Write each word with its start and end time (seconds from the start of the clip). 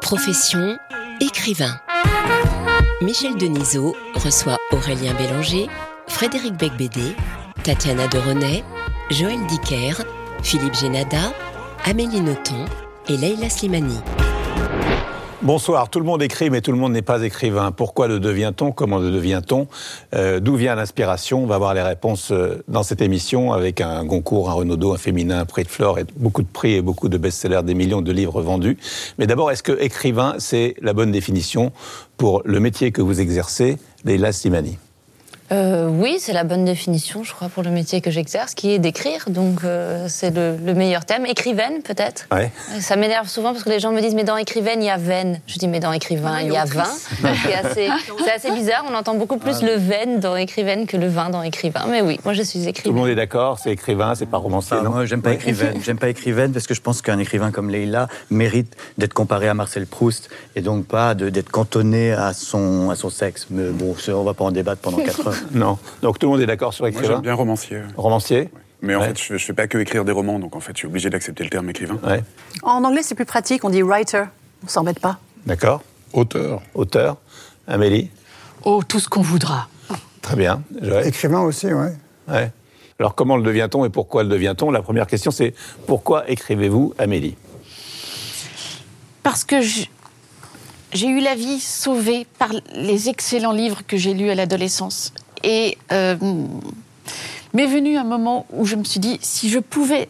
Profession 0.00 0.78
écrivain. 1.20 1.80
Michel 3.02 3.36
Denisot 3.36 3.94
reçoit 4.14 4.58
Aurélien 4.72 5.12
Bélanger, 5.14 5.68
Frédéric 6.08 6.54
Becbédé, 6.54 7.14
Tatiana 7.62 8.06
de 8.08 8.18
René, 8.18 8.64
Joël 9.10 9.44
Dicker, 9.46 10.02
Philippe 10.42 10.74
Génada, 10.74 11.32
Amélie 11.84 12.20
Nothomb 12.20 12.64
et 13.08 13.16
Leïla 13.16 13.50
Slimani. 13.50 14.00
Bonsoir, 15.44 15.90
tout 15.90 15.98
le 15.98 16.06
monde 16.06 16.22
écrit, 16.22 16.48
mais 16.48 16.62
tout 16.62 16.72
le 16.72 16.78
monde 16.78 16.94
n'est 16.94 17.02
pas 17.02 17.22
écrivain. 17.22 17.70
Pourquoi 17.70 18.08
le 18.08 18.18
devient-on? 18.18 18.72
Comment 18.72 18.96
le 18.96 19.10
devient-on? 19.10 19.66
Euh, 20.14 20.40
D'où 20.40 20.56
vient 20.56 20.74
l'inspiration? 20.74 21.42
On 21.42 21.46
va 21.46 21.58
voir 21.58 21.74
les 21.74 21.82
réponses 21.82 22.30
euh, 22.32 22.64
dans 22.66 22.82
cette 22.82 23.02
émission 23.02 23.52
avec 23.52 23.82
un 23.82 24.06
Goncourt, 24.06 24.48
un 24.48 24.54
Renaudot, 24.54 24.94
un 24.94 24.96
Féminin, 24.96 25.40
un 25.40 25.44
Prix 25.44 25.64
de 25.64 25.68
Flore, 25.68 25.98
et 25.98 26.06
beaucoup 26.16 26.40
de 26.40 26.48
prix 26.50 26.76
et 26.76 26.80
beaucoup 26.80 27.10
de 27.10 27.18
best-sellers, 27.18 27.62
des 27.62 27.74
millions 27.74 28.00
de 28.00 28.10
livres 28.10 28.40
vendus. 28.40 28.78
Mais 29.18 29.26
d'abord, 29.26 29.50
est-ce 29.50 29.62
que 29.62 29.78
écrivain, 29.82 30.36
c'est 30.38 30.76
la 30.80 30.94
bonne 30.94 31.12
définition 31.12 31.72
pour 32.16 32.40
le 32.46 32.58
métier 32.58 32.90
que 32.90 33.02
vous 33.02 33.20
exercez, 33.20 33.76
Leïla 34.06 34.32
Slimani 34.32 34.78
euh, 35.52 35.88
oui, 35.88 36.16
c'est 36.18 36.32
la 36.32 36.44
bonne 36.44 36.64
définition, 36.64 37.22
je 37.22 37.32
crois, 37.32 37.48
pour 37.48 37.62
le 37.62 37.70
métier 37.70 38.00
que 38.00 38.10
j'exerce, 38.10 38.54
qui 38.54 38.72
est 38.72 38.78
d'écrire. 38.78 39.26
Donc, 39.28 39.62
euh, 39.64 40.06
c'est 40.08 40.34
le, 40.34 40.56
le, 40.56 40.74
meilleur 40.74 41.04
thème. 41.04 41.26
Écrivaine, 41.26 41.82
peut-être. 41.82 42.26
Ouais. 42.32 42.50
Ça 42.80 42.96
m'énerve 42.96 43.28
souvent 43.28 43.52
parce 43.52 43.62
que 43.62 43.68
les 43.68 43.78
gens 43.78 43.92
me 43.92 44.00
disent, 44.00 44.14
mais 44.14 44.24
dans 44.24 44.38
écrivaine, 44.38 44.82
il 44.82 44.86
y 44.86 44.90
a 44.90 44.96
veine. 44.96 45.40
Je 45.46 45.58
dis, 45.58 45.68
mais 45.68 45.80
dans 45.80 45.92
écrivain, 45.92 46.40
il 46.40 46.52
y 46.52 46.56
a 46.56 46.64
vin. 46.64 46.84
c'est 47.44 47.54
assez, 47.54 47.90
assez, 48.34 48.50
bizarre. 48.52 48.84
On 48.90 48.94
entend 48.94 49.16
beaucoup 49.16 49.36
plus 49.36 49.62
le 49.62 49.74
veine 49.74 50.18
dans 50.18 50.34
écrivaine 50.34 50.86
que 50.86 50.96
le 50.96 51.08
vin 51.08 51.28
dans 51.28 51.42
écrivain. 51.42 51.82
Mais 51.88 52.00
oui, 52.00 52.18
moi, 52.24 52.32
je 52.32 52.42
suis 52.42 52.66
écrivain. 52.66 52.90
Tout 52.90 52.94
le 52.94 53.00
monde 53.00 53.10
est 53.10 53.14
d'accord, 53.14 53.58
c'est 53.58 53.70
écrivain, 53.70 54.14
c'est 54.14 54.26
pas 54.26 54.38
romancier, 54.38 54.78
ah, 54.80 54.82
non 54.82 54.90
Moi, 54.90 55.04
j'aime 55.04 55.22
pas 55.22 55.32
écrivaine. 55.32 55.78
J'aime 55.84 55.98
pas 55.98 56.08
écrivaine 56.08 56.52
parce 56.52 56.66
que 56.66 56.74
je 56.74 56.80
pense 56.80 57.02
qu'un 57.02 57.18
écrivain 57.18 57.50
comme 57.50 57.68
Leïla 57.68 58.08
mérite 58.30 58.74
d'être 58.96 59.14
comparé 59.14 59.48
à 59.48 59.54
Marcel 59.54 59.86
Proust 59.86 60.30
et 60.56 60.62
donc 60.62 60.86
pas 60.86 61.14
d'être 61.14 61.50
cantonné 61.50 62.12
à 62.12 62.32
son, 62.32 62.88
à 62.88 62.96
son 62.96 63.10
sexe. 63.10 63.46
Mais 63.50 63.68
bon, 63.70 63.94
on 64.08 64.24
va 64.24 64.32
pas 64.32 64.44
en 64.44 64.50
débattre 64.50 64.80
pendant 64.80 64.98
4 64.98 65.28
heures. 65.28 65.33
non. 65.52 65.78
Donc, 66.02 66.18
tout 66.18 66.26
le 66.26 66.32
monde 66.32 66.40
est 66.40 66.46
d'accord 66.46 66.74
sur 66.74 66.86
écrivain 66.86 67.06
Moi, 67.06 67.16
j'aime 67.16 67.22
bien 67.22 67.34
romancier. 67.34 67.80
Romancier 67.96 68.40
ouais. 68.40 68.50
Mais 68.82 68.94
en 68.94 69.00
ouais. 69.00 69.08
fait, 69.08 69.18
je 69.18 69.32
ne 69.32 69.38
fais 69.38 69.54
pas 69.54 69.66
que 69.66 69.78
écrire 69.78 70.04
des 70.04 70.12
romans, 70.12 70.38
donc 70.38 70.54
en 70.56 70.60
fait, 70.60 70.72
je 70.74 70.78
suis 70.80 70.86
obligé 70.86 71.08
d'accepter 71.08 71.42
le 71.42 71.50
terme 71.50 71.70
écrivain. 71.70 71.98
Ouais. 72.04 72.22
En 72.62 72.84
anglais, 72.84 73.02
c'est 73.02 73.14
plus 73.14 73.24
pratique, 73.24 73.64
on 73.64 73.70
dit 73.70 73.82
writer. 73.82 74.24
On 74.62 74.68
s'embête 74.68 75.00
pas. 75.00 75.18
D'accord. 75.46 75.82
Auteur. 76.12 76.60
Auteur. 76.74 77.16
Amélie 77.66 78.10
Oh, 78.64 78.82
tout 78.86 79.00
ce 79.00 79.08
qu'on 79.08 79.22
voudra. 79.22 79.68
Très 80.22 80.36
bien. 80.36 80.62
Joël 80.80 81.06
Écrivain 81.06 81.40
aussi, 81.40 81.66
oui. 81.66 81.88
Ouais. 82.28 82.50
Alors, 82.98 83.14
comment 83.14 83.36
le 83.36 83.42
devient-on 83.42 83.84
et 83.84 83.90
pourquoi 83.90 84.22
le 84.22 84.28
devient-on? 84.28 84.70
La 84.70 84.82
première 84.82 85.06
question, 85.06 85.30
c'est 85.30 85.54
pourquoi 85.86 86.28
écrivez-vous, 86.30 86.94
Amélie? 86.98 87.36
Parce 89.22 89.44
que 89.44 89.60
j'ai 89.60 91.08
eu 91.08 91.20
la 91.20 91.34
vie 91.34 91.60
sauvée 91.60 92.26
par 92.38 92.50
les 92.74 93.08
excellents 93.08 93.52
livres 93.52 93.82
que 93.86 93.96
j'ai 93.96 94.14
lus 94.14 94.30
à 94.30 94.34
l'adolescence. 94.34 95.12
Et 95.44 95.76
euh, 95.92 96.16
m'est 97.52 97.66
venu 97.66 97.98
un 97.98 98.04
moment 98.04 98.46
où 98.50 98.64
je 98.64 98.76
me 98.76 98.84
suis 98.84 98.98
dit, 98.98 99.18
si 99.20 99.50
je 99.50 99.58
pouvais 99.58 100.08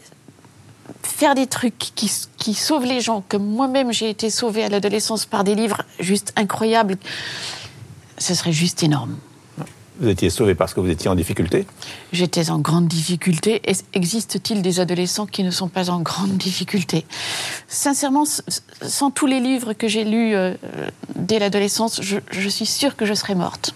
faire 1.02 1.34
des 1.34 1.46
trucs 1.46 1.76
qui, 1.76 2.10
qui 2.36 2.54
sauvent 2.54 2.84
les 2.84 3.00
gens, 3.00 3.24
comme 3.28 3.44
moi-même 3.44 3.92
j'ai 3.92 4.10
été 4.10 4.30
sauvée 4.30 4.64
à 4.64 4.68
l'adolescence 4.68 5.26
par 5.26 5.42
des 5.42 5.54
livres 5.54 5.82
juste 5.98 6.32
incroyables, 6.36 6.96
ce 8.16 8.34
serait 8.34 8.52
juste 8.52 8.82
énorme. 8.82 9.16
Vous 10.00 10.08
étiez 10.08 10.28
sauvée 10.28 10.54
parce 10.54 10.74
que 10.74 10.80
vous 10.80 10.90
étiez 10.90 11.08
en 11.08 11.14
difficulté? 11.14 11.66
J'étais 12.12 12.50
en 12.50 12.58
grande 12.58 12.88
difficulté. 12.88 13.62
Existe-t-il 13.92 14.60
des 14.60 14.80
adolescents 14.80 15.26
qui 15.26 15.44
ne 15.44 15.52
sont 15.52 15.68
pas 15.68 15.88
en 15.88 16.00
grande 16.00 16.36
difficulté? 16.36 17.06
Sincèrement, 17.68 18.24
sans 18.82 19.10
tous 19.10 19.26
les 19.26 19.38
livres 19.38 19.72
que 19.72 19.86
j'ai 19.86 20.04
lus 20.04 20.34
euh, 20.34 20.54
dès 21.14 21.38
l'adolescence, 21.38 22.02
je, 22.02 22.18
je 22.30 22.48
suis 22.48 22.66
sûre 22.66 22.96
que 22.96 23.06
je 23.06 23.14
serais 23.14 23.36
morte. 23.36 23.74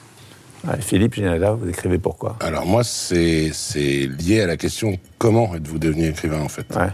Ouais, 0.68 0.80
Philippe 0.80 1.14
Génada, 1.14 1.52
vous 1.52 1.68
écrivez 1.68 1.98
pourquoi? 1.98 2.36
Alors 2.40 2.66
moi, 2.66 2.84
c'est 2.84 3.50
lié 3.80 4.42
à 4.42 4.46
la 4.46 4.56
question 4.56 4.98
comment 5.18 5.54
êtes-vous 5.54 5.78
devenu 5.78 6.08
écrivain 6.08 6.40
en 6.40 6.48
fait? 6.48 6.66
Ouais. 6.76 6.90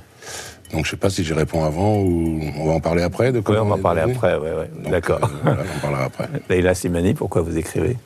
Donc 0.72 0.84
je 0.84 0.90
sais 0.90 0.96
pas 0.96 1.10
si 1.10 1.24
j'y 1.24 1.32
réponds 1.32 1.64
avant 1.64 1.98
ou 1.98 2.40
on 2.58 2.66
va 2.66 2.72
en 2.72 2.80
parler 2.80 3.02
après 3.02 3.32
de 3.32 3.40
comment 3.40 3.58
ouais, 3.58 3.64
on 3.64 3.68
va 3.68 3.74
en 3.76 3.78
parler 3.78 4.00
devenu. 4.02 4.14
après, 4.16 4.36
ouais, 4.36 4.52
ouais. 4.52 4.90
d'accord. 4.90 5.20
Euh, 5.22 5.28
voilà, 5.42 5.62
on 5.62 5.76
en 5.76 5.80
parlera 5.80 6.04
après. 6.04 6.28
Leïla 6.48 6.74
Simani, 6.74 7.14
pourquoi 7.14 7.42
vous 7.42 7.56
écrivez? 7.56 7.96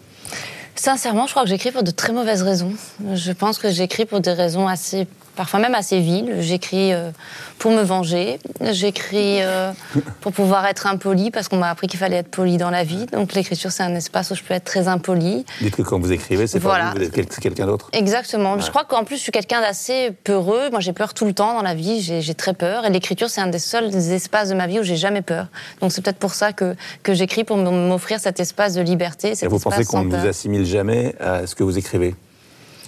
Sincèrement, 0.74 1.26
je 1.26 1.32
crois 1.32 1.42
que 1.42 1.48
j'écris 1.48 1.72
pour 1.72 1.82
de 1.82 1.90
très 1.90 2.12
mauvaises 2.12 2.42
raisons. 2.42 2.72
Je 3.14 3.32
pense 3.32 3.58
que 3.58 3.70
j'écris 3.70 4.04
pour 4.04 4.20
des 4.20 4.32
raisons 4.32 4.68
assez, 4.68 5.06
parfois 5.38 5.60
même 5.60 5.76
assez 5.76 6.00
viles. 6.00 6.34
J'écris 6.40 6.92
euh, 6.92 7.10
pour 7.58 7.70
me 7.70 7.80
venger. 7.80 8.40
J'écris 8.60 9.40
euh, 9.40 9.70
pour 10.20 10.32
pouvoir 10.32 10.66
être 10.66 10.88
impoli 10.88 11.30
parce 11.30 11.48
qu'on 11.48 11.58
m'a 11.58 11.70
appris 11.70 11.86
qu'il 11.86 12.00
fallait 12.00 12.16
être 12.16 12.30
poli 12.30 12.56
dans 12.56 12.70
la 12.70 12.82
vie. 12.82 13.06
Donc 13.06 13.32
l'écriture, 13.34 13.70
c'est 13.70 13.84
un 13.84 13.94
espace 13.94 14.32
où 14.32 14.34
je 14.34 14.42
peux 14.42 14.52
être 14.52 14.64
très 14.64 14.88
impoli. 14.88 15.46
Dites 15.60 15.76
que 15.76 15.82
quand 15.82 16.00
vous 16.00 16.10
écrivez, 16.10 16.48
c'est 16.48 16.58
voilà. 16.58 16.86
pas 16.86 16.90
vous, 16.90 16.98
vous 16.98 17.20
êtes 17.20 17.38
quelqu'un 17.38 17.66
d'autre. 17.66 17.88
Exactement. 17.92 18.54
Ouais. 18.54 18.60
Je 18.60 18.68
crois 18.68 18.84
qu'en 18.84 19.04
plus, 19.04 19.16
je 19.16 19.22
suis 19.22 19.32
quelqu'un 19.32 19.60
d'assez 19.60 20.10
peureux. 20.24 20.70
Moi, 20.70 20.80
j'ai 20.80 20.92
peur 20.92 21.14
tout 21.14 21.24
le 21.24 21.32
temps 21.32 21.54
dans 21.54 21.62
la 21.62 21.74
vie. 21.74 22.00
J'ai 22.00 22.34
très 22.34 22.52
peur. 22.52 22.84
Et 22.84 22.90
l'écriture, 22.90 23.30
c'est 23.30 23.40
un 23.40 23.46
des 23.46 23.60
seuls 23.60 23.94
espaces 23.94 24.48
de 24.48 24.54
ma 24.54 24.66
vie 24.66 24.80
où 24.80 24.82
j'ai 24.82 24.96
jamais 24.96 25.22
peur. 25.22 25.46
Donc 25.80 25.92
c'est 25.92 26.02
peut-être 26.02 26.18
pour 26.18 26.34
ça 26.34 26.52
que, 26.52 26.74
que 27.04 27.14
j'écris 27.14 27.44
pour 27.44 27.56
m'offrir 27.56 28.18
cet 28.18 28.40
espace 28.40 28.74
de 28.74 28.80
liberté. 28.80 29.36
Cet 29.36 29.44
Et 29.44 29.46
vous 29.46 29.60
pensez 29.60 29.84
qu'on 29.84 30.02
ne 30.02 30.16
vous 30.16 30.26
assimile 30.26 30.66
jamais 30.66 31.14
à 31.20 31.46
ce 31.46 31.54
que 31.54 31.62
vous 31.62 31.78
écrivez? 31.78 32.16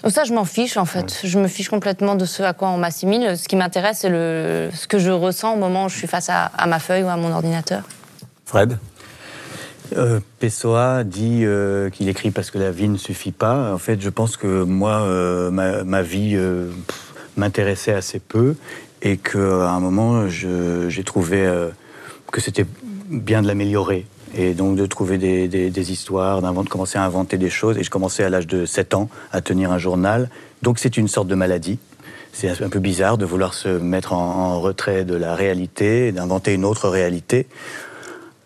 Ça, 0.09 0.25
je 0.25 0.33
m'en 0.33 0.45
fiche 0.45 0.77
en 0.77 0.85
fait. 0.85 1.01
Ouais. 1.01 1.29
Je 1.29 1.39
me 1.39 1.49
fiche 1.49 1.69
complètement 1.69 2.15
de 2.15 2.25
ce 2.25 2.43
à 2.43 2.53
quoi 2.53 2.69
on 2.69 2.79
m'assimile. 2.79 3.37
Ce 3.37 3.49
qui 3.49 3.57
m'intéresse, 3.57 3.99
c'est 4.01 4.09
le... 4.09 4.71
ce 4.75 4.87
que 4.87 4.99
je 4.99 5.11
ressens 5.11 5.55
au 5.55 5.57
moment 5.57 5.87
où 5.87 5.89
je 5.89 5.97
suis 5.97 6.09
face 6.09 6.31
à, 6.31 6.47
à 6.47 6.67
ma 6.67 6.79
feuille 6.79 7.03
ou 7.03 7.09
à 7.09 7.17
mon 7.17 7.33
ordinateur. 7.33 7.83
Fred 8.47 8.79
euh, 9.97 10.21
Pessoa 10.39 11.03
dit 11.05 11.41
euh, 11.43 11.91
qu'il 11.91 12.09
écrit 12.09 12.31
parce 12.31 12.51
que 12.51 12.59
la 12.59 12.71
vie 12.71 12.89
ne 12.89 12.97
suffit 12.97 13.33
pas. 13.33 13.73
En 13.73 13.79
fait, 13.79 14.01
je 14.01 14.09
pense 14.09 14.37
que 14.37 14.63
moi, 14.63 15.01
euh, 15.01 15.51
ma, 15.51 15.83
ma, 15.83 16.03
vie 16.03 16.39
m'intéressait 17.37 17.93
assez 17.93 18.21
peu 18.21 18.55
et 19.03 19.17
qu'à 19.17 19.39
un 19.39 19.81
moment, 19.81 20.29
j'ai 20.29 21.05
trouvé 21.05 21.51
que 22.31 22.41
c'était 22.41 22.67
bien 23.09 23.43
de 23.43 23.49
l'améliorer 23.49 24.07
et 24.35 24.55
donc 24.55 24.77
de 24.77 24.87
trouver 24.87 25.19
des, 25.19 25.49
des, 25.49 25.71
des 25.71 25.93
histoires, 25.93 26.43
de 26.43 26.69
commencer 26.69 26.99
à 26.99 27.05
inventer 27.05 27.39
des 27.39 27.51
choses. 27.51 27.79
Et 27.79 27.83
je 27.83 27.91
commençais 27.91 28.25
à 28.25 28.31
l'âge 28.31 28.47
de 28.47 28.67
7 28.67 28.95
ans 28.95 29.09
à 29.33 29.41
tenir 29.41 29.73
un 29.73 29.79
journal. 29.79 30.31
Donc 30.63 30.79
c'est 30.79 30.97
une 30.97 31.09
sorte 31.09 31.29
de 31.29 31.35
maladie. 31.35 31.79
C'est 32.33 32.63
un 32.63 32.69
peu 32.69 32.79
bizarre 32.79 33.19
de 33.19 33.25
vouloir 33.25 33.55
se 33.55 33.69
mettre 33.69 34.13
en, 34.13 34.19
en 34.19 34.61
retrait 34.61 35.05
de 35.05 35.15
la 35.15 35.35
réalité 35.35 36.13
d'inventer 36.13 36.55
une 36.55 36.65
autre 36.65 36.89
réalité. 36.89 37.49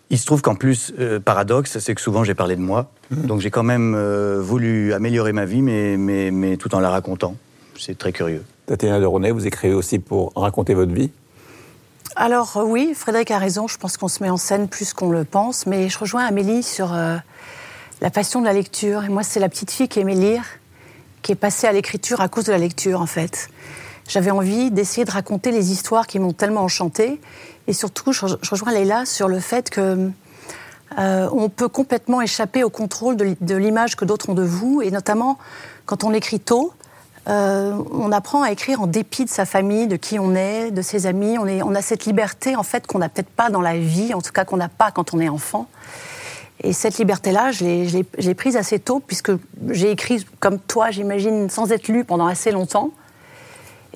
Il 0.09 0.17
se 0.17 0.25
trouve 0.25 0.41
qu'en 0.41 0.55
plus, 0.55 0.93
euh, 0.99 1.19
paradoxe, 1.19 1.79
c'est 1.79 1.95
que 1.95 2.01
souvent 2.01 2.23
j'ai 2.23 2.35
parlé 2.35 2.55
de 2.55 2.61
moi. 2.61 2.91
Mmh. 3.11 3.25
Donc 3.25 3.41
j'ai 3.41 3.51
quand 3.51 3.63
même 3.63 3.93
euh, 3.95 4.39
voulu 4.41 4.93
améliorer 4.93 5.33
ma 5.33 5.45
vie, 5.45 5.61
mais, 5.61 5.97
mais, 5.97 6.31
mais 6.31 6.57
tout 6.57 6.73
en 6.75 6.79
la 6.79 6.89
racontant. 6.89 7.35
C'est 7.77 7.97
très 7.97 8.11
curieux. 8.11 8.43
Tatiana 8.67 8.99
de 8.99 9.05
René, 9.05 9.31
vous 9.31 9.45
écrivez 9.45 9.73
aussi 9.73 9.99
pour 9.99 10.31
raconter 10.35 10.73
votre 10.73 10.93
vie 10.93 11.11
alors 12.15 12.61
oui, 12.63 12.93
Frédéric 12.95 13.31
a 13.31 13.37
raison, 13.37 13.67
je 13.67 13.77
pense 13.77 13.97
qu'on 13.97 14.07
se 14.07 14.23
met 14.23 14.29
en 14.29 14.37
scène 14.37 14.67
plus 14.67 14.93
qu'on 14.93 15.09
le 15.09 15.25
pense, 15.25 15.65
mais 15.65 15.89
je 15.89 15.99
rejoins 15.99 16.25
Amélie 16.25 16.63
sur 16.63 16.93
euh, 16.93 17.17
la 18.01 18.09
passion 18.09 18.39
de 18.39 18.45
la 18.45 18.53
lecture. 18.53 19.03
Et 19.03 19.09
moi, 19.09 19.23
c'est 19.23 19.39
la 19.39 19.49
petite 19.49 19.71
fille 19.71 19.89
qui 19.89 19.99
aimait 19.99 20.15
lire, 20.15 20.43
qui 21.21 21.33
est 21.33 21.35
passée 21.35 21.67
à 21.67 21.73
l'écriture 21.73 22.21
à 22.21 22.29
cause 22.29 22.45
de 22.45 22.51
la 22.51 22.57
lecture, 22.57 23.01
en 23.01 23.05
fait. 23.05 23.49
J'avais 24.07 24.31
envie 24.31 24.71
d'essayer 24.71 25.03
de 25.03 25.11
raconter 25.11 25.51
les 25.51 25.71
histoires 25.71 26.07
qui 26.07 26.19
m'ont 26.19 26.31
tellement 26.31 26.61
enchantée. 26.61 27.19
Et 27.67 27.73
surtout, 27.73 28.13
je, 28.13 28.27
je 28.41 28.49
rejoins 28.51 28.71
Leïla 28.71 29.05
sur 29.05 29.27
le 29.27 29.39
fait 29.39 29.69
que 29.69 30.11
euh, 30.99 31.29
on 31.33 31.49
peut 31.49 31.67
complètement 31.67 32.21
échapper 32.21 32.63
au 32.63 32.69
contrôle 32.69 33.17
de, 33.17 33.35
de 33.41 33.55
l'image 33.55 33.95
que 33.95 34.05
d'autres 34.05 34.29
ont 34.29 34.35
de 34.35 34.43
vous, 34.43 34.81
et 34.81 34.91
notamment 34.91 35.37
quand 35.85 36.03
on 36.03 36.13
écrit 36.13 36.39
tôt. 36.39 36.71
Euh, 37.27 37.81
on 37.91 38.11
apprend 38.11 38.43
à 38.43 38.51
écrire 38.51 38.81
en 38.81 38.87
dépit 38.87 39.25
de 39.25 39.29
sa 39.29 39.45
famille, 39.45 39.87
de 39.87 39.95
qui 39.95 40.19
on 40.19 40.35
est, 40.35 40.71
de 40.71 40.81
ses 40.81 41.07
amis. 41.07 41.37
On, 41.39 41.75
a 41.75 41.81
cette 41.81 42.05
liberté 42.05 42.55
en 42.55 42.63
fait 42.63 42.85
qu'on 42.85 42.99
n'a 42.99 43.09
peut-être 43.09 43.29
pas 43.29 43.49
dans 43.49 43.61
la 43.61 43.77
vie, 43.77 44.13
en 44.13 44.21
tout 44.21 44.31
cas 44.31 44.45
qu'on 44.45 44.57
n'a 44.57 44.69
pas 44.69 44.91
quand 44.91 45.13
on 45.13 45.19
est 45.19 45.29
enfant. 45.29 45.67
Et 46.63 46.71
cette 46.71 46.97
liberté-là, 46.97 47.51
je 47.51 47.65
l'ai 47.65 48.33
prise 48.35 48.57
assez 48.57 48.79
tôt 48.79 48.99
puisque 48.99 49.31
j'ai 49.69 49.91
écrit 49.91 50.25
comme 50.39 50.59
toi, 50.59 50.91
j'imagine, 50.91 51.49
sans 51.49 51.71
être 51.71 51.87
lu 51.87 52.03
pendant 52.03 52.27
assez 52.27 52.51
longtemps. 52.51 52.91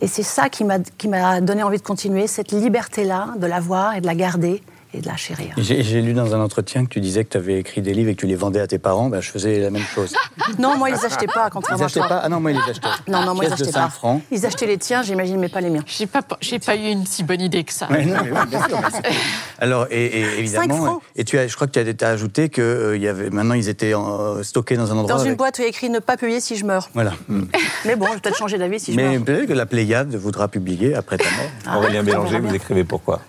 Et 0.01 0.07
c'est 0.07 0.23
ça 0.23 0.49
qui 0.49 0.63
m'a 0.63 1.41
donné 1.41 1.61
envie 1.61 1.77
de 1.77 1.83
continuer, 1.83 2.27
cette 2.27 2.51
liberté-là, 2.51 3.29
de 3.37 3.45
la 3.45 3.59
voir 3.59 3.95
et 3.95 4.01
de 4.01 4.05
la 4.05 4.15
garder 4.15 4.63
et 4.93 5.01
de 5.01 5.07
la 5.07 5.15
chérir. 5.15 5.53
J'ai 5.57 5.83
j'ai 5.83 6.01
lu 6.01 6.13
dans 6.13 6.33
un 6.35 6.41
entretien 6.41 6.83
que 6.83 6.89
tu 6.89 6.99
disais 6.99 7.23
que 7.23 7.29
tu 7.29 7.37
avais 7.37 7.59
écrit 7.59 7.81
des 7.81 7.93
livres 7.93 8.09
et 8.09 8.15
que 8.15 8.21
tu 8.21 8.25
les 8.27 8.35
vendais 8.35 8.59
à 8.59 8.67
tes 8.67 8.79
parents. 8.79 9.09
Ben, 9.09 9.21
je 9.21 9.29
faisais 9.29 9.59
la 9.59 9.69
même 9.69 9.83
chose. 9.83 10.13
Non, 10.57 10.77
moi, 10.77 10.89
ils 10.89 10.95
achetaient 11.05 11.27
pas, 11.27 11.45
Ils 11.47 11.51
contrairement 11.51 11.83
à 11.83 11.85
achetaient 11.85 11.99
toi. 11.99 12.09
pas 12.09 12.21
Ah 12.23 12.29
non, 12.29 12.39
moi, 12.39 12.51
ils 12.51 12.55
les 12.57 12.63
achetaient. 12.71 12.87
Non, 13.07 13.21
non, 13.23 13.35
moi, 13.35 13.45
ils 13.45 13.49
de 13.49 13.53
achetaient 13.53 13.71
5 13.71 13.81
pas. 13.81 13.89
francs. 13.89 14.21
Ils 14.31 14.45
achetaient 14.47 14.65
les 14.65 14.77
tiens, 14.79 15.03
j'imagine, 15.03 15.37
mais 15.37 15.47
pas 15.47 15.61
les 15.61 15.69
miens. 15.69 15.83
J'ai 15.85 16.07
pas, 16.07 16.21
j'ai 16.41 16.57
pas 16.57 16.75
eu 16.75 16.87
une 16.89 17.05
si 17.05 17.23
bonne 17.23 17.39
idée 17.41 17.63
que 17.63 17.71
ça. 17.71 17.87
Ouais, 17.89 18.03
non, 18.03 18.17
mais 18.23 18.31
oui, 18.31 18.37
bien 18.49 18.67
sûr. 18.67 18.79
Alors, 19.59 19.85
et, 19.91 20.05
et 20.21 20.23
Cinq 20.47 20.63
évidemment, 20.65 21.01
et 21.15 21.23
tu 21.23 21.37
as, 21.37 21.47
je 21.47 21.55
crois 21.55 21.67
que 21.67 21.79
tu 21.79 22.03
as, 22.03 22.07
ajouté 22.07 22.49
que 22.49 22.61
euh, 22.61 22.95
il 22.97 23.03
y 23.03 23.07
avait, 23.07 23.29
maintenant 23.29 23.53
ils 23.53 23.69
étaient 23.69 23.93
euh, 23.93 24.41
stockés 24.43 24.75
dans 24.75 24.91
un 24.91 24.97
endroit. 24.97 25.13
Dans 25.17 25.19
une 25.19 25.27
avec- 25.27 25.37
boîte 25.37 25.59
où 25.59 25.61
il 25.61 25.65
y 25.65 25.67
a 25.67 25.69
écrit 25.69 25.89
ne 25.91 25.99
pas 25.99 26.17
publier 26.17 26.39
si 26.39 26.55
je 26.55 26.65
meurs. 26.65 26.89
Voilà. 26.95 27.13
Mais 27.85 27.95
bon, 27.95 28.07
je 28.07 28.13
vais 28.13 28.19
peut-être 28.19 28.37
changer 28.37 28.57
d'avis 28.57 28.79
si 28.79 28.91
je 28.93 28.97
Mais 28.97 29.17
meurs. 29.17 29.23
peut-être 29.25 29.45
que 29.47 29.53
la 29.53 29.65
Pléiade 29.67 30.15
voudra 30.15 30.47
publier 30.47 30.95
après 30.95 31.17
ta 31.17 31.25
mort. 31.65 31.77
Aurélien 31.77 32.01
on 32.01 32.05
Bélanger, 32.05 32.37
verra 32.39 32.47
vous 32.49 32.55
écrivez 32.55 32.83
pourquoi? 32.83 33.21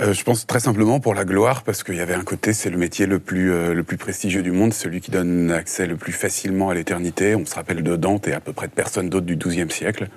Euh, 0.00 0.12
je 0.12 0.24
pense 0.24 0.44
très 0.44 0.58
simplement 0.58 0.98
pour 0.98 1.14
la 1.14 1.24
gloire, 1.24 1.62
parce 1.62 1.84
qu'il 1.84 1.94
y 1.94 2.00
avait 2.00 2.14
un 2.14 2.24
côté, 2.24 2.52
c'est 2.52 2.68
le 2.68 2.78
métier 2.78 3.06
le 3.06 3.20
plus, 3.20 3.52
euh, 3.52 3.74
le 3.74 3.84
plus 3.84 3.96
prestigieux 3.96 4.42
du 4.42 4.50
monde, 4.50 4.74
celui 4.74 5.00
qui 5.00 5.12
donne 5.12 5.52
accès 5.52 5.86
le 5.86 5.96
plus 5.96 6.12
facilement 6.12 6.70
à 6.70 6.74
l'éternité. 6.74 7.36
On 7.36 7.46
se 7.46 7.54
rappelle 7.54 7.82
de 7.82 7.94
Dante 7.94 8.26
et 8.26 8.32
à 8.32 8.40
peu 8.40 8.52
près 8.52 8.66
de 8.66 8.72
personne 8.72 9.08
d'autre 9.08 9.26
du 9.26 9.36
XIIe 9.36 9.70
siècle. 9.70 10.08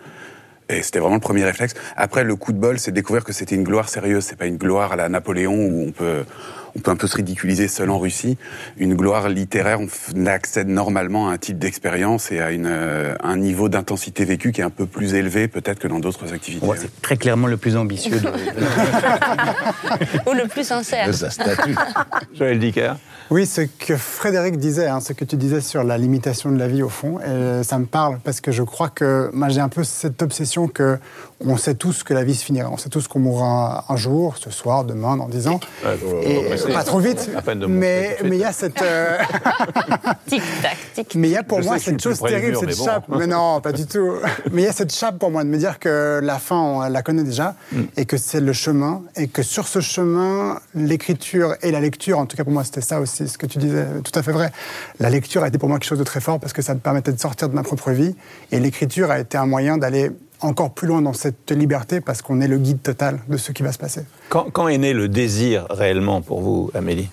Et 0.70 0.82
c'était 0.82 1.00
vraiment 1.00 1.16
le 1.16 1.22
premier 1.22 1.44
réflexe. 1.44 1.76
Après, 1.96 2.24
le 2.24 2.36
coup 2.36 2.54
de 2.54 2.58
bol, 2.58 2.80
c'est 2.80 2.92
découvrir 2.92 3.24
que 3.24 3.34
c'était 3.34 3.56
une 3.56 3.64
gloire 3.64 3.88
sérieuse. 3.88 4.26
C'est 4.26 4.36
pas 4.36 4.48
une 4.48 4.58
gloire 4.58 4.94
à 4.94 4.96
la 4.96 5.10
Napoléon 5.10 5.54
où 5.54 5.86
on 5.88 5.92
peut, 5.92 6.26
on 6.78 6.82
peut 6.82 6.92
un 6.92 6.96
peu 6.96 7.08
se 7.08 7.16
ridiculiser 7.16 7.68
seul 7.68 7.90
en 7.90 7.98
Russie. 7.98 8.38
Une 8.78 8.94
gloire 8.94 9.30
littéraire, 9.30 9.80
on 9.82 10.26
accède 10.26 10.68
normalement 10.68 11.30
à 11.30 11.34
un 11.34 11.38
type 11.38 11.58
d'expérience 11.58 12.32
et 12.32 12.40
à 12.40 12.52
une, 12.52 12.68
euh, 12.68 13.16
un 13.24 13.38
niveau 13.38 13.68
d'intensité 13.68 14.26
vécue 14.26 14.52
qui 14.52 14.62
est 14.62 14.64
un 14.64 14.70
peu 14.70 14.86
plus 14.86 15.16
élevé 15.16 15.48
peut-être 15.48 15.80
que 15.80 15.88
dans 15.88 16.00
d'autres 16.00 16.34
activités. 16.34 16.66
Ouais, 16.66 16.78
c'est 16.80 17.02
très 17.02 17.18
clairement 17.18 17.48
le 17.48 17.58
plus 17.58 17.76
ambitieux. 17.76 18.20
De, 18.20 18.28
Ou 20.30 20.34
le 20.34 20.48
plus 20.48 20.66
sincère. 20.66 21.08
De 21.08 21.12
sa 21.14 21.32
statue. 21.32 21.76
Joël 22.34 22.60
Dicker 22.60 22.94
Oui, 23.32 23.48
ce 23.48 23.62
que 23.62 23.98
Frédéric 23.98 24.58
disait, 24.58 24.88
hein, 24.88 25.00
ce 25.00 25.14
que 25.14 25.26
tu 25.26 25.36
disais 25.36 25.62
sur 25.62 25.84
la 25.84 25.98
limitation 25.98 26.52
de 26.52 26.60
la 26.60 26.68
vie 26.68 26.84
au 26.84 26.90
fond, 26.90 27.20
et 27.20 27.64
ça 27.64 27.80
me 27.80 27.86
parle 27.86 28.20
parce 28.24 28.40
que 28.40 28.52
je 28.52 28.64
crois 28.64 28.90
que 28.90 29.30
moi 29.34 29.50
j'ai 29.50 29.62
un 29.62 29.70
peu 29.70 29.84
cette 29.84 30.22
obsession 30.22 30.68
que 30.68 31.00
on 31.46 31.58
sait 31.58 31.76
tous 31.76 32.04
que 32.04 32.14
la 32.14 32.24
vie 32.24 32.36
se 32.36 32.44
finira, 32.44 32.70
on 32.72 32.78
sait 32.78 32.90
tous 32.90 33.08
qu'on 33.08 33.20
mourra 33.20 33.86
un 33.90 33.96
jour, 33.96 34.38
ce 34.38 34.50
soir, 34.50 34.84
demain, 34.84 35.18
dans 35.18 35.28
dix 35.28 35.48
ans. 35.48 35.60
Et. 36.24 36.58
Pas 36.74 36.84
trop 36.84 37.00
vite, 37.00 37.30
À 37.36 37.42
peine 37.42 37.60
de 37.60 37.66
montrer 37.66 38.18
mais 38.24 38.36
il 38.38 38.40
y 38.40 38.44
a 38.44 38.52
cette 38.52 38.82
euh, 38.82 39.18
Tic-tac, 40.28 40.78
tic. 40.94 41.16
mais 41.16 41.30
il 41.30 41.32
y 41.32 41.38
a 41.38 41.44
pour 41.44 41.62
Je 41.62 41.68
moi 41.68 41.80
cette 41.80 42.02
chose 42.02 42.20
terrible, 42.20 42.52
mur, 42.52 42.60
cette 42.60 42.70
mais 42.70 42.76
bon. 42.76 42.86
chape. 42.86 43.04
Mais 43.10 43.28
non, 43.28 43.62
pas 43.62 43.72
du 43.72 43.86
tout. 43.86 44.14
Mais 44.52 44.64
il 44.64 44.66
y 44.66 44.68
a 44.68 44.74
cette 44.74 44.94
chape 44.94 45.18
pour 45.20 45.32
moi 45.32 45.44
de 45.44 45.50
me 45.50 45.58
dire 45.58 45.80
que 45.80 46.20
la 46.24 46.40
fin, 46.40 46.56
on 46.60 46.82
la 46.90 47.02
connaît 47.02 47.24
déjà 47.24 47.56
Mm. 47.72 47.82
et 47.98 48.06
que 48.06 48.18
c'est 48.18 48.40
le 48.40 48.54
chemin 48.54 49.02
et 49.16 49.28
que 49.28 49.42
sur 49.44 49.68
ce 49.68 49.80
chemin, 49.82 50.60
l'écriture 50.76 51.56
et 51.62 51.72
la 51.72 51.80
lecture, 51.80 52.18
en 52.20 52.26
tout 52.26 52.38
cas 52.38 52.44
pour 52.44 52.54
moi, 52.54 52.64
c'était 52.64 52.82
ça 52.82 53.00
aussi, 53.00 53.28
ce 53.28 53.38
que 53.38 53.46
tu 53.46 53.58
disais, 53.58 53.86
tout 54.04 54.18
à 54.18 54.24
fait 54.24 54.32
vrai. 54.32 54.52
La 55.00 55.10
lecture 55.10 55.44
a 55.44 55.48
été 55.48 55.58
pour 55.58 55.70
moi 55.70 55.80
quelque 55.80 55.90
chose 55.90 56.00
de 56.00 56.04
très 56.04 56.20
fort 56.22 56.40
parce 56.40 56.54
que 56.54 56.62
ça 56.62 56.74
me 56.74 56.80
permettait 56.80 57.12
de 57.12 57.20
sortir 57.20 57.50
de 57.50 57.56
ma 57.56 57.64
propre 57.64 57.92
vie 57.92 58.16
et 58.52 58.60
l'écriture 58.60 59.12
a 59.12 59.20
été 59.20 59.38
un 59.38 59.46
moyen 59.46 59.78
d'aller 59.78 60.12
encore 60.42 60.72
plus 60.72 60.88
loin 60.88 61.02
dans 61.02 61.14
cette 61.14 61.52
liberté 61.52 62.02
parce 62.02 62.22
qu'on 62.22 62.42
est 62.42 62.48
le 62.48 62.58
guide 62.58 62.82
total 62.82 63.20
de 63.28 63.38
ce 63.38 63.52
qui 63.52 63.64
va 63.64 63.72
se 63.72 63.78
passer. 63.78 64.02
Quand, 64.30 64.50
quand 64.52 64.68
est 64.68 64.78
né 64.78 64.94
le 64.94 65.08
désir 65.08 65.66
réellement 65.70 66.22
pour 66.22 66.42
vous, 66.42 66.72
Amélie? 66.74 67.10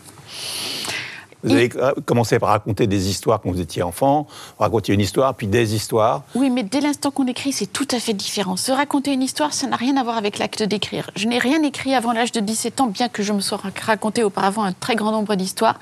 Vous 1.45 1.53
avez 1.53 1.71
commencé 2.07 2.39
par 2.39 2.49
raconter 2.49 2.87
des 2.87 3.11
histoires 3.11 3.41
quand 3.41 3.51
vous 3.51 3.61
étiez 3.61 3.83
enfant, 3.83 4.27
vous 4.57 4.63
racontiez 4.63 4.95
une 4.95 5.01
histoire, 5.01 5.35
puis 5.35 5.47
des 5.47 5.75
histoires. 5.75 6.23
Oui, 6.35 6.49
mais 6.49 6.63
dès 6.63 6.81
l'instant 6.81 7.11
qu'on 7.11 7.27
écrit, 7.27 7.53
c'est 7.53 7.67
tout 7.67 7.87
à 7.91 8.01
fait 8.01 8.15
différent. 8.15 8.57
Se 8.57 8.73
raconter 8.73 9.13
une 9.13 9.23
histoire, 9.23 9.53
ça 9.53 9.67
n'a 9.67 9.77
rien 9.77 9.99
à 9.99 10.03
voir 10.03 10.17
avec 10.17 10.39
l'acte 10.39 10.63
d'écrire. 10.63 11.11
Je 11.17 11.29
n'ai 11.29 11.39
rien 11.39 11.63
écrit 11.63 11.95
avant 11.95 12.13
l'âge 12.13 12.33
de 12.33 12.41
17 12.41 12.81
ans, 12.81 12.87
bien 12.87 13.11
que 13.11 13.23
je 13.23 13.35
me 13.35 13.41
sois 13.41 13.61
raconté 13.83 14.25
auparavant 14.25 14.65
un 14.65 14.73
très 14.73 14.97
grand 14.97 15.13
nombre 15.13 15.35
d'histoires. 15.35 15.79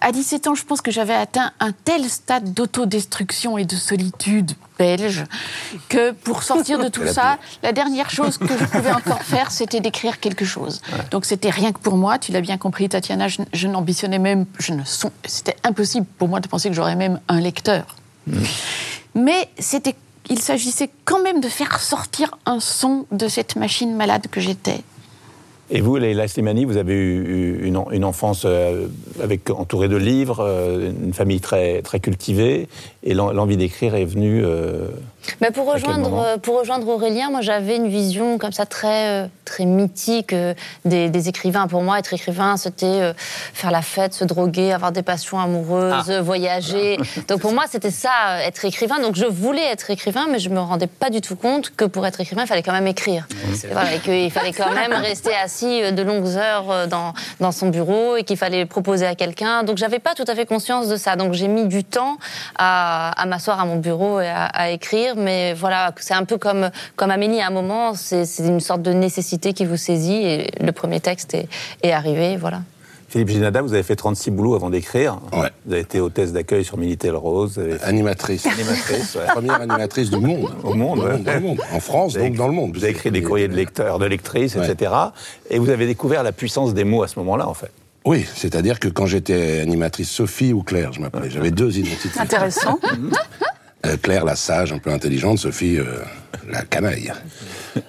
À 0.00 0.10
17 0.10 0.46
ans, 0.46 0.54
je 0.54 0.64
pense 0.64 0.80
que 0.80 0.90
j'avais 0.90 1.14
atteint 1.14 1.52
un 1.60 1.72
tel 1.72 2.04
stade 2.04 2.54
d'autodestruction 2.54 3.58
et 3.58 3.66
de 3.66 3.76
solitude 3.76 4.52
belge 4.78 5.24
que 5.88 6.12
pour 6.12 6.42
sortir 6.42 6.78
de 6.78 6.88
tout 6.96 7.06
ça, 7.06 7.38
la 7.62 7.72
dernière 7.72 8.10
chose 8.10 8.38
que 8.38 8.46
je 8.58 8.64
pouvais 8.64 8.92
encore 8.92 9.22
faire, 9.34 9.50
c'était 9.50 9.80
d'écrire 9.80 10.20
quelque 10.20 10.44
chose. 10.44 10.80
Donc 11.10 11.24
c'était 11.24 11.50
rien 11.50 11.72
que 11.72 11.78
pour 11.78 11.96
moi. 11.96 12.18
Tu 12.18 12.32
l'as 12.32 12.40
bien 12.40 12.58
compris, 12.58 12.88
Tatiana, 12.88 13.28
je, 13.28 13.42
je 13.52 13.68
n'ambitionnais 13.68 14.18
même, 14.18 14.46
je 14.58 14.72
ne 14.72 14.84
son- 14.84 15.12
c'était 15.24 15.56
impossible 15.64 16.06
pour 16.18 16.28
moi 16.28 16.40
de 16.40 16.48
penser 16.48 16.68
que 16.68 16.74
j'aurais 16.74 16.96
même 16.96 17.20
un 17.28 17.40
lecteur. 17.40 17.96
Mais 19.14 19.48
c'était, 19.58 19.94
il 20.30 20.38
s'agissait 20.40 20.90
quand 21.04 21.22
même 21.22 21.40
de 21.40 21.48
faire 21.48 21.78
sortir 21.80 22.36
un 22.46 22.60
son 22.60 23.06
de 23.12 23.28
cette 23.28 23.56
machine 23.56 23.94
malade 23.94 24.26
que 24.30 24.40
j'étais. 24.40 24.80
Et 25.70 25.80
vous, 25.80 25.96
Leila 25.96 26.28
Slimani, 26.28 26.66
vous 26.66 26.76
avez 26.76 26.92
eu 26.94 27.66
une 27.66 28.04
enfance 28.04 28.42
euh, 28.44 28.86
avec, 29.22 29.48
entourée 29.48 29.88
de 29.88 29.96
livres, 29.96 30.40
euh, 30.40 30.90
une 31.02 31.14
famille 31.14 31.40
très, 31.40 31.80
très 31.80 32.00
cultivée, 32.00 32.68
et 33.04 33.14
l'en- 33.14 33.32
l'envie 33.32 33.56
d'écrire 33.56 33.94
est 33.94 34.04
venue. 34.06 34.42
euh, 34.44 34.88
Mais 35.40 35.50
pour 35.50 35.70
rejoindre, 35.70 36.18
euh, 36.18 36.36
pour 36.38 36.58
rejoindre 36.58 36.88
Aurélien, 36.88 37.30
moi 37.30 37.40
j'avais 37.42 37.76
une 37.76 37.88
vision 37.88 38.38
comme 38.38 38.52
ça 38.52 38.64
très, 38.66 39.08
euh, 39.24 39.26
très 39.44 39.66
mythique 39.66 40.34
des, 40.84 41.10
des 41.10 41.28
écrivains. 41.28 41.66
Pour 41.66 41.82
moi, 41.82 41.98
être 41.98 42.12
écrivain, 42.14 42.56
c'était 42.56 43.12
faire 43.52 43.70
la 43.70 43.82
fête, 43.82 44.14
se 44.14 44.24
droguer, 44.24 44.72
avoir 44.72 44.90
des 44.92 45.02
passions 45.02 45.38
amoureuses, 45.38 46.10
euh, 46.10 46.20
voyager. 46.22 46.98
Donc 47.28 47.40
pour 47.40 47.52
moi, 47.52 47.64
c'était 47.70 47.90
ça, 47.90 48.42
être 48.42 48.64
écrivain. 48.64 49.00
Donc 49.00 49.16
je 49.16 49.26
voulais 49.26 49.64
être 49.70 49.90
écrivain, 49.90 50.26
mais 50.30 50.38
je 50.38 50.48
me 50.48 50.60
rendais 50.60 50.86
pas 50.86 51.10
du 51.10 51.20
tout 51.20 51.36
compte 51.36 51.70
que 51.76 51.84
pour 51.84 52.06
être 52.06 52.20
écrivain, 52.20 52.42
il 52.44 52.48
fallait 52.48 52.62
quand 52.62 52.72
même 52.72 52.86
écrire. 52.86 53.26
Et 53.64 53.66
voilà, 53.72 53.94
et 53.94 53.98
qu'il 53.98 54.30
fallait 54.30 54.52
quand 54.52 54.72
même 54.72 54.92
rester 54.94 55.34
assis 55.34 55.92
de 55.92 56.02
longues 56.02 56.36
heures 56.36 56.88
dans, 56.88 57.12
dans 57.40 57.52
son 57.52 57.68
bureau 57.68 58.16
et 58.16 58.24
qu'il 58.24 58.36
fallait 58.38 58.64
proposer 58.66 59.06
à 59.06 59.14
quelqu'un. 59.14 59.62
Donc 59.62 59.76
j'avais 59.76 59.98
pas 59.98 60.14
tout 60.14 60.24
à 60.26 60.34
fait 60.34 60.46
conscience 60.46 60.88
de 60.88 60.96
ça. 60.96 61.16
Donc 61.16 61.34
j'ai 61.34 61.48
mis 61.48 61.66
du 61.66 61.84
temps 61.84 62.16
à, 62.58 62.93
à 63.10 63.26
m'asseoir 63.26 63.60
à 63.60 63.64
mon 63.64 63.76
bureau 63.76 64.20
et 64.20 64.26
à, 64.28 64.44
à 64.46 64.70
écrire. 64.70 65.14
Mais 65.16 65.54
voilà, 65.54 65.92
c'est 65.98 66.14
un 66.14 66.24
peu 66.24 66.38
comme, 66.38 66.70
comme 66.96 67.10
Amélie 67.10 67.40
à 67.40 67.48
un 67.48 67.50
moment, 67.50 67.94
c'est 67.94 68.24
une 68.40 68.60
sorte 68.60 68.82
de 68.82 68.92
nécessité 68.92 69.52
qui 69.52 69.64
vous 69.64 69.76
saisit 69.76 70.24
et 70.24 70.50
le 70.60 70.72
premier 70.72 71.00
texte 71.00 71.34
est, 71.34 71.48
est 71.82 71.92
arrivé. 71.92 72.36
Voilà. 72.36 72.60
Philippe 73.08 73.28
Ginada, 73.28 73.62
vous 73.62 73.72
avez 73.74 73.84
fait 73.84 73.94
36 73.94 74.32
boulots 74.32 74.56
avant 74.56 74.70
d'écrire. 74.70 75.18
Ouais. 75.32 75.50
Vous 75.66 75.72
avez 75.74 75.82
été 75.82 76.00
hôtesse 76.00 76.32
d'accueil 76.32 76.64
sur 76.64 76.78
Minitel 76.78 77.14
Rose. 77.14 77.54
Fait 77.54 77.84
Animatrice. 77.84 78.44
animatrice, 78.44 79.14
ouais. 79.14 79.26
Première 79.28 79.60
animatrice 79.60 80.10
du 80.10 80.18
monde. 80.18 80.50
Au 80.64 80.74
monde, 80.74 80.98
Dans 80.98 81.04
le 81.04 81.10
ouais. 81.10 81.16
monde, 81.18 81.22
dans 81.24 81.34
le 81.34 81.40
monde. 81.40 81.60
En 81.72 81.78
France, 81.78 82.14
donc 82.14 82.34
dans 82.34 82.48
le 82.48 82.54
monde. 82.54 82.72
Vous 82.76 82.82
avez 82.82 82.92
écrit 82.92 83.12
des 83.12 83.22
courriers 83.22 83.46
de 83.46 83.54
lecteurs, 83.54 84.00
de 84.00 84.06
lectrices, 84.06 84.56
Ouais. 84.56 84.68
etc. 84.68 84.90
Et 85.48 85.60
vous 85.60 85.70
avez 85.70 85.86
découvert 85.86 86.24
la 86.24 86.32
puissance 86.32 86.74
des 86.74 86.82
mots 86.82 87.04
à 87.04 87.08
ce 87.08 87.18
moment-là, 87.20 87.46
en 87.46 87.54
fait. 87.54 87.70
Oui, 88.04 88.26
c'est-à-dire 88.34 88.80
que 88.80 88.88
quand 88.88 89.06
j'étais 89.06 89.60
animatrice 89.60 90.10
Sophie 90.10 90.52
ou 90.52 90.62
Claire, 90.62 90.92
je 90.92 91.00
m'appelais, 91.00 91.30
j'avais 91.30 91.50
deux 91.50 91.78
identités. 91.78 92.20
Intéressant. 92.20 92.78
Euh, 93.86 93.96
Claire, 94.00 94.24
la 94.24 94.36
sage, 94.36 94.72
un 94.72 94.78
peu 94.78 94.90
intelligente, 94.90 95.38
Sophie, 95.38 95.78
euh, 95.78 95.98
la 96.48 96.62
canaille. 96.62 97.12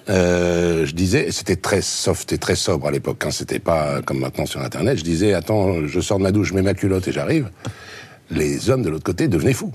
Euh, 0.08 0.84
je 0.84 0.92
disais, 0.94 1.28
c'était 1.30 1.56
très 1.56 1.80
soft 1.80 2.32
et 2.32 2.38
très 2.38 2.56
sobre 2.56 2.88
à 2.88 2.90
l'époque, 2.90 3.16
quand 3.18 3.30
c'était 3.30 3.58
pas 3.58 4.02
comme 4.02 4.18
maintenant 4.18 4.46
sur 4.46 4.60
Internet. 4.60 4.98
Je 4.98 5.04
disais, 5.04 5.32
attends, 5.32 5.86
je 5.86 6.00
sors 6.00 6.18
de 6.18 6.22
ma 6.22 6.32
douche, 6.32 6.48
je 6.48 6.54
mets 6.54 6.62
ma 6.62 6.74
culotte 6.74 7.06
et 7.08 7.12
j'arrive. 7.12 7.50
Les 8.30 8.70
hommes 8.70 8.82
de 8.82 8.90
l'autre 8.90 9.04
côté 9.04 9.28
devenaient 9.28 9.52
fous. 9.52 9.72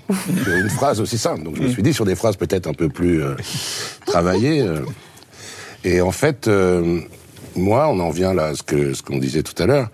Une 0.48 0.70
phrase 0.70 1.00
aussi 1.00 1.18
simple. 1.18 1.44
Donc 1.44 1.56
je 1.56 1.64
me 1.64 1.70
suis 1.70 1.84
dit 1.84 1.94
sur 1.94 2.06
des 2.06 2.16
phrases 2.16 2.36
peut-être 2.36 2.68
un 2.68 2.74
peu 2.74 2.90
plus 2.90 3.24
euh, 3.24 3.36
travaillées. 4.06 4.66
et 5.84 6.02
en 6.02 6.12
fait, 6.12 6.48
euh, 6.48 7.00
moi, 7.56 7.88
on 7.88 8.00
en 8.00 8.10
vient 8.10 8.34
là 8.34 8.48
à 8.48 8.56
ce 8.56 8.64
que 8.64 8.94
ce 8.94 9.02
qu'on 9.02 9.18
disait 9.18 9.44
tout 9.44 9.62
à 9.62 9.66
l'heure. 9.66 9.90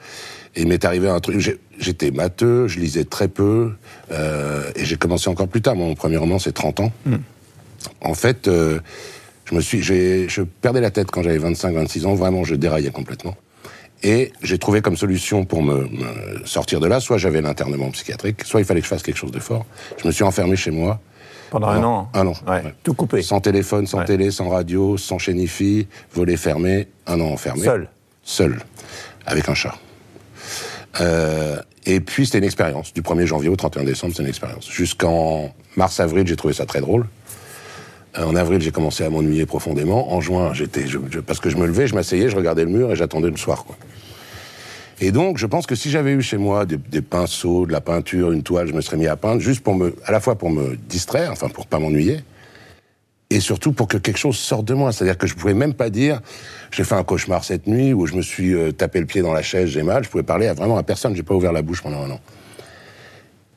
Et 0.57 0.61
il 0.61 0.67
m'est 0.67 0.83
arrivé 0.85 1.07
un 1.07 1.19
truc. 1.19 1.39
J'étais 1.79 2.09
matheux, 2.09 2.67
je 2.67 2.79
lisais 2.79 3.03
très 3.05 3.27
peu, 3.27 3.73
euh, 4.11 4.63
et 4.75 4.83
j'ai 4.85 4.97
commencé 4.97 5.29
encore 5.29 5.47
plus 5.47 5.61
tard. 5.61 5.75
Mon 5.75 5.93
premier 5.93 6.17
roman, 6.17 6.39
c'est 6.39 6.51
30 6.51 6.79
ans. 6.79 6.91
En 8.01 8.15
fait, 8.15 8.47
euh, 8.47 8.79
je 9.45 9.53
me 9.53 9.61
suis, 9.61 9.83
je 9.83 10.41
perdais 10.41 10.81
la 10.81 10.89
tête 10.89 11.11
quand 11.11 11.21
j'avais 11.21 11.37
25-26 11.37 12.05
ans. 12.07 12.15
Vraiment, 12.15 12.43
je 12.43 12.55
déraillais 12.55 12.89
complètement. 12.89 13.35
Et 14.01 14.31
j'ai 14.41 14.57
trouvé 14.57 14.81
comme 14.81 14.97
solution 14.97 15.45
pour 15.45 15.61
me, 15.61 15.83
me 15.87 16.45
sortir 16.45 16.79
de 16.79 16.87
là, 16.87 16.99
soit 16.99 17.17
j'avais 17.19 17.41
l'internement 17.41 17.89
psychiatrique, 17.91 18.43
soit 18.43 18.59
il 18.59 18.65
fallait 18.65 18.81
que 18.81 18.85
je 18.85 18.89
fasse 18.89 19.03
quelque 19.03 19.17
chose 19.17 19.31
de 19.31 19.39
fort. 19.39 19.65
Je 20.01 20.07
me 20.07 20.11
suis 20.11 20.23
enfermé 20.23 20.55
chez 20.55 20.71
moi. 20.71 20.99
Pendant 21.51 21.67
un 21.67 21.83
an 21.83 22.09
Un 22.15 22.27
an. 22.27 22.33
Ouais. 22.47 22.63
ouais. 22.63 22.73
Tout 22.83 22.93
coupé. 22.95 23.21
Sans 23.21 23.39
téléphone, 23.41 23.85
sans 23.87 23.99
Ouais. 23.99 24.05
télé, 24.05 24.31
sans 24.31 24.49
radio, 24.49 24.97
sans 24.97 25.17
chaîne 25.19 25.39
IFI, 25.39 25.87
volet 26.13 26.35
fermé, 26.35 26.87
un 27.05 27.21
an 27.21 27.25
enfermé. 27.29 27.63
Seul 27.63 27.89
Seul. 28.23 28.59
Avec 29.25 29.47
un 29.49 29.53
chat. 29.55 29.75
Euh, 31.00 31.62
et 31.86 32.00
puis 32.00 32.25
c'était 32.25 32.39
une 32.39 32.44
expérience. 32.44 32.94
Du 32.94 33.01
1er 33.01 33.25
janvier 33.25 33.50
au 33.50 33.56
31 33.56 33.84
décembre, 33.84 34.13
c'était 34.13 34.24
une 34.24 34.29
expérience. 34.29 34.70
Jusqu'en 34.70 35.53
mars-avril, 35.75 36.27
j'ai 36.27 36.36
trouvé 36.36 36.53
ça 36.53 36.65
très 36.65 36.82
drôle. 36.82 37.06
Euh, 38.17 38.24
En 38.24 38.36
avril, 38.36 38.62
j'ai 38.62 38.72
commencé 38.72 39.03
à 39.03 39.10
m'ennuyer 39.10 39.46
profondément. 39.46 40.13
En 40.13 40.22
juin, 40.22 40.53
j'étais, 40.53 40.86
parce 41.25 41.39
que 41.39 41.50
je 41.50 41.58
me 41.58 41.65
levais, 41.67 41.88
je 41.88 41.96
m'asseyais, 41.96 42.29
je 42.29 42.36
regardais 42.36 42.63
le 42.63 42.72
mur 42.72 42.91
et 42.91 42.96
j'attendais 42.96 43.29
le 43.29 43.38
soir. 43.38 43.63
Quoi. 43.65 43.77
Et 45.00 45.12
donc, 45.12 45.38
je 45.38 45.46
pense 45.46 45.67
que 45.67 45.75
si 45.75 45.91
j'avais 45.91 46.12
eu 46.12 46.22
chez 46.24 46.38
moi 46.38 46.65
des, 46.65 46.77
des 46.77 47.01
pinceaux, 47.01 47.67
de 47.67 47.72
la 47.72 47.82
peinture, 47.82 48.32
une 48.32 48.41
toile, 48.41 48.67
je 48.67 48.74
me 48.74 48.82
serais 48.82 48.98
mis 48.98 49.08
à 49.08 49.15
peindre, 49.15 49.39
juste 49.41 49.62
pour 49.62 49.75
me, 49.75 49.96
à 50.06 50.12
la 50.12 50.20
fois 50.20 50.36
pour 50.36 50.50
me 50.50 50.75
distraire, 50.75 51.32
enfin 51.32 51.50
pour 51.50 51.67
pas 51.67 51.77
m'ennuyer, 51.77 52.22
et 53.29 53.39
surtout 53.39 53.74
pour 53.74 53.88
que 53.88 53.98
quelque 53.98 54.17
chose 54.17 54.38
sorte 54.38 54.65
de 54.65 54.74
moi. 54.74 54.91
C'est-à-dire 54.91 55.17
que 55.17 55.27
je 55.27 55.36
pouvais 55.36 55.53
même 55.53 55.74
pas 55.74 55.89
dire 55.89 56.22
j'ai 56.72 56.84
fait 56.84 56.96
un 56.96 57.03
cauchemar 57.03 57.43
cette 57.43 57.67
nuit 57.67 57.93
ou 57.93 58.05
je 58.05 58.15
me 58.15 58.22
suis 58.22 58.53
euh, 58.53 58.72
tapé 58.72 59.00
le 59.00 59.05
pied 59.05 59.22
dans 59.22 59.34
la 59.34 59.41
chaise, 59.41 59.69
j'ai 59.69 59.84
mal. 59.84 60.03
Je 60.03 60.10
pouvais 60.10 60.24
parler 60.24 60.48
à 60.48 60.53
vraiment 60.53 60.77
à 60.77 60.84
personne. 60.84 61.15
J'ai 61.15 61.24
pas 61.24 61.36
ouvert 61.36 61.51
la 61.51 61.62
bouche 61.62 61.81
pendant 61.81 62.01
un 62.01 62.12
an. 62.12 62.19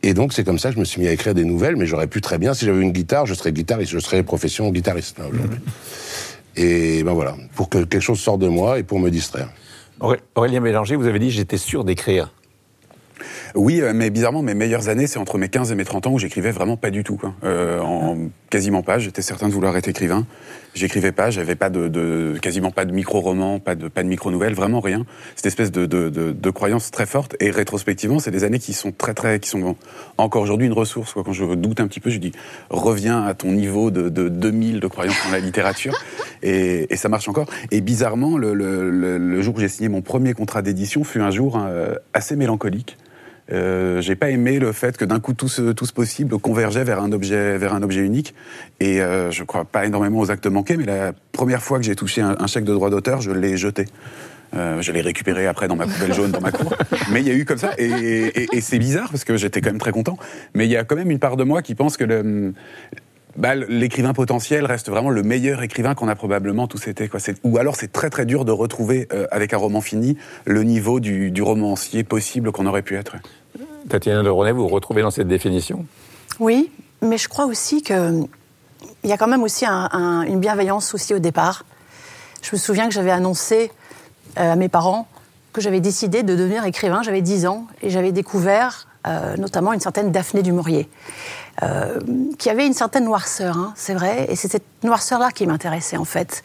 Et 0.03 0.15
donc 0.15 0.33
c'est 0.33 0.45
comme 0.45 0.59
ça 0.59 0.71
que 0.71 0.77
je 0.77 0.81
me 0.81 0.85
suis 0.85 1.01
mis 1.01 1.09
à 1.09 1.13
écrire 1.13 1.35
des 1.35 1.45
nouvelles, 1.45 1.77
mais 1.77 1.87
j'aurais 1.87 2.07
pu 2.07 2.21
très 2.21 2.39
bien, 2.39 2.55
si 2.55 2.65
j'avais 2.65 2.81
une 2.81 2.93
guitare, 2.93 3.27
je 3.27 3.35
serais 3.35 3.53
guitariste, 3.53 3.93
je 3.93 3.99
serais 3.99 4.23
profession 4.23 4.71
guitariste 4.71 5.19
là, 5.19 5.27
aujourd'hui. 5.31 5.61
Et 6.57 7.03
ben 7.05 7.13
voilà, 7.13 7.37
pour 7.55 7.69
que 7.69 7.79
quelque 7.85 8.01
chose 8.01 8.19
sorte 8.19 8.41
de 8.41 8.49
moi 8.49 8.79
et 8.79 8.83
pour 8.83 8.99
me 8.99 9.11
distraire. 9.11 9.51
Aurélien 10.35 10.61
Mélanger, 10.61 10.97
vous 10.97 11.07
avez 11.07 11.19
dit 11.19 11.31
j'étais 11.31 11.59
sûr 11.59 11.85
d'écrire. 11.85 12.33
Oui, 13.55 13.81
euh, 13.81 13.93
mais 13.95 14.11
bizarrement, 14.11 14.43
mes 14.43 14.55
meilleures 14.55 14.89
années, 14.89 15.07
c'est 15.07 15.19
entre 15.19 15.39
mes 15.39 15.49
15 15.49 15.73
et 15.73 15.75
mes 15.75 15.85
30 15.85 16.07
ans 16.07 16.13
où 16.13 16.19
j'écrivais 16.19 16.51
vraiment 16.51 16.77
pas 16.77 16.91
du 16.91 17.05
tout. 17.05 17.21
Euh, 17.45 17.81
en, 17.81 18.17
quasiment 18.51 18.83
pas. 18.83 18.99
J'étais 18.99 19.23
certain 19.23 19.49
de 19.49 19.53
vouloir 19.53 19.77
être 19.77 19.89
écrivain. 19.89 20.27
J'écrivais 20.75 21.13
pas. 21.13 21.31
J'avais 21.31 21.55
pas 21.55 21.71
de, 21.71 21.89
de, 21.89 22.37
quasiment 22.41 22.71
pas 22.71 22.85
de 22.85 22.93
micro-roman, 22.93 23.59
pas 23.59 23.75
de, 23.75 23.89
pas 23.89 24.03
de 24.03 24.09
micro-nouvelles, 24.09 24.55
vraiment 24.55 24.81
rien. 24.81 25.07
Cette 25.37 25.47
espèce 25.47 25.71
de, 25.73 25.87
de, 25.87 26.09
de, 26.09 26.51
croyance 26.51 26.91
très 26.91 27.07
forte. 27.07 27.37
Et 27.41 27.51
rétrospectivement, 27.51 28.19
c'est 28.19 28.31
des 28.31 28.45
années 28.45 28.59
qui 28.59 28.73
sont 28.73 28.93
très, 28.93 29.15
très, 29.15 29.41
qui 29.41 29.49
sont 29.49 29.77
encore 30.19 30.43
aujourd'hui 30.43 30.67
une 30.67 30.73
ressource. 30.73 31.13
Quoi. 31.13 31.25
Quand 31.25 31.33
je 31.33 31.45
doute 31.45 31.81
un 31.81 31.87
petit 31.87 32.01
peu, 32.01 32.11
je 32.11 32.19
dis 32.19 32.33
reviens 32.71 33.25
à 33.25 33.35
ton 33.35 33.53
niveau 33.53 33.91
de, 33.91 34.09
de 34.09 34.29
2000 34.29 34.81
de 34.81 34.87
croyance 34.87 35.17
dans 35.25 35.33
la 35.33 35.41
littérature. 35.41 35.99
Et, 36.43 36.93
et 36.93 36.97
ça 36.97 37.09
marche 37.09 37.29
encore. 37.29 37.47
Et 37.71 37.81
bizarrement, 37.81 38.37
le, 38.37 38.55
le, 38.55 38.91
le 38.91 39.43
jour 39.43 39.57
où 39.57 39.61
j'ai 39.61 39.69
signé 39.69 39.89
mon 39.89 40.03
premier 40.03 40.35
contrat 40.35 40.63
d'édition 40.63 41.05
fut 41.05 41.21
un 41.21 41.31
jour 41.31 41.59
euh, 41.59 41.95
assez 42.13 42.37
mélancolique. 42.37 42.97
Euh, 43.53 44.01
j'ai 44.01 44.15
pas 44.15 44.31
aimé 44.31 44.59
le 44.59 44.73
fait 44.73 44.97
que 44.97 45.05
d'un 45.05 45.21
coup 45.21 45.35
tout 45.35 45.49
ce, 45.49 45.73
tout 45.73 45.87
ce 45.87 45.93
possible 45.93 46.39
convergeait 46.39 46.85
vers 46.85 47.01
un 47.01 47.13
objet, 47.13 47.59
vers 47.59 47.75
un 47.75 47.83
objet 47.83 48.01
unique. 48.01 48.35
Et 48.81 49.01
euh, 49.01 49.31
je 49.31 49.45
crois 49.45 49.65
pas 49.65 49.87
énormément 49.87 50.21
aux 50.21 50.31
actes 50.31 50.47
manqués, 50.47 50.77
mais 50.77 50.87
la 50.87 51.13
première 51.33 51.63
fois 51.63 51.79
que 51.79 51.85
j'ai 51.85 51.97
touché 51.97 52.21
un, 52.21 52.37
un, 52.39 52.47
chèque 52.47 52.65
de 52.65 52.73
droit 52.73 52.91
d'auteur, 52.91 53.21
je 53.21 53.31
l'ai 53.31 53.57
jeté. 53.57 53.87
Euh, 54.55 54.83
je 54.83 54.91
l'ai 54.91 55.01
récupéré 55.01 55.47
après 55.47 55.69
dans 55.69 55.77
ma 55.77 55.87
poubelle 55.87 56.13
jaune 56.13 56.33
dans 56.33 56.41
ma 56.41 56.51
cour. 56.51 56.75
Mais 57.13 57.21
il 57.21 57.29
y 57.29 57.31
a 57.31 57.35
eu 57.35 57.45
comme 57.45 57.59
ça, 57.59 57.71
et, 57.79 57.87
et, 57.87 58.49
et 58.53 58.61
c'est 58.61 58.81
bizarre 58.81 59.09
parce 59.11 59.23
que 59.23 59.37
j'étais 59.37 59.61
quand 59.61 59.71
même 59.71 59.79
très 59.79 59.93
content. 59.93 60.19
Mais 60.55 60.67
il 60.67 60.71
y 60.71 60.77
a 60.77 60.83
quand 60.83 60.97
même 60.97 61.11
une 61.11 61.21
part 61.21 61.37
de 61.37 61.45
moi 61.45 61.63
qui 61.63 61.77
pense 61.77 61.97
que 61.97 62.05
le 62.05 62.53
bah, 63.37 63.55
l'écrivain 63.55 64.13
potentiel 64.13 64.67
reste 64.67 64.89
vraiment 64.89 65.11
le 65.11 65.23
meilleur 65.23 65.63
écrivain 65.63 65.95
qu'on 65.95 66.09
a 66.09 66.17
probablement 66.17 66.67
tous 66.67 66.89
été. 66.89 67.09
Quoi. 67.09 67.21
Ou 67.45 67.59
alors 67.59 67.77
c'est 67.77 67.93
très 67.93 68.11
très 68.11 68.27
dur 68.27 68.45
de 68.45 68.53
retrouver 68.53 69.09
euh, 69.13 69.27
avec 69.31 69.53
un 69.55 69.57
roman 69.57 69.81
fini 69.81 70.17
le 70.45 70.63
niveau 70.63 71.01
du, 71.01 71.31
du 71.31 71.43
romancier 71.43 72.05
possible 72.05 72.53
qu'on 72.53 72.67
aurait 72.67 72.83
pu 72.83 72.97
être. 72.97 73.17
Tatiana 73.89 74.23
de 74.23 74.29
René, 74.29 74.53
vous 74.53 74.63
vous 74.63 74.69
retrouvez 74.69 75.03
dans 75.03 75.11
cette 75.11 75.29
définition? 75.29 75.85
Oui, 76.39 76.71
mais 77.03 77.19
je 77.19 77.29
crois 77.29 77.47
aussi 77.47 77.83
qu'il 77.83 78.27
y 79.05 79.13
a 79.13 79.17
quand 79.17 79.27
même 79.27 79.43
aussi 79.43 79.67
un, 79.67 79.89
un, 79.93 80.23
une 80.23 80.41
bienveillance 80.41 80.95
aussi 80.95 81.15
au 81.15 81.19
départ. 81.19 81.65
Je 82.43 82.51
me 82.53 82.59
souviens 82.59 82.87
que 82.87 82.95
j'avais 82.95 83.11
annoncé 83.11 83.71
euh, 84.39 84.53
à 84.53 84.57
mes 84.57 84.69
parents 84.69 85.07
que 85.53 85.61
j'avais 85.61 85.81
décidé 85.81 86.23
de 86.23 86.37
devenir 86.37 86.65
écrivain, 86.65 87.03
j'avais 87.03 87.23
10 87.23 87.47
ans, 87.47 87.67
et 87.83 87.91
j'avais 87.91 88.13
découvert 88.13 88.87
euh, 89.07 89.37
notamment 89.37 89.73
une 89.73 89.81
certaine 89.81 90.13
Daphné 90.13 90.43
du 90.43 90.53
Maurier, 90.53 90.89
euh, 91.63 91.99
qui 92.39 92.49
avait 92.49 92.67
une 92.67 92.73
certaine 92.73 93.05
noirceur, 93.05 93.59
hein, 93.59 93.73
c'est 93.77 93.95
vrai, 93.95 94.27
et 94.31 94.37
c'est 94.37 94.49
cette 94.49 94.65
noirceur-là 94.83 95.31
qui 95.31 95.47
m'intéressait 95.47 95.97
en 95.97 96.05
fait. 96.05 96.43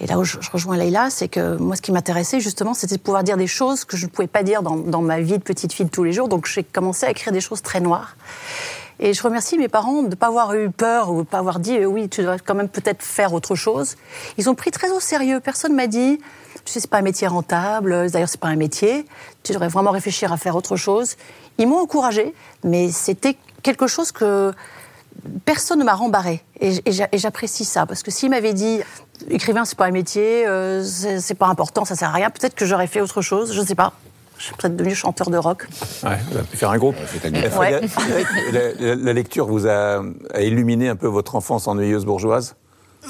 Et 0.00 0.06
là 0.06 0.18
où 0.18 0.24
je, 0.24 0.38
rejoins 0.52 0.76
Leïla, 0.76 1.10
c'est 1.10 1.28
que 1.28 1.56
moi, 1.56 1.76
ce 1.76 1.82
qui 1.82 1.92
m'intéressait 1.92 2.40
justement, 2.40 2.72
c'était 2.72 2.96
de 2.96 3.00
pouvoir 3.00 3.24
dire 3.24 3.36
des 3.36 3.46
choses 3.46 3.84
que 3.84 3.96
je 3.96 4.06
ne 4.06 4.10
pouvais 4.10 4.26
pas 4.26 4.42
dire 4.42 4.62
dans, 4.62 5.02
ma 5.02 5.20
vie 5.20 5.38
de 5.38 5.42
petite 5.42 5.72
fille 5.72 5.86
de 5.86 5.90
tous 5.90 6.04
les 6.04 6.12
jours, 6.12 6.28
donc 6.28 6.46
j'ai 6.46 6.64
commencé 6.64 7.04
à 7.04 7.10
écrire 7.10 7.32
des 7.32 7.40
choses 7.40 7.62
très 7.62 7.80
noires. 7.80 8.16
Et 9.00 9.12
je 9.12 9.22
remercie 9.22 9.58
mes 9.58 9.68
parents 9.68 10.02
de 10.02 10.08
ne 10.08 10.14
pas 10.14 10.28
avoir 10.28 10.54
eu 10.54 10.70
peur 10.70 11.10
ou 11.10 11.14
de 11.14 11.18
ne 11.20 11.24
pas 11.24 11.38
avoir 11.38 11.58
dit 11.58 11.76
euh, 11.76 11.84
oui, 11.84 12.08
tu 12.08 12.22
dois 12.22 12.38
quand 12.38 12.54
même 12.54 12.68
peut-être 12.68 13.02
faire 13.02 13.34
autre 13.34 13.56
chose. 13.56 13.96
Ils 14.38 14.48
ont 14.48 14.54
pris 14.54 14.70
très 14.70 14.90
au 14.92 15.00
sérieux. 15.00 15.40
Personne 15.40 15.74
m'a 15.74 15.88
dit 15.88 16.20
tu 16.64 16.72
sais, 16.72 16.80
c'est 16.80 16.90
pas 16.90 16.98
un 16.98 17.02
métier 17.02 17.26
rentable, 17.26 18.10
d'ailleurs, 18.10 18.28
c'est 18.28 18.40
pas 18.40 18.48
un 18.48 18.56
métier, 18.56 19.04
tu 19.42 19.52
devrais 19.52 19.68
vraiment 19.68 19.90
réfléchir 19.90 20.32
à 20.32 20.36
faire 20.36 20.56
autre 20.56 20.76
chose. 20.76 21.16
Ils 21.58 21.68
m'ont 21.68 21.80
encouragé, 21.80 22.34
mais 22.62 22.90
c'était 22.90 23.36
quelque 23.62 23.86
chose 23.86 24.12
que 24.12 24.52
personne 25.44 25.78
ne 25.78 25.84
m'a 25.84 25.94
rembarré. 25.94 26.42
Et, 26.60 26.80
et 26.86 27.18
j'apprécie 27.18 27.64
ça, 27.64 27.86
parce 27.86 28.02
que 28.02 28.10
s'ils 28.10 28.30
m'avaient 28.30 28.54
dit 28.54 28.80
écrivain, 29.30 29.64
c'est 29.64 29.78
pas 29.78 29.86
un 29.86 29.90
métier, 29.90 30.46
euh, 30.46 30.82
c'est 30.84 31.34
pas 31.34 31.46
important, 31.46 31.84
ça 31.84 31.94
sert 31.94 32.08
à 32.10 32.12
rien, 32.12 32.30
peut-être 32.30 32.54
que 32.54 32.66
j'aurais 32.66 32.86
fait 32.86 33.00
autre 33.00 33.22
chose, 33.22 33.52
je 33.52 33.60
ne 33.60 33.66
sais 33.66 33.74
pas. 33.74 33.92
Je 34.36 34.46
suis 34.46 34.54
peut-être 34.56 34.76
devenu 34.76 34.96
chanteur 34.96 35.30
de 35.30 35.36
rock. 35.38 35.68
Ouais, 36.02 36.18
vous 36.28 36.38
avez 36.38 36.46
pu 36.46 36.56
faire 36.56 36.70
un 36.70 36.76
groupe. 36.76 36.96
Ouais. 37.58 37.80
La, 38.52 38.94
la, 38.96 39.12
lecture 39.12 39.46
vous 39.46 39.68
a, 39.68 40.02
a 40.34 40.40
illuminé 40.40 40.88
un 40.88 40.96
peu 40.96 41.06
votre 41.06 41.36
enfance 41.36 41.68
ennuyeuse 41.68 42.04
bourgeoise? 42.04 42.56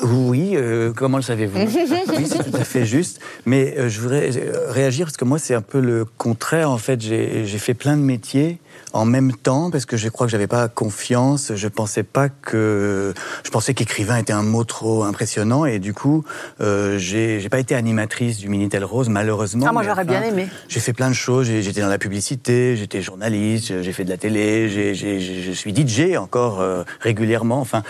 Oui, 0.03 0.53
euh, 0.55 0.93
comment 0.95 1.19
le 1.19 1.23
savez-vous? 1.23 1.59
Oui, 2.17 2.27
c'est 2.27 2.51
tout 2.51 2.57
à 2.57 2.65
fait 2.65 2.85
juste. 2.85 3.21
Mais 3.47 3.75
euh, 3.79 3.89
je 3.89 4.01
voudrais 4.01 4.31
réagir 4.69 5.07
parce 5.07 5.17
que 5.17 5.25
moi, 5.25 5.39
c'est 5.39 5.55
un 5.55 5.63
peu 5.63 5.81
le 5.81 6.05
contraire. 6.05 6.71
En 6.71 6.79
fait, 6.79 7.01
j'ai 7.01 7.47
fait 7.59 7.75
plein 7.75 7.97
de 7.97 8.03
métiers 8.03 8.59
en 8.93 9.05
même 9.05 9.33
temps 9.33 9.71
parce 9.71 9.87
que 9.87 9.97
je 9.97 10.09
crois 10.09 10.27
que 10.27 10.31
j'avais 10.31 10.47
pas 10.47 10.69
confiance. 10.69 11.53
Je 11.55 11.69
pensais 11.69 12.05
pas 12.05 12.29
que 12.29 13.13
je 13.43 13.51
pensais 13.51 13.75
qu'écrivain 13.75 14.17
était 14.17 14.33
un 14.33 14.43
mot 14.43 14.65
trop 14.65 15.03
impressionnant 15.03 15.65
et 15.65 15.79
du 15.79 15.93
coup 15.93 16.25
euh, 16.61 16.97
j'ai 16.99 17.49
pas 17.49 17.59
été 17.59 17.75
animatrice 17.75 18.39
du 18.39 18.49
Minitel 18.49 18.85
Rose 18.85 19.09
malheureusement. 19.09 19.67
Ah 19.69 19.73
moi 19.73 19.83
j'aurais 19.83 20.05
bien 20.05 20.23
aimé. 20.23 20.49
J'ai 20.69 20.81
fait 20.81 20.93
plein 20.93 21.09
de 21.09 21.15
choses. 21.15 21.47
J'étais 21.47 21.81
dans 21.81 21.89
la 21.89 21.99
publicité, 21.99 22.77
j'étais 22.77 23.03
journaliste, 23.03 23.83
j'ai 23.83 23.93
fait 23.93 24.05
de 24.05 24.11
la 24.11 24.17
télé, 24.17 24.69
je 24.69 25.53
suis 25.53 25.75
DJ 25.75 26.17
encore 26.17 26.61
euh, 26.61 26.85
régulièrement. 27.01 27.61
Enfin 27.61 27.83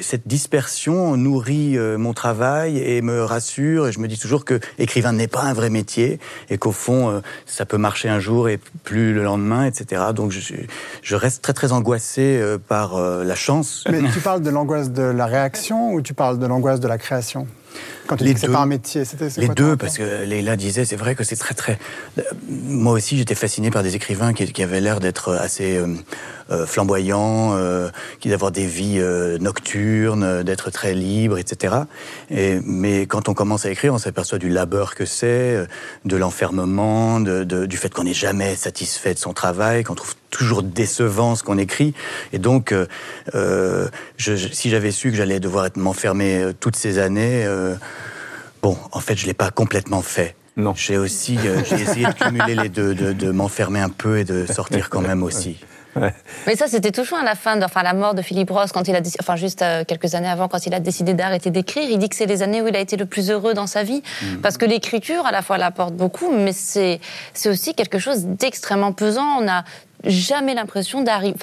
cette 0.00 0.26
dispersion 0.26 1.16
nourrit 1.16 1.76
euh, 1.76 1.98
mon 1.98 2.12
travail 2.12 2.78
et 2.78 3.02
me 3.02 3.22
rassure. 3.22 3.88
Et 3.88 3.92
je 3.92 3.98
me 3.98 4.08
dis 4.08 4.18
toujours 4.18 4.44
que 4.44 4.60
écrivain 4.78 5.12
n'est 5.12 5.28
pas 5.28 5.42
un 5.42 5.54
vrai 5.54 5.70
métier 5.70 6.18
et 6.50 6.58
qu'au 6.58 6.72
fond 6.72 7.10
euh, 7.10 7.20
ça 7.46 7.66
peut 7.66 7.78
marcher 7.78 8.08
un 8.08 8.20
jour 8.20 8.48
et 8.48 8.58
plus 8.84 9.12
le 9.12 9.22
lendemain, 9.22 9.64
etc. 9.64 10.02
Donc 10.16 10.32
je, 10.32 11.14
reste 11.14 11.42
très 11.42 11.52
très 11.52 11.72
angoissé 11.72 12.38
euh, 12.40 12.58
par 12.58 12.96
euh, 12.96 13.22
la 13.24 13.36
chance. 13.36 13.84
Mais 13.90 14.00
tu 14.12 14.20
parles 14.20 14.42
de 14.42 14.50
l'angoisse 14.50 14.90
de 14.90 15.02
la 15.02 15.26
réaction 15.26 15.92
ou 15.92 16.02
tu 16.02 16.14
parles 16.14 16.38
de 16.38 16.46
l'angoisse 16.46 16.80
de 16.80 16.88
la 16.88 16.98
création? 16.98 17.46
Quand 18.06 18.16
tu 18.16 18.24
les 18.24 18.30
dis 18.30 18.34
que 18.34 18.40
c'est 18.40 18.52
pas 18.52 18.60
un 18.60 18.66
métier, 18.66 19.04
c'était 19.04 19.28
les 19.36 19.48
deux, 19.48 19.76
parce 19.76 19.98
que 19.98 20.24
Leila 20.24 20.56
disait, 20.56 20.84
c'est 20.84 20.96
vrai 20.96 21.14
que 21.14 21.24
c'est 21.24 21.36
très 21.36 21.54
très. 21.54 21.78
Moi 22.48 22.92
aussi, 22.92 23.16
j'étais 23.18 23.34
fasciné 23.34 23.70
par 23.70 23.82
des 23.82 23.96
écrivains 23.96 24.32
qui, 24.32 24.52
qui 24.52 24.62
avaient 24.62 24.80
l'air 24.80 25.00
d'être 25.00 25.34
assez 25.34 25.76
euh, 25.76 25.86
euh, 26.50 26.64
flamboyants, 26.64 27.56
euh, 27.56 27.88
qui 28.20 28.28
d'avoir 28.28 28.52
des 28.52 28.66
vies 28.66 29.00
euh, 29.00 29.36
nocturnes, 29.38 30.44
d'être 30.44 30.70
très 30.70 30.94
libres, 30.94 31.38
etc. 31.38 31.74
Et, 32.30 32.60
mais 32.64 33.06
quand 33.06 33.28
on 33.28 33.34
commence 33.34 33.66
à 33.66 33.70
écrire, 33.70 33.92
on 33.94 33.98
s'aperçoit 33.98 34.38
du 34.38 34.48
labeur 34.48 34.94
que 34.94 35.04
c'est, 35.04 35.66
de 36.04 36.16
l'enfermement, 36.16 37.18
de, 37.18 37.42
de, 37.42 37.66
du 37.66 37.76
fait 37.76 37.92
qu'on 37.92 38.04
n'est 38.04 38.14
jamais 38.14 38.54
satisfait 38.54 39.14
de 39.14 39.18
son 39.18 39.32
travail, 39.32 39.82
qu'on 39.82 39.96
trouve 39.96 40.14
toujours 40.30 40.62
décevant 40.62 41.34
ce 41.34 41.42
qu'on 41.42 41.58
écrit. 41.58 41.94
Et 42.32 42.38
donc, 42.38 42.72
euh, 43.34 43.88
je, 44.16 44.36
si 44.36 44.70
j'avais 44.70 44.90
su 44.90 45.10
que 45.10 45.16
j'allais 45.16 45.40
devoir 45.40 45.68
m'enfermer 45.76 46.52
toutes 46.60 46.76
ces 46.76 46.98
années, 46.98 47.44
euh, 47.44 47.74
bon, 48.62 48.76
en 48.92 49.00
fait, 49.00 49.16
je 49.16 49.26
l'ai 49.26 49.34
pas 49.34 49.50
complètement 49.50 50.02
fait. 50.02 50.36
Non. 50.56 50.72
J'ai 50.74 50.96
aussi, 50.96 51.36
euh, 51.44 51.62
j'ai 51.64 51.82
essayé 51.82 52.06
de 52.06 52.12
cumuler 52.12 52.54
les 52.54 52.68
deux, 52.70 52.94
de, 52.94 53.12
de 53.12 53.30
m'enfermer 53.30 53.80
un 53.80 53.90
peu 53.90 54.18
et 54.18 54.24
de 54.24 54.46
sortir 54.46 54.88
quand 54.88 55.02
même 55.02 55.22
aussi. 55.22 55.58
Ouais. 55.96 56.14
Mais 56.46 56.56
ça, 56.56 56.66
c'était 56.66 56.92
touchant 56.92 57.16
à 57.16 57.24
la 57.24 57.34
fin, 57.34 57.56
de, 57.56 57.64
enfin 57.64 57.82
la 57.82 57.94
mort 57.94 58.14
de 58.14 58.20
Philippe 58.20 58.50
Ross, 58.50 58.70
quand 58.72 58.86
il 58.86 58.94
a, 58.94 59.00
enfin 59.20 59.36
juste 59.36 59.62
euh, 59.62 59.84
quelques 59.84 60.14
années 60.14 60.28
avant, 60.28 60.46
quand 60.46 60.66
il 60.66 60.74
a 60.74 60.80
décidé 60.80 61.14
d'arrêter 61.14 61.50
d'écrire. 61.50 61.88
Il 61.90 61.98
dit 61.98 62.08
que 62.08 62.16
c'est 62.16 62.26
les 62.26 62.42
années 62.42 62.60
où 62.60 62.68
il 62.68 62.76
a 62.76 62.80
été 62.80 62.96
le 62.96 63.06
plus 63.06 63.30
heureux 63.30 63.54
dans 63.54 63.66
sa 63.66 63.82
vie, 63.82 64.02
mmh. 64.02 64.36
parce 64.42 64.58
que 64.58 64.66
l'écriture, 64.66 65.24
à 65.26 65.32
la 65.32 65.42
fois, 65.42 65.56
elle 65.56 65.62
apporte 65.62 65.94
beaucoup, 65.94 66.30
mais 66.30 66.52
c'est 66.52 67.00
c'est 67.32 67.48
aussi 67.48 67.74
quelque 67.74 67.98
chose 67.98 68.24
d'extrêmement 68.24 68.92
pesant. 68.92 69.38
On 69.40 69.48
a 69.48 69.64
jamais 70.06 70.54
l'impression 70.54 71.02
d'arri 71.02 71.34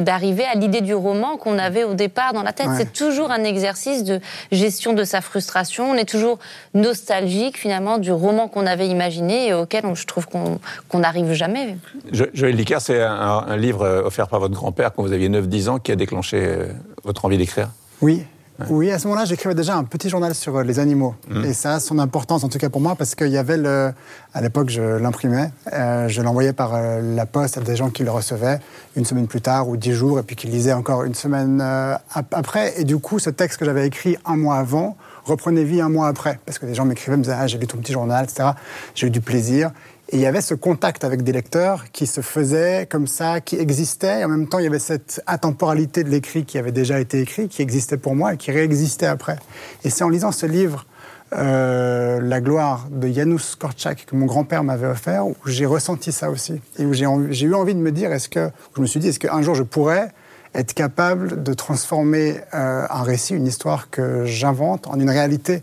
d'arriver 0.00 0.44
à 0.44 0.54
l'idée 0.54 0.80
du 0.80 0.94
roman 0.94 1.36
qu'on 1.36 1.58
avait 1.58 1.84
au 1.84 1.94
départ 1.94 2.32
dans 2.32 2.42
la 2.42 2.52
tête. 2.52 2.68
Ouais. 2.68 2.76
C'est 2.76 2.92
toujours 2.92 3.30
un 3.30 3.44
exercice 3.44 4.04
de 4.04 4.20
gestion 4.52 4.92
de 4.92 5.04
sa 5.04 5.20
frustration. 5.20 5.90
On 5.90 5.94
est 5.94 6.08
toujours 6.08 6.38
nostalgique 6.74 7.58
finalement 7.58 7.98
du 7.98 8.12
roman 8.12 8.48
qu'on 8.48 8.66
avait 8.66 8.88
imaginé 8.88 9.48
et 9.48 9.54
auquel 9.54 9.86
on, 9.86 9.94
je 9.94 10.06
trouve 10.06 10.26
qu'on 10.26 10.58
n'arrive 10.98 11.32
jamais. 11.32 11.76
Joël 12.12 12.56
Dicker, 12.56 12.78
c'est 12.80 13.02
un, 13.02 13.44
un, 13.48 13.56
livre 13.56 14.02
offert 14.04 14.28
par 14.28 14.40
votre 14.40 14.54
grand-père 14.54 14.92
quand 14.92 15.02
vous 15.02 15.12
aviez 15.12 15.28
9-10 15.28 15.68
ans 15.68 15.78
qui 15.78 15.92
a 15.92 15.96
déclenché 15.96 16.38
euh, 16.38 16.72
votre 17.04 17.24
envie 17.24 17.38
d'écrire? 17.38 17.70
Oui, 18.00 18.24
oui, 18.70 18.90
à 18.90 18.98
ce 18.98 19.06
moment-là, 19.06 19.24
j'écrivais 19.24 19.54
déjà 19.54 19.76
un 19.76 19.84
petit 19.84 20.08
journal 20.08 20.34
sur 20.34 20.56
euh, 20.56 20.64
les 20.64 20.80
animaux. 20.80 21.14
Mmh. 21.28 21.44
Et 21.44 21.52
ça 21.52 21.74
a 21.74 21.80
son 21.80 21.98
importance, 21.98 22.42
en 22.42 22.48
tout 22.48 22.58
cas 22.58 22.68
pour 22.68 22.80
moi, 22.80 22.96
parce 22.96 23.14
qu'il 23.14 23.28
y 23.28 23.38
avait 23.38 23.56
le. 23.56 23.92
À 24.34 24.40
l'époque, 24.40 24.68
je 24.68 24.82
l'imprimais. 24.82 25.50
Euh, 25.72 26.08
je 26.08 26.22
l'envoyais 26.22 26.52
par 26.52 26.74
euh, 26.74 27.00
la 27.14 27.24
poste 27.24 27.58
à 27.58 27.60
des 27.60 27.76
gens 27.76 27.90
qui 27.90 28.02
le 28.02 28.10
recevaient 28.10 28.58
une 28.96 29.04
semaine 29.04 29.28
plus 29.28 29.40
tard 29.40 29.68
ou 29.68 29.76
dix 29.76 29.92
jours, 29.92 30.18
et 30.18 30.22
puis 30.22 30.34
qui 30.34 30.48
lisaient 30.48 30.72
encore 30.72 31.04
une 31.04 31.14
semaine 31.14 31.60
euh, 31.62 31.94
après. 32.32 32.80
Et 32.80 32.84
du 32.84 32.98
coup, 32.98 33.18
ce 33.18 33.30
texte 33.30 33.58
que 33.58 33.64
j'avais 33.64 33.86
écrit 33.86 34.16
un 34.24 34.36
mois 34.36 34.56
avant 34.56 34.96
reprenait 35.24 35.64
vie 35.64 35.80
un 35.80 35.88
mois 35.88 36.08
après. 36.08 36.40
Parce 36.44 36.58
que 36.58 36.66
des 36.66 36.74
gens 36.74 36.84
m'écrivaient, 36.84 37.16
me 37.16 37.22
disaient 37.22 37.36
Ah, 37.38 37.46
j'ai 37.46 37.58
lu 37.58 37.66
ton 37.66 37.78
petit 37.78 37.92
journal, 37.92 38.24
etc. 38.24 38.50
J'ai 38.94 39.06
eu 39.06 39.10
du 39.10 39.20
plaisir. 39.20 39.70
Et 40.10 40.16
il 40.16 40.20
y 40.20 40.26
avait 40.26 40.40
ce 40.40 40.54
contact 40.54 41.04
avec 41.04 41.22
des 41.22 41.32
lecteurs 41.32 41.84
qui 41.92 42.06
se 42.06 42.22
faisait 42.22 42.86
comme 42.90 43.06
ça, 43.06 43.42
qui 43.42 43.56
existait. 43.56 44.20
Et 44.20 44.24
en 44.24 44.28
même 44.28 44.48
temps, 44.48 44.58
il 44.58 44.64
y 44.64 44.66
avait 44.66 44.78
cette 44.78 45.22
atemporalité 45.26 46.02
de 46.02 46.08
l'écrit 46.08 46.44
qui 46.46 46.56
avait 46.56 46.72
déjà 46.72 46.98
été 46.98 47.20
écrit, 47.20 47.48
qui 47.48 47.60
existait 47.60 47.98
pour 47.98 48.14
moi 48.14 48.32
et 48.32 48.36
qui 48.38 48.50
réexistait 48.50 49.06
après. 49.06 49.36
Et 49.84 49.90
c'est 49.90 50.04
en 50.04 50.08
lisant 50.08 50.32
ce 50.32 50.46
livre, 50.46 50.86
euh, 51.34 52.20
La 52.22 52.40
gloire 52.40 52.86
de 52.90 53.06
Janusz 53.08 53.54
Korczak, 53.54 54.06
que 54.06 54.16
mon 54.16 54.24
grand-père 54.24 54.64
m'avait 54.64 54.86
offert, 54.86 55.26
où 55.26 55.36
j'ai 55.44 55.66
ressenti 55.66 56.10
ça 56.10 56.30
aussi. 56.30 56.58
Et 56.78 56.86
où 56.86 56.94
j'ai 56.94 57.46
eu 57.46 57.54
envie 57.54 57.74
de 57.74 57.80
me 57.80 57.92
dire, 57.92 58.10
est-ce 58.10 58.30
que, 58.30 58.48
je 58.74 58.80
me 58.80 58.86
suis 58.86 59.00
dit, 59.00 59.08
est-ce 59.08 59.18
qu'un 59.18 59.42
jour 59.42 59.54
je 59.54 59.62
pourrais 59.62 60.08
être 60.54 60.72
capable 60.72 61.42
de 61.42 61.52
transformer 61.52 62.40
euh, 62.54 62.86
un 62.88 63.02
récit, 63.02 63.34
une 63.34 63.46
histoire 63.46 63.90
que 63.90 64.24
j'invente 64.24 64.86
en 64.86 64.98
une 64.98 65.10
réalité 65.10 65.62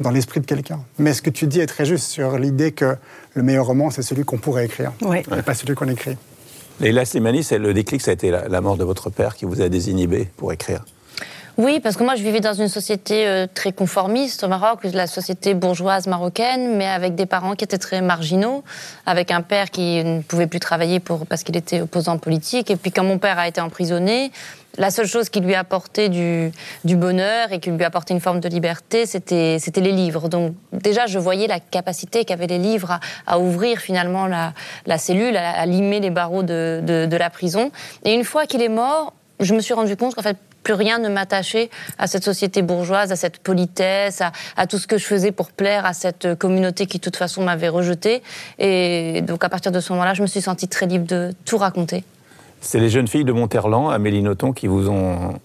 dans 0.00 0.10
l'esprit 0.10 0.40
de 0.40 0.46
quelqu'un. 0.46 0.80
Mais 0.98 1.12
ce 1.12 1.22
que 1.22 1.30
tu 1.30 1.46
dis 1.46 1.60
est 1.60 1.66
très 1.66 1.84
juste 1.84 2.06
sur 2.06 2.38
l'idée 2.38 2.72
que 2.72 2.96
le 3.34 3.42
meilleur 3.42 3.66
roman, 3.66 3.90
c'est 3.90 4.02
celui 4.02 4.24
qu'on 4.24 4.38
pourrait 4.38 4.66
écrire, 4.66 4.92
oui. 5.02 5.18
et 5.36 5.42
pas 5.42 5.54
celui 5.54 5.74
qu'on 5.74 5.88
écrit. 5.88 6.16
Léla 6.80 7.04
Slimani, 7.04 7.42
c'est 7.42 7.58
le 7.58 7.72
déclic, 7.72 8.02
ça 8.02 8.10
a 8.10 8.14
été 8.14 8.30
la, 8.30 8.60
mort 8.60 8.76
de 8.76 8.84
votre 8.84 9.08
père 9.08 9.34
qui 9.34 9.46
vous 9.46 9.62
a 9.62 9.68
désinhibé 9.68 10.28
pour 10.36 10.52
écrire? 10.52 10.84
Oui, 11.58 11.80
parce 11.80 11.96
que 11.96 12.04
moi, 12.04 12.16
je 12.16 12.22
vivais 12.22 12.40
dans 12.40 12.52
une 12.52 12.68
société 12.68 13.26
euh, 13.26 13.46
très 13.52 13.72
conformiste 13.72 14.44
au 14.44 14.48
Maroc, 14.48 14.80
la 14.84 15.06
société 15.06 15.54
bourgeoise 15.54 16.06
marocaine, 16.06 16.76
mais 16.76 16.86
avec 16.86 17.14
des 17.14 17.24
parents 17.24 17.54
qui 17.54 17.64
étaient 17.64 17.78
très 17.78 18.02
marginaux, 18.02 18.62
avec 19.06 19.30
un 19.30 19.40
père 19.40 19.70
qui 19.70 20.04
ne 20.04 20.20
pouvait 20.20 20.46
plus 20.46 20.60
travailler 20.60 21.00
pour, 21.00 21.26
parce 21.26 21.44
qu'il 21.44 21.56
était 21.56 21.80
opposant 21.80 22.18
politique. 22.18 22.70
Et 22.70 22.76
puis, 22.76 22.92
quand 22.92 23.04
mon 23.04 23.16
père 23.16 23.38
a 23.38 23.48
été 23.48 23.62
emprisonné, 23.62 24.32
la 24.78 24.90
seule 24.90 25.06
chose 25.06 25.30
qui 25.30 25.40
lui 25.40 25.54
a 25.54 25.60
apporté 25.60 26.08
du, 26.10 26.52
bonheur 26.84 27.52
et 27.52 27.60
qui 27.60 27.70
lui 27.70 27.82
a 27.82 27.86
apporté 27.86 28.12
une 28.12 28.20
forme 28.20 28.40
de 28.40 28.48
liberté, 28.48 29.06
c'était, 29.06 29.58
les 29.76 29.92
livres. 29.92 30.28
Donc 30.28 30.54
déjà, 30.72 31.06
je 31.06 31.18
voyais 31.18 31.46
la 31.46 31.60
capacité 31.60 32.24
qu'avaient 32.24 32.46
les 32.46 32.58
livres 32.58 33.00
à, 33.26 33.38
ouvrir 33.38 33.78
finalement 33.78 34.26
la, 34.26 34.98
cellule, 34.98 35.36
à, 35.36 35.64
limer 35.66 36.00
les 36.00 36.10
barreaux 36.10 36.42
de, 36.42 37.16
la 37.16 37.30
prison. 37.30 37.70
Et 38.04 38.12
une 38.12 38.24
fois 38.24 38.46
qu'il 38.46 38.62
est 38.62 38.68
mort, 38.68 39.14
je 39.40 39.54
me 39.54 39.60
suis 39.60 39.74
rendu 39.74 39.96
compte 39.96 40.14
qu'en 40.14 40.22
fait, 40.22 40.36
plus 40.62 40.74
rien 40.74 40.98
ne 40.98 41.08
m'attachait 41.08 41.70
à 41.98 42.06
cette 42.06 42.24
société 42.24 42.62
bourgeoise, 42.62 43.12
à 43.12 43.16
cette 43.16 43.38
politesse, 43.38 44.20
à, 44.20 44.32
à, 44.56 44.66
tout 44.66 44.78
ce 44.78 44.86
que 44.86 44.98
je 44.98 45.04
faisais 45.04 45.32
pour 45.32 45.52
plaire 45.52 45.86
à 45.86 45.92
cette 45.92 46.34
communauté 46.36 46.86
qui, 46.86 46.98
de 46.98 47.02
toute 47.02 47.16
façon, 47.16 47.42
m'avait 47.42 47.68
rejeté. 47.68 48.22
Et 48.58 49.22
donc, 49.22 49.44
à 49.44 49.48
partir 49.48 49.72
de 49.72 49.80
ce 49.80 49.92
moment-là, 49.92 50.14
je 50.14 50.22
me 50.22 50.26
suis 50.26 50.40
sentie 50.40 50.68
très 50.68 50.86
libre 50.86 51.06
de 51.06 51.32
tout 51.44 51.58
raconter. 51.58 52.04
C'est 52.60 52.80
les 52.80 52.88
jeunes 52.88 53.06
filles 53.06 53.24
de 53.24 53.32
Monterland, 53.32 53.92
Amélie 53.92 54.22
Nothomb, 54.22 54.52
qui 54.52 54.66
vous 54.66 54.88
ont, 54.88 55.38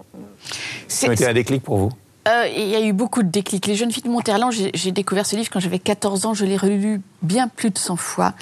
été 1.02 1.26
un 1.26 1.34
déclic 1.34 1.62
pour 1.62 1.76
vous? 1.76 1.92
Euh, 2.28 2.46
il 2.56 2.68
y 2.68 2.76
a 2.76 2.80
eu 2.80 2.92
beaucoup 2.92 3.22
de 3.22 3.28
déclics. 3.28 3.66
Les 3.66 3.74
jeunes 3.74 3.90
filles 3.90 4.04
de 4.04 4.08
Monterland, 4.08 4.52
j'ai 4.52 4.92
découvert 4.92 5.26
ce 5.26 5.34
livre 5.34 5.50
quand 5.50 5.58
j'avais 5.58 5.80
14 5.80 6.26
ans, 6.26 6.34
je 6.34 6.44
l'ai 6.44 6.56
relu 6.56 7.00
bien 7.22 7.48
plus 7.48 7.70
de 7.70 7.78
100 7.78 7.96
fois. 7.96 8.34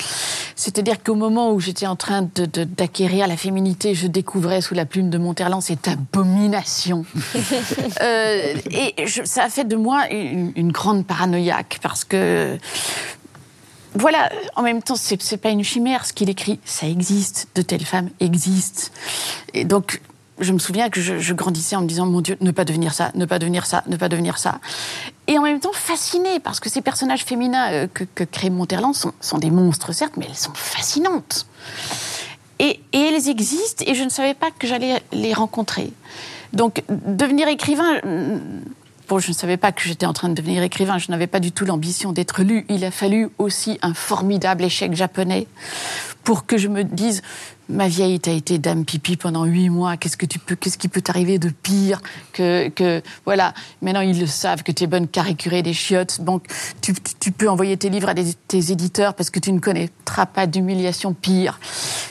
C'est-à-dire 0.55 1.03
qu'au 1.03 1.15
moment 1.15 1.53
où 1.53 1.61
j'étais 1.61 1.87
en 1.87 1.97
train 1.97 2.29
d'acquérir 2.77 3.27
la 3.27 3.39
féminité, 3.39 3.95
je 3.95 4.07
découvrais 4.07 4.61
sous 4.61 4.75
la 4.75 4.85
plume 4.85 5.09
de 5.09 5.17
Monterland 5.17 5.63
cette 5.63 5.89
abomination. 5.89 7.07
euh, 8.03 8.55
et 8.71 9.07
ça 9.25 9.45
a 9.45 9.49
fait 9.49 9.65
de 9.65 9.77
moi 9.77 10.11
une, 10.11 10.53
une 10.57 10.73
grande 10.73 11.07
paranoïaque 11.07 11.79
parce 11.83 12.05
que 12.05 12.59
voilà, 13.95 14.31
en 14.55 14.63
même 14.63 14.83
temps, 14.83 14.95
c'est 14.95 15.37
pas 15.37 15.51
une 15.51 15.65
chimère 15.65 16.07
ce 16.07 16.13
qu'il 16.13 16.31
écrit. 16.31 16.61
Ça 16.65 16.87
existe, 16.87 17.49
de 17.55 17.63
telles 17.63 17.85
femmes 17.85 18.11
existent. 18.21 18.93
Et 19.53 19.65
donc, 19.65 20.01
je 20.41 20.53
me 20.53 20.59
souviens 20.59 20.89
que 20.91 21.01
je, 21.01 21.35
grandissais 21.35 21.77
en 21.77 21.83
me 21.83 21.87
disant, 21.87 22.07
mon 22.07 22.21
Dieu, 22.21 22.37
ne 22.41 22.51
pas 22.51 22.65
devenir 22.65 22.95
ça, 22.95 23.11
ne 23.15 23.25
pas 23.25 23.39
devenir 23.39 23.67
ça, 23.67 23.83
ne 23.87 23.97
pas 23.97 24.09
devenir 24.09 24.39
ça. 24.39 24.59
Et 25.27 25.39
en 25.39 25.43
même 25.43 25.61
temps, 25.61 25.73
fascinée, 25.73 26.41
parce 26.41 26.61
que 26.61 26.69
ces 26.69 26.81
personnages 26.81 27.25
féminins 27.25 27.71
euh, 27.73 27.87
que, 27.93 28.25
crée 28.25 28.51
Monterland 28.51 28.95
sont, 28.95 29.39
des 29.39 29.51
monstres, 29.51 29.93
certes, 29.93 30.15
mais 30.17 30.27
elles 30.29 30.37
sont 30.37 30.55
fascinantes. 30.55 31.47
Et, 32.59 32.81
et 32.93 32.99
elles 32.99 33.29
existent, 33.29 33.85
et 33.87 33.95
je 33.95 34.05
ne 34.05 34.11
savais 34.11 34.35
pas 34.35 34.51
que 34.51 34.67
j'allais 34.67 35.03
les 35.13 35.33
rencontrer. 35.33 35.93
Donc, 36.53 36.83
devenir 36.89 37.49
écrivain, 37.49 38.01
je 39.19 39.29
ne 39.29 39.35
savais 39.35 39.57
pas 39.57 39.73
que 39.73 39.83
j'étais 39.83 40.07
en 40.07 40.13
train 40.13 40.29
de 40.29 40.35
devenir 40.35 40.63
écrivain, 40.63 40.99
je 40.99 41.11
n'avais 41.11 41.27
pas 41.27 41.41
du 41.41 41.53
tout 41.53 41.65
l'ambition 41.65 42.13
d'être 42.13 42.43
lu. 42.43 42.65
Il 42.69 42.85
a 42.85 42.91
fallu 42.91 43.31
aussi 43.39 43.79
un 43.83 43.95
formidable 43.95 44.65
échec 44.65 44.95
japonais 44.95 45.47
pour 46.25 46.47
que 46.47 46.59
je 46.59 46.69
me 46.69 46.85
dise 46.85 47.23
ma 47.69 47.89
vieille, 47.89 48.19
t'as 48.21 48.33
été 48.33 48.59
dame 48.59 48.85
pipi 48.85 49.17
pendant 49.17 49.45
huit 49.45 49.71
mois. 49.71 49.97
Qu'est-ce 49.97 50.17
que 50.17 50.27
tu 50.27 50.39
peux, 50.39 50.57
qu'est-ce 50.57 50.77
qui 50.77 50.89
peut 50.89 51.01
t'arriver 51.01 51.39
de 51.39 51.51
pire 51.51 52.03
que, 52.33 52.69
que, 52.69 53.03
voilà. 53.25 53.55
Maintenant, 53.81 54.01
ils 54.01 54.19
le 54.19 54.27
savent 54.27 54.63
que 54.63 54.73
tu 54.73 54.85
es 54.85 54.87
bonne 54.87 55.09
caricurer 55.09 55.63
des 55.63 55.73
chiottes. 55.73 56.21
Donc, 56.21 56.45
tu, 56.81 56.95
tu, 57.21 57.33
peux 57.33 57.49
envoyer 57.49 57.77
tes 57.77 57.89
livres 57.89 58.09
à 58.09 58.15
tes 58.15 58.73
éditeurs 58.73 59.15
parce 59.15 59.31
que 59.31 59.39
tu 59.39 59.53
ne 59.53 59.61
connaîtras 59.61 60.27
pas 60.27 60.47
d'humiliation 60.47 61.15
pire. 61.15 61.59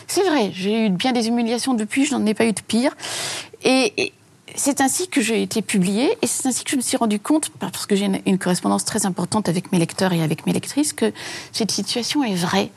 C'est 0.07 0.23
vrai, 0.23 0.51
j'ai 0.53 0.85
eu 0.85 0.89
bien 0.89 1.11
des 1.11 1.27
humiliations 1.27 1.73
depuis, 1.73 2.05
je 2.05 2.15
n'en 2.15 2.25
ai 2.25 2.33
pas 2.33 2.45
eu 2.45 2.53
de 2.53 2.61
pire. 2.61 2.95
et, 3.63 4.13
c'est 4.55 4.81
ainsi 4.81 5.07
que 5.07 5.21
j'ai 5.21 5.41
été 5.41 5.61
publiée 5.61 6.17
et 6.21 6.27
c'est 6.27 6.47
ainsi 6.47 6.63
que 6.63 6.71
je 6.71 6.75
me 6.75 6.81
suis 6.81 6.97
rendu 6.97 7.19
compte, 7.19 7.51
parce 7.59 7.85
que 7.85 7.95
j'ai 7.95 8.09
une, 8.25 8.37
correspondance 8.37 8.85
très 8.85 9.05
importante 9.05 9.49
avec 9.49 9.71
mes 9.71 9.79
lecteurs 9.79 10.13
et 10.13 10.21
avec 10.21 10.45
mes 10.45 10.53
lectrices, 10.53 10.93
que 10.93 11.11
cette 11.51 11.71
situation 11.71 12.23
est 12.23 12.35
vraie. 12.35 12.69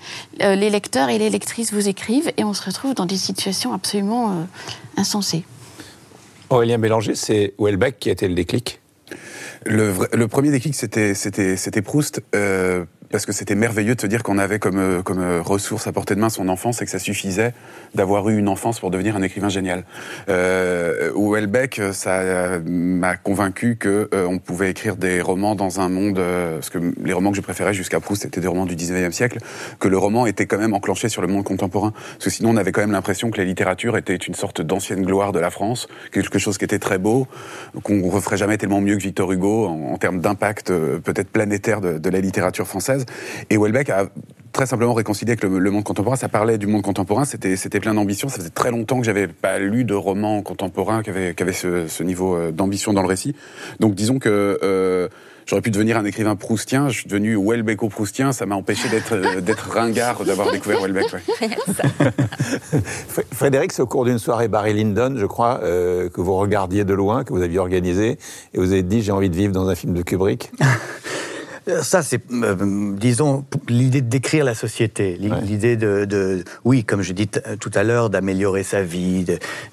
Euh, 0.43 0.55
les 0.55 0.71
lecteurs 0.71 1.09
et 1.09 1.19
les 1.19 1.31
lectrices 1.31 1.73
vous 1.73 1.89
écrivent 1.89 2.33
et 2.37 2.45
on 2.45 2.55
se 2.55 2.65
retrouve 2.65 2.95
dans 2.95 3.07
des 3.07 3.17
situations 3.17 3.73
absolument 3.73 4.31
euh, 4.31 4.45
insensées. 4.97 5.45
Aurélien 6.51 6.79
Bélanger, 6.79 7.15
c'est 7.15 7.55
Welbeck 7.59 7.99
qui 7.99 8.09
a 8.09 8.13
été 8.13 8.29
le 8.29 8.35
déclic? 8.35 8.81
Le, 9.65 9.95
le, 10.13 10.29
premier 10.29 10.51
déclic, 10.51 10.75
c'était 10.75 11.83
Proust. 11.83 12.21
Euh, 12.35 12.85
parce 13.13 13.27
que 13.27 13.33
c'était 13.33 13.55
merveilleux 13.55 13.95
de 13.95 14.01
se 14.01 14.07
dire 14.07 14.23
qu'on 14.23 14.39
avait 14.39 14.59
comme, 14.59 14.79
euh, 14.79 15.03
euh, 15.11 15.43
ressource 15.43 15.87
à 15.87 15.93
portée 15.93 16.15
de 16.15 16.21
main 16.21 16.31
son 16.31 16.49
enfance 16.49 16.81
et 16.81 16.87
que 16.87 16.91
ça 16.91 16.99
suffisait 16.99 17.53
d'avoir 17.95 18.29
eu 18.31 18.39
une 18.39 18.49
enfance 18.49 18.81
pour 18.81 18.91
devenir 18.91 19.17
un 19.17 19.23
écrivain 19.23 19.51
génial. 19.51 19.85
Euh, 20.31 21.13
Houellebecq, 21.13 21.81
ça 21.93 22.21
euh, 22.21 22.61
m'a 22.65 23.17
convaincu 23.17 23.77
que 23.77 24.09
on 24.13 24.39
pouvait 24.39 24.71
écrire 24.71 24.97
des 24.97 25.21
romans 25.21 25.55
dans 25.55 25.81
un 25.81 25.91
monde, 25.91 26.21
parce 26.55 26.71
que 26.71 26.79
les 27.03 27.13
romans 27.13 27.31
que 27.31 27.37
je 27.37 27.43
préférais 27.43 27.75
jusqu'à 27.75 28.01
Proust 28.01 28.25
étaient 28.25 28.41
des 28.41 28.47
romans 28.47 28.65
du 28.65 28.77
19e 28.77 29.13
siècle, 29.13 29.39
que 29.79 29.89
le 29.89 29.99
roman 29.99 30.25
était 30.25 30.47
quand 30.47 30.57
même 30.57 30.73
enclenché 30.73 31.11
sur 31.11 31.21
le 31.21 31.29
monde 31.29 31.45
contemporain. 31.45 31.93
Parce 32.15 32.25
que 32.25 32.31
sinon, 32.31 32.51
on 32.51 32.57
avait 32.57 32.73
quand 32.73 32.81
même 32.81 32.93
l'impression 32.93 33.31
que 33.31 33.37
la 33.37 33.45
littérature 33.45 33.99
était 33.99 34.17
une 34.17 34.35
sorte 34.35 34.63
d'ancienne 34.63 35.03
gloire 35.03 35.33
de 35.33 35.39
la 35.39 35.51
France, 35.51 35.87
quelque 36.13 36.39
chose 36.39 36.57
qui 36.57 36.65
était 36.65 36.79
très 36.79 36.99
beau, 36.99 37.27
qu'on 37.83 38.09
referait 38.09 38.39
jamais 38.39 38.57
tellement 38.57 38.81
mieux 38.81 38.97
que 38.97 39.03
Victor 39.03 39.31
Hugo 39.31 39.67
en, 39.67 39.99
termes 39.99 40.21
d'impact 40.21 40.69
peut-être 40.69 41.29
planétaire 41.29 41.81
de 41.81 42.11
la 42.11 42.21
littérature 42.21 42.67
française. 42.67 43.02
Et 43.51 43.57
Welbeck 43.57 43.91
a 43.91 44.07
très 44.53 44.67
simplement 44.67 44.95
réconcilié 44.95 45.33
avec 45.33 45.43
le, 45.43 45.71
monde 45.71 45.85
contemporain. 45.85 46.17
Ça 46.17 46.29
parlait 46.29 46.59
du 46.59 46.67
monde 46.67 46.83
contemporain, 46.83 47.25
c'était, 47.25 47.57
c'était 47.57 47.81
plein 47.81 47.95
d'ambition. 47.95 48.29
Ça 48.29 48.37
faisait 48.37 48.51
très 48.51 48.71
longtemps 48.71 49.01
que 49.01 49.07
j'avais 49.07 49.27
pas 49.27 49.59
lu 49.59 49.85
de 49.85 49.95
roman 49.95 50.43
contemporain 50.43 51.03
qui 51.03 51.11
avait, 51.11 51.35
qui 51.35 51.43
avait 51.43 51.53
ce, 51.53 52.03
niveau 52.03 52.37
euh, 52.37 52.53
d'ambition 52.53 52.93
dans 52.93 53.03
le 53.03 53.09
récit. 53.09 53.35
Donc 53.81 53.95
disons 53.95 54.19
que 54.19 54.59
euh, 54.63 55.09
j'aurais 55.47 55.63
pu 55.63 55.71
devenir 55.71 55.97
un 55.97 56.05
écrivain 56.05 56.37
proustien. 56.37 56.91
Je 56.91 57.01
suis 57.01 57.09
devenu 57.09 57.37
Welbecko-proustien. 57.37 58.33
Ça 58.33 58.45
m'a 58.45 58.55
empêché 58.55 58.89
d'être, 58.91 59.15
euh, 59.15 59.41
d'être 59.41 59.71
ringard 59.71 60.25
d'avoir 60.25 60.51
découvert 60.53 60.83
Welbeck. 60.83 61.09
Frédéric, 63.33 63.73
c'est 63.73 63.83
au 63.83 63.87
cours 63.87 64.05
d'une 64.05 64.19
soirée 64.19 64.49
Barry 64.49 64.75
Lyndon, 64.75 65.15
je 65.17 65.27
crois, 65.27 65.61
que 65.63 66.21
vous 66.21 66.37
regardiez 66.37 66.85
de 66.85 66.95
loin, 66.95 67.25
que 67.25 67.33
vous 67.33 67.43
aviez 67.43 67.59
organisé, 67.59 68.19
et 68.53 68.59
vous 68.59 68.73
avez 68.73 68.83
dit 68.83 69.03
j'ai 69.03 69.13
envie 69.13 69.31
de 69.31 69.37
vivre 69.37 69.53
dans 69.53 69.69
un 69.69 69.75
film 69.75 69.95
de 69.95 70.03
Kubrick. 70.03 70.51
Ça, 71.83 72.03
c'est, 72.03 72.21
euh, 72.33 72.97
disons, 72.97 73.45
l'idée 73.69 74.01
de 74.01 74.09
décrire 74.09 74.45
la 74.45 74.55
société, 74.55 75.17
l'idée 75.17 75.77
de, 75.77 76.45
oui, 76.65 76.85
comme 76.85 77.03
je 77.03 77.13
dis 77.13 77.29
tout 77.29 77.71
à 77.75 77.85
l'heure, 77.85 78.11
d'améliorer 78.11 78.65
sa 78.65 78.83
vie, 78.83 79.25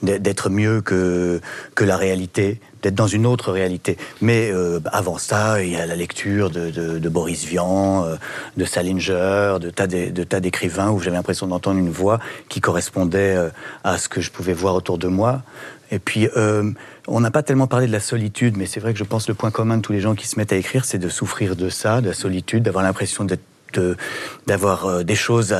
d'être 0.04 0.50
mieux 0.50 0.82
que, 0.82 1.42
que 1.74 1.84
la 1.84 1.98
réalité, 1.98 2.60
d'être 2.84 2.94
dans 2.94 3.08
une 3.08 3.26
autre 3.26 3.52
réalité. 3.52 3.98
Mais 4.22 4.52
euh, 4.52 4.80
avant 4.92 5.18
ça, 5.18 5.64
il 5.64 5.72
y 5.72 5.76
a 5.78 5.88
la 5.88 5.96
lecture 5.96 6.52
de, 6.52 7.10
Boris 7.10 7.46
Vian, 7.46 8.06
euh, 8.06 8.16
de 8.56 8.66
Salinger, 8.66 9.58
de 9.60 9.72
tas, 9.72 9.88
de 9.88 10.24
tas 10.24 10.40
d'écrivains 10.40 10.92
où 10.92 11.00
j'avais 11.00 11.16
l'impression 11.16 11.48
d'entendre 11.48 11.80
une 11.80 11.90
voix 11.90 12.20
qui 12.50 12.62
correspondait 12.62 13.36
à 13.84 13.98
ce 13.98 14.10
que 14.10 14.22
je 14.22 14.30
pouvais 14.30 14.54
voir 14.54 14.76
autour 14.76 15.00
de 15.00 15.08
moi. 15.08 15.42
Et 15.92 15.98
puis, 15.98 16.28
on 17.10 17.20
n'a 17.20 17.32
pas 17.32 17.44
tellement 17.44 17.68
parlé 17.68 17.88
de 17.88 17.92
la 17.92 18.00
solitude, 18.00 18.56
mais 18.56 18.66
c'est 18.66 18.80
vrai 18.80 18.94
que 18.94 19.00
je 19.00 19.04
pense 19.04 19.26
que 19.26 19.32
le 19.32 19.36
point 19.36 19.52
commun 19.52 19.78
de 19.78 19.82
tous 19.82 19.92
les 19.92 20.00
gens 20.00 20.16
qui 20.16 20.28
se 20.28 20.38
mettent 20.38 20.54
à 20.54 20.58
écrire, 20.58 20.86
c'est 20.86 21.00
de 21.00 21.10
souffrir 21.10 21.56
de 21.56 21.70
ça, 21.70 22.02
de 22.02 22.08
la 22.08 22.14
solitude, 22.14 22.64
d'avoir 22.64 22.84
l'impression 22.84 23.26
d'avoir 24.48 24.86
euh, 24.86 25.04
des 25.04 25.16
choses 25.16 25.54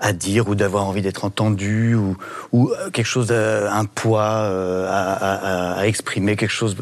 à, 0.00 0.12
dire 0.12 0.48
ou 0.48 0.54
d'avoir 0.54 0.86
envie 0.86 1.02
d'être 1.02 1.24
entendu 1.24 1.94
ou, 1.94 2.16
euh, 2.54 2.90
quelque 2.90 3.06
chose, 3.06 3.28
euh, 3.30 3.68
un 3.70 3.84
poids 3.84 4.46
à, 4.88 5.86
exprimer, 5.86 6.36
quelque 6.36 6.50
chose 6.50 6.76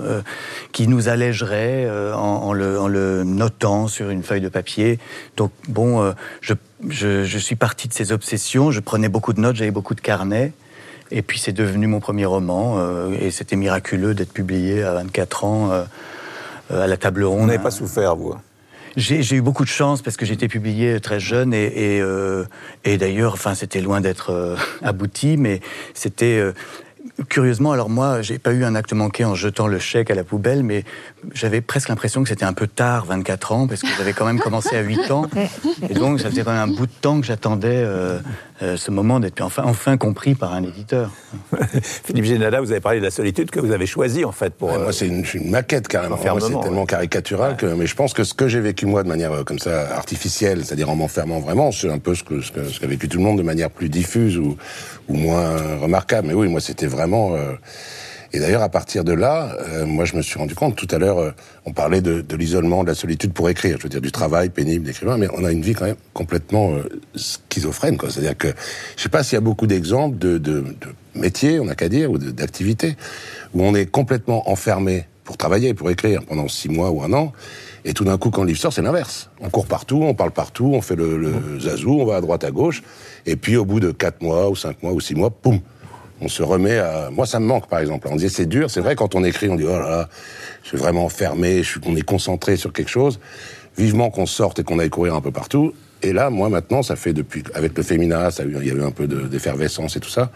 qui 0.73 0.89
nous 0.89 1.09
allégerait 1.09 1.89
en, 2.15 2.53
le, 2.53 3.25
notant 3.25 3.89
sur 3.89 4.11
une 4.11 4.23
feuille 4.23 4.41
de 4.41 4.49
papier. 4.49 4.99
Donc 5.37 5.53
bon, 5.69 6.13
je, 6.41 6.55
je, 6.89 7.25
je 7.25 7.39
suis 7.39 7.57
parti 7.57 7.89
de 7.89 7.93
ces 7.93 8.13
obsessions, 8.13 8.71
je 8.71 8.81
prenais 8.81 9.09
beaucoup 9.09 9.33
de 9.33 9.41
notes, 9.41 9.57
j'avais 9.57 9.71
beaucoup 9.71 9.95
de 9.95 10.01
carnets. 10.01 10.53
Et 11.11 11.23
puis 11.23 11.39
c'est 11.39 11.53
devenu 11.53 11.87
mon 11.87 12.01
premier 12.01 12.27
roman, 12.27 12.77
euh, 12.79 13.11
et 13.21 13.31
c'était 13.31 13.57
miraculeux 13.57 14.15
d'être 14.15 14.33
publié 14.33 14.83
à 14.83 14.95
24 14.95 15.45
ans 15.45 15.71
euh, 15.71 15.85
à 16.71 16.87
la 16.87 16.97
table 16.97 17.25
ronde. 17.25 17.41
Vous 17.41 17.47
n'avez 17.47 17.63
pas 17.63 17.71
souffert, 17.71 18.17
vous? 18.17 18.35
J'ai 18.97 19.37
eu 19.37 19.43
beaucoup 19.43 19.65
de 19.65 19.69
chance 19.69 20.01
parce 20.01 20.17
que 20.17 20.25
j'ai 20.25 20.33
été 20.33 20.49
publié 20.49 21.01
très 21.01 21.21
jeune 21.21 21.53
et, 21.53 21.67
et, 21.97 22.01
euh, 22.01 22.45
et 22.85 22.97
d'ailleurs, 22.97 23.35
enfin, 23.35 23.55
c'était 23.55 23.83
loin 23.83 24.01
d'être 24.01 24.31
euh, 24.31 24.57
abouti, 24.83 25.37
mais 25.37 25.61
c'était 25.93 26.39
euh, 26.39 26.53
curieusement, 27.29 27.73
alors 27.73 27.91
moi, 27.91 28.23
j'ai 28.23 28.39
pas 28.39 28.53
eu 28.53 28.65
un 28.65 28.75
acte 28.75 28.95
manqué 28.95 29.27
en 29.27 29.35
jetant 29.35 29.67
le 29.67 29.79
chèque 29.79 30.11
à 30.11 30.15
la 30.15 30.25
poubelle, 30.25 30.63
mais 30.63 30.85
j'avais 31.35 31.61
presque 31.61 31.89
l'impression 31.89 32.23
que 32.23 32.29
c'était 32.29 32.45
un 32.45 32.53
peu 32.53 32.67
tard, 32.67 33.05
24 33.07 33.53
ans, 33.53 33.67
parce 33.67 33.83
que 33.83 33.89
j'avais 33.99 34.13
quand 34.13 34.25
même 34.27 34.39
commencé 34.39 34.77
à 34.77 34.81
8 34.81 35.11
ans. 35.11 35.27
Et 35.89 35.95
donc, 35.95 36.21
ça 36.21 36.31
faisait 36.31 36.43
quand 36.43 36.53
même 36.53 36.71
un 36.71 36.75
bout 36.75 36.87
de 36.87 36.93
temps 37.01 37.21
que 37.21 37.27
j'attendais 37.27 37.69
euh, 37.85 38.19
euh, 38.63 38.77
ce 38.77 38.91
moment 38.91 39.21
d'être 39.21 39.41
enfin, 39.43 39.63
enfin 39.67 39.97
compris 39.97 40.35
par 40.35 40.53
un 40.55 40.63
éditeur. 40.63 41.11
Philippe 41.83 42.25
Génada, 42.25 42.61
vous 42.61 42.71
avez 42.71 42.81
parlé 42.81 42.99
de 43.01 43.05
la 43.05 43.11
solitude 43.11 43.51
que 43.51 43.61
vous 43.61 43.73
avez 43.73 43.87
choisie, 43.87 44.25
en 44.25 44.33
fait, 44.33 44.55
pour. 44.55 44.69
Ouais, 44.71 44.79
moi, 44.79 44.89
euh, 44.89 44.93
c'est 44.93 45.07
une, 45.07 45.25
une 45.35 45.51
maquette, 45.51 45.89
carrément. 45.89 46.17
Moi, 46.17 46.41
c'est 46.41 46.61
tellement 46.61 46.81
ouais. 46.81 46.87
caricatural 46.87 47.57
que, 47.57 47.67
mais 47.67 47.87
je 47.87 47.95
pense 47.95 48.13
que 48.15 48.25
ce 48.25 48.35
que 48.35 48.49
j'ai 48.49 48.61
vécu, 48.61 48.87
moi, 48.87 49.03
de 49.03 49.09
manière 49.09 49.33
euh, 49.33 49.45
comme 49.45 49.59
ça, 49.59 49.95
artificielle, 49.97 50.65
c'est-à-dire 50.65 50.91
en 50.91 50.97
m'enfermant 50.97 51.41
vraiment, 51.41 51.73
c'est 51.73 51.91
un 51.91 51.99
peu 51.99 52.15
ce 52.15 52.23
que, 52.25 52.41
ce 52.41 52.53
que- 52.53 52.69
ce 52.69 52.81
qu'a 52.81 52.87
vécu 52.87 53.09
tout 53.09 53.19
le 53.19 53.25
monde 53.25 53.39
de 53.39 53.43
manière 53.43 53.71
plus 53.71 53.89
diffuse 53.89 54.39
ou, 54.39 54.57
ou 55.09 55.15
moins 55.15 55.57
remarquable. 55.81 56.29
Mais 56.29 56.35
oui, 56.35 56.49
moi, 56.49 56.61
c'était 56.61 56.87
vraiment, 56.87 57.35
euh, 57.35 57.53
et 58.33 58.41
d'ailleurs, 58.41 58.63
à 58.63 58.69
partir 58.69 59.05
de 59.05 59.13
là, 59.13 59.57
euh, 59.61 59.87
moi, 59.87 60.05
je 60.05 60.17
me 60.17 60.23
suis 60.23 60.39
rendu 60.39 60.55
compte, 60.55 60.77
tout 60.77 60.89
à 60.91 60.99
l'heure, 60.99 61.19
euh, 61.19 61.31
on 61.65 61.73
parlait 61.73 62.01
de, 62.01 62.21
de 62.21 62.37
l'isolement, 62.37 62.83
de 62.83 62.89
la 62.89 62.95
solitude 62.95 63.33
pour 63.33 63.49
écrire, 63.49 63.77
je 63.79 63.85
veux 63.85 63.89
dire, 63.89 64.01
du 64.01 64.13
travail 64.13 64.51
pénible 64.51 64.85
d'écrivain, 64.85 65.17
mais 65.17 65.29
on 65.33 65.45
a 65.45 65.53
une 65.53 65.63
vie 65.63 65.75
quand 65.75 65.87
même 65.87 65.97
complètement 66.13 66.73
euh, 66.75 66.89
schizophrène, 67.15 67.97
quoi. 67.97 68.11
C'est-à-dire 68.11 68.37
que, 68.37 68.49
je 68.97 69.03
sais 69.03 69.09
pas 69.09 69.23
s'il 69.23 69.35
y 69.35 69.39
a 69.39 69.41
beaucoup 69.41 69.67
d'exemples 69.67 70.19
de, 70.19 70.39
de, 70.39 70.61
de 70.61 70.75
métiers, 71.15 71.61
on 71.61 71.67
n'a 71.67 71.75
qu'à 71.75 71.89
dire, 71.89 72.11
ou 72.11 72.19
d'activités, 72.19 72.97
où 73.55 73.63
on 73.63 73.75
est 73.75 73.87
complètement 73.87 74.51
enfermé 74.51 75.07
pour 75.25 75.37
travailler, 75.37 75.75
pour 75.75 75.91
écrire 75.91 76.23
pendant 76.25 76.47
six 76.49 76.69
mois 76.69 76.91
ou 76.91 77.03
un 77.03 77.13
an, 77.13 77.33
et 77.85 77.95
tout 77.95 78.05
d'un 78.05 78.19
coup, 78.19 78.31
quand 78.31 78.43
le 78.43 78.49
livre 78.49 78.61
sort, 78.61 78.73
c'est 78.73 78.83
l'inverse. 78.83 79.31
On 79.41 79.49
court 79.49 79.67
partout, 79.67 80.01
on 80.03 80.15
parle 80.15 80.33
partout, 80.33 80.73
on 80.75 80.81
fait 80.81 80.97
le, 80.97 81.17
le 81.17 81.61
zazou, 81.61 82.01
on 82.01 82.05
va 82.05 82.17
à 82.17 82.21
droite, 82.21 82.45
à 82.45 82.51
gauche, 82.51 82.83
et 83.27 83.37
puis 83.37 83.57
au 83.57 83.65
bout 83.65 83.81
de 83.81 83.93
quatre 83.93 84.23
mois, 84.23 84.51
ou 84.51 84.57
cinq 84.57 84.83
mois, 84.83 84.93
ou 84.93 85.01
six 85.01 85.15
mois, 85.15 85.31
poum, 85.31 85.61
on 86.21 86.29
se 86.29 86.43
remet 86.43 86.79
à... 86.79 87.11
Moi, 87.11 87.27
ça 87.27 87.41
me 87.41 87.47
manque, 87.47 87.69
par 87.69 87.81
exemple. 87.81 88.09
On 88.11 88.17
disait, 88.17 88.29
c'est 88.29 88.47
dur. 88.47 88.71
C'est 88.71 88.81
vrai, 88.81 88.97
quand 88.97 89.15
on 89.15 89.25
écrit, 89.25 89.49
on 89.49 89.57
dit, 89.57 89.65
oh 89.67 89.79
là 89.79 89.89
là, 89.91 90.09
je 90.63 90.69
suis 90.69 90.79
vraiment 90.79 91.05
enfermé, 91.05 91.63
je 91.63 91.71
suis... 91.71 91.81
on 91.87 91.95
est 91.97 92.03
concentré 92.03 92.57
sur 92.57 92.73
quelque 92.73 92.91
chose. 92.91 93.21
Vivement 93.77 94.11
qu'on 94.11 94.27
sorte 94.27 94.59
et 94.59 94.65
qu'on 94.65 94.79
aille 94.79 94.91
courir 94.91 95.15
un 95.15 95.21
peu 95.21 95.31
partout. 95.31 95.75
Et 96.03 96.13
là, 96.13 96.31
moi, 96.31 96.49
maintenant, 96.49 96.83
ça 96.83 96.97
fait 96.97 97.13
depuis... 97.13 97.43
Avec 97.55 97.77
le 97.77 97.83
féminin, 97.83 98.31
ça, 98.31 98.45
il 98.45 98.67
y 98.67 98.71
a 98.71 98.75
eu 98.75 98.83
un 98.83 98.91
peu 98.91 99.07
de- 99.07 99.27
d'effervescence 99.27 99.97
et 99.97 100.01
tout 100.01 100.09
ça. 100.09 100.31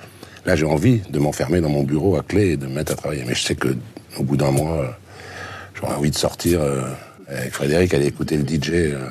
Là, 0.46 0.56
j'ai 0.56 0.66
envie 0.66 1.00
de 1.10 1.18
m'enfermer 1.18 1.60
dans 1.60 1.68
mon 1.68 1.82
bureau 1.82 2.16
à 2.16 2.22
clé 2.22 2.52
et 2.52 2.56
de 2.56 2.66
me 2.66 2.74
mettre 2.74 2.92
à 2.92 2.94
travailler. 2.96 3.24
Mais 3.26 3.34
je 3.34 3.42
sais 3.42 3.54
que 3.54 3.68
au 4.18 4.22
bout 4.22 4.36
d'un 4.36 4.50
mois, 4.50 4.78
euh, 4.78 4.88
j'aurais 5.74 5.94
envie 5.94 6.10
de 6.10 6.16
sortir 6.16 6.60
euh, 6.60 6.82
avec 7.30 7.52
Frédéric, 7.52 7.94
aller 7.94 8.06
écouter 8.06 8.36
le 8.36 8.44
DJ. 8.46 8.70
euh. 8.72 9.08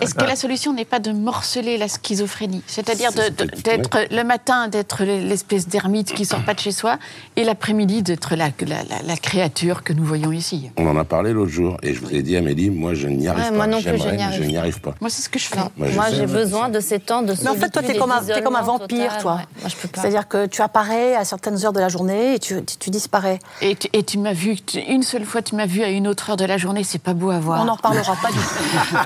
Est-ce 0.00 0.14
que 0.14 0.24
la 0.24 0.36
solution 0.36 0.72
n'est 0.72 0.84
pas 0.84 0.98
de 0.98 1.12
morceler 1.12 1.76
la 1.78 1.88
schizophrénie? 1.88 2.62
C'est-à-dire 2.66 3.10
d'être 3.12 3.98
le 4.10 4.22
matin 4.24 4.68
d'être 4.68 5.04
l'espèce 5.04 5.68
d'ermite 5.68 6.12
qui 6.12 6.24
sort 6.24 6.42
pas 6.44 6.54
de 6.54 6.60
chez 6.60 6.72
soi 6.72 6.98
et 7.36 7.44
l'après-midi 7.44 8.02
d'être 8.02 8.34
la, 8.36 8.46
la- 8.60 8.84
la- 8.84 9.02
la 9.06 9.16
créature 9.16 9.82
que 9.82 9.92
nous 9.92 10.04
voyons 10.04 10.32
ici. 10.32 10.70
On 10.76 10.86
en 10.88 10.96
a 10.96 11.04
parlé 11.04 11.32
l'autre 11.32 11.50
jour 11.52 11.76
et 11.82 11.94
je 11.94 12.00
vous 12.00 12.14
ai 12.14 12.22
dit, 12.22 12.36
Amélie, 12.36 12.70
moi, 12.70 12.94
je 12.94 13.08
n'y 13.08 13.28
arrive 13.28 13.44
Ouais, 13.44 13.50
pas. 13.50 13.56
moi 13.56 13.66
non 13.66 13.82
plus, 13.82 13.98
je 13.98 14.08
n'y 14.08 14.22
arrive 14.22 14.36
je 14.40 14.44
n'y 14.44 14.54
pas. 14.54 14.60
arrive 14.60 14.80
pas. 14.80 14.94
Moi, 15.00 15.10
c'est 15.10 15.22
ce 15.22 15.28
que 15.28 15.38
je 15.38 15.46
fais. 15.46 15.56
Non, 15.58 15.70
Moi, 15.76 16.06
j'ai 16.14 16.26
besoin 16.26 16.68
de 16.68 16.80
ces 16.80 17.00
temps 17.00 17.22
de 17.22 17.34
Mais 17.42 17.48
en 17.48 17.54
fait, 17.54 17.68
toi, 17.70 17.82
solitude 17.82 17.92
t'es 17.94 17.98
comme, 17.98 18.10
un, 18.12 18.22
t'es 18.22 18.42
comme 18.42 18.56
un 18.56 18.62
vampire, 18.62 19.04
total, 19.08 19.20
toi. 19.22 19.34
ouais. 19.36 19.60
Moi, 19.60 19.68
je 19.70 19.76
peux 19.76 19.88
pas. 19.88 20.00
C'est-à-dire 20.00 20.28
que 20.28 20.46
tu 20.46 20.62
apparais 20.62 21.14
à 21.14 21.24
certaines 21.24 21.64
heures 21.64 21.72
de 21.72 21.80
la 21.80 21.88
journée 21.88 22.34
et 22.34 22.38
tu, 22.38 22.62
tu, 22.64 22.76
tu 22.78 22.90
disparais. 22.90 23.38
Et 23.60 23.76
tu, 23.76 23.88
tu 24.04 24.18
m'as 24.18 24.32
vu, 24.32 24.56
tu- 24.60 24.80
une 24.80 25.02
seule 25.02 25.24
fois, 25.24 25.42
tu 25.42 25.54
m'as 25.54 25.66
vu 25.66 25.82
à 25.82 25.88
une 25.90 26.06
autre 26.08 26.30
heure 26.30 26.36
de 26.36 26.44
la 26.44 26.56
journée, 26.56 26.82
c'est 26.84 27.02
pas 27.02 27.14
beau 27.14 27.25
à 27.30 27.38
voir. 27.40 27.60
On 27.62 27.64
n'en 27.64 27.74
reparlera 27.74 28.16
pas 28.16 28.28
du 28.30 28.38
tout. 28.38 28.96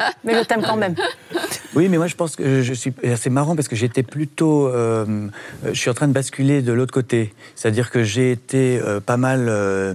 Mais 0.24 0.34
je 0.34 0.40
t'aime 0.44 0.62
quand 0.62 0.76
même. 0.76 0.94
Oui, 1.74 1.88
mais 1.88 1.96
moi 1.98 2.06
je 2.06 2.14
pense 2.14 2.36
que 2.36 2.62
je 2.62 2.72
suis 2.74 2.92
c'est 3.16 3.30
marrant 3.30 3.56
parce 3.56 3.68
que 3.68 3.76
j'étais 3.76 4.02
plutôt 4.02 4.66
euh, 4.68 5.28
je 5.64 5.72
suis 5.78 5.90
en 5.90 5.94
train 5.94 6.06
de 6.08 6.12
basculer 6.12 6.62
de 6.62 6.72
l'autre 6.72 6.92
côté, 6.92 7.34
c'est-à-dire 7.56 7.90
que 7.90 8.02
j'ai 8.04 8.30
été 8.30 8.78
euh, 8.80 9.00
pas 9.00 9.16
mal 9.16 9.46
euh, 9.48 9.94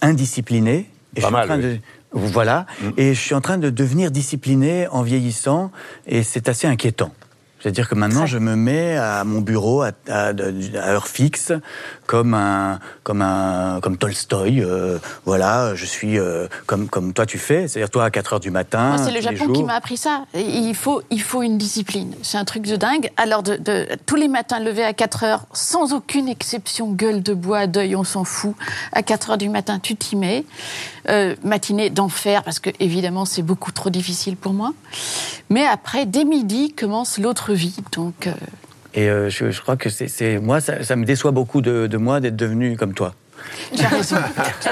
indiscipliné 0.00 0.90
et 1.16 1.20
Pas 1.20 1.22
je 1.22 1.26
suis 1.26 1.26
en 1.26 1.30
mal, 1.38 1.46
train 1.46 1.56
oui. 1.58 1.62
de 1.62 1.78
voilà, 2.12 2.64
et 2.96 3.12
je 3.12 3.20
suis 3.20 3.34
en 3.34 3.42
train 3.42 3.58
de 3.58 3.68
devenir 3.68 4.10
discipliné 4.10 4.88
en 4.88 5.02
vieillissant 5.02 5.70
et 6.06 6.22
c'est 6.22 6.48
assez 6.48 6.66
inquiétant. 6.66 7.12
C'est-à-dire 7.60 7.88
que 7.88 7.96
maintenant, 7.96 8.24
je 8.24 8.38
me 8.38 8.54
mets 8.54 8.96
à 8.96 9.24
mon 9.24 9.40
bureau 9.40 9.82
à, 9.82 9.90
à- 10.08 10.28
à 10.28 10.90
heure 10.92 11.08
fixe, 11.08 11.52
comme 12.08 12.32
un, 12.32 12.80
comme 13.04 13.20
un, 13.20 13.80
comme 13.82 13.98
Tolstoï. 13.98 14.62
euh, 14.62 14.98
voilà, 15.26 15.74
je 15.74 15.84
suis 15.84 16.18
euh, 16.18 16.48
comme, 16.64 16.88
comme 16.88 17.12
toi 17.12 17.26
tu 17.26 17.36
fais. 17.38 17.68
C'est-à-dire 17.68 17.90
toi 17.90 18.04
à 18.06 18.10
4 18.10 18.32
heures 18.32 18.40
du 18.40 18.50
matin. 18.50 18.96
Moi, 18.96 18.98
c'est 18.98 19.10
le 19.12 19.20
Japon 19.20 19.52
qui 19.52 19.62
m'a 19.62 19.74
appris 19.74 19.98
ça. 19.98 20.24
Il 20.34 20.74
faut, 20.74 21.02
il 21.10 21.20
faut 21.20 21.42
une 21.42 21.58
discipline. 21.58 22.14
C'est 22.22 22.38
un 22.38 22.46
truc 22.46 22.62
de 22.62 22.76
dingue. 22.76 23.10
Alors, 23.18 23.42
de, 23.42 23.56
de- 23.56 23.86
tous 24.06 24.16
les 24.16 24.26
matins, 24.28 24.58
lever 24.58 24.84
à 24.84 24.94
4 24.94 25.24
heures, 25.24 25.44
sans 25.52 25.92
aucune 25.92 26.28
exception, 26.28 26.90
gueule 26.92 27.22
de 27.22 27.34
bois, 27.34 27.66
deuil, 27.66 27.94
on 27.94 28.04
s'en 28.04 28.24
fout. 28.24 28.54
À 28.92 29.02
4 29.02 29.30
heures 29.32 29.38
du 29.38 29.50
matin, 29.50 29.78
tu 29.78 29.94
t'y 29.94 30.16
mets. 30.16 30.44
Euh, 31.10 31.36
matinée 31.44 31.90
d'enfer, 31.90 32.42
parce 32.42 32.58
que, 32.58 32.70
évidemment, 32.80 33.26
c'est 33.26 33.42
beaucoup 33.42 33.70
trop 33.72 33.90
difficile 33.90 34.36
pour 34.36 34.54
moi. 34.54 34.72
Mais 35.50 35.66
après, 35.66 36.06
dès 36.06 36.24
midi, 36.24 36.72
commence 36.72 37.18
l'autre 37.18 37.52
vie. 37.52 37.76
Donc, 37.92 38.28
Et 38.98 39.08
euh, 39.08 39.28
je, 39.30 39.50
je 39.52 39.60
crois 39.62 39.76
que 39.76 39.88
c'est- 39.90 40.38
moi, 40.40 40.60
ça, 40.60 40.82
ça 40.82 40.96
me 40.96 41.04
déçoit 41.04 41.30
beaucoup 41.30 41.60
de, 41.60 41.86
de 41.86 41.96
moi 41.98 42.18
d'être 42.18 42.34
devenu 42.36 42.76
comme 42.76 42.94
toi. 42.94 43.14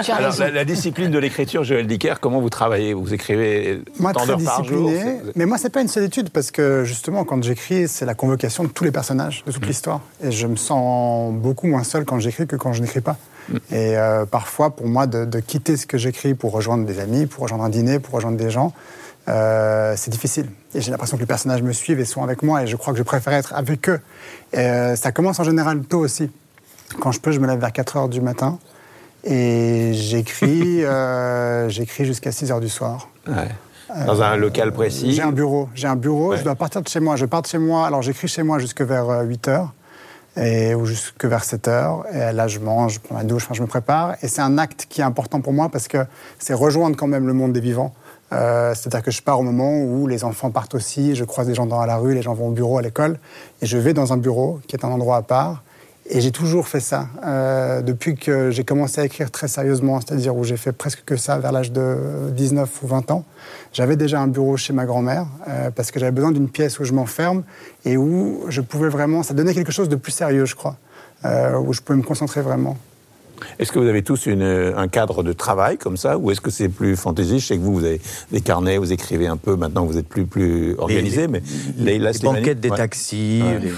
Alors, 0.08 0.34
la, 0.40 0.50
la 0.50 0.64
discipline 0.64 1.12
de 1.12 1.18
l'écriture, 1.18 1.62
Joël 1.62 1.86
Dicker, 1.86 2.14
comment 2.20 2.40
vous 2.40 2.50
travaillez? 2.50 2.92
Vous 2.94 3.14
écrivez 3.14 3.80
Moi, 4.00 4.12
tant 4.12 4.26
d'heures 4.26 4.42
par 4.42 4.64
jour? 4.64 4.90
Mais 5.36 5.46
moi, 5.46 5.58
c'est 5.58 5.70
pas 5.70 5.80
une 5.80 5.86
solitude 5.88 6.30
parce 6.30 6.50
que 6.50 6.82
justement, 6.84 7.22
quand 7.24 7.40
j'écris, 7.44 7.86
c'est 7.86 8.04
la 8.04 8.14
convocation 8.14 8.64
de 8.64 8.68
tous 8.68 8.82
les 8.82 8.90
personnages, 8.90 9.44
de 9.46 9.52
toute 9.52 9.66
l'histoire. 9.66 10.00
Et 10.24 10.32
je 10.32 10.48
me 10.48 10.56
sens 10.56 11.32
beaucoup 11.34 11.68
moins 11.68 11.84
seul 11.84 12.04
quand 12.04 12.18
j'écris 12.18 12.48
que 12.48 12.56
quand 12.56 12.72
je 12.72 12.82
n'écris 12.82 13.00
pas. 13.02 13.16
Et 13.70 13.96
euh, 13.96 14.26
parfois, 14.26 14.74
pour 14.74 14.88
moi, 14.88 15.06
de, 15.06 15.24
de 15.24 15.38
quitter 15.38 15.76
ce 15.76 15.86
que 15.86 15.98
j'écris 15.98 16.34
pour 16.34 16.50
rejoindre 16.50 16.84
des 16.84 16.98
amis, 16.98 17.26
pour 17.26 17.44
rejoindre 17.44 17.62
un 17.62 17.68
dîner, 17.68 18.00
pour 18.00 18.14
rejoindre 18.14 18.36
des 18.38 18.50
gens, 18.50 18.72
euh, 19.28 19.94
c'est 19.96 20.10
difficile. 20.10 20.48
Et 20.74 20.80
j'ai 20.80 20.90
l'impression 20.90 21.16
que 21.16 21.22
les 21.22 21.26
personnages 21.26 21.62
me 21.62 21.72
suivent 21.72 22.00
et 22.00 22.04
sont 22.04 22.22
avec 22.22 22.42
moi. 22.42 22.62
Et 22.62 22.66
je 22.66 22.76
crois 22.76 22.92
que 22.92 22.98
je 22.98 23.02
préfère 23.02 23.32
être 23.32 23.54
avec 23.54 23.88
eux. 23.88 24.00
Et, 24.52 24.58
euh, 24.58 24.96
ça 24.96 25.12
commence 25.12 25.40
en 25.40 25.44
général 25.44 25.80
tôt 25.82 25.98
aussi. 25.98 26.30
Quand 27.00 27.12
je 27.12 27.20
peux, 27.20 27.32
je 27.32 27.40
me 27.40 27.46
lève 27.46 27.58
vers 27.58 27.72
4 27.72 27.96
heures 27.96 28.08
du 28.08 28.20
matin. 28.20 28.58
Et 29.24 29.92
j'écris, 29.94 30.84
euh, 30.84 31.68
j'écris 31.68 32.04
jusqu'à 32.04 32.30
6 32.30 32.52
heures 32.52 32.60
du 32.60 32.68
soir. 32.68 33.08
Ouais. 33.26 33.48
Dans 34.04 34.20
un 34.20 34.36
local 34.36 34.72
précis 34.72 35.12
J'ai 35.12 35.22
un 35.22 35.32
bureau. 35.32 35.68
J'ai 35.74 35.86
un 35.86 35.96
bureau. 35.96 36.30
Ouais. 36.30 36.38
Je 36.38 36.44
dois 36.44 36.54
partir 36.54 36.82
de 36.82 36.88
chez 36.88 37.00
moi. 37.00 37.16
Je 37.16 37.24
pars 37.24 37.42
de 37.42 37.46
chez 37.46 37.58
moi. 37.58 37.86
Alors 37.86 38.02
j'écris 38.02 38.28
chez 38.28 38.42
moi 38.42 38.58
jusque 38.58 38.82
vers 38.82 39.08
euh, 39.08 39.22
8 39.22 39.48
heures. 39.48 39.72
Et, 40.38 40.74
ou 40.74 40.84
jusque 40.84 41.24
vers 41.24 41.44
7 41.44 41.66
heures. 41.66 42.04
Et 42.12 42.32
là, 42.32 42.46
je 42.46 42.58
mange, 42.58 42.94
je 42.94 43.00
prends 43.00 43.14
ma 43.14 43.24
douche, 43.24 43.44
enfin, 43.44 43.54
je 43.54 43.62
me 43.62 43.66
prépare. 43.66 44.16
Et 44.22 44.28
c'est 44.28 44.42
un 44.42 44.58
acte 44.58 44.86
qui 44.88 45.00
est 45.00 45.04
important 45.04 45.40
pour 45.40 45.54
moi 45.54 45.70
parce 45.70 45.88
que 45.88 45.98
c'est 46.38 46.52
rejoindre 46.52 46.94
quand 46.94 47.06
même 47.06 47.26
le 47.26 47.32
monde 47.32 47.54
des 47.54 47.60
vivants. 47.60 47.94
Euh, 48.32 48.74
C'est-à-dire 48.74 49.02
que 49.02 49.10
je 49.10 49.22
pars 49.22 49.38
au 49.38 49.42
moment 49.42 49.78
où 49.78 50.06
les 50.06 50.24
enfants 50.24 50.50
partent 50.50 50.74
aussi, 50.74 51.14
je 51.14 51.24
croise 51.24 51.46
des 51.46 51.54
gens 51.54 51.66
dans 51.66 51.84
la 51.84 51.96
rue, 51.96 52.14
les 52.14 52.22
gens 52.22 52.34
vont 52.34 52.48
au 52.48 52.52
bureau, 52.52 52.78
à 52.78 52.82
l'école, 52.82 53.18
et 53.62 53.66
je 53.66 53.78
vais 53.78 53.92
dans 53.92 54.12
un 54.12 54.16
bureau 54.16 54.60
qui 54.66 54.76
est 54.76 54.84
un 54.84 54.88
endroit 54.88 55.16
à 55.16 55.22
part. 55.22 55.62
Et 56.08 56.20
j'ai 56.20 56.30
toujours 56.30 56.68
fait 56.68 56.78
ça 56.78 57.08
euh, 57.24 57.82
depuis 57.82 58.14
que 58.14 58.52
j'ai 58.52 58.62
commencé 58.62 59.00
à 59.00 59.04
écrire 59.04 59.28
très 59.32 59.48
sérieusement, 59.48 60.00
c'est-à-dire 60.00 60.36
où 60.36 60.44
j'ai 60.44 60.56
fait 60.56 60.70
presque 60.70 61.02
que 61.04 61.16
ça 61.16 61.36
vers 61.38 61.50
l'âge 61.50 61.72
de 61.72 62.30
19 62.30 62.82
ou 62.82 62.86
20 62.86 63.10
ans. 63.10 63.24
J'avais 63.72 63.96
déjà 63.96 64.20
un 64.20 64.28
bureau 64.28 64.56
chez 64.56 64.72
ma 64.72 64.86
grand-mère 64.86 65.26
euh, 65.48 65.72
parce 65.72 65.90
que 65.90 65.98
j'avais 65.98 66.12
besoin 66.12 66.30
d'une 66.30 66.48
pièce 66.48 66.78
où 66.78 66.84
je 66.84 66.92
m'enferme 66.92 67.42
et 67.84 67.96
où 67.96 68.44
je 68.48 68.60
pouvais 68.60 68.88
vraiment, 68.88 69.24
ça 69.24 69.34
donnait 69.34 69.54
quelque 69.54 69.72
chose 69.72 69.88
de 69.88 69.96
plus 69.96 70.12
sérieux, 70.12 70.46
je 70.46 70.54
crois, 70.54 70.76
où 71.24 71.72
je 71.72 71.80
pouvais 71.80 71.98
me 71.98 72.04
concentrer 72.04 72.40
vraiment. 72.40 72.76
Est-ce 73.58 73.72
que 73.72 73.78
vous 73.78 73.88
avez 73.88 74.02
tous 74.02 74.26
une- 74.26 74.42
un 74.76 74.88
cadre 74.88 75.22
de 75.22 75.32
travail 75.32 75.78
comme 75.78 75.96
ça 75.96 76.18
Ou 76.18 76.30
est-ce 76.30 76.40
que 76.40 76.50
c'est 76.50 76.68
plus 76.68 76.96
fantaisie 76.96 77.38
Je 77.38 77.46
sais 77.46 77.56
que 77.56 77.62
vous, 77.62 77.74
vous 77.74 77.84
avez 77.84 78.00
des 78.32 78.40
carnets, 78.40 78.78
vous 78.78 78.92
écrivez 78.92 79.26
un 79.26 79.36
peu, 79.36 79.56
maintenant 79.56 79.84
vous 79.84 79.98
êtes 79.98 80.08
plus, 80.08 80.26
plus 80.26 80.74
organisé, 80.78 81.22
Les- 81.22 81.28
mais 81.28 81.42
les, 81.98 82.18
banquettes 82.22 82.60
des 82.60 82.70
Ouais. 82.70 82.76
taxis. 82.76 83.42
Ouais. 83.44 83.58
les- 83.60 83.72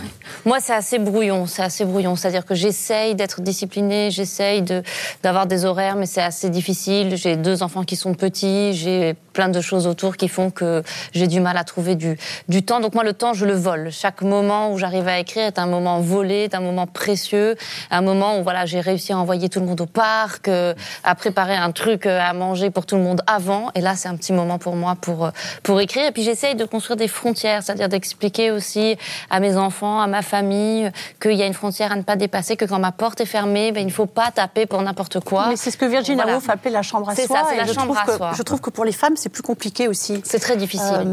Moi, 0.45 0.59
c'est 0.61 0.75
assez 0.75 0.99
brouillon, 0.99 1.47
c'est 1.47 1.63
assez 1.63 1.85
brouillon. 1.85 2.17
C'est-à-dire 2.17 2.45
que 2.45 2.55
j'essaye 2.55 3.15
d'être 3.15 3.41
disciplinée, 3.41 4.11
j'essaye 4.11 4.63
de- 4.63 4.83
d'avoir 5.23 5.47
des 5.47 5.65
horaires, 5.65 5.97
mais 5.97 6.07
c'est 6.07 6.23
assez 6.23 6.51
difficile. 6.51 7.17
J'ai 7.17 7.37
deux 7.37 7.63
enfants 7.63 7.85
qui 7.85 7.97
sont 7.97 8.15
petits, 8.15 8.73
j'ai 8.75 9.15
plein 9.39 9.49
de 9.49 9.61
choses 9.61 9.87
autour 9.87 10.17
qui 10.17 10.27
font 10.27 10.51
que 10.51 10.83
j'ai 11.13 11.29
du 11.29 11.39
mal 11.39 11.57
à 11.57 11.63
trouver 11.63 11.95
du, 11.95 12.19
du 12.49 12.65
temps. 12.65 12.81
Donc 12.81 12.95
moi, 12.95 13.05
le 13.05 13.13
temps, 13.13 13.35
je 13.35 13.45
le 13.47 13.53
vole. 13.55 13.93
Chaque 13.93 14.23
moment 14.23 14.73
où 14.73 14.79
j'arrive 14.79 15.07
à 15.07 15.21
écrire 15.21 15.45
est 15.47 15.61
un 15.61 15.67
moment 15.67 16.01
volé, 16.01 16.43
est 16.51 16.57
un 16.57 16.61
moment 16.61 16.89
précieux, 16.89 17.55
un 17.93 18.01
moment 18.01 18.41
où 18.41 18.43
voilà, 18.43 18.67
j'ai 18.67 18.81
réussi 18.81 19.13
à 19.13 19.19
envoyer 19.19 19.49
tout 19.49 19.61
le 19.61 19.67
monde 19.67 19.81
au 19.81 19.87
parc, 19.87 20.49
euh, 20.49 20.75
à 21.05 21.15
préparer 21.15 21.55
un 21.55 21.71
truc 21.71 22.05
euh, 22.07 22.19
à 22.21 22.33
manger 22.33 22.71
pour 22.71 22.85
tout 22.85 22.97
le 22.97 23.03
monde 23.03 23.23
avant. 23.29 23.71
Et 23.77 23.81
là, 23.81 23.95
c'est 23.95 24.09
un 24.09 24.17
petit 24.17 24.33
moment 24.33 24.59
pour 24.59 24.75
moi 24.75 24.97
pour, 25.01 25.27
euh, 25.27 25.31
pour 25.63 25.81
écrire. 25.81 26.07
Et 26.07 26.11
puis 26.11 26.25
j'essaye 26.25 26.57
de 26.57 26.65
construire 26.65 26.97
des 26.97 27.07
frontières, 27.07 27.63
c'est-à-dire 27.63 27.89
d'expliquer 27.89 28.51
aussi 28.51 28.97
à 29.31 29.39
mes 29.39 29.57
enfants, 29.57 30.01
à 30.01 30.09
ma 30.09 30.23
famille, 30.23 30.91
qu'il 31.23 31.35
y 31.35 31.45
a 31.45 31.47
une 31.47 31.55
frontière 31.55 31.93
à 31.93 31.97
ne 31.97 32.03
pas 32.03 32.17
dépasser, 32.17 32.57
que 32.57 32.65
quand 32.65 32.81
ma 32.81 32.91
porte 32.91 33.21
est 33.21 33.27
fermée, 33.27 33.71
ben, 33.71 33.83
il 33.83 33.87
ne 33.87 33.93
faut 33.93 34.07
pas 34.07 34.33
taper 34.35 34.67
pour 34.67 34.83
n'importe 34.83 35.21
quoi. 35.21 35.47
Mais 35.49 35.55
c'est 35.57 35.71
ce 35.71 35.77
que 35.77 35.85
Virginia 35.87 36.25
Voilà. 36.25 36.39
Woolf 36.39 36.51
appelait 36.51 36.73
la 36.73 36.83
chambre 36.83 37.09
à 37.09 37.15
C'est 37.15 37.27
soi. 37.29 37.37
ça, 37.37 37.47
c'est 37.51 37.57
la 37.57 37.67
je 37.67 37.73
chambre 37.73 37.97
à 37.97 38.05
que- 38.05 38.17
soi. 38.17 38.33
Je 38.37 38.43
trouve 38.43 38.61
que 38.61 38.71
pour 38.71 38.85
les 38.85 38.91
femmes, 38.93 39.15
c'est 39.17 39.28
plus 39.29 39.43
compliqué 39.43 39.89
aussi. 39.89 40.21
C'est 40.25 40.39
très 40.39 40.57
difficile. 40.57 40.87
Euh, 40.93 41.05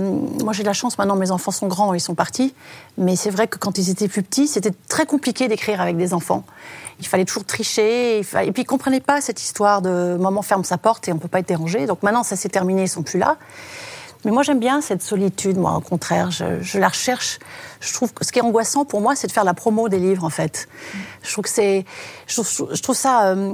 moi, 0.43 0.54
j'ai 0.54 0.63
de 0.63 0.67
la 0.67 0.73
chance 0.73 0.97
maintenant, 0.97 1.15
mes 1.15 1.32
enfants 1.32 1.51
sont 1.51 1.67
grands, 1.67 1.93
ils 1.93 1.99
sont 1.99 2.15
partis. 2.15 2.54
Mais 2.97 3.15
c'est 3.15 3.30
vrai 3.30 3.47
que 3.47 3.58
quand 3.58 3.78
ils 3.78 3.89
étaient 3.89 4.08
plus 4.08 4.23
petits, 4.23 4.47
c'était 4.47 4.71
très 4.88 5.06
compliqué 5.06 5.47
d'écrire 5.47 5.82
avec 5.82 5.97
des 5.97 6.13
enfants. 6.13 6.43
Il 6.99 7.08
fallait 7.08 7.25
toujours 7.25 7.45
tricher. 7.45 8.19
Et 8.19 8.23
puis, 8.23 8.39
ils 8.43 8.60
ne 8.60 8.63
comprenaient 8.63 9.01
pas 9.01 9.21
cette 9.21 9.41
histoire 9.41 9.82
de 9.82 10.17
maman 10.19 10.41
ferme 10.41 10.63
sa 10.63 10.78
porte 10.78 11.08
et 11.08 11.12
on 11.12 11.15
ne 11.15 11.19
peut 11.19 11.28
pas 11.28 11.39
être 11.39 11.47
dérangé. 11.47 11.86
Donc 11.86 12.04
maintenant, 12.04 12.23
ça 12.23 12.36
s'est 12.36 12.49
terminé, 12.49 12.82
ils 12.82 12.86
ne 12.86 12.89
sont 12.89 13.04
plus 13.04 13.19
là. 13.19 13.38
Mais 14.23 14.32
moi, 14.32 14.41
j'aime 14.41 14.60
bien 14.60 14.82
cette 14.82 15.04
solitude, 15.04 15.58
moi, 15.58 15.75
au 15.75 15.82
contraire. 15.82 16.32
Je, 16.32 16.62
je 16.62 16.80
la 16.80 16.88
recherche. 16.88 17.38
Je 17.80 17.93
trouve 17.93 18.12
que 18.13 18.25
ce 18.25 18.32
qui 18.32 18.39
est 18.39 18.41
angoissant 18.41 18.84
pour 18.84 19.01
moi, 19.01 19.15
c'est 19.15 19.28
de 19.28 19.32
faire 19.32 19.43
la 19.43 19.54
promo 19.54 19.88
des 19.88 19.99
livres, 19.99 20.23
en 20.23 20.32
fait. 20.32 20.67
Je 21.21 21.32
trouve 21.32 21.43
que 21.43 21.49
c'est. 21.51 21.86
Je 22.28 22.82
trouve 22.82 22.95
ça. 22.95 23.28
euh, 23.28 23.54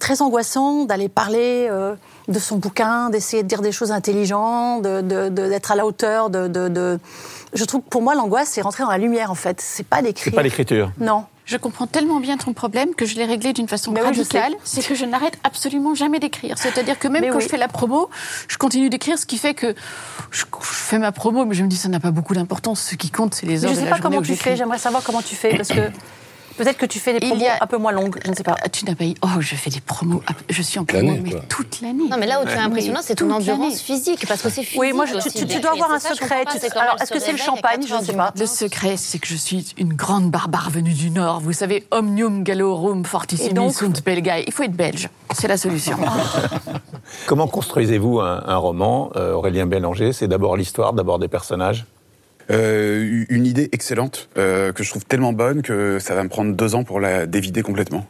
très 0.00 0.22
angoissant 0.22 0.84
d'aller 0.84 1.08
parler 1.08 1.68
euh, 1.70 1.94
de 2.28 2.38
son 2.38 2.56
bouquin, 2.56 3.10
d'essayer 3.10 3.42
de 3.42 3.48
dire 3.48 3.62
des 3.62 3.72
choses 3.72 3.92
intelligentes, 3.92 4.82
de- 4.82 5.00
de- 5.00 5.28
de- 5.28 5.48
d'être 5.48 5.70
à 5.72 5.76
la 5.76 5.86
hauteur. 5.86 6.28
De, 6.30 6.48
de- 6.48 6.68
de- 6.68 6.98
Je 7.54 7.64
trouve 7.64 7.82
que 7.82 7.88
pour 7.88 8.02
moi, 8.02 8.14
l'angoisse, 8.14 8.48
c'est 8.52 8.60
rentrer 8.62 8.82
dans 8.82 8.90
la 8.90 8.98
lumière, 8.98 9.30
en 9.30 9.34
fait. 9.36 9.60
C'est 9.60 9.86
pas 9.86 10.02
d'écrire. 10.02 10.24
C'est 10.24 10.36
pas 10.36 10.42
l'écriture. 10.42 10.90
Non. 10.98 11.24
Je 11.44 11.56
comprends 11.56 11.86
tellement 11.86 12.18
bien 12.18 12.36
ton 12.36 12.52
problème 12.52 12.92
que 12.96 13.06
je 13.06 13.14
l'ai 13.14 13.24
réglé 13.24 13.52
d'une 13.52 13.68
façon 13.68 13.92
Mais 13.92 14.00
oui, 14.00 14.06
radicale. 14.06 14.52
C'est 14.64 14.84
que 14.84 14.96
je 14.96 15.04
n'arrête 15.04 15.38
absolument 15.44 15.94
jamais 15.94 16.18
d'écrire. 16.18 16.58
C'est-à-dire 16.58 16.98
que 16.98 17.06
même 17.06 17.22
Mais 17.22 17.28
quand 17.28 17.36
oui. 17.36 17.44
je 17.44 17.48
fais 17.48 17.56
la 17.56 17.68
promo, 17.68 18.10
je 18.48 18.56
continue 18.58 18.90
d'écrire, 18.90 19.16
ce 19.16 19.26
qui 19.26 19.38
fait 19.38 19.54
que 19.54 19.72
je, 20.32 20.40
je 20.42 20.44
fais 20.60 20.98
ma 20.98 21.12
promo, 21.12 21.44
mais 21.44 21.54
je 21.54 21.62
me 21.62 21.68
dis 21.68 21.76
ça 21.76 21.88
n'a 21.88 22.00
pas 22.00 22.10
beaucoup 22.10 22.34
d'importance. 22.34 22.80
Ce 22.80 22.96
qui 22.96 23.10
compte, 23.10 23.34
c'est 23.34 23.46
les 23.46 23.64
heures 23.64 23.70
je 23.72 23.76
de 23.78 23.84
sais 23.84 23.88
pas 23.90 24.00
comment 24.00 24.20
tu 24.22 24.34
fais. 24.34 24.56
J'aimerais 24.56 24.78
savoir 24.78 25.04
comment 25.04 25.22
tu 25.22 25.36
fais, 25.36 25.56
parce 25.56 25.68
que 25.68 25.88
peut-être 26.56 26.76
que 26.78 26.86
tu 26.86 26.98
fais 26.98 27.18
des 27.18 27.26
promos 27.26 27.44
a- 27.46 27.62
un 27.62 27.66
peu 27.66 27.76
moins 27.76 27.92
longues. 27.92 28.18
Je 28.24 28.30
ne 28.30 28.34
sais 28.36 28.42
pas. 28.42 28.56
Ah, 28.62 28.68
Tu 28.68 28.84
n'as 28.84 28.94
pas 28.94 29.04
eu. 29.04 29.14
Oh, 29.22 29.40
je 29.40 29.54
fais 29.54 29.70
des 29.70 29.80
promos. 29.80 30.22
Je 30.50 30.62
suis 30.62 30.78
en 30.78 30.84
promo, 30.84 31.12
mais 31.22 31.30
toute 31.48 31.80
l'année. 31.80 32.08
Non, 32.10 32.16
mais 32.18 32.26
là 32.26 32.40
où 32.40 32.44
tu 32.46 32.52
es 32.52 32.56
impressionnant, 32.58 33.00
c'est 33.02 33.14
ton 33.16 33.30
endurance 33.30 33.80
physique, 33.80 34.26
parce 34.26 34.42
que 34.42 34.48
c'est 34.50 34.62
physique. 34.62 34.80
Oui, 34.80 34.92
moi, 34.92 35.06
je- 35.06 35.16
tu- 35.28 35.60
dois 35.60 35.72
avoir 35.72 35.92
un 35.92 35.98
ça, 35.98 36.10
secret. 36.14 36.44
Tu- 36.50 36.78
alors, 36.78 36.96
est-ce 37.00 37.12
que 37.12 37.20
c'est 37.20 37.32
le 37.32 37.38
champagne 37.38 37.80
4 37.80 37.88
Je 37.88 37.94
ne 37.94 38.02
sais 38.04 38.12
pas. 38.12 38.32
Le 38.38 38.46
secret, 38.46 38.96
c'est 38.96 39.18
que 39.18 39.26
je 39.26 39.36
suis 39.36 39.74
une 39.78 39.92
grande 39.94 40.30
barbare 40.30 40.70
venue 40.70 40.92
du 40.94 41.10
Nord. 41.10 41.40
Vous 41.40 41.52
savez, 41.52 41.86
omnium 41.90 42.42
gallorum 42.42 43.00
Et 43.00 43.04
fortissimi 43.08 43.54
donc 43.54 43.72
sunt 43.74 44.02
belgae. 44.04 44.44
Il 44.46 44.52
faut 44.52 44.62
être 44.62 44.72
belge. 44.76 45.08
C'est 45.34 45.48
la 45.48 45.56
solution. 45.56 45.96
Comment 47.26 47.46
construisez-vous 47.48 48.20
un, 48.20 48.42
un 48.46 48.56
roman, 48.56 49.10
euh, 49.16 49.32
Aurélien 49.34 49.66
Bélanger? 49.66 50.12
C'est 50.12 50.28
d'abord 50.28 50.56
l'histoire, 50.56 50.92
d'abord 50.92 51.18
des 51.18 51.28
personnages? 51.28 51.84
Euh, 52.50 53.24
une 53.28 53.44
idée 53.44 53.68
excellente 53.72 54.28
euh, 54.38 54.72
que 54.72 54.84
je 54.84 54.90
trouve 54.90 55.04
tellement 55.04 55.32
bonne 55.32 55.62
que 55.62 55.98
ça 55.98 56.14
va 56.14 56.22
me 56.22 56.28
prendre 56.28 56.54
deux 56.54 56.76
ans 56.76 56.84
pour 56.84 57.00
la 57.00 57.26
dévider 57.26 57.62
complètement. 57.62 58.06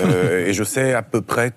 Euh, 0.00 0.46
et 0.48 0.52
je 0.52 0.64
sais 0.64 0.92
à 0.92 1.02
peu 1.02 1.22
près 1.22 1.52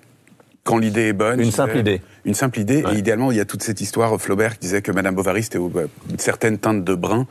quand 0.62 0.78
l'idée 0.78 1.08
est 1.08 1.12
bonne. 1.12 1.40
Une 1.40 1.50
simple 1.50 1.78
idée. 1.78 2.00
Une 2.24 2.34
simple 2.34 2.60
idée. 2.60 2.84
Ouais. 2.84 2.94
Et 2.94 2.98
idéalement, 2.98 3.32
il 3.32 3.38
y 3.38 3.40
a 3.40 3.44
toute 3.44 3.64
cette 3.64 3.80
histoire 3.80 4.20
Flaubert 4.20 4.54
qui 4.54 4.60
disait 4.60 4.80
que 4.80 4.92
Madame 4.92 5.16
Bovary 5.16 5.42
c'était 5.42 5.58
une 5.58 6.18
certaine 6.18 6.58
teinte 6.58 6.84
de 6.84 6.94
brun. 6.94 7.26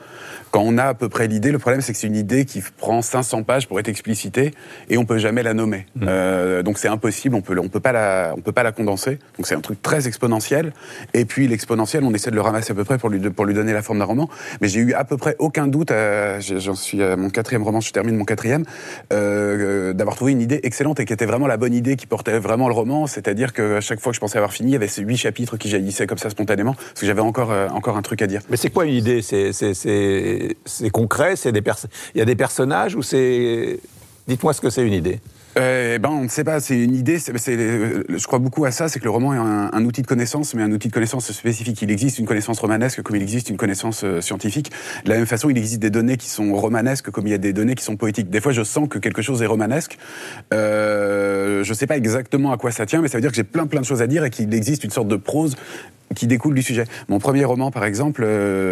Quand 0.51 0.61
on 0.61 0.77
a 0.77 0.83
à 0.83 0.93
peu 0.93 1.07
près 1.09 1.27
l'idée, 1.27 1.51
le 1.51 1.59
problème 1.59 1.81
c'est 1.81 1.93
que 1.93 1.97
c'est 1.97 2.07
une 2.07 2.15
idée 2.15 2.45
qui 2.45 2.61
prend 2.77 3.01
500 3.01 3.43
pages 3.43 3.67
pour 3.67 3.79
être 3.79 3.87
explicitée 3.87 4.51
et 4.89 4.97
on 4.97 5.05
peut 5.05 5.17
jamais 5.17 5.43
la 5.43 5.53
nommer. 5.53 5.85
Mm. 5.95 6.05
Euh, 6.07 6.63
donc 6.63 6.77
c'est 6.77 6.87
impossible. 6.89 7.35
On 7.35 7.41
peut, 7.41 7.57
on 7.59 7.69
peut 7.69 7.79
pas 7.79 7.91
la, 7.93 8.33
on 8.37 8.41
peut 8.41 8.51
pas 8.51 8.63
la 8.63 8.71
condenser. 8.71 9.19
Donc 9.37 9.47
c'est 9.47 9.55
un 9.55 9.61
truc 9.61 9.81
très 9.81 10.07
exponentiel. 10.07 10.73
Et 11.13 11.25
puis 11.25 11.47
l'exponentiel, 11.47 12.03
on 12.03 12.13
essaie 12.13 12.31
de 12.31 12.35
le 12.35 12.41
ramasser 12.41 12.71
à 12.71 12.75
peu 12.75 12.83
près 12.83 12.97
pour 12.97 13.09
lui, 13.09 13.19
pour 13.29 13.45
lui 13.45 13.53
donner 13.53 13.73
la 13.73 13.81
forme 13.81 13.99
d'un 13.99 14.05
roman. 14.05 14.29
Mais 14.61 14.67
j'ai 14.67 14.79
eu 14.81 14.93
à 14.93 15.03
peu 15.05 15.17
près 15.17 15.35
aucun 15.39 15.67
doute. 15.67 15.91
j'ai- 16.39 16.59
J'en 16.59 16.75
suis 16.75 17.01
à 17.01 17.15
mon 17.15 17.29
quatrième 17.29 17.63
roman. 17.63 17.79
Je 17.79 17.91
termine 17.91 18.15
mon 18.17 18.25
quatrième 18.25 18.65
euh, 19.13 19.93
d'avoir 19.93 20.15
trouvé 20.15 20.31
une 20.33 20.41
idée 20.41 20.59
excellente 20.63 20.99
et 20.99 21.05
qui 21.05 21.13
était 21.13 21.25
vraiment 21.25 21.47
la 21.47 21.57
bonne 21.57 21.73
idée 21.73 21.95
qui 21.95 22.07
portait 22.07 22.37
vraiment 22.39 22.67
le 22.67 22.73
roman. 22.73 23.07
C'est-à-dire 23.07 23.53
que 23.53 23.77
à 23.77 23.81
chaque 23.81 23.99
fois 23.99 24.11
que 24.11 24.15
je 24.15 24.19
pensais 24.19 24.37
avoir 24.37 24.53
fini, 24.53 24.71
il 24.71 24.73
y 24.73 24.75
avait 24.75 24.87
ces 24.87 25.01
huit 25.01 25.17
chapitres 25.17 25.57
qui 25.57 25.69
jaillissaient 25.69 26.07
comme 26.07 26.17
ça 26.17 26.29
spontanément 26.29 26.73
parce 26.73 26.99
que 26.99 27.05
j'avais 27.05 27.21
encore, 27.21 27.51
euh, 27.51 27.67
encore 27.69 27.97
un 27.97 28.01
truc 28.01 28.21
à 28.21 28.27
dire. 28.27 28.41
Mais 28.49 28.57
c'est 28.57 28.69
quoi 28.69 28.85
une 28.85 28.93
idée? 28.93 29.21
C'est 29.21 29.51
c'est- 30.65 30.89
concret 30.89 31.35
Il 32.15 32.19
y 32.19 32.21
a 32.21 32.25
des 32.25 32.35
personnages 32.35 32.95
ou 32.95 33.01
c'est 33.01 33.79
Dites-moi 34.27 34.53
ce 34.53 34.61
que 34.61 34.69
c'est 34.69 34.85
une 34.85 34.93
idée. 34.93 35.19
Euh, 35.57 35.97
ben, 35.97 36.09
on 36.09 36.23
ne 36.23 36.29
sait 36.29 36.43
pas. 36.43 36.59
C'est 36.59 36.79
une 36.79 36.95
idée. 36.95 37.17
euh, 37.17 38.03
je 38.07 38.27
crois 38.27 38.39
beaucoup 38.39 38.65
à 38.65 38.71
ça. 38.71 38.87
C'est 38.87 38.99
que 38.99 39.03
le 39.03 39.09
roman 39.09 39.33
est 39.33 39.37
un, 39.37 39.85
outil 39.85 40.01
de 40.01 40.07
connaissance, 40.07 40.53
mais 40.53 40.63
un 40.63 40.71
outil 40.71 40.87
de 40.87 40.93
connaissance 40.93 41.31
spécifique. 41.31 41.81
Il 41.81 41.91
existe 41.91 42.19
une 42.19 42.25
connaissance 42.25 42.59
romanesque 42.59 43.01
comme 43.01 43.15
il 43.15 43.21
existe 43.21 43.49
une 43.49 43.57
connaissance 43.57 44.03
euh, 44.03 44.21
scientifique. 44.21 44.71
De 45.05 45.09
la 45.09 45.17
même 45.17 45.25
façon, 45.25 45.49
il 45.49 45.57
existe 45.57 45.81
des 45.81 45.89
données 45.89 46.17
qui 46.17 46.29
sont 46.29 46.53
romanesques 46.53 47.11
comme 47.11 47.27
il 47.27 47.31
y 47.31 47.35
a 47.35 47.39
des 47.39 47.53
données 47.53 47.75
qui 47.75 47.83
sont 47.83 47.97
poétiques. 47.97 48.29
Des 48.29 48.41
fois, 48.41 48.51
je 48.51 48.63
sens 48.63 48.87
que 48.87 48.99
quelque 48.99 49.21
chose 49.21 49.41
est 49.41 49.47
romanesque. 49.47 49.97
Euh, 50.53 51.63
je 51.63 51.69
ne 51.69 51.75
sais 51.75 51.87
pas 51.87 51.97
exactement 51.97 52.51
à 52.51 52.57
quoi 52.57 52.71
ça 52.71 52.85
tient, 52.85 53.01
mais 53.01 53.07
ça 53.07 53.17
veut 53.17 53.21
dire 53.21 53.31
que 53.31 53.35
j'ai 53.35 53.43
plein 53.43 53.67
plein 53.67 53.81
de 53.81 53.85
choses 53.85 54.01
à 54.01 54.07
dire 54.07 54.23
et 54.23 54.29
qu'il 54.29 54.53
existe 54.53 54.83
une 54.83 54.91
sorte 54.91 55.07
de 55.07 55.17
prose 55.17 55.55
qui 56.15 56.27
découle 56.27 56.53
du 56.53 56.61
sujet. 56.61 56.83
Mon 57.07 57.19
premier 57.19 57.45
roman, 57.45 57.71
par 57.71 57.85
exemple, 57.85 58.27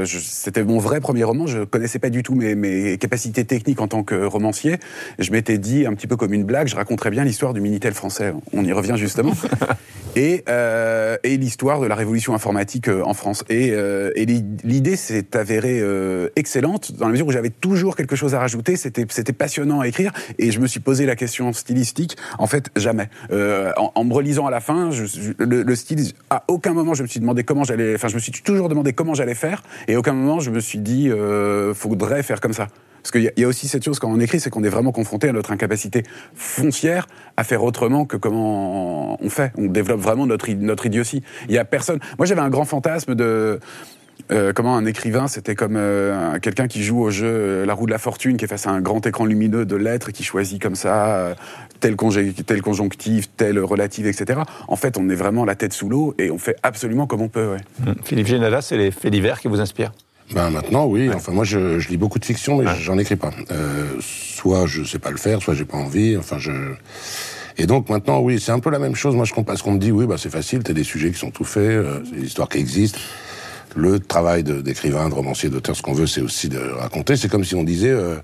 c'était 0.05 0.63
mon 0.65 0.77
vrai 0.77 0.99
premier 0.99 1.23
roman. 1.23 1.47
Je 1.47 1.63
connaissais 1.63 1.97
pas 1.97 2.09
du 2.09 2.21
tout 2.21 2.35
mes 2.35 2.97
capacités 2.97 3.45
techniques 3.45 3.79
en 3.79 3.87
tant 3.87 4.03
que 4.03 4.25
romancier. 4.25 4.75
Je 5.19 5.31
m'étais 5.31 5.57
dit, 5.57 5.85
un 5.85 5.93
petit 5.93 6.07
peu 6.07 6.17
comme 6.17 6.33
une 6.33 6.43
blague, 6.43 6.67
je 6.69 6.75
raconterais 6.75 7.09
bien 7.09 7.23
l'histoire 7.25 7.53
du 7.53 7.61
Minitel 7.61 7.93
français. 7.93 8.33
On 8.53 8.63
y 8.63 8.71
revient 8.71 8.95
justement. 8.95 9.33
et 10.15 10.43
euh, 10.49 11.17
et 11.23 11.37
l'histoire 11.37 11.79
de 11.81 11.85
la 11.87 11.95
révolution 11.95 12.33
informatique 12.33 12.87
euh, 12.87 13.01
en 13.03 13.13
France. 13.13 13.43
Et, 13.49 13.71
euh, 13.71 14.11
et 14.15 14.25
l'idée 14.25 14.95
s'est 14.95 15.35
avérée 15.35 15.79
euh, 15.81 16.29
excellente 16.35 16.93
dans 16.93 17.05
la 17.07 17.11
mesure 17.11 17.27
où 17.27 17.31
j'avais 17.31 17.49
toujours 17.49 17.95
quelque 17.95 18.15
chose 18.15 18.33
à 18.35 18.39
rajouter. 18.39 18.75
C'était 18.75 19.05
c'était 19.09 19.33
passionnant 19.33 19.79
à 19.81 19.87
écrire 19.87 20.11
et 20.37 20.51
je 20.51 20.59
me 20.59 20.67
suis 20.67 20.79
posé 20.79 21.05
la 21.05 21.15
question 21.15 21.51
stylistique. 21.53 22.15
En 22.37 22.47
fait, 22.47 22.69
jamais. 22.75 23.09
En, 23.31 23.91
en 23.95 24.03
me 24.03 24.13
relisant 24.13 24.45
à 24.47 24.51
la 24.51 24.61
fin, 24.61 24.91
je- 24.91 25.05
je- 25.05 25.33
le, 25.43 25.63
le 25.63 25.75
style, 25.75 26.11
à 26.29 26.43
aucun 26.47 26.73
moment 26.73 26.93
je 26.93 27.03
me 27.03 27.07
suis 27.07 27.19
demandé 27.19 27.43
comment 27.43 27.63
j'allais. 27.63 27.95
Enfin, 27.95 28.07
je 28.07 28.15
me 28.15 28.19
suis 28.19 28.31
toujours 28.31 28.69
demandé 28.69 28.93
comment 28.93 29.13
j'allais 29.13 29.35
faire 29.35 29.63
et 29.87 29.95
à 29.95 29.99
aucun 29.99 30.13
moment 30.13 30.39
je 30.39 30.51
me 30.51 30.59
suis 30.59 30.79
dit 30.79 31.09
faudrait 31.73 32.23
faire 32.23 32.39
comme 32.41 32.53
ça. 32.53 32.67
Parce 33.01 33.11
qu'il 33.11 33.31
y, 33.37 33.43
a- 33.43 33.47
aussi 33.47 33.67
cette 33.67 33.83
chose 33.83 33.99
quand 33.99 34.09
on 34.11 34.19
écrit, 34.19 34.39
c'est 34.39 34.49
qu'on 34.49 34.63
est 34.63 34.69
vraiment 34.69 34.91
confronté 34.91 35.29
à 35.29 35.31
notre 35.33 35.51
incapacité 35.51 36.03
foncière 36.35 37.07
à 37.37 37.43
faire 37.43 37.63
autrement 37.63 38.05
que 38.05 38.17
comment 38.17 39.21
on 39.23 39.29
fait. 39.29 39.51
On 39.57 39.65
développe 39.65 39.99
vraiment 40.01 40.25
notre, 40.25 40.49
notre 40.51 40.85
idiotie. 40.85 41.23
Il 41.47 41.55
y 41.55 41.57
a 41.57 41.65
personne. 41.65 41.99
Moi, 42.17 42.25
j'avais 42.25 42.41
un 42.41 42.49
grand 42.49 42.65
fantasme 42.65 43.15
de. 43.15 43.59
euh, 44.31 44.51
comment 44.53 44.75
un 44.75 44.85
écrivain, 44.85 45.27
c'était 45.27 45.55
comme 45.55 45.75
euh, 45.77 46.33
un- 46.35 46.39
quelqu'un 46.39 46.67
qui 46.67 46.83
joue 46.83 47.01
au 47.01 47.09
jeu 47.09 47.25
euh, 47.27 47.65
La 47.65 47.73
roue 47.73 47.85
de 47.85 47.91
la 47.91 47.97
fortune, 47.97 48.37
qui 48.37 48.45
est 48.45 48.47
face 48.49 48.67
à 48.67 48.71
un 48.71 48.81
grand 48.81 49.05
écran 49.07 49.25
lumineux 49.25 49.65
de 49.65 49.75
lettres, 49.75 50.09
et 50.09 50.11
qui 50.11 50.23
choisit 50.23 50.61
comme 50.61 50.75
ça 50.75 51.15
euh, 51.15 51.35
tel, 51.79 51.95
congé, 51.95 52.33
tel 52.45 52.61
conjonctif, 52.61 53.29
tel 53.37 53.59
relative, 53.59 54.05
etc. 54.07 54.41
En 54.67 54.75
fait, 54.75 54.97
on 54.97 55.09
est 55.09 55.15
vraiment 55.15 55.45
la 55.45 55.55
tête 55.55 55.73
sous 55.73 55.89
l'eau 55.89 56.13
et 56.19 56.29
on 56.31 56.37
fait 56.37 56.57
absolument 56.63 57.07
comme 57.07 57.21
on 57.21 57.29
peut. 57.29 57.55
Philippe 58.03 58.27
Génada, 58.27 58.61
c'est 58.61 58.77
les 58.77 58.91
faits 58.91 59.11
divers 59.11 59.39
qui 59.39 59.47
vous 59.47 59.61
inspirent 59.61 59.93
Ben 60.33 60.49
maintenant, 60.51 60.85
oui. 60.85 61.09
Enfin, 61.13 61.31
moi, 61.31 61.43
je, 61.43 61.79
je 61.79 61.89
lis 61.89 61.97
beaucoup 61.97 62.19
de 62.19 62.25
fiction, 62.25 62.57
mais 62.57 62.65
j'en 62.79 62.97
écris 62.97 63.15
pas. 63.15 63.31
Euh, 63.51 63.85
soit 63.99 64.67
je 64.67 64.83
sais 64.83 64.99
pas 64.99 65.11
le 65.11 65.17
faire, 65.17 65.41
soit 65.41 65.53
j'ai 65.53 65.65
pas 65.65 65.77
envie. 65.77 66.17
Enfin, 66.17 66.37
je. 66.37 66.51
Et 67.57 67.65
donc 67.65 67.89
maintenant, 67.89 68.21
oui, 68.21 68.39
c'est 68.39 68.53
un 68.53 68.59
peu 68.59 68.69
la 68.69 68.79
même 68.79 68.95
chose. 68.95 69.15
Moi, 69.15 69.25
je 69.25 69.33
comprends 69.33 69.51
parce 69.51 69.61
qu'on 69.61 69.73
me 69.73 69.79
dit, 69.79 69.91
oui, 69.91 70.05
bah 70.07 70.15
c'est 70.17 70.29
facile, 70.29 70.63
t'as 70.63 70.73
des 70.73 70.85
sujets 70.85 71.11
qui 71.11 71.19
sont 71.19 71.29
tout 71.31 71.43
faits, 71.43 71.63
euh, 71.63 71.99
c'est 72.05 72.15
des 72.15 72.25
histoires 72.25 72.47
qui 72.47 72.57
existent. 72.57 72.99
Le 73.75 73.99
travail 73.99 74.43
d'écrivain, 74.43 75.09
de, 75.09 75.13
romancier, 75.13 75.49
d'auteur, 75.49 75.75
ce 75.75 75.81
qu'on 75.81 75.93
veut, 75.93 76.07
c'est 76.07 76.21
aussi 76.21 76.47
de 76.49 76.57
raconter. 76.57 77.17
C'est 77.17 77.27
comme 77.27 77.43
si 77.43 77.55
on 77.55 77.63
disait, 77.63 77.89
euh, 77.89 78.15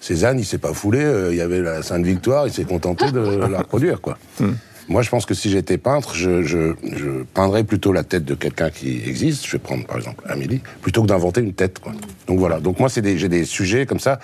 Cézanne, 0.00 0.38
il 0.38 0.44
s'est 0.44 0.58
pas 0.58 0.74
foulé, 0.74 1.00
euh, 1.00 1.30
il 1.30 1.38
y 1.38 1.40
avait 1.40 1.60
la 1.60 1.82
Sainte 1.82 2.04
Victoire, 2.04 2.46
il 2.48 2.52
s'est 2.52 2.64
contenté 2.64 3.10
de 3.12 3.20
la 3.50 3.58
reproduire, 3.58 4.00
quoi. 4.00 4.18
Moi, 4.90 5.02
je 5.02 5.08
pense 5.08 5.24
que 5.24 5.34
si 5.34 5.50
j'étais 5.50 5.78
peintre, 5.78 6.16
je, 6.16 6.42
je, 6.42 6.74
je 6.82 7.22
peindrais 7.32 7.62
plutôt 7.62 7.92
la 7.92 8.02
tête 8.02 8.24
de 8.24 8.34
quelqu'un 8.34 8.70
qui 8.70 9.00
existe. 9.06 9.46
Je 9.46 9.52
vais 9.52 9.60
prendre, 9.60 9.86
par 9.86 9.96
exemple, 9.96 10.24
Amélie, 10.28 10.60
plutôt 10.82 11.02
que 11.02 11.06
d'inventer 11.06 11.40
une 11.40 11.52
tête, 11.52 11.78
quoi. 11.78 11.92
Donc 12.26 12.40
voilà. 12.40 12.58
Donc 12.58 12.80
moi, 12.80 12.88
c'est 12.88 13.16
j'ai 13.16 13.28
des 13.28 13.44
sujets 13.44 13.86
comme 13.86 14.00
ça. 14.00 14.18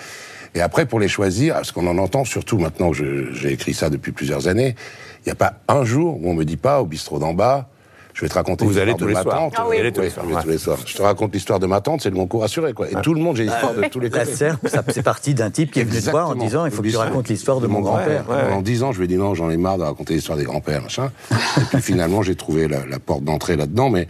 Et 0.56 0.60
après, 0.60 0.84
pour 0.84 0.98
les 0.98 1.06
choisir, 1.06 1.54
parce 1.54 1.70
qu'on 1.70 1.86
en 1.86 1.98
entend, 1.98 2.24
surtout 2.24 2.58
maintenant 2.58 2.92
j'ai 2.92 3.52
écrit 3.52 3.74
ça 3.74 3.90
depuis 3.90 4.10
plusieurs 4.10 4.48
années, 4.48 4.74
il 5.20 5.28
n'y 5.28 5.32
a 5.32 5.36
pas 5.36 5.60
un 5.68 5.84
jour 5.84 6.18
où 6.20 6.28
on 6.28 6.34
me 6.34 6.44
dit 6.44 6.56
pas 6.56 6.82
au 6.82 6.86
bistrot 6.86 7.20
d'en 7.20 7.32
bas, 7.32 7.68
Je 8.16 8.22
vais 8.22 8.28
te 8.30 8.34
raconter 8.34 8.64
Vous 8.64 8.70
l'histoire 8.70 8.88
allez 8.88 8.96
tous 8.96 9.04
de 9.04 9.08
les 9.08 9.14
ma 9.14 9.22
soirs. 9.22 9.36
tante. 9.36 9.52
Ah 9.58 9.64
oui. 9.64 9.66
Vous 9.68 9.72
y 9.74 9.80
allez 9.80 9.92
tous 9.92 10.00
les 10.00 10.06
Oui, 10.06 10.12
soirs, 10.14 10.24
je 10.24 10.30
vais 10.30 10.36
ouais. 10.36 10.42
tous 10.42 10.48
les 10.48 10.58
soirs. 10.58 10.78
Je 10.86 10.94
te 10.96 11.02
raconte 11.02 11.34
l'histoire 11.34 11.58
de 11.60 11.66
ma 11.66 11.82
tante, 11.82 12.00
c'est 12.00 12.08
le 12.08 12.16
concours 12.16 12.44
assuré, 12.44 12.72
quoi. 12.72 12.90
Et 12.90 12.94
tout 13.02 13.12
le 13.12 13.20
monde, 13.20 13.36
j'ai 13.36 13.44
l'histoire 13.44 13.74
de 13.74 13.82
tous 13.88 14.00
les 14.00 14.08
La 14.08 14.20
côtés. 14.20 14.34
serpe, 14.34 14.66
ça 14.68 14.82
c'est 14.88 15.02
parti 15.02 15.34
d'un 15.34 15.50
type 15.50 15.70
qui 15.70 15.80
est 15.80 15.84
venu 15.84 16.00
te 16.00 16.08
voir 16.10 16.30
en 16.30 16.34
disant 16.34 16.64
il 16.64 16.70
faut 16.70 16.78
que 16.78 16.82
tu 16.82 16.86
L'histoire 16.88 17.08
racontes 17.08 17.28
l'histoire 17.28 17.60
de 17.60 17.66
mon 17.66 17.80
grand-père. 17.80 18.24
Pendant 18.24 18.62
dix 18.62 18.82
ans, 18.82 18.92
je 18.92 18.98
lui 18.98 19.04
ai 19.04 19.08
dit 19.08 19.16
non, 19.16 19.34
j'en 19.34 19.50
ai 19.50 19.58
marre 19.58 19.76
de 19.76 19.82
raconter 19.82 20.14
l'histoire 20.14 20.38
des 20.38 20.44
grands-pères, 20.44 20.80
machin. 20.82 21.12
Et 21.30 21.64
puis 21.72 21.82
finalement, 21.82 22.22
j'ai 22.22 22.36
trouvé 22.36 22.68
la, 22.68 22.86
la 22.86 22.98
porte 22.98 23.22
d'entrée 23.22 23.56
là-dedans. 23.56 23.90
Mais 23.90 24.08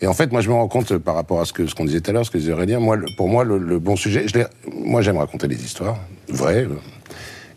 et 0.00 0.08
en 0.08 0.14
fait, 0.14 0.32
moi, 0.32 0.40
je 0.40 0.48
me 0.48 0.54
rends 0.54 0.66
compte 0.68 0.90
euh, 0.92 0.98
par 0.98 1.14
rapport 1.14 1.40
à 1.40 1.44
ce 1.44 1.52
que 1.52 1.66
ce 1.68 1.74
qu'on 1.76 1.84
disait 1.84 2.00
tout 2.00 2.10
à 2.10 2.14
l'heure, 2.14 2.26
ce 2.26 2.30
que 2.32 2.38
disait 2.38 2.52
Aurélien. 2.52 2.80
Moi, 2.80 2.96
le- 2.96 3.06
pour 3.16 3.28
moi, 3.28 3.44
le, 3.44 3.58
le 3.58 3.78
bon 3.78 3.94
sujet, 3.94 4.26
je 4.26 4.38
moi, 4.72 5.00
j'aime 5.00 5.16
raconter 5.16 5.46
des 5.46 5.62
histoires 5.64 5.98
vraies. 6.28 6.64
euh, 6.64 6.74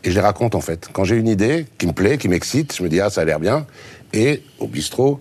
Et 0.04 0.10
je 0.12 0.16
les 0.16 0.22
raconte 0.22 0.54
en 0.54 0.62
fait. 0.62 0.90
Quand 0.94 1.04
j'ai 1.06 1.16
une 1.16 1.28
idée 1.28 1.66
qui 1.80 1.88
me 1.88 1.92
plaît, 1.94 2.18
qui 2.20 2.28
m'excite, 2.30 2.76
je 2.78 2.84
me 2.84 2.90
dis 2.90 3.00
ah 3.00 3.10
ça 3.10 3.22
a 3.22 3.26
l'air 3.26 3.40
bien. 3.40 3.66
Et 4.14 4.44
au 4.60 4.68
bistrot, 4.68 5.20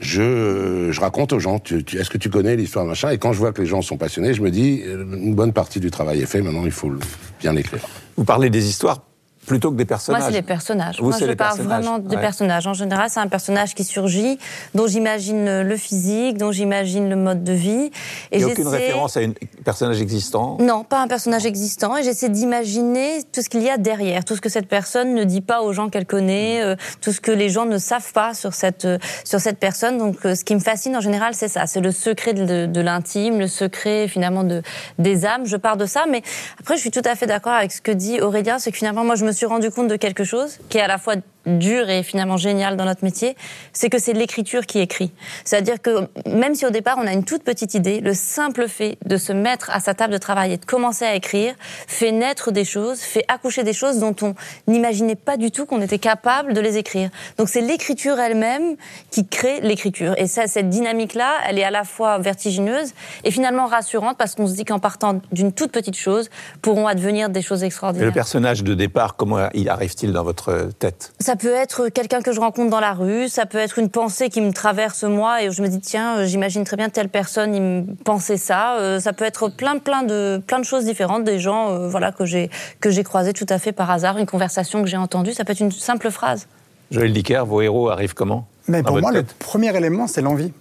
je, 0.00 0.90
je 0.90 1.00
raconte 1.00 1.32
aux 1.32 1.38
gens. 1.38 1.58
Tu, 1.58 1.78
Est-ce 1.98 2.10
que 2.10 2.18
tu 2.18 2.30
connais 2.30 2.56
l'histoire 2.56 2.84
machin? 2.84 3.10
Et 3.10 3.18
quand 3.18 3.32
je 3.32 3.38
vois 3.38 3.52
que 3.52 3.62
les 3.62 3.68
gens 3.68 3.82
sont 3.82 3.96
passionnés, 3.96 4.34
je 4.34 4.42
me 4.42 4.50
dis 4.50 4.82
euh, 4.84 5.04
une 5.04 5.34
bonne 5.34 5.52
partie 5.52 5.80
du 5.80 5.90
travail 5.90 6.20
est 6.20 6.26
fait. 6.26 6.42
Maintenant, 6.42 6.64
il 6.64 6.70
faut 6.70 6.92
bien 7.40 7.52
l'écrire. 7.52 7.80
Vous 8.16 8.24
parlez 8.24 8.50
des 8.50 8.68
histoires 8.68 9.02
plutôt 9.46 9.70
que 9.70 9.76
des 9.76 9.84
personnages. 9.84 10.20
Moi, 10.20 10.28
c'est 10.30 10.34
les 10.36 10.42
personnages. 10.42 10.96
Vous, 11.00 11.08
Moi, 11.08 11.16
je 11.18 11.32
parle 11.32 11.60
vraiment 11.60 11.98
des 11.98 12.16
Ouais. 12.16 12.20
personnages. 12.20 12.66
En 12.66 12.74
général, 12.74 13.08
c'est 13.10 13.20
un 13.20 13.28
personnage 13.28 13.74
qui 13.74 13.84
surgit, 13.84 14.38
dont 14.74 14.86
j'imagine 14.86 15.62
le 15.62 15.76
physique, 15.76 16.36
dont 16.38 16.52
j'imagine 16.52 17.08
le 17.08 17.16
mode 17.16 17.44
de 17.44 17.52
vie. 17.52 17.90
Il 18.32 18.38
n'y 18.38 18.44
a 18.44 18.48
aucune 18.48 18.68
référence 18.68 19.16
à 19.16 19.20
un 19.20 19.32
personnage 19.64 20.00
existant. 20.00 20.56
Non, 20.60 20.84
pas 20.84 21.00
un 21.00 21.08
personnage 21.08 21.46
existant. 21.46 21.96
Et 21.96 22.02
j'essaie 22.02 22.28
d'imaginer 22.28 23.22
tout 23.32 23.42
ce 23.42 23.48
qu'il 23.48 23.62
y 23.62 23.70
a 23.70 23.78
derrière, 23.78 24.24
tout 24.24 24.36
ce 24.36 24.40
que 24.40 24.48
cette 24.48 24.68
personne 24.68 25.14
ne 25.14 25.24
dit 25.24 25.40
pas 25.40 25.62
aux 25.62 25.72
gens 25.72 25.88
qu'elle 25.88 26.06
connaît, 26.06 26.62
euh, 26.62 26.74
tout 27.00 27.12
ce 27.12 27.20
que 27.20 27.30
les 27.32 27.48
gens 27.48 27.66
ne 27.66 27.78
savent 27.78 28.12
pas 28.12 28.34
sur 28.34 28.54
cette 28.54 28.84
euh, 28.84 28.98
sur 29.24 29.40
cette 29.40 29.58
personne. 29.58 29.98
Donc, 29.98 30.16
euh, 30.24 30.34
ce 30.34 30.44
qui 30.44 30.54
me 30.54 30.60
fascine 30.60 30.96
en 30.96 31.00
général, 31.00 31.34
c'est 31.34 31.48
ça, 31.48 31.66
c'est 31.66 31.80
le 31.80 31.92
secret 31.92 32.34
de, 32.34 32.66
de 32.66 32.80
l'intime, 32.80 33.38
le 33.38 33.46
secret 33.48 34.08
finalement 34.08 34.44
de 34.44 34.62
des 34.98 35.24
âmes. 35.26 35.46
Je 35.46 35.56
pars 35.56 35.76
de 35.76 35.86
ça, 35.86 36.04
mais 36.10 36.22
après, 36.60 36.76
je 36.76 36.80
suis 36.80 36.90
tout 36.90 37.02
à 37.04 37.14
fait 37.14 37.26
d'accord 37.26 37.52
avec 37.52 37.72
ce 37.72 37.80
que 37.80 37.92
dit 37.92 38.20
Aurélien, 38.20 38.58
c'est 38.58 38.70
que 38.72 38.78
finalement, 38.78 39.04
moi, 39.04 39.14
je 39.14 39.24
me 39.24 39.32
suis 39.36 39.46
rendu 39.46 39.70
compte 39.70 39.88
de 39.88 39.96
quelque 39.96 40.24
chose 40.24 40.58
qui 40.68 40.78
est 40.78 40.82
à 40.82 40.88
la 40.88 40.98
fois 40.98 41.14
dur 41.46 41.88
et 41.88 42.02
finalement 42.02 42.36
génial 42.36 42.76
dans 42.76 42.84
notre 42.84 43.04
métier, 43.04 43.36
c'est 43.72 43.88
que 43.88 43.98
c'est 43.98 44.12
l'écriture 44.12 44.66
qui 44.66 44.80
écrit. 44.80 45.12
C'est-à-dire 45.44 45.80
que 45.80 46.08
même 46.28 46.54
si 46.54 46.66
au 46.66 46.70
départ 46.70 46.96
on 46.98 47.06
a 47.06 47.12
une 47.12 47.24
toute 47.24 47.42
petite 47.42 47.74
idée, 47.74 48.00
le 48.00 48.14
simple 48.14 48.68
fait 48.68 48.98
de 49.04 49.16
se 49.16 49.32
mettre 49.32 49.70
à 49.70 49.80
sa 49.80 49.94
table 49.94 50.12
de 50.12 50.18
travail 50.18 50.52
et 50.52 50.56
de 50.56 50.64
commencer 50.64 51.04
à 51.04 51.14
écrire 51.14 51.54
fait 51.86 52.12
naître 52.12 52.50
des 52.50 52.64
choses, 52.64 53.00
fait 53.00 53.24
accoucher 53.28 53.62
des 53.62 53.72
choses 53.72 53.98
dont 53.98 54.14
on 54.22 54.34
n'imaginait 54.66 55.16
pas 55.16 55.36
du 55.36 55.50
tout 55.50 55.66
qu'on 55.66 55.80
était 55.80 55.98
capable 55.98 56.52
de 56.52 56.60
les 56.60 56.76
écrire. 56.76 57.10
Donc 57.38 57.48
c'est 57.48 57.60
l'écriture 57.60 58.18
elle-même 58.18 58.76
qui 59.10 59.26
crée 59.26 59.60
l'écriture. 59.60 60.14
Et 60.18 60.26
ça, 60.26 60.46
cette 60.46 60.68
dynamique-là, 60.68 61.32
elle 61.48 61.58
est 61.58 61.64
à 61.64 61.70
la 61.70 61.84
fois 61.84 62.18
vertigineuse 62.18 62.92
et 63.24 63.30
finalement 63.30 63.66
rassurante 63.66 64.16
parce 64.18 64.34
qu'on 64.34 64.46
se 64.46 64.54
dit 64.54 64.64
qu'en 64.64 64.78
partant 64.78 65.20
d'une 65.32 65.52
toute 65.52 65.72
petite 65.72 65.96
chose, 65.96 66.28
pourront 66.62 66.86
advenir 66.86 67.28
des 67.28 67.42
choses 67.42 67.62
Et 67.62 67.66
extraordinaires. 67.66 68.08
le 68.08 68.12
personnage 68.12 68.64
de 68.64 68.74
départ, 68.74 69.16
comment 69.16 69.48
il 69.54 69.68
arrive-t-il 69.68 70.12
dans 70.12 70.24
votre 70.24 70.70
tête? 70.78 71.12
Ça 71.20 71.35
peut 71.36 71.54
être 71.54 71.88
quelqu'un 71.88 72.20
que 72.20 72.32
je 72.32 72.40
rencontre 72.40 72.70
dans 72.70 72.80
la 72.80 72.92
rue, 72.92 73.28
ça 73.28 73.46
peut 73.46 73.58
être 73.58 73.78
une 73.78 73.88
pensée 73.90 74.28
qui 74.28 74.40
me 74.40 74.52
traverse 74.52 75.04
moi 75.04 75.42
et 75.42 75.50
je 75.50 75.62
me 75.62 75.68
dis 75.68 75.80
tiens, 75.80 76.18
euh, 76.18 76.26
j'imagine 76.26 76.64
très 76.64 76.76
bien 76.76 76.88
telle 76.88 77.08
personne 77.08 77.54
il 77.54 77.62
me 77.62 77.94
pensait 78.04 78.36
ça. 78.36 78.76
Euh, 78.78 78.98
Ça 78.98 79.12
peut 79.12 79.24
être 79.24 79.48
plein 79.48 79.78
plein 79.78 80.02
de 80.02 80.42
plein 80.46 80.58
de 80.58 80.64
choses 80.64 80.84
différentes, 80.84 81.24
des 81.24 81.38
gens 81.38 81.70
euh, 81.70 81.88
voilà 81.88 82.10
que 82.12 82.24
j'ai 82.24 82.50
que 82.80 82.90
j'ai 82.90 83.04
croisés 83.04 83.32
tout 83.32 83.46
à 83.48 83.58
fait 83.58 83.72
par 83.72 83.90
hasard, 83.90 84.18
une 84.18 84.26
conversation 84.26 84.82
que 84.82 84.88
j'ai 84.88 84.96
entendue, 84.96 85.32
ça 85.32 85.44
peut 85.44 85.52
être 85.52 85.60
une 85.60 85.72
simple 85.72 86.10
phrase. 86.10 86.46
Joël 86.90 87.12
Dicker, 87.12 87.44
vos 87.46 87.62
héros 87.62 87.88
arrivent 87.90 88.14
comment? 88.14 88.46
Mais 88.68 88.82
pour 88.82 89.00
moi, 89.00 89.12
le 89.12 89.22
premier 89.22 89.74
élément, 89.76 90.06
c'est 90.06 90.22
l'envie. 90.22 90.52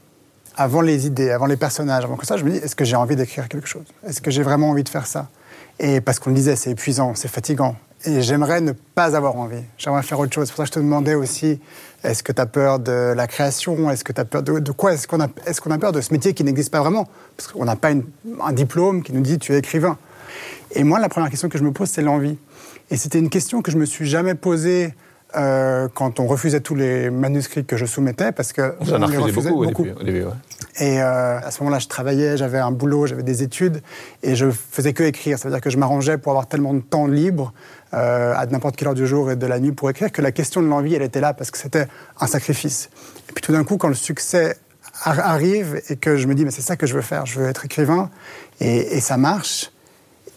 Avant 0.58 0.82
les 0.82 1.06
idées, 1.06 1.32
avant 1.32 1.48
les 1.48 1.58
personnages, 1.58 2.04
avant 2.04 2.16
que 2.16 2.26
ça, 2.26 2.38
je 2.38 2.46
me 2.46 2.52
dis, 2.52 2.58
est-ce 2.58 2.76
que 2.76 2.86
j'ai 2.86 2.96
envie 2.96 3.16
d'écrire 3.16 3.50
quelque 3.50 3.68
chose? 3.68 3.84
Est-ce 4.08 4.22
que 4.22 4.32
j'ai 4.32 4.42
vraiment 4.42 4.70
envie 4.70 4.84
de 4.84 4.90
faire 4.90 5.06
ça? 5.06 5.28
Et 5.80 6.02
parce 6.02 6.20
qu'on 6.20 6.30
le 6.30 6.36
disait, 6.36 6.56
c'est 6.56 6.72
épuisant, 6.72 7.14
c'est 7.14 7.28
fatigant. 7.28 7.76
Et 8.08 8.22
j'aimerais 8.22 8.62
ne 8.62 8.72
pas 8.72 9.16
avoir 9.16 9.36
envie. 9.36 9.64
J'aimerais 9.78 10.04
faire 10.04 10.20
autre 10.20 10.34
chose. 10.34 10.48
C'est 10.48 10.54
pour 10.54 10.58
ça 10.58 10.64
que 10.64 10.76
je 10.76 10.80
te 10.80 10.80
demandais 10.80 11.16
aussi, 11.16 11.60
est-ce 12.04 12.22
que 12.22 12.32
tu 12.32 12.40
as 12.40 12.46
peur 12.46 12.80
de 12.80 13.14
la 13.16 13.26
création? 13.26 13.90
Est-ce 13.90 14.04
que 14.04 14.14
tu 14.14 14.22
as 14.22 14.26
peur 14.26 14.44
de, 14.44 14.72
quoi 14.72 14.94
Est-ce 14.94 15.08
qu'on 15.08 15.20
a, 15.22 15.78
peur 15.78 15.92
de 15.92 16.02
ce 16.02 16.14
métier 16.14 16.34
qui 16.34 16.44
n'existe 16.44 16.72
pas 16.72 16.82
vraiment? 16.82 17.08
Parce 17.36 17.52
qu'on 17.52 17.66
n'a 17.66 17.76
pas 17.76 17.90
un 17.90 18.54
diplôme 18.54 19.02
qui 19.02 19.12
nous 19.12 19.22
dit 19.22 19.40
tu 19.40 19.54
es 19.54 19.58
écrivain. 19.58 19.98
Et 20.72 20.84
moi, 20.84 21.00
la 21.00 21.10
première 21.10 21.30
question 21.30 21.50
que 21.50 21.58
je 21.58 21.64
me 21.64 21.72
pose, 21.72 21.90
c'est 21.90 22.04
l'envie. 22.04 22.38
Et 22.92 22.98
c'était 22.98 23.18
une 23.18 23.30
question 23.30 23.64
que 23.64 23.72
je 23.72 23.78
me 23.78 23.86
suis 23.86 24.06
jamais 24.06 24.36
posée 24.36 24.94
euh, 25.38 25.88
quand 25.94 26.20
on 26.20 26.28
refusait 26.28 26.60
tous 26.62 26.76
les 26.76 27.10
manuscrits 27.10 27.66
que 27.66 27.78
je 27.78 27.86
soumettais, 27.86 28.32
parce 28.32 28.54
que 28.54 28.62
en 28.62 28.76
on 28.90 29.02
avez 29.04 29.12
les 29.12 29.18
refusait 29.18 29.50
beaucoup, 29.50 29.84
au 29.84 29.86
début. 29.86 29.92
au 30.00 30.04
début, 30.04 30.24
ouais. 30.24 30.32
Et 30.80 31.02
euh, 31.02 31.40
à 31.40 31.52
ce 31.52 31.62
moment-là, 31.62 31.80
je 31.80 31.88
travaillais, 31.88 32.38
j'avais 32.38 32.58
un 32.60 32.72
boulot, 32.72 33.08
j'avais 33.08 33.24
des 33.24 33.44
études, 33.44 33.82
et 34.24 34.36
je 34.36 34.50
faisais 34.52 34.94
que 34.94 35.04
écrire. 35.04 35.38
Ça 35.40 35.48
veut 35.48 35.54
dire 35.54 35.62
que 35.62 35.70
je 35.70 35.78
m'arrangeais 35.78 36.18
pour 36.18 36.32
avoir 36.32 36.48
tellement 36.48 36.74
de 36.74 36.82
temps 36.82 37.08
libre 37.08 37.54
euh, 37.94 38.34
à 38.36 38.46
n'importe 38.48 38.76
quelle 38.76 38.90
heure 38.90 38.94
du 38.94 39.08
jour 39.08 39.32
et 39.32 39.36
de 39.36 39.46
la 39.46 39.60
nuit 39.60 39.72
pour 39.72 39.90
écrire 39.90 40.12
que 40.12 40.22
la 40.22 40.32
question 40.32 40.62
de 40.62 40.68
l'envie, 40.68 40.94
elle 40.96 41.02
était 41.02 41.22
là 41.22 41.34
parce 41.34 41.50
que 41.52 41.58
c'était 41.58 41.88
un 42.20 42.28
sacrifice. 42.28 42.90
Et 43.30 43.34
puis 43.34 43.42
tout 43.42 43.52
d'un 43.54 43.64
coup, 43.64 43.78
quand 43.78 43.88
le 43.88 43.94
succès 43.96 44.58
ar- 45.04 45.20
arrive 45.20 45.82
et 45.90 45.96
que 45.96 46.18
je 46.18 46.28
me 46.28 46.36
dis, 46.36 46.44
mais 46.44 46.52
c'est 46.52 46.62
ça 46.62 46.76
que 46.76 46.88
je 46.88 46.94
veux 46.94 47.02
faire, 47.02 47.26
je 47.26 47.40
veux 47.40 47.48
être 47.48 47.64
écrivain, 47.66 48.10
et, 48.60 48.98
et 48.98 49.00
ça 49.00 49.16
marche. 49.18 49.72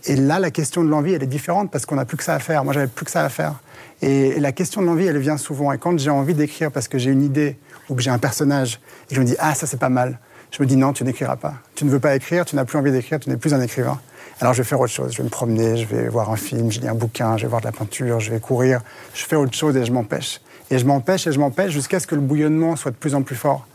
Et 0.04 0.14
là, 0.14 0.38
la 0.38 0.52
question 0.52 0.84
de 0.84 0.88
l'envie, 0.88 1.14
elle 1.14 1.22
est 1.24 1.26
différente 1.26 1.70
parce 1.72 1.84
qu'on 1.84 1.96
n'a 1.96 2.04
plus 2.04 2.16
que 2.16 2.22
ça 2.22 2.34
à 2.34 2.38
faire. 2.38 2.64
Moi, 2.64 2.72
j'avais 2.72 2.86
plus 2.86 3.04
que 3.04 3.10
ça 3.10 3.24
à 3.24 3.28
faire. 3.28 3.54
Et, 4.02 4.38
la 4.40 4.52
question 4.52 4.80
de 4.80 4.86
l'envie, 4.86 5.06
elle 5.06 5.18
vient 5.18 5.36
souvent. 5.36 5.72
Et 5.72 5.78
quand 5.78 5.98
j'ai 5.98 6.10
envie 6.10 6.34
d'écrire 6.34 6.70
parce 6.70 6.88
que 6.88 6.98
j'ai 6.98 7.10
une 7.10 7.22
idée 7.22 7.56
ou 7.88 7.94
que 7.94 8.02
j'ai 8.02 8.10
un 8.10 8.18
personnage 8.18 8.80
et 9.10 9.14
je 9.14 9.20
me 9.20 9.24
dis, 9.24 9.36
ah, 9.38 9.54
ça, 9.54 9.66
c'est 9.66 9.80
pas 9.80 9.88
mal, 9.88 10.18
je 10.50 10.62
me 10.62 10.66
dis, 10.66 10.76
non, 10.76 10.92
tu 10.92 11.04
n'écriras 11.04 11.36
pas. 11.36 11.54
Tu 11.74 11.84
ne 11.84 11.90
veux 11.90 12.00
pas 12.00 12.14
écrire, 12.14 12.44
tu 12.44 12.56
n'as 12.56 12.64
plus 12.64 12.78
envie 12.78 12.92
d'écrire, 12.92 13.18
tu 13.20 13.28
n'es 13.28 13.36
plus 13.36 13.54
un 13.54 13.60
écrivain. 13.60 14.00
Alors, 14.40 14.54
je 14.54 14.62
vais 14.62 14.68
faire 14.68 14.80
autre 14.80 14.92
chose. 14.92 15.12
Je 15.12 15.18
vais 15.18 15.24
me 15.24 15.30
promener, 15.30 15.76
je 15.76 15.86
vais 15.86 16.08
voir 16.08 16.30
un 16.30 16.36
film, 16.36 16.70
je 16.70 16.80
lis 16.80 16.88
un 16.88 16.94
bouquin, 16.94 17.36
je 17.36 17.42
vais 17.42 17.48
voir 17.48 17.60
de 17.60 17.66
la 17.66 17.72
peinture, 17.72 18.20
je 18.20 18.30
vais 18.30 18.38
courir. 18.38 18.82
Je 19.14 19.24
fais 19.24 19.36
autre 19.36 19.54
chose 19.54 19.76
et 19.76 19.84
je 19.84 19.92
m'empêche. 19.92 20.40
Et 20.70 20.78
je 20.78 20.86
m'empêche 20.86 21.26
et 21.26 21.32
je 21.32 21.40
m'empêche 21.40 21.72
jusqu'à 21.72 21.98
ce 21.98 22.06
que 22.06 22.14
le 22.14 22.20
bouillonnement 22.20 22.76
soit 22.76 22.92
de 22.92 22.96
plus 22.96 23.14
en 23.14 23.22
plus 23.22 23.34
fort. 23.36 23.66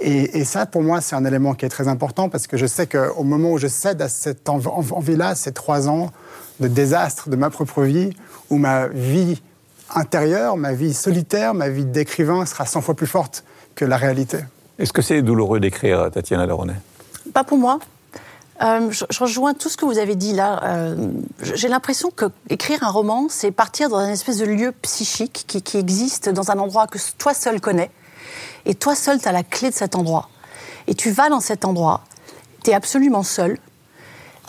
Et, 0.00 0.38
et 0.38 0.44
ça, 0.44 0.66
pour 0.66 0.82
moi, 0.82 1.00
c'est 1.00 1.14
un 1.14 1.24
élément 1.24 1.54
qui 1.54 1.66
est 1.66 1.68
très 1.68 1.86
important 1.86 2.28
parce 2.28 2.46
que 2.46 2.56
je 2.56 2.66
sais 2.66 2.86
qu'au 2.86 3.22
moment 3.22 3.52
où 3.52 3.58
je 3.58 3.68
cède 3.68 4.00
à 4.02 4.08
cette 4.08 4.48
env- 4.48 4.66
env- 4.66 4.92
envie-là, 4.94 5.34
ces 5.34 5.52
trois 5.52 5.88
ans 5.88 6.10
de 6.58 6.68
désastre 6.68 7.28
de 7.28 7.36
ma 7.36 7.50
propre 7.50 7.82
vie, 7.82 8.10
où 8.48 8.56
ma 8.56 8.88
vie 8.88 9.42
intérieure, 9.94 10.56
ma 10.56 10.72
vie 10.72 10.94
solitaire, 10.94 11.54
ma 11.54 11.68
vie 11.68 11.84
d'écrivain 11.84 12.46
sera 12.46 12.66
100 12.66 12.80
fois 12.80 12.94
plus 12.94 13.06
forte 13.06 13.44
que 13.74 13.84
la 13.84 13.96
réalité. 13.96 14.38
Est-ce 14.78 14.92
que 14.92 15.02
c'est 15.02 15.22
douloureux 15.22 15.60
d'écrire, 15.60 16.10
Tatiana 16.10 16.46
Laronnet 16.46 16.76
Pas 17.34 17.44
pour 17.44 17.58
moi. 17.58 17.78
Euh, 18.62 18.90
je, 18.90 19.04
je 19.08 19.20
rejoins 19.20 19.54
tout 19.54 19.68
ce 19.70 19.76
que 19.76 19.86
vous 19.86 19.98
avez 19.98 20.16
dit 20.16 20.32
là. 20.34 20.60
Euh, 20.64 21.10
J'ai 21.42 21.68
l'impression 21.68 22.10
que 22.10 22.26
écrire 22.50 22.82
un 22.84 22.90
roman, 22.90 23.28
c'est 23.30 23.52
partir 23.52 23.88
dans 23.88 24.00
une 24.00 24.10
espèce 24.10 24.38
de 24.38 24.44
lieu 24.44 24.72
psychique 24.82 25.44
qui, 25.46 25.62
qui 25.62 25.78
existe 25.78 26.28
dans 26.28 26.50
un 26.50 26.58
endroit 26.58 26.86
que 26.86 26.98
toi 27.16 27.32
seul 27.32 27.60
connais. 27.60 27.90
Et 28.66 28.74
toi 28.74 28.94
seul, 28.94 29.20
tu 29.20 29.28
as 29.28 29.32
la 29.32 29.42
clé 29.42 29.70
de 29.70 29.74
cet 29.74 29.94
endroit. 29.96 30.28
Et 30.86 30.94
tu 30.94 31.10
vas 31.10 31.30
dans 31.30 31.40
cet 31.40 31.64
endroit, 31.64 32.02
tu 32.64 32.70
es 32.70 32.74
absolument 32.74 33.22
seul, 33.22 33.58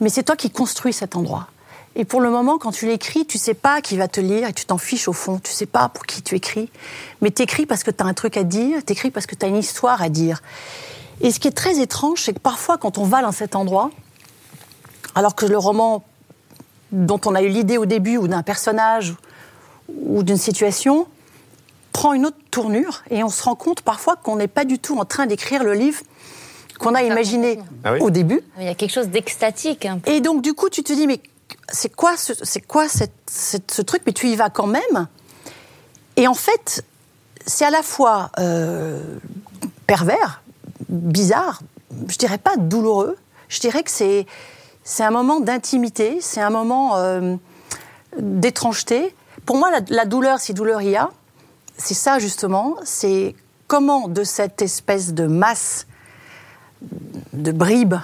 mais 0.01 0.09
c'est 0.09 0.23
toi 0.23 0.35
qui 0.35 0.49
construis 0.49 0.91
cet 0.91 1.15
endroit. 1.15 1.47
Et 1.95 2.05
pour 2.05 2.21
le 2.21 2.29
moment, 2.29 2.57
quand 2.57 2.71
tu 2.71 2.85
l'écris, 2.87 3.25
tu 3.25 3.37
sais 3.37 3.53
pas 3.53 3.81
qui 3.81 3.97
va 3.97 4.07
te 4.07 4.21
lire 4.21 4.47
et 4.47 4.53
tu 4.53 4.65
t'en 4.65 4.77
fiches 4.77 5.07
au 5.07 5.13
fond. 5.13 5.39
Tu 5.43 5.51
sais 5.51 5.65
pas 5.65 5.89
pour 5.89 6.05
qui 6.05 6.21
tu 6.21 6.35
écris. 6.35 6.69
Mais 7.21 7.31
tu 7.31 7.41
écris 7.41 7.65
parce 7.65 7.83
que 7.83 7.91
tu 7.91 8.01
as 8.01 8.05
un 8.05 8.13
truc 8.13 8.37
à 8.37 8.43
dire, 8.43 8.79
tu 8.85 8.93
écris 8.93 9.11
parce 9.11 9.25
que 9.25 9.35
tu 9.35 9.45
as 9.45 9.49
une 9.49 9.57
histoire 9.57 10.01
à 10.01 10.09
dire. 10.09 10.41
Et 11.19 11.31
ce 11.31 11.39
qui 11.39 11.47
est 11.47 11.51
très 11.51 11.79
étrange, 11.79 12.21
c'est 12.23 12.33
que 12.33 12.39
parfois, 12.39 12.77
quand 12.77 12.97
on 12.97 13.03
va 13.03 13.21
dans 13.21 13.33
cet 13.33 13.55
endroit, 13.55 13.91
alors 15.15 15.35
que 15.35 15.45
le 15.45 15.57
roman 15.57 16.03
dont 16.91 17.19
on 17.25 17.35
a 17.35 17.41
eu 17.41 17.49
l'idée 17.49 17.77
au 17.77 17.85
début, 17.85 18.17
ou 18.17 18.27
d'un 18.27 18.43
personnage, 18.43 19.13
ou 19.89 20.23
d'une 20.23 20.37
situation, 20.37 21.07
prend 21.91 22.13
une 22.13 22.25
autre 22.25 22.37
tournure, 22.51 23.03
et 23.09 23.23
on 23.23 23.29
se 23.29 23.43
rend 23.43 23.55
compte 23.55 23.81
parfois 23.81 24.15
qu'on 24.15 24.37
n'est 24.37 24.47
pas 24.47 24.63
du 24.65 24.79
tout 24.79 24.97
en 24.97 25.05
train 25.05 25.25
d'écrire 25.25 25.63
le 25.63 25.73
livre 25.73 26.01
qu'on 26.79 26.95
a 26.95 27.03
imaginé 27.03 27.59
Ah 27.83 27.93
oui 27.93 27.99
au 28.01 28.09
début. 28.09 28.41
Il 28.57 28.65
y 28.65 28.67
a 28.67 28.73
quelque 28.73 28.91
chose 28.91 29.09
d'extatique. 29.09 29.87
Et 30.07 30.19
donc, 30.19 30.41
du 30.41 30.53
coup, 30.53 30.69
tu 30.69 30.83
te 30.83 30.91
dis, 30.91 31.05
mais 31.05 31.19
c'est 31.69 31.95
quoi, 31.95 32.17
ce, 32.17 32.59
quoi 32.59 32.87
ce 32.89 33.81
truc 33.81 34.03
Mais 34.05 34.13
tu 34.13 34.27
y 34.27 34.35
vas 34.35 34.49
quand 34.49 34.67
même. 34.67 35.07
Et 36.15 36.27
en 36.27 36.33
fait, 36.33 36.83
c'est 37.45 37.65
à 37.65 37.69
la 37.69 37.83
fois 37.83 38.31
euh, 38.39 39.17
pervers, 39.87 40.41
bizarre, 40.89 41.61
je 42.07 42.17
dirais 42.17 42.37
pas 42.37 42.55
douloureux, 42.57 43.17
je 43.49 43.59
dirais 43.59 43.83
que 43.83 43.91
c'est, 43.91 44.25
un 44.99 45.11
moment 45.11 45.39
d'intimité, 45.39 46.19
c'est 46.21 46.41
un 46.41 46.49
moment 46.49 46.97
euh, 46.97 47.35
d'étrangeté. 48.17 49.15
Pour 49.45 49.57
moi, 49.57 49.71
la, 49.71 49.79
la 49.89 50.05
douleur, 50.05 50.39
si 50.39 50.53
douleur 50.53 50.81
il 50.81 50.91
y 50.91 50.95
a, 50.95 51.09
c'est 51.77 51.93
ça 51.93 52.19
justement, 52.19 52.75
c'est 52.83 53.35
comment 53.67 54.07
de 54.07 54.23
cette 54.23 54.61
espèce 54.61 55.13
de 55.13 55.25
masse 55.25 55.87
de 57.33 57.51
bribes 57.51 57.95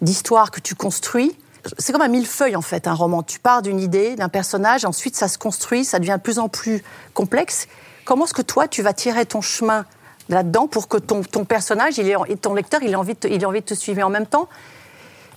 d'histoire 0.00 0.50
que 0.50 0.60
tu 0.60 0.74
construis. 0.74 1.36
C'est 1.78 1.92
comme 1.92 2.02
un 2.02 2.08
millefeuille 2.08 2.56
en 2.56 2.62
fait, 2.62 2.86
un 2.86 2.94
roman. 2.94 3.22
Tu 3.22 3.38
pars 3.38 3.62
d'une 3.62 3.80
idée, 3.80 4.16
d'un 4.16 4.28
personnage, 4.28 4.84
ensuite 4.84 5.16
ça 5.16 5.28
se 5.28 5.38
construit, 5.38 5.84
ça 5.84 5.98
devient 5.98 6.16
de 6.16 6.22
plus 6.22 6.38
en 6.38 6.48
plus 6.48 6.82
complexe. 7.14 7.68
Comment 8.04 8.24
est-ce 8.24 8.34
que 8.34 8.42
toi 8.42 8.68
tu 8.68 8.82
vas 8.82 8.92
tirer 8.92 9.26
ton 9.26 9.40
chemin 9.40 9.84
là-dedans 10.28 10.66
pour 10.66 10.88
que 10.88 10.96
ton, 10.96 11.22
ton 11.22 11.44
personnage 11.44 11.98
il 11.98 12.08
et 12.08 12.36
ton 12.36 12.54
lecteur 12.54 12.82
il 12.82 12.90
ait, 12.90 12.96
envie 12.96 13.14
de 13.14 13.18
te, 13.18 13.28
il 13.28 13.44
envie 13.46 13.60
de 13.60 13.66
te 13.66 13.74
suivre? 13.74 14.02
En 14.02 14.10
même 14.10 14.26
temps, 14.26 14.48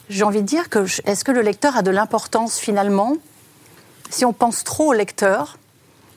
j'ai 0.10 0.24
envie 0.24 0.42
de 0.42 0.48
dire 0.48 0.70
que 0.70 0.86
est-ce 1.06 1.24
que 1.24 1.32
le 1.32 1.42
lecteur 1.42 1.78
a 1.78 1.82
de 1.82 1.92
l'importance 1.92 2.58
finalement 2.58 3.16
Si 4.10 4.26
on 4.26 4.34
pense 4.34 4.64
trop 4.64 4.90
au 4.90 4.94
lecteur, 4.94 5.58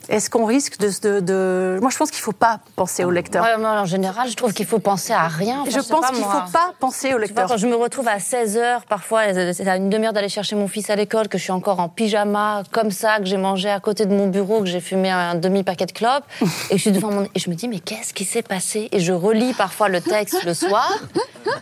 est-ce 0.09 0.31
qu'on 0.31 0.45
risque 0.45 0.79
de, 0.79 0.89
de- 1.03 1.21
de- 1.21 1.79
Moi, 1.81 1.91
je 1.91 1.97
pense 1.97 2.11
qu'il 2.11 2.21
ne 2.21 2.25
faut 2.25 2.33
pas 2.33 2.61
penser 2.77 3.05
au 3.05 3.11
lecteur. 3.11 3.45
Ouais, 3.45 3.57
moi, 3.59 3.71
en 3.81 3.85
général, 3.85 4.29
je 4.29 4.35
trouve 4.37 4.53
qu'il 4.53 4.67
faut 4.67 4.79
penser 4.79 5.13
à 5.13 5.27
rien. 5.29 5.61
Enfin, 5.63 5.71
je 5.71 5.89
pense 5.89 6.07
qu'il 6.11 6.19
ne 6.19 6.25
faut 6.25 6.53
pas 6.53 6.73
penser 6.79 7.09
au 7.09 7.11
vois, 7.13 7.21
lecteur. 7.21 7.49
quand 7.49 7.57
je 7.57 7.67
me 7.67 7.75
retrouve 7.75 8.09
à 8.09 8.19
16h, 8.19 8.83
parfois, 8.89 9.23
c'est 9.53 9.67
à 9.69 9.77
une 9.77 9.91
demi-heure 9.91 10.13
d'aller 10.13 10.29
chercher 10.29 10.57
mon 10.57 10.69
fils 10.69 10.91
à 10.91 10.97
l'école, 10.97 11.29
que 11.29 11.39
je 11.39 11.43
suis 11.43 11.53
encore 11.53 11.81
en 11.81 11.89
pyjama, 11.89 12.63
comme 12.73 12.91
ça, 12.91 13.19
que 13.19 13.25
j'ai 13.27 13.37
mangé 13.37 13.69
à 13.71 13.81
côté 13.81 14.07
de 14.07 14.15
mon 14.15 14.29
bureau, 14.29 14.61
que 14.61 14.67
j'ai 14.67 14.81
fumé 14.81 15.11
un 15.11 15.35
demi-paquet 15.35 15.87
de 15.87 15.93
clopes, 15.93 16.25
et 16.71 16.77
je 16.77 16.83
suis 16.83 16.93
devant 16.93 17.11
mon... 17.11 17.25
Et 17.35 17.39
je 17.39 17.51
me 17.51 17.55
dis, 17.55 17.69
mais 17.69 17.81
qu'est-ce 17.81 18.15
qui 18.15 18.25
s'est 18.25 18.43
passé? 18.43 18.89
Et 18.93 19.01
je 19.01 19.13
relis 19.13 19.55
parfois 19.55 19.89
le 19.89 20.01
texte 20.01 20.45
le 20.45 20.55
soir, 20.55 20.91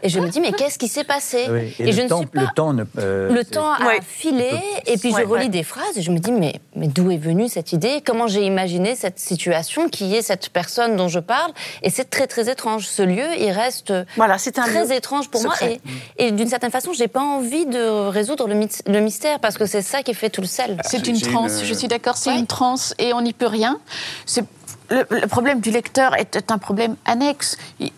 et 0.03 0.09
je 0.09 0.20
me 0.20 0.28
dis, 0.28 0.40
mais 0.40 0.53
qu'est-ce 0.53 0.78
qui 0.78 0.88
s'est 0.88 1.05
passé? 1.05 1.47
Oui, 1.51 1.74
Et, 1.78 1.92
je 1.92 1.99
le, 1.99 2.05
ne 2.05 2.09
temps, 2.09 2.18
suis 2.18 2.26
pas... 2.26 2.40
le 2.42 2.47
temps 2.55 2.72
ne. 2.72 2.84
euh, 2.99 3.30
Le 3.30 3.38
c'est- 3.38 3.51
temps 3.55 3.72
a 3.72 3.84
Ouais. 3.86 4.01
filé, 4.07 4.51
et 4.86 4.97
puis 4.99 5.12
Ouais, 5.12 5.22
je 5.22 5.26
relis 5.28 5.42
ouais. 5.45 5.49
des 5.49 5.62
phrases, 5.62 5.97
et 5.97 6.03
je 6.03 6.11
me 6.11 6.18
dis, 6.18 6.32
mais, 6.32 6.55
mais 6.76 6.86
d'où 6.88 7.11
est 7.11 7.16
venue 7.16 7.49
cette 7.49 7.72
idée? 7.72 8.03
Comment 8.05 8.28
j'ai 8.35 8.45
imaginé 8.45 8.95
cette 8.97 9.18
situation 9.18 9.89
qui 9.89 10.14
est 10.14 10.22
cette 10.22 10.49
personne 10.51 10.97
dont 10.97 11.09
je 11.09 11.20
parle 11.20 11.53
Et 11.82 11.91
c'est 11.91 12.09
très, 12.11 12.26
très 12.26 12.51
étrange. 12.51 12.87
Ce 12.87 13.03
lieu, 13.03 13.26
il 13.39 13.51
reste 13.51 13.93
Voilà, 14.16 14.39
c'est 14.39 14.59
un 14.59 14.64
très 14.64 14.95
étrange 14.97 15.28
pour 15.30 15.43
moi. 15.43 15.55
Et, 15.62 15.80
et 16.18 16.30
d'une 16.32 16.49
certaine 16.49 16.70
façon, 16.70 16.93
j'ai 16.93 17.09
pas 17.09 17.22
envie 17.22 17.66
de 17.66 18.09
résoudre 18.09 18.47
le, 18.49 18.55
myth- 18.55 18.82
le 18.87 19.01
mystère, 19.01 19.41
parce 19.41 19.57
que 19.57 19.66
c'est 19.66 19.82
ça 19.82 20.03
qui 20.03 20.14
fait 20.14 20.30
tout 20.30 20.41
le 20.41 20.47
sel. 20.47 20.76
C'est 20.85 21.05
J'ai- 21.05 21.11
une 21.12 21.20
transe, 21.20 21.61
une- 21.61 21.66
je 21.66 21.74
suis 21.74 21.89
d'accord, 21.89 22.16
c'est 22.16 22.30
Ouais. 22.30 22.39
une 22.39 22.47
transe 22.47 22.95
et 22.99 23.12
on 23.14 23.20
n'y 23.22 23.32
peut 23.32 23.47
rien. 23.47 23.78
C'est- 24.26 24.45
Le, 24.91 25.07
le 25.09 25.26
problème 25.28 25.61
du 25.61 25.70
lecteur 25.70 26.14
est, 26.16 26.37
est 26.37 26.51
un 26.51 26.59
problème 26.59 26.97
annexe. 27.07 27.57
Il- 27.80 27.91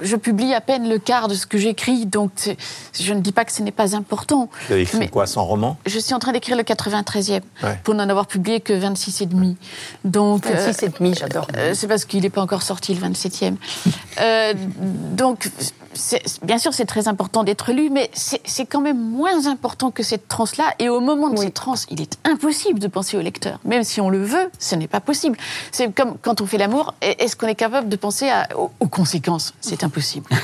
Je 0.00 0.16
publie 0.16 0.54
à 0.54 0.60
peine 0.60 0.88
le 0.88 0.98
quart 0.98 1.28
de 1.28 1.34
ce 1.34 1.46
que 1.46 1.58
j'écris, 1.58 2.06
donc 2.06 2.30
je 2.98 3.12
ne 3.14 3.20
dis 3.20 3.32
pas 3.32 3.44
que 3.44 3.52
ce 3.52 3.62
n'est 3.62 3.70
pas 3.72 3.94
important. 3.96 4.48
Vous 4.66 4.72
avez 4.72 4.82
écrit 4.82 4.98
Mais- 4.98 5.08
quoi, 5.08 5.26
100 5.26 5.44
romans? 5.44 5.76
Je 5.86 5.98
suis 5.98 6.14
en 6.14 6.18
train 6.18 6.32
d'écrire 6.32 6.56
le 6.56 6.62
93e, 6.62 7.42
Ouais. 7.62 7.78
pour 7.84 7.94
n'en 7.94 8.08
avoir 8.08 8.26
publié 8.26 8.60
que 8.60 8.72
26 8.72 9.20
et 9.20 9.26
demi. 9.26 9.56
Donc, 10.04 10.46
euh, 10.46 10.54
26 10.54 10.82
et 10.84 10.88
demi, 10.88 11.14
j'adore. 11.14 11.46
euh, 11.56 11.74
c'est 11.74 11.86
parce 11.86 12.04
qu'il 12.04 12.22
n'est 12.22 12.30
pas 12.30 12.42
encore 12.42 12.62
sorti 12.62 12.94
le 12.94 13.00
27e. 13.00 13.56
Euh, 14.20 14.54
donc, 15.12 15.48
bien 16.42 16.58
sûr, 16.58 16.72
c'est 16.74 16.84
très 16.86 17.08
important 17.08 17.44
d'être 17.44 17.72
lu, 17.72 17.90
mais 17.90 18.10
c'est 18.14 18.66
quand 18.66 18.80
même 18.80 18.98
moins 18.98 19.46
important 19.46 19.90
que 19.90 20.02
cette 20.02 20.28
transe-là. 20.28 20.74
Et 20.78 20.88
au 20.88 21.00
moment 21.00 21.30
de 21.30 21.38
cette 21.38 21.54
transe, 21.54 21.86
il 21.90 22.00
est 22.00 22.18
impossible 22.24 22.78
de 22.78 22.86
penser 22.88 23.16
au 23.16 23.20
lecteur. 23.20 23.58
Même 23.64 23.84
si 23.84 24.00
on 24.00 24.10
le 24.10 24.22
veut, 24.22 24.50
ce 24.58 24.74
n'est 24.74 24.88
pas 24.88 25.00
possible. 25.00 25.36
C'est 25.70 25.92
comme 25.94 26.16
quand 26.20 26.40
on 26.40 26.46
fait 26.46 26.58
l'amour, 26.58 26.94
est-ce 27.02 27.36
qu'on 27.36 27.46
est 27.48 27.54
capable 27.54 27.88
de 27.88 27.96
penser 27.96 28.28
à- 28.28 28.48
aux, 28.58 28.70
aux 28.80 28.88
conséquences? 28.88 29.54
C'est 29.60 29.84
impossible. 29.84 30.26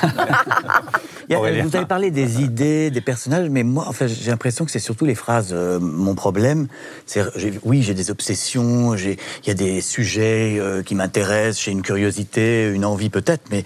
A- 1.30 1.62
vous 1.62 1.76
avez 1.76 1.86
parlé 1.86 2.10
des 2.10 2.42
idées, 2.42 2.90
des 2.90 3.00
personnages, 3.00 3.48
mais 3.50 3.62
moi, 3.62 3.86
en 3.86 3.92
fait, 3.92 4.08
j'ai 4.08 4.30
l'impression 4.30 4.64
que 4.64 4.70
c'est 4.70 4.78
surtout 4.78 5.04
les 5.04 5.14
phrases. 5.14 5.50
Euh, 5.52 5.78
mon 5.78 6.14
problème, 6.14 6.68
c'est 7.06 7.22
oui, 7.64 7.82
j'ai 7.82 7.94
des 7.94 8.10
obsessions, 8.10 8.94
il 8.94 9.16
y 9.46 9.50
a 9.50 9.54
des 9.54 9.80
sujets 9.80 10.56
euh, 10.58 10.82
qui 10.82 10.94
m'intéressent, 10.94 11.62
j'ai 11.64 11.72
une 11.72 11.82
curiosité, 11.82 12.70
une 12.72 12.84
envie 12.84 13.10
peut-être, 13.10 13.42
mais 13.50 13.64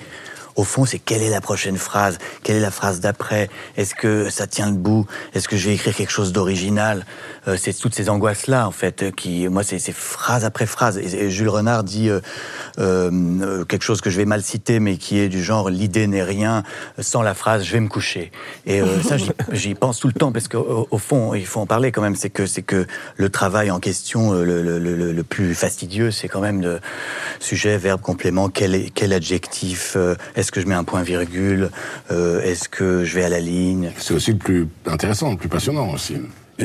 au 0.57 0.64
fond, 0.64 0.84
c'est 0.84 0.98
quelle 0.98 1.22
est 1.22 1.30
la 1.30 1.40
prochaine 1.40 1.76
phrase? 1.76 2.18
Quelle 2.42 2.57
est 2.57 2.61
la 2.61 2.70
phrase 2.70 3.00
d'après? 3.00 3.48
Est-ce 3.76 3.94
que 3.94 4.28
ça 4.30 4.46
tient 4.46 4.70
debout 4.70 5.07
Est-ce 5.34 5.48
que 5.48 5.57
je 5.57 5.68
vais 5.68 5.74
écrire 5.74 5.94
quelque 5.94 6.12
chose 6.12 6.32
d'original? 6.32 7.05
Euh, 7.48 7.57
C'est 7.59 7.72
toutes 7.72 7.94
ces 7.94 8.09
angoisses-là, 8.11 8.66
en 8.66 8.70
fait, 8.72 9.14
qui, 9.16 9.48
moi, 9.48 9.62
c'est 9.62 9.78
phrase 9.92 10.44
après 10.44 10.66
phrase. 10.66 10.98
Et, 10.98 11.24
et 11.24 11.30
Jules 11.30 11.48
Renard 11.48 11.84
dit 11.84 12.09
euh, 12.09 12.20
euh, 12.78 13.11
euh, 13.42 13.64
quelque 13.64 13.82
chose 13.82 14.00
que 14.00 14.11
je 14.11 14.16
vais 14.16 14.24
mal 14.24 14.42
citer, 14.42 14.80
mais 14.80 14.96
qui 14.96 15.18
est 15.18 15.28
du 15.28 15.42
genre 15.42 15.70
l'idée 15.70 16.07
n'est 16.07 16.22
rien 16.22 16.62
sans 16.98 17.22
la 17.22 17.34
phrase 17.34 17.64
je 17.64 17.72
vais 17.72 17.80
me 17.80 17.88
coucher. 17.88 18.30
Et 18.66 18.80
euh, 18.80 19.03
ça, 19.03 19.16
j'y- 19.53 19.74
pense 19.82 19.98
tout 20.00 20.07
le 20.07 20.12
temps 20.12 20.32
parce 20.32 20.48
qu'au 20.48 20.86
au 20.90 20.98
fond, 20.98 21.34
il 21.34 21.46
faut 21.46 21.61
en 21.61 21.66
parler 21.66 21.92
quand 21.92 22.03
même. 22.03 22.14
C'est 22.16 22.30
que 22.30 22.46
c'est 22.46 22.62
que 22.62 22.86
le 23.16 23.28
travail 23.30 23.70
en 23.70 23.80
question, 23.80 24.32
euh, 24.34 24.44
le, 24.44 24.62
le- 24.62 24.78
le- 24.78 25.12
le 25.12 25.22
plus 25.24 25.55
fastidieux, 25.55 26.11
c'est 26.11 26.28
quand 26.28 26.40
même 26.40 26.61
le 26.61 26.80
sujet, 27.40 27.76
verbe, 27.78 28.00
complément. 28.00 28.48
Quel, 28.48 28.90
quel 28.92 29.12
adjectif 29.12 29.94
euh, 29.96 30.14
Est-ce 30.43 30.51
que 30.51 30.61
je 30.61 30.66
mets 30.66 30.74
un 30.74 30.82
point 30.82 31.03
virgule 31.05 31.70
Euh, 32.11 32.40
Est-ce 32.43 32.68
que 32.68 33.05
je 33.05 33.14
vais 33.14 33.22
à 33.22 33.28
la 33.28 33.38
ligne? 33.38 33.93
C'est 33.97 34.12
aussi 34.12 34.32
le 34.32 34.38
plus 34.38 34.66
intéressant, 34.86 35.30
le 35.30 35.36
plus 35.36 35.49
passionnant 35.49 35.88
aussi. 35.93 36.16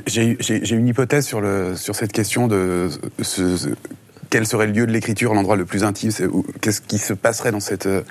J'ai 0.07 0.36
une 0.71 0.88
hypothèse 0.88 1.28
sur, 1.28 1.41
le, 1.41 1.75
sur 1.75 1.93
cette 1.93 2.11
question 2.11 2.47
de 2.47 2.89
ce- 3.21 3.55
ce- 3.55 3.69
quel 4.30 4.45
serait 4.45 4.67
le 4.67 4.73
lieu 4.73 4.88
de 4.88 4.91
l'écriture, 4.91 5.34
l'endroit 5.34 5.55
le 5.55 5.65
plus 5.65 5.84
intime, 5.84 6.11
qu'est-ce 6.61 6.82
qui 6.82 6.97
se 6.97 7.13
passerait 7.13 7.51
dans 7.51 7.59
cette, 7.59 7.86
euh, 7.86 8.01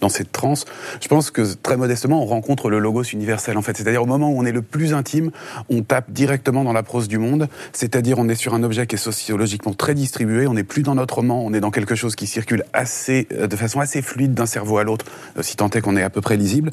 dans 0.00 0.08
cette 0.08 0.32
transe? 0.32 0.64
Je 1.00 1.08
pense 1.08 1.30
que 1.30 1.42
très 1.54 1.76
modestement, 1.76 2.22
on 2.22 2.26
rencontre 2.26 2.70
le 2.70 2.78
logos 2.78 3.04
universel 3.04 3.56
en 3.56 3.62
fait. 3.62 3.76
C'est-à-dire 3.76 4.02
au 4.02 4.06
moment 4.06 4.30
où 4.30 4.38
on 4.38 4.44
est 4.44 4.52
le 4.52 4.62
plus 4.62 4.94
intime, 4.94 5.30
on 5.68 5.82
tape 5.82 6.10
directement 6.10 6.64
dans 6.64 6.72
la 6.72 6.82
prose 6.82 7.08
du 7.08 7.18
monde, 7.18 7.48
c'est-à-dire 7.72 8.18
on 8.18 8.28
est 8.28 8.34
sur 8.34 8.54
un 8.54 8.62
objet 8.62 8.86
qui 8.86 8.96
est 8.96 8.98
sociologiquement 8.98 9.74
très 9.74 9.94
distribué, 9.94 10.46
on 10.46 10.54
n'est 10.54 10.64
plus 10.64 10.82
dans 10.82 10.94
notre 10.94 11.16
roman, 11.16 11.44
on 11.44 11.52
est 11.52 11.60
dans 11.60 11.70
quelque 11.70 11.94
chose 11.94 12.16
qui 12.16 12.26
circule 12.26 12.64
assez, 12.72 13.26
euh, 13.32 13.46
de 13.46 13.56
façon 13.56 13.80
assez 13.80 14.02
fluide 14.02 14.34
d'un 14.34 14.46
cerveau 14.46 14.78
à 14.78 14.84
l'autre, 14.84 15.06
euh, 15.38 15.42
si 15.42 15.56
tant 15.56 15.70
est 15.70 15.80
qu'on 15.80 15.96
est 15.96 16.02
à 16.02 16.10
peu 16.10 16.20
près 16.20 16.36
lisible, 16.36 16.70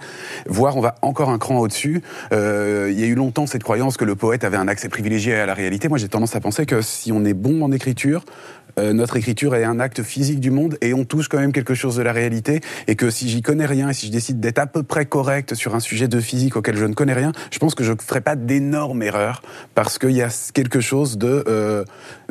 voire 0.47 0.77
on 0.77 0.81
va 0.81 0.95
encore 1.01 1.29
un 1.29 1.37
cran 1.37 1.59
au-dessus. 1.59 2.01
Euh, 2.31 2.89
il 2.91 2.99
y 2.99 3.03
a 3.03 3.07
eu 3.07 3.15
longtemps 3.15 3.47
cette 3.47 3.63
croyance 3.63 3.97
que 3.97 4.05
le 4.05 4.15
poète 4.15 4.43
avait 4.43 4.57
un 4.57 4.67
accès 4.67 4.89
privilégié 4.89 5.35
à 5.35 5.45
la 5.45 5.53
réalité. 5.53 5.89
Moi 5.89 5.97
j'ai 5.97 6.09
tendance 6.09 6.35
à 6.35 6.39
penser 6.39 6.65
que 6.65 6.81
si 6.81 7.11
on 7.11 7.25
est 7.25 7.33
bon 7.33 7.61
en 7.63 7.71
écriture, 7.71 8.23
euh, 8.79 8.93
notre 8.93 9.17
écriture 9.17 9.55
est 9.55 9.63
un 9.63 9.79
acte 9.79 10.03
physique 10.03 10.39
du 10.39 10.51
monde 10.51 10.77
et 10.81 10.93
on 10.93 11.05
touche 11.05 11.27
quand 11.27 11.39
même 11.39 11.51
quelque 11.51 11.73
chose 11.73 11.95
de 11.95 12.01
la 12.01 12.11
réalité. 12.11 12.61
Et 12.87 12.95
que 12.95 13.09
si 13.09 13.29
j'y 13.29 13.41
connais 13.41 13.65
rien 13.65 13.89
et 13.89 13.93
si 13.93 14.07
je 14.07 14.11
décide 14.11 14.39
d'être 14.39 14.59
à 14.59 14.67
peu 14.67 14.83
près 14.83 15.05
correct 15.05 15.55
sur 15.55 15.75
un 15.75 15.79
sujet 15.79 16.07
de 16.07 16.19
physique 16.19 16.55
auquel 16.55 16.75
je 16.75 16.85
ne 16.85 16.93
connais 16.93 17.13
rien, 17.13 17.31
je 17.51 17.59
pense 17.59 17.75
que 17.75 17.83
je 17.83 17.91
ne 17.91 17.97
ferai 17.97 18.21
pas 18.21 18.35
d'énormes 18.35 19.01
erreurs 19.03 19.41
parce 19.75 19.97
qu'il 19.97 20.11
y 20.11 20.21
a 20.21 20.29
quelque 20.53 20.79
chose 20.79 21.17
de 21.17 21.43
euh, 21.47 21.83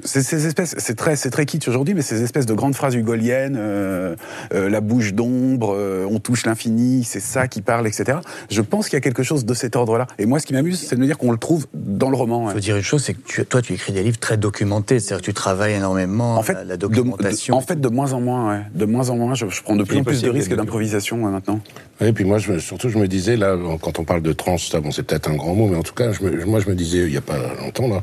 ces, 0.05 0.22
ces 0.22 0.47
espèces 0.47 0.74
c'est 0.78 0.97
très 0.97 1.16
c'est 1.16 1.30
très 1.30 1.47
kitsch 1.47 1.68
aujourd'hui 1.68 1.95
mais 1.95 2.03
ces 2.03 2.22
espèces 2.22 2.47
de 2.47 2.55
grandes 2.55 2.74
phrases 2.74 2.95
hugoliennes 2.95 3.57
euh, 3.59 4.16
la 4.53 4.80
bouche 4.80 5.12
d'ombre 5.12 5.76
on 6.09 6.18
touche 6.18 6.47
l'infini 6.47 7.05
c'est 7.05 7.20
ça 7.20 7.49
qui 7.49 7.62
parle 7.62 7.86
etc 7.86 8.18
je 8.51 8.62
pense 8.62 8.88
qu'il 8.88 8.97
y 8.97 8.99
a 8.99 9.01
quelque 9.01 9.22
chose 9.22 9.45
de 9.45 9.55
cet 9.55 9.76
ordre 9.76 9.99
là 9.99 10.07
et 10.18 10.26
moi 10.26 10.38
ce 10.38 10.47
qui 10.47 10.53
m'amuse 10.53 10.80
c'est 10.80 10.97
de 10.97 11.01
me 11.01 11.07
dire 11.07 11.18
qu'on 11.18 11.32
le 11.32 11.38
trouve 11.38 11.66
dans 11.74 12.11
le 12.11 12.16
roman 12.16 12.51
Il 12.51 12.55
faut 12.55 12.61
dire 12.61 12.76
une 12.76 12.82
chose, 12.82 13.03
c'est 13.03 13.14
que 13.14 13.43
toi, 13.43 13.62
tu 13.62 13.74
écris 13.74 13.93
des 13.93 14.03
livres 14.03 14.18
très 14.18 14.36
documentés, 14.36 15.01
c'est-à-dire 15.01 15.22
que 15.22 15.26
tu 15.26 15.34
travailles 15.34 15.74
énormément 15.74 16.31
En 16.36 16.42
fait, 16.42 16.56
la, 16.64 16.76
documentation. 16.76 17.54
de, 17.54 17.58
en 17.58 17.62
fait, 17.62 17.80
de 17.80 17.88
moins 17.88 18.12
en 18.12 18.20
moins, 18.20 18.50
ouais. 18.50 18.62
De 18.74 18.84
moins 18.84 19.10
en 19.10 19.16
moins, 19.16 19.34
je, 19.34 19.48
je 19.48 19.62
prends 19.62 19.76
de 19.76 19.84
plus 19.84 19.98
en 19.98 20.04
plus 20.04 20.22
de 20.22 20.30
risques 20.30 20.54
d'improvisation 20.54 21.22
ouais, 21.24 21.30
maintenant. 21.30 21.60
Et 22.00 22.12
puis 22.12 22.24
moi, 22.24 22.38
je, 22.38 22.58
surtout, 22.58 22.88
je 22.88 22.98
me 22.98 23.08
disais, 23.08 23.36
là, 23.36 23.56
quand 23.80 23.98
on 23.98 24.04
parle 24.04 24.22
de 24.22 24.32
trans, 24.32 24.58
ça, 24.58 24.80
bon, 24.80 24.90
c'est 24.90 25.02
peut-être 25.02 25.30
un 25.30 25.36
grand 25.36 25.54
mot, 25.54 25.66
mais 25.68 25.76
en 25.76 25.82
tout 25.82 25.94
cas, 25.94 26.12
je 26.12 26.22
me- 26.22 26.44
moi, 26.44 26.60
je 26.60 26.68
me 26.68 26.74
disais, 26.74 26.98
il 26.98 27.10
n'y 27.10 27.16
a 27.16 27.22
pas 27.22 27.36
longtemps, 27.60 27.88
là, 27.88 28.02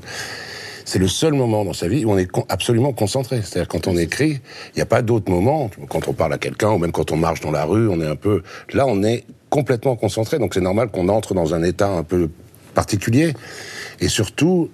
c'est 0.86 1.00
le 1.00 1.08
seul 1.08 1.34
moment 1.34 1.64
dans 1.66 1.74
sa 1.74 1.88
vie 1.88 2.04
où 2.04 2.12
on 2.12 2.18
est 2.18 2.30
absolument 2.50 2.94
concentré. 2.94 3.42
C'est-à-dire, 3.44 3.68
quand 3.68 3.86
on 3.86 3.96
écrit, 3.96 4.40
il 4.74 4.76
n'y 4.78 4.82
a 4.82 4.88
pas 4.88 5.04
d'autre 5.04 5.30
moment, 5.30 5.70
quand 5.88 6.08
on 6.08 6.14
parle 6.14 6.34
à 6.34 6.40
quelqu'un, 6.40 6.72
ou 6.72 6.80
même 6.80 6.92
quand 6.92 7.12
on 7.12 7.18
marche 7.18 7.42
dans 7.42 7.52
la 7.52 7.64
rue, 7.64 7.88
on 7.88 8.02
est 8.02 8.08
un 8.08 8.16
peu... 8.16 8.42
Là, 8.74 8.86
on 8.88 9.04
est 9.04 9.24
complètement 9.52 9.96
concentré, 9.96 10.40
donc 10.40 10.54
c'est 10.56 10.62
normal 10.62 10.90
qu'on 10.90 11.10
entre 11.10 11.36
dans 11.36 11.54
un 11.54 11.62
état 11.62 11.90
un 11.90 12.04
peu 12.04 12.30
particulier. 12.74 13.34
Et 14.00 14.08
surtout, 14.08 14.72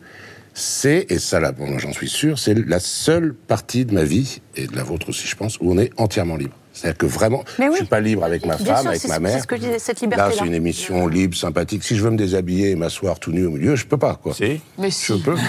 c'est, 0.56 1.06
et 1.10 1.20
ça 1.20 1.40
là, 1.40 1.54
j'en 1.78 1.92
suis 1.92 2.10
sûr, 2.10 2.40
c'est 2.40 2.54
la 2.54 2.80
seule 2.80 3.34
partie 3.34 3.86
de 3.86 3.94
ma 3.94 4.04
vie, 4.04 4.42
et 4.56 4.68
de 4.68 4.76
la 4.76 4.84
vôtre 4.84 5.10
aussi, 5.10 5.28
je 5.28 5.36
pense, 5.36 5.60
où 5.60 5.72
on 5.72 5.78
est 5.78 5.92
entièrement 5.98 6.38
libre. 6.38 6.56
C'est-à-dire 6.76 6.98
que 6.98 7.06
vraiment, 7.06 7.44
Mais 7.58 7.66
je 7.68 7.72
oui. 7.72 7.78
suis 7.78 7.86
pas 7.86 8.02
libre 8.02 8.24
avec 8.26 8.46
ma 8.46 8.58
Bien 8.58 8.66
femme, 8.76 8.82
sûr, 8.82 8.90
avec 8.90 9.08
ma 9.08 9.20
mère. 9.20 9.32
c'est 9.34 9.40
ce 9.40 9.48
que 9.48 9.56
je 9.56 9.62
cette 9.80 10.02
Là, 10.02 10.08
liberté-là. 10.08 10.32
c'est 10.40 10.46
une 10.46 10.54
émission 10.54 11.08
libre, 11.08 11.36
sympathique. 11.38 11.84
Si 11.86 11.96
je 11.96 12.04
veux 12.04 12.10
me 12.12 12.18
déshabiller 12.18 12.72
et 12.72 12.76
m'asseoir 12.76 13.18
tout 13.18 13.32
nu 13.32 13.46
au 13.46 13.52
milieu, 13.52 13.76
je 13.78 13.86
peux 13.86 13.98
pas, 13.98 14.20
quoi. 14.22 14.34
Si. 14.34 14.60
Mais 14.78 14.90
Je 14.90 14.94
si. 14.96 15.20
peux. 15.22 15.36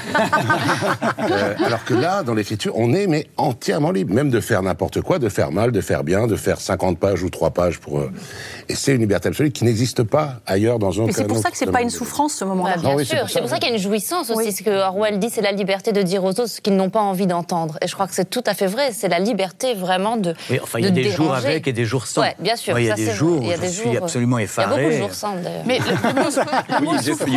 Euh, 1.18 1.54
alors 1.64 1.84
que 1.84 1.94
là, 1.94 2.22
dans 2.22 2.34
l'écriture, 2.34 2.72
on 2.76 2.92
est 2.94 3.06
mais 3.06 3.26
entièrement 3.36 3.90
libre, 3.90 4.14
même 4.14 4.30
de 4.30 4.40
faire 4.40 4.62
n'importe 4.62 5.00
quoi, 5.00 5.18
de 5.18 5.28
faire 5.28 5.50
mal, 5.50 5.72
de 5.72 5.80
faire 5.80 6.04
bien, 6.04 6.26
de 6.26 6.36
faire 6.36 6.60
50 6.60 6.98
pages 6.98 7.22
ou 7.22 7.30
3 7.30 7.50
pages 7.50 7.78
pour. 7.80 7.98
euh, 7.98 8.10
Et 8.68 8.74
c'est 8.74 8.92
une 8.94 9.00
liberté 9.00 9.28
absolue 9.28 9.50
qui 9.50 9.64
n'existe 9.64 10.02
pas 10.04 10.40
ailleurs 10.46 10.78
dans 10.78 11.00
un. 11.00 11.06
Mais 11.06 11.12
c'est 11.12 11.26
pour 11.26 11.38
ça 11.38 11.50
que 11.50 11.56
c'est 11.56 11.70
pas 11.70 11.82
une 11.82 11.90
souffrance 11.90 12.34
ce 12.34 12.44
moment-là. 12.44 12.76
Bah, 12.76 12.80
bien 12.82 12.90
Ah 12.92 12.96
oui, 12.96 13.04
c'est 13.06 13.10
sûr, 13.16 13.20
pour 13.20 13.28
c'est 13.28 13.34
ça, 13.34 13.40
pour 13.40 13.48
ça 13.48 13.54
oui. 13.56 13.60
qu'il 13.60 13.68
y 13.70 13.72
a 13.72 13.76
une 13.76 13.82
jouissance 13.82 14.30
aussi. 14.30 14.46
Oui. 14.48 14.52
Ce 14.52 14.62
que 14.62 14.70
Orwell 14.70 15.18
dit, 15.18 15.30
c'est 15.30 15.42
la 15.42 15.52
liberté 15.52 15.92
de 15.92 16.02
dire 16.02 16.22
aux 16.24 16.28
autres 16.30 16.46
ce 16.46 16.60
qu'ils 16.60 16.76
n'ont 16.76 16.90
pas 16.90 17.00
envie 17.02 17.26
d'entendre. 17.26 17.78
Et 17.82 17.88
je 17.88 17.94
crois 17.94 18.06
que 18.06 18.14
c'est 18.14 18.28
tout 18.30 18.44
à 18.46 18.54
fait 18.54 18.66
vrai. 18.66 18.90
C'est 18.92 19.08
la 19.08 19.18
liberté 19.18 19.74
vraiment 19.74 20.16
de. 20.16 20.34
Oui, 20.50 20.58
enfin, 20.62 20.78
il 20.78 20.84
y 20.84 20.88
a 20.88 20.90
de 20.90 20.94
des 20.96 21.10
jours 21.16 21.34
avec 21.34 21.66
et 21.68 21.72
des 21.72 21.84
jours 21.84 22.06
sans. 22.06 22.20
Ouais, 22.22 22.34
bien 22.38 22.56
sûr. 22.56 22.72
Moi, 22.72 22.80
il 22.82 22.86
y 22.86 22.90
a 22.90 22.96
ça, 22.96 23.02
des 23.04 23.10
jours 23.12 23.36
vrai. 23.38 23.46
Il 23.46 23.48
y 23.48 23.52
a 23.52 23.56
où 23.56 23.60
des 23.60 23.66
je 23.68 23.72
suis 23.72 23.82
jours, 23.84 23.94
euh, 23.94 23.98
absolument 24.04 24.38
Il 24.38 24.42
y 24.42 24.44
a 24.44 24.66
beaucoup 24.66 24.76
de 24.76 24.80
effaré. 24.82 24.98
jours 24.98 25.14
sans 25.14 25.34
d'ailleurs. 25.36 25.62
Mais 25.66 25.78
Oui, 26.80 26.88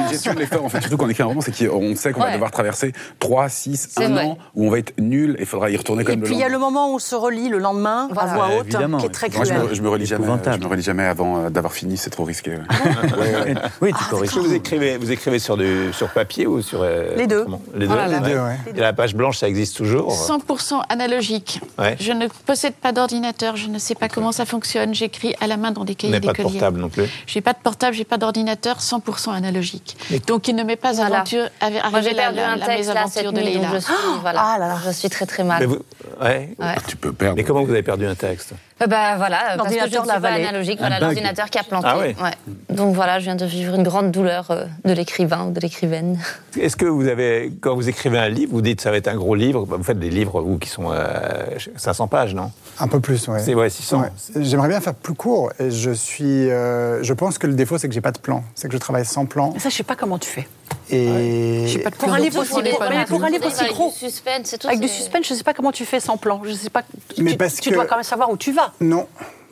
gestion 0.09 0.33
de 0.33 0.39
l'effort, 0.39 0.63
en 0.65 0.69
fait, 0.69 0.81
surtout 0.81 0.97
quand 0.97 1.05
on 1.05 1.09
écrit 1.09 1.23
un 1.23 1.27
roman, 1.27 1.41
c'est 1.41 1.51
qu'on 1.67 1.95
sait 1.95 2.11
qu'on 2.11 2.21
va 2.21 2.33
devoir 2.33 2.51
traverser 2.51 2.93
3, 3.19 3.49
6, 3.49 3.89
C'est 3.91 4.05
1 4.05 4.09
vrai. 4.09 4.25
an, 4.25 4.37
où 4.55 4.67
on 4.67 4.69
va 4.69 4.79
être 4.79 4.93
nul 4.99 5.35
et 5.37 5.41
il 5.41 5.45
faudra 5.45 5.69
y 5.69 5.77
retourner 5.77 6.03
Et 6.03 6.05
comme 6.05 6.21
puis 6.21 6.33
il 6.33 6.39
y 6.39 6.43
a 6.43 6.49
le 6.49 6.57
moment 6.59 6.91
où 6.91 6.95
on 6.95 6.99
se 6.99 7.15
relit 7.15 7.49
le 7.49 7.57
lendemain 7.57 8.09
Voilà. 8.11 8.31
à 8.31 8.35
voix 8.35 8.47
haute, 8.57 8.67
évidemment, 8.67 8.97
qui 8.97 9.05
est 9.05 9.09
très 9.09 9.29
Moi, 9.29 9.43
je 9.45 9.51
cruel. 9.51 9.67
me, 9.69 9.73
je 9.73 9.81
me 9.81 9.89
relis 9.89 10.05
jamais, 10.05 10.25
je 10.25 10.57
me 10.59 10.67
relis 10.67 10.81
jamais 10.83 11.03
avant 11.05 11.45
euh, 11.45 11.49
d'avoir 11.49 11.73
fini, 11.73 11.97
c'est 11.97 12.09
trop 12.09 12.23
risqué. 12.23 12.51
ouais. 12.51 13.55
Oui, 13.81 13.89
tu 13.91 13.95
Ah, 13.99 14.07
corriges. 14.09 14.29
Est-ce 14.29 14.35
que 14.35 14.39
vous 14.41 14.53
écrivez, 14.53 14.97
vous 14.97 15.11
écrivez 15.11 15.39
sur, 15.39 15.57
du, 15.57 15.91
sur 15.93 16.09
papier 16.09 16.47
ou 16.47 16.61
sur... 16.61 16.81
euh, 16.83 17.15
Les 17.15 17.27
deux. 17.27 17.45
Les 17.75 17.87
deux, 17.87 17.93
Oh 17.93 17.95
là 17.97 18.07
là. 18.07 18.19
Les 18.19 18.33
deux, 18.33 18.39
ouais. 18.39 18.57
Et 18.75 18.79
la 18.79 18.93
page 18.93 19.15
blanche, 19.15 19.37
ça 19.37 19.47
existe 19.47 19.77
toujours 19.77 20.11
100% 20.13 20.81
analogique. 20.89 21.61
Ouais. 21.77 21.95
Je 21.99 22.11
ne 22.11 22.27
possède 22.45 22.73
pas 22.73 22.91
d'ordinateur, 22.91 23.55
je 23.55 23.67
je 23.69 23.73
ne 23.75 23.79
sais 23.79 23.95
pas 23.95 24.09
comment 24.09 24.31
ça 24.31 24.45
fonctionne. 24.45 24.93
J'écris 24.95 25.35
à 25.41 25.47
la 25.47 25.57
main 25.57 25.71
dans 25.71 25.85
des 25.85 25.93
cahiers 25.95 26.13
n'avez 26.13 26.25
pas 26.27 26.33
de 26.33 26.41
portable 26.41 26.79
non 26.79 26.89
plus 26.89 27.03
J'ai 27.27 27.41
pas 27.41 27.53
de 27.53 27.59
portable, 27.59 27.95
j'ai 27.95 28.03
pas 28.03 28.17
d'ordinateur, 28.17 28.79
100% 28.79 29.31
analogique. 29.33 29.95
Donc 30.27 30.47
il 30.47 30.55
ne 30.55 30.63
m'est 30.63 30.75
pas 30.75 30.93
Voilà. 30.93 31.17
aventure, 31.17 31.45
Moi, 31.91 32.01
j'ai 32.01 32.15
perdu 32.15 32.37
la, 32.37 32.49
un 32.51 32.55
la 32.55 32.65
texte 32.65 32.93
là 32.93 33.05
cette 33.07 33.23
mésaventure 33.25 33.33
de 33.33 33.41
nuit, 33.41 33.57
donc 33.57 33.65
je 33.75 33.79
suis, 33.79 33.93
voilà, 34.21 34.41
Ah 34.43 34.57
là 34.59 34.67
là. 34.69 34.77
je 34.85 34.91
suis 34.91 35.09
très 35.09 35.25
très 35.25 35.43
mal. 35.43 35.59
Mais 35.61 35.65
vous- 35.67 35.83
ouais. 36.21 36.55
Ouais. 36.59 36.75
Tu 36.87 36.95
peux 36.97 37.13
perdre. 37.13 37.35
Mais 37.37 37.43
comment 37.43 37.63
vous 37.63 37.71
avez 37.71 37.83
perdu 37.83 38.05
un 38.07 38.15
texte 38.15 38.53
Euh, 38.81 38.87
bah 38.87 39.17
voilà, 39.17 39.55
parce 39.57 39.69
que 39.73 39.79
je 39.79 39.85
ne 39.85 39.89
suis 39.89 39.99
pas 40.21 40.29
analogique, 40.29 40.79
voilà 40.79 40.99
l'ordinateur 40.99 41.49
qui 41.49 41.57
a 41.59 41.63
planté. 41.63 41.87
Ah 41.89 41.97
oui. 41.99 42.15
ouais. 42.21 42.75
Donc 42.75 42.95
voilà, 42.95 43.19
je 43.19 43.25
viens 43.25 43.35
de 43.35 43.45
vivre 43.45 43.75
une 43.75 43.83
grande 43.83 44.11
douleur 44.11 44.49
euh, 44.51 44.65
de 44.85 44.93
l'écrivain 44.93 45.45
ou 45.47 45.51
de 45.51 45.59
l'écrivaine. 45.59 46.17
Est-ce 46.59 46.75
que 46.75 46.85
vous 46.85 47.07
avez, 47.07 47.51
quand 47.61 47.75
vous 47.75 47.87
écrivez 47.89 48.17
un 48.17 48.29
livre, 48.29 48.51
vous 48.53 48.61
dites 48.61 48.81
ça 48.81 48.89
va 48.91 48.97
être 48.97 49.07
un 49.07 49.15
gros 49.15 49.35
livre? 49.35 49.65
Vous 49.65 49.83
faites 49.83 49.99
des 49.99 50.09
livres 50.09 50.41
vous, 50.41 50.57
qui 50.57 50.69
sont 50.69 50.91
euh, 50.91 51.45
500 51.75 52.07
pages, 52.07 52.33
non? 52.33 52.51
Un 52.79 52.87
peu 52.87 52.99
plus, 52.99 53.27
ouais. 53.27 53.39
C'est 53.69 53.95
ouais, 53.95 54.01
600. 54.01 54.01
Ouais. 54.01 54.43
J'aimerais 54.43 54.67
bien 54.69 54.79
faire 54.81 54.93
plus 54.95 55.13
court. 55.13 55.51
Et 55.59 55.71
je 55.71 55.91
suis, 55.91 56.49
euh, 56.49 57.03
je 57.03 57.13
pense 57.13 57.37
que 57.37 57.47
le 57.47 57.53
défaut, 57.53 57.77
c'est 57.77 57.87
que 57.87 57.93
j'ai 57.93 58.01
pas 58.01 58.11
de 58.11 58.19
plan. 58.19 58.43
C'est 58.55 58.67
que 58.67 58.73
je 58.73 58.79
travaille 58.79 59.05
sans 59.05 59.25
plan. 59.25 59.53
Ça, 59.59 59.69
je 59.69 59.75
sais 59.75 59.83
pas 59.83 59.95
comment 59.95 60.17
tu 60.17 60.29
fais. 60.29 60.47
Et 60.91 61.81
pas, 61.83 61.91
pour 61.91 62.11
un 62.13 62.19
livre 62.19 62.41
aussi, 62.41 62.61
les 62.61 62.71
pour, 62.71 62.83
livre 62.83 63.45
aussi 63.47 63.59
Avec 63.61 63.73
gros, 63.73 63.89
du 63.91 63.95
suspense, 63.97 64.55
tout. 64.59 64.67
avec 64.67 64.79
du 64.79 64.87
c'est- 64.87 64.95
suspense, 64.95 65.27
je 65.27 65.33
sais 65.35 65.43
pas 65.43 65.53
comment 65.53 65.71
tu 65.71 65.85
fais 65.85 65.99
sans 65.99 66.17
plan. 66.17 66.41
Je 66.43 66.53
sais 66.53 66.69
pas. 66.69 66.81
Mais 67.17 67.31
tu, 67.31 67.37
parce 67.37 67.55
tu 67.55 67.69
que- 67.69 67.75
dois 67.75 67.85
quand 67.85 67.95
même 67.95 68.03
savoir 68.03 68.31
où 68.31 68.37
tu 68.37 68.51
vas. 68.51 68.73
non, 68.81 69.07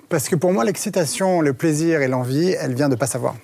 parce 0.10 0.30
que 0.30 0.36
pour 0.36 0.51
moi, 0.51 0.64
l'excitation, 0.66 1.41
le 1.41 1.53
plaisir 1.53 2.01
et 2.01 2.08
l'envie, 2.08 2.49
elle 2.60 2.74
vient 2.74 2.89
de 2.89 2.95
pas 2.95 3.08
savoir. 3.08 3.36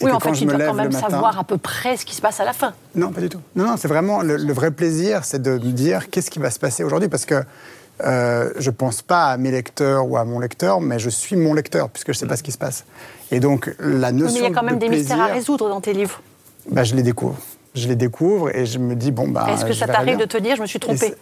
Et 0.00 0.06
Oui, 0.06 0.10
en 0.10 0.14
quand 0.18 0.30
fait, 0.30 0.34
je 0.34 0.40
tu 0.40 0.46
me 0.46 0.56
dois 0.56 0.66
quand 0.66 0.74
même 0.74 0.92
matin- 0.92 1.10
savoir 1.10 1.38
à 1.38 1.44
peu 1.44 1.58
près 1.58 1.96
ce 1.96 2.04
qui 2.04 2.14
se 2.14 2.20
passe 2.22 2.40
à 2.40 2.44
la 2.44 2.52
fin. 2.52 2.72
Non, 2.94 3.12
pas 3.12 3.20
du 3.20 3.28
tout. 3.28 3.40
Non, 3.54 3.66
non, 3.66 3.76
c'est 3.76 3.86
vraiment 3.88 4.22
le, 4.22 4.36
le 4.36 4.52
vrai 4.52 4.70
plaisir, 4.72 5.24
c'est 5.24 5.40
de 5.40 5.52
me 5.52 5.58
dire 5.72 6.10
qu'est-ce 6.10 6.30
qui 6.30 6.38
va 6.40 6.50
se 6.50 6.58
passer 6.58 6.82
aujourd'hui, 6.82 7.08
parce 7.08 7.24
que 7.26 7.42
euh, 8.04 8.50
je 8.58 8.70
pense 8.70 9.02
pas 9.02 9.26
à 9.26 9.36
mes 9.36 9.50
lecteurs 9.50 10.06
ou 10.08 10.16
à 10.16 10.24
mon 10.24 10.38
lecteur, 10.38 10.80
mais 10.80 10.98
je 10.98 11.10
suis 11.10 11.36
mon 11.36 11.54
lecteur 11.54 11.88
puisque 11.90 12.12
je 12.12 12.18
sais 12.18 12.26
pas 12.26 12.36
ce 12.36 12.42
qui 12.42 12.52
se 12.52 12.58
passe. 12.58 12.84
Et 13.30 13.40
donc 13.40 13.74
la 13.78 14.12
notion 14.12 14.34
mais 14.34 14.40
il 14.40 14.50
y 14.50 14.52
a 14.52 14.54
quand 14.54 14.64
même 14.64 14.76
de 14.76 14.80
des 14.80 14.86
plaisir, 14.88 15.16
mystères 15.16 15.30
à 15.30 15.34
résoudre 15.34 15.68
dans 15.68 15.80
tes 15.80 15.92
livres. 15.92 16.20
bah, 16.70 16.84
je 16.84 16.94
les 16.94 17.02
découvre. 17.02 17.36
Je 17.74 17.88
les 17.88 17.96
découvre 17.96 18.54
et 18.54 18.66
je 18.66 18.78
me 18.78 18.94
dis 18.94 19.10
bon 19.12 19.28
bah. 19.28 19.46
Est-ce 19.50 19.64
que 19.64 19.72
ça 19.72 19.86
t'arrive 19.86 20.18
de 20.18 20.24
te 20.26 20.36
dire, 20.36 20.56
je 20.56 20.62
me 20.62 20.66
suis 20.66 20.78
c'est- 20.96 21.16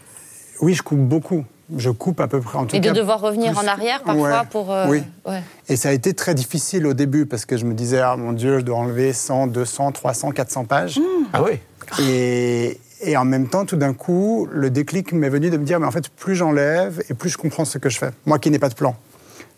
Oui, 0.60 0.74
je 0.74 0.82
coupe 0.82 0.98
beaucoup. 0.98 1.44
Je 1.76 1.90
coupe 1.90 2.18
à 2.20 2.26
peu 2.26 2.40
près 2.40 2.58
en 2.58 2.66
tout 2.66 2.74
Et 2.74 2.80
de 2.80 2.88
cas. 2.88 2.92
devoir 2.92 3.20
revenir 3.20 3.52
plus- 3.52 3.64
en 3.64 3.70
arrière 3.70 4.02
parfois 4.02 4.40
Ouais. 4.40 4.46
pour. 4.50 4.72
euh, 4.72 4.86
Oui. 4.88 5.02
ouais. 5.24 5.40
Et 5.68 5.76
ça 5.76 5.90
a 5.90 5.92
été 5.92 6.14
très 6.14 6.34
difficile 6.34 6.84
au 6.88 6.94
début 6.94 7.26
parce 7.26 7.44
que 7.44 7.56
je 7.56 7.64
me 7.64 7.74
disais, 7.74 8.00
ah 8.00 8.16
mon 8.16 8.32
Dieu, 8.32 8.58
je 8.58 8.64
dois 8.64 8.76
enlever 8.78 9.12
100, 9.12 9.46
200, 9.46 9.92
300, 9.92 10.32
400 10.32 10.64
pages. 10.64 10.98
Ah 11.32 11.42
oui 11.44 11.60
Et, 12.02 12.80
et 13.02 13.16
en 13.16 13.24
même 13.24 13.48
temps, 13.48 13.64
tout 13.64 13.76
d'un 13.76 13.94
coup, 13.94 14.48
le 14.50 14.70
déclic 14.70 15.12
m'est 15.12 15.28
venu 15.28 15.50
de 15.50 15.56
me 15.56 15.64
dire, 15.64 15.80
mais 15.80 15.86
en 15.86 15.90
fait, 15.90 16.08
plus 16.08 16.34
j'enlève 16.34 17.02
et 17.08 17.14
plus 17.14 17.30
je 17.30 17.38
comprends 17.38 17.64
ce 17.64 17.78
que 17.78 17.88
je 17.88 17.98
fais. 17.98 18.10
Moi 18.26 18.38
qui 18.38 18.50
n'ai 18.50 18.58
pas 18.58 18.68
de 18.68 18.74
plan. 18.74 18.96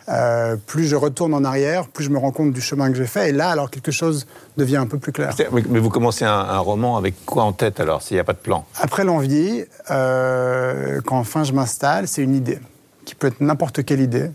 Euh, 0.09 0.57
plus 0.67 0.87
je 0.89 0.97
retourne 0.97 1.33
en 1.33 1.45
arrière, 1.45 1.87
plus 1.87 2.05
je 2.05 2.11
me 2.11 2.19
rends 2.19 2.33
compte 2.33 2.53
du 2.53 2.61
chemin 2.61 2.91
que 2.91 2.97
j'ai 2.97 3.07
fait. 3.07 3.29
Et 3.29 3.33
là, 3.33 3.51
alors 3.51 3.71
quelque 3.71 3.93
chose 3.93 4.27
devient 4.57 4.79
un 4.79 4.87
peu 4.87 4.99
plus 4.99 5.13
clair. 5.13 5.33
Mais 5.53 5.79
vous 5.79 5.91
commencez 5.91 6.25
un, 6.25 6.31
un 6.31 6.59
roman 6.59 6.97
avec 6.97 7.15
quoi 7.25 7.45
en 7.45 7.53
tête 7.53 7.79
alors, 7.79 8.03
s'il 8.03 8.17
n'y 8.17 8.21
a 8.21 8.25
pas 8.25 8.33
de 8.33 8.39
plan? 8.39 8.65
Après 8.81 9.05
l'envie, 9.05 9.65
euh, 9.91 11.01
quand 11.05 11.19
enfin 11.19 11.45
je 11.45 11.53
m'installe, 11.53 12.09
c'est 12.09 12.23
une 12.23 12.35
idée, 12.35 12.59
qui 13.05 13.15
peut 13.15 13.29
être 13.29 13.41
n'importe 13.41 13.85
quelle 13.85 14.01
idée, 14.01 14.31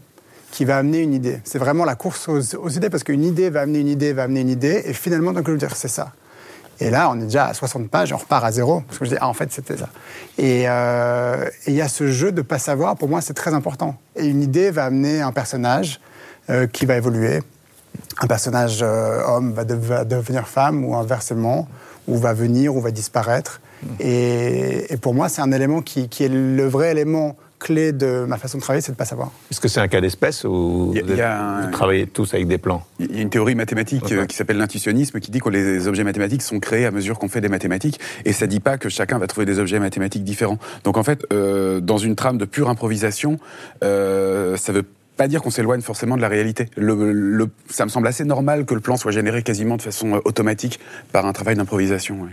qui 0.52 0.64
va 0.64 0.78
amener 0.78 1.00
une 1.00 1.14
idée. 1.14 1.42
C'est 1.44 1.60
vraiment 1.60 1.84
la 1.84 1.96
course 1.96 2.30
aux, 2.30 2.56
aux 2.56 2.70
idées, 2.70 2.90
parce 2.90 3.04
qu'une 3.04 3.26
idée 3.26 3.50
va 3.50 3.62
amener 3.62 3.80
une 3.80 3.90
idée, 3.90 4.14
va 4.14 4.24
amener 4.24 4.40
une 4.40 4.50
idée, 4.50 4.84
et 4.86 4.94
finalement, 4.94 5.34
donc 5.34 5.46
je 5.48 5.52
veux 5.52 5.58
dire, 5.58 5.76
c'est 5.76 5.90
ça. 5.90 6.14
Et 6.80 6.90
là, 6.90 7.10
on 7.10 7.20
est 7.20 7.24
déjà 7.24 7.48
à 7.48 7.54
60 7.54 7.90
pages, 7.90 8.14
on 8.14 8.18
repart 8.18 8.44
à 8.46 8.52
zéro, 8.52 8.82
parce 8.88 9.00
que 9.00 9.06
je 9.06 9.12
dis, 9.12 9.18
ah, 9.20 9.28
en 9.28 9.34
fait, 9.34 9.52
c'était 9.52 9.78
ça. 9.78 9.90
Et 10.38 10.66
euh, 10.68 11.46
et 11.66 11.72
il 11.72 11.76
y 11.76 11.82
a 11.82 11.88
ce 11.88 12.08
jeu 12.08 12.32
de 12.32 12.42
pas 12.42 12.60
savoir, 12.60 12.96
pour 12.96 13.10
moi, 13.10 13.22
c'est 13.22 13.34
très 13.34 13.54
important. 13.54 13.96
Et 14.16 14.28
une 14.28 14.42
idée 14.44 14.70
va 14.72 14.86
amener 14.86 15.22
un 15.22 15.32
personnage 15.32 16.00
euh, 16.50 16.68
qui 16.68 16.86
va 16.86 16.96
évoluer. 16.98 17.42
Un 18.22 18.28
personnage 18.28 18.80
euh, 18.84 19.22
homme 19.26 19.54
va, 19.54 19.64
de- 19.66 19.74
va 19.74 20.06
devenir 20.06 20.48
femme, 20.48 20.86
ou 20.86 20.96
inversement, 20.96 21.68
ou 22.08 22.18
va 22.18 22.34
venir, 22.34 22.76
ou 22.76 22.82
va 22.82 22.92
disparaître. 22.92 23.60
Et, 24.00 24.88
pour 25.02 25.14
moi, 25.14 25.30
c'est 25.30 25.42
un 25.42 25.52
élément 25.52 25.82
qui 25.82 26.08
est 26.20 26.30
le 26.30 26.68
vrai 26.68 26.92
élément 26.92 27.36
clé 27.60 27.92
de 27.92 28.26
ma 28.28 28.38
façon 28.38 28.58
de 28.58 28.62
travailler, 28.64 28.82
c'est 28.82 28.92
de 28.92 28.98
pas 28.98 29.06
savoir. 29.06 29.32
Est-ce 29.52 29.60
que 29.60 29.68
c'est 29.68 29.80
un 29.80 29.88
cas 29.88 30.00
d'espèce 30.02 30.44
ou 30.44 30.92
vous, 30.92 30.98
êtes- 30.98 31.20
un- 31.20 31.62
vous 31.66 31.72
travaillez 31.72 32.06
tous 32.08 32.34
avec 32.34 32.48
des 32.48 32.58
plans 32.58 32.86
Il 33.00 33.16
y 33.16 33.20
a 33.20 33.22
une 33.24 33.30
théorie 33.30 33.56
mathématique 33.56 34.12
euh, 34.12 34.26
qui 34.26 34.36
s'appelle 34.36 34.58
l'intuitionnisme 34.58 35.20
qui 35.20 35.32
dit 35.32 35.40
que 35.40 35.50
les 35.50 35.88
objets 35.88 36.04
mathématiques 36.04 36.44
sont 36.44 36.60
créés 36.60 36.86
à 36.86 36.92
mesure 36.92 37.18
qu'on 37.18 37.30
fait 37.30 37.42
des 37.42 37.50
mathématiques 37.50 38.00
et 38.26 38.34
ça 38.34 38.46
dit 38.48 38.60
pas 38.60 38.78
que 38.78 38.90
chacun 38.90 39.18
va 39.18 39.28
trouver 39.28 39.46
des 39.46 39.58
objets 39.60 39.80
mathématiques 39.80 40.24
différents. 40.24 40.60
Donc 40.84 40.98
en 40.98 41.04
fait, 41.04 41.26
euh, 41.34 41.80
dans 41.80 41.98
une 41.98 42.16
trame 42.16 42.38
de 42.38 42.46
pure 42.46 42.70
improvisation, 42.70 43.38
euh, 43.84 44.58
ça 44.58 44.72
veut 44.72 44.86
pas 45.16 45.28
dire 45.28 45.42
qu'on 45.42 45.50
s'éloigne 45.50 45.82
forcément 45.82 46.16
de 46.16 46.22
la 46.22 46.28
réalité. 46.28 46.68
Le, 46.78 47.12
le- 47.12 47.50
ça 47.70 47.86
me 47.86 47.90
semble 47.90 48.08
assez 48.08 48.24
normal 48.24 48.66
que 48.66 48.76
le 48.76 48.82
plan 48.82 48.98
soit 48.98 49.12
généré 49.12 49.42
quasiment 49.42 49.78
de 49.78 49.82
façon 49.82 50.14
euh, 50.16 50.20
automatique 50.26 50.80
par 51.12 51.26
un 51.26 51.34
travail 51.34 51.56
d'improvisation. 51.56 52.22
ouais. 52.22 52.30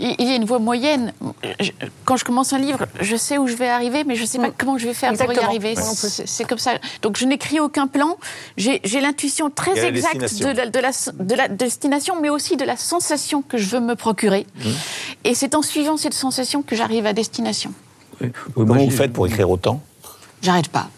Il 0.00 0.20
y 0.28 0.32
a 0.32 0.34
une 0.36 0.44
voie 0.44 0.58
moyenne. 0.58 1.12
Je- 1.60 1.70
quand 2.04 2.16
je 2.16 2.24
commence 2.24 2.52
un 2.52 2.58
livre, 2.58 2.86
je 3.00 3.16
sais 3.16 3.38
où 3.38 3.46
je 3.46 3.54
vais 3.54 3.68
arriver, 3.68 4.04
mais 4.04 4.16
je 4.16 4.22
ne 4.22 4.26
sais 4.26 4.38
pas 4.38 4.48
Mm. 4.48 4.54
comment 4.58 4.78
je 4.78 4.86
vais 4.86 4.94
faire 4.94 5.12
pour 5.14 5.32
y 5.32 5.38
arriver. 5.38 5.74
C'est 5.76 6.44
comme 6.44 6.58
ça. 6.58 6.72
Donc 7.02 7.16
je 7.16 7.24
n'écris 7.24 7.60
aucun 7.60 7.86
plan. 7.86 8.16
J'ai 8.56 8.80
l'intuition 9.00 9.48
très 9.50 9.74
la 9.74 9.88
exacte 9.88 10.18
destination. 10.18 10.52
de 10.52 10.56
la, 10.58 10.66
de, 10.66 10.78
la, 10.80 10.90
de 11.24 11.34
la 11.34 11.48
destination, 11.48 12.14
mais 12.20 12.28
aussi 12.30 12.56
de 12.56 12.64
la 12.64 12.76
sensation 12.76 13.42
que 13.42 13.58
je 13.58 13.68
veux 13.70 13.80
me 13.80 13.94
procurer. 13.94 14.46
Mmh. 14.56 14.68
Et 15.24 15.34
c'est 15.34 15.54
en 15.54 15.62
suivant 15.62 15.96
cette 15.96 16.14
sensation 16.14 16.62
que 16.62 16.74
j'arrive 16.76 17.06
à 17.06 17.12
destination. 17.12 17.72
Comment 18.54 18.74
vous 18.74 18.90
faites 18.90 19.12
pour 19.12 19.26
écrire 19.26 19.48
autant? 19.50 19.80
J'arrête 20.42 20.68
pas. 20.68 20.88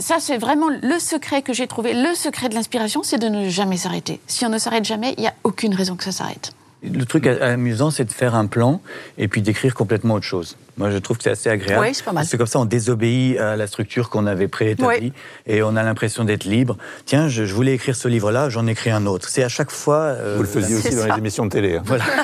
Ça, 0.00 0.16
c'est 0.20 0.36
vraiment 0.36 0.68
le 0.68 0.98
secret 0.98 1.42
que 1.42 1.52
j'ai 1.52 1.66
trouvé. 1.66 1.94
Le 1.94 2.14
secret 2.14 2.48
de 2.48 2.54
l'inspiration, 2.54 3.02
c'est 3.02 3.18
de 3.18 3.28
ne 3.28 3.48
jamais 3.48 3.76
s'arrêter. 3.76 4.20
Si 4.26 4.44
on 4.44 4.48
ne 4.48 4.58
s'arrête 4.58 4.84
jamais, 4.84 5.14
il 5.16 5.22
n'y 5.22 5.26
a 5.28 5.34
aucune 5.44 5.74
raison 5.74 5.96
que 5.96 6.04
ça 6.04 6.12
s'arrête. 6.12 6.52
Le 6.82 7.04
truc 7.04 7.26
amusant, 7.26 7.90
c'est 7.90 8.04
de 8.04 8.12
faire 8.12 8.34
un 8.34 8.46
plan 8.46 8.80
et 9.18 9.28
puis 9.28 9.40
d'écrire 9.42 9.74
complètement 9.74 10.14
autre 10.14 10.26
chose. 10.26 10.56
Moi, 10.76 10.90
je 10.90 10.98
trouve 10.98 11.16
que 11.16 11.22
c'est 11.24 11.30
assez 11.30 11.48
agréable. 11.48 11.82
Oui, 11.86 11.94
c'est 11.94 12.04
pas 12.04 12.12
mal. 12.12 12.24
C'est 12.26 12.36
comme 12.36 12.46
ça, 12.46 12.58
on 12.60 12.64
désobéit 12.66 13.38
à 13.38 13.56
la 13.56 13.66
structure 13.66 14.10
qu'on 14.10 14.26
avait 14.26 14.46
préétablie 14.46 15.06
Oui. 15.06 15.12
et 15.46 15.62
on 15.62 15.74
a 15.74 15.82
l'impression 15.82 16.22
d'être 16.24 16.44
libre. 16.44 16.76
Tiens, 17.06 17.28
je, 17.28 17.44
je 17.46 17.54
voulais 17.54 17.72
écrire 17.74 17.96
ce 17.96 18.06
livre-là, 18.08 18.50
j'en 18.50 18.66
écris 18.66 18.90
un 18.90 19.06
autre. 19.06 19.28
C'est 19.30 19.42
à 19.42 19.48
chaque 19.48 19.70
fois. 19.70 20.00
euh, 20.00 20.34
Vous 20.36 20.42
le 20.42 20.48
faisiez 20.48 20.76
aussi 20.76 20.90
dans 20.94 21.02
ça. 21.02 21.08
les 21.14 21.18
émissions 21.18 21.46
de 21.46 21.50
télé. 21.50 21.76
hein. 21.76 21.82
Voilà. 21.84 22.04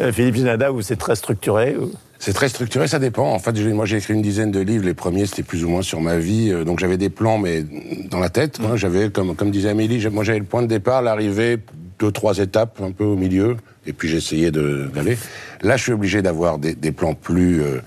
Euh, 0.00 0.12
Philippe 0.12 0.34
Ginada, 0.34 0.70
vous 0.70 0.82
c'est 0.82 0.96
très 0.96 1.14
structuré 1.14 1.76
ou- 1.76 1.92
C'est 2.24 2.32
très 2.34 2.48
structuré, 2.48 2.86
ça 2.86 3.00
dépend. 3.00 3.32
En 3.32 3.40
fait, 3.40 3.50
moi, 3.72 3.84
j'ai 3.84 3.96
écrit 3.96 4.14
une 4.14 4.22
dizaine 4.22 4.52
de 4.52 4.60
livres. 4.60 4.84
Les 4.84 4.94
premiers, 4.94 5.26
c'était 5.26 5.42
plus 5.42 5.64
ou 5.64 5.68
moins 5.68 5.82
sur 5.82 6.00
ma 6.00 6.18
vie. 6.18 6.50
euh, 6.52 6.62
Donc, 6.62 6.78
j'avais 6.78 6.96
des 6.96 7.10
plans, 7.10 7.36
mais 7.36 7.64
dans 8.10 8.20
la 8.20 8.28
tête. 8.28 8.60
hein. 8.62 8.76
J'avais, 8.76 9.10
comme, 9.10 9.34
comme 9.34 9.50
disait 9.50 9.70
Amélie, 9.70 10.00
j'ai- 10.00 10.08
moi, 10.08 10.22
j'avais 10.22 10.38
le 10.38 10.44
point 10.44 10.62
de 10.62 10.68
départ, 10.68 11.02
l'arrivée, 11.02 11.58
deux, 11.98 12.12
trois 12.12 12.38
étapes, 12.38 12.80
un 12.80 12.92
peu 12.92 13.02
au 13.02 13.16
milieu. 13.16 13.56
Et 13.88 13.92
puis, 13.92 14.08
j'essayais 14.08 14.52
de- 14.52 14.88
d'aller. 14.94 15.18
Là, 15.62 15.76
je 15.76 15.82
suis 15.82 15.92
obligé 15.92 16.22
d'avoir 16.22 16.58
des, 16.58 16.76
des 16.76 16.92
plans 16.92 17.14
plus, 17.14 17.60
euh, 17.60 17.80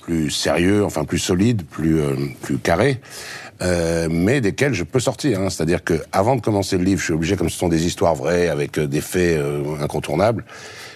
plus 0.00 0.30
sérieux, 0.30 0.86
enfin, 0.86 1.04
plus 1.04 1.18
solides, 1.18 1.62
plus, 1.70 2.00
euh, 2.00 2.14
plus 2.40 2.56
carrés. 2.56 2.98
euh, 3.60 4.08
mais 4.10 4.40
desquels 4.40 4.72
je 4.74 4.82
peux 4.82 4.98
sortir. 5.00 5.38
hein. 5.40 5.48
C'est-à-dire 5.50 5.84
que 5.84 5.94
avant 6.10 6.34
de 6.34 6.40
commencer 6.40 6.76
le 6.78 6.82
livre, 6.82 6.98
je 6.98 7.04
suis 7.04 7.12
obligé, 7.12 7.36
comme 7.36 7.48
ce 7.50 7.56
sont 7.58 7.68
des 7.68 7.86
histoires 7.86 8.16
vraies 8.16 8.48
avec 8.48 8.76
euh, 8.78 8.88
des 8.88 9.00
faits 9.00 9.38
euh, 9.38 9.62
incontournables, 9.80 10.44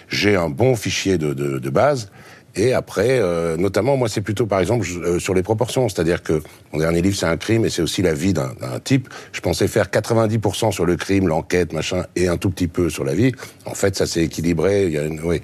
j'ai 0.09 0.35
un 0.35 0.49
bon 0.49 0.75
fichier 0.75 1.17
de, 1.17 1.33
de, 1.33 1.59
de 1.59 1.69
base. 1.69 2.11
Et 2.57 2.73
après, 2.73 3.19
euh, 3.19 3.55
notamment, 3.55 3.95
moi, 3.97 4.09
c'est 4.09 4.21
plutôt, 4.21 4.47
par 4.47 4.59
exemple, 4.59 4.85
euh, 5.03 5.19
sur 5.19 5.35
les 5.35 5.43
proportions. 5.43 5.87
C'est-à-dire 5.89 6.23
que 6.23 6.41
mon 6.73 6.79
dernier 6.79 7.01
livre, 7.01 7.15
c'est 7.15 7.27
un 7.27 7.37
crime, 7.37 7.65
et 7.65 7.69
c'est 7.69 7.83
aussi 7.83 8.01
la 8.01 8.13
vie 8.13 8.33
d'un 8.33 8.53
d'un 8.59 8.79
type. 8.79 9.09
Je 9.31 9.41
pensais 9.41 9.67
faire 9.67 9.89
90% 9.91 10.71
sur 10.71 10.85
le 10.85 10.95
crime, 10.95 11.27
l'enquête, 11.27 11.71
machin, 11.71 12.05
et 12.15 12.27
un 12.27 12.37
tout 12.37 12.49
petit 12.49 12.67
peu 12.67 12.89
sur 12.89 13.03
la 13.03 13.13
vie. 13.13 13.31
En 13.65 13.75
fait, 13.75 13.95
ça 13.95 14.07
s'est 14.07 14.23
équilibré. 14.23 14.87
Il 14.87 14.93
y 14.93 14.97
a 14.97 15.03
une, 15.03 15.21
oui. 15.21 15.41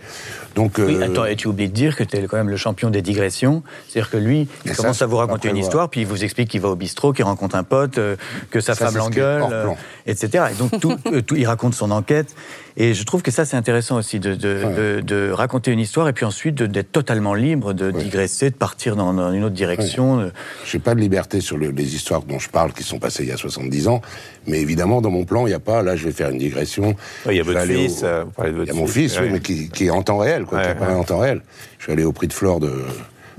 Donc, 0.55 0.73
Oui, 0.77 0.95
euh, 0.95 1.05
attends, 1.05 1.25
et 1.25 1.35
tu 1.35 1.47
oublies 1.47 1.67
de 1.67 1.73
dire 1.73 1.95
que 1.95 2.03
tu 2.03 2.15
es 2.17 2.21
quand 2.27 2.37
même 2.37 2.49
le 2.49 2.57
champion 2.57 2.89
des 2.89 3.01
digressions. 3.01 3.63
C'est-à-dire 3.89 4.11
que 4.11 4.17
lui, 4.17 4.47
il 4.65 4.71
Et 4.71 4.73
ça, 4.73 4.83
commence 4.83 5.01
à 5.01 5.05
vous 5.07 5.17
raconter 5.17 5.49
une 5.49 5.57
histoire, 5.57 5.89
puis 5.89 6.01
il 6.01 6.07
vous 6.07 6.23
explique 6.23 6.49
qu'il 6.49 6.61
va 6.61 6.69
au 6.69 6.75
bistrot, 6.75 7.11
qu'il 7.13 7.25
rencontre 7.25 7.55
un 7.55 7.63
pote, 7.63 7.97
euh, 7.97 8.15
que 8.51 8.59
sa 8.59 8.75
Ça, 8.75 8.85
femme 8.85 8.97
l'engueule, 8.97 9.43
euh, 9.51 9.67
etc. 10.05 10.45
Et 10.51 10.55
donc, 10.55 10.79
tout, 10.79 10.95
euh, 11.11 11.21
tout- 11.21 11.35
il 11.35 11.45
raconte 11.45 11.73
son 11.73 11.89
enquête. 11.91 12.35
Et 12.75 12.95
je 12.95 13.03
trouve 13.03 13.21
que 13.21 13.29
ça, 13.29 13.45
c'est 13.45 13.55
intéressant 13.55 13.97
aussi 13.97 14.19
de, 14.19 14.33
de, 14.33 14.63
de- 14.75 15.01
de 15.01 15.29
raconter 15.31 15.69
une 15.71 15.79
histoire 15.79 16.07
et 16.07 16.13
puis 16.13 16.25
ensuite 16.25 16.55
d'être 16.63 16.91
totalement 16.91 17.35
libre 17.35 17.73
de 17.73 17.91
digresser, 17.91 18.49
de 18.49 18.55
partir 18.55 18.95
dans, 18.95 19.13
dans 19.13 19.31
une 19.31 19.43
autre 19.43 19.53
direction. 19.53 20.17
de- 20.17 20.31
J'ai 20.65 20.79
pas 20.79 20.95
de 20.95 20.99
liberté 20.99 21.39
sur 21.39 21.55
le- 21.57 21.69
les 21.69 21.93
histoires 21.95 22.23
dont 22.23 22.39
je 22.39 22.49
parle 22.49 22.73
qui 22.73 22.81
sont 22.81 22.97
passées 22.97 23.23
il 23.23 23.29
y 23.29 23.31
a 23.31 23.37
70 23.37 23.87
ans, 23.87 24.01
mais 24.47 24.59
évidemment 24.59 25.01
dans 25.01 25.11
mon 25.11 25.23
plan 25.23 25.45
il 25.45 25.49
n'y 25.49 25.55
a 25.55 25.59
pas. 25.59 25.83
Là 25.83 25.95
je 25.95 26.05
vais 26.05 26.11
faire 26.11 26.29
une 26.29 26.39
digression. 26.39 26.95
Il 27.29 27.33
y 27.35 27.39
a 27.39 27.43
Je 27.43 27.51
votre 27.51 27.61
fils, 27.65 28.03
au- 28.03 28.25
vous 28.25 28.31
parlez 28.31 28.51
de 28.53 28.61
Il 28.63 28.67
y 28.67 28.71
a 28.71 28.73
mon 28.73 28.87
fils, 28.87 29.19
oui, 29.19 29.29
mais 29.31 29.39
qui, 29.39 29.69
qui 29.69 29.85
est 29.85 29.89
en 29.91 30.01
temps 30.01 30.17
réel, 30.17 30.42
quoi, 30.45 30.59
Ouais, 30.59 30.63
qui 30.65 30.69
apparaît 30.71 30.93
ouais. 30.93 30.99
en 30.99 31.03
temps 31.03 31.19
réel. 31.19 31.41
Je 31.79 31.87
vais 31.87 31.93
aller 31.93 32.03
au 32.03 32.11
prix 32.11 32.27
de 32.27 32.33
Flore 32.33 32.59
de 32.59 32.71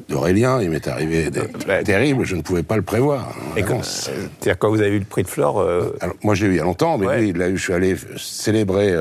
d'Aurélien. 0.08 0.60
Il 0.60 0.70
m'est 0.70 0.86
arrivé 0.88 1.30
des 1.30 1.42
terribles, 1.84 2.24
je 2.24 2.36
ne 2.36 2.42
pouvais 2.42 2.62
pas 2.62 2.76
le 2.76 2.82
prévoir. 2.82 3.32
Et 3.56 3.62
quand, 3.62 3.78
euh, 3.78 3.82
c'est-à-dire 3.82 4.58
quand 4.58 4.68
vous 4.68 4.80
avez 4.82 4.96
eu 4.96 4.98
le 4.98 5.04
prix 5.04 5.22
de 5.22 5.28
Flore 5.28 5.60
euh, 5.60 5.96
Moi, 6.22 6.34
j'ai 6.34 6.46
eu 6.46 6.50
il 6.50 6.56
y 6.56 6.60
a 6.60 6.64
longtemps, 6.64 6.98
mais 6.98 7.20
lui, 7.20 7.28
il 7.30 7.38
l'a 7.38 7.48
eu. 7.48 7.56
Je 7.56 7.62
suis 7.62 7.72
allé 7.72 7.96
célébrer. 8.16 8.94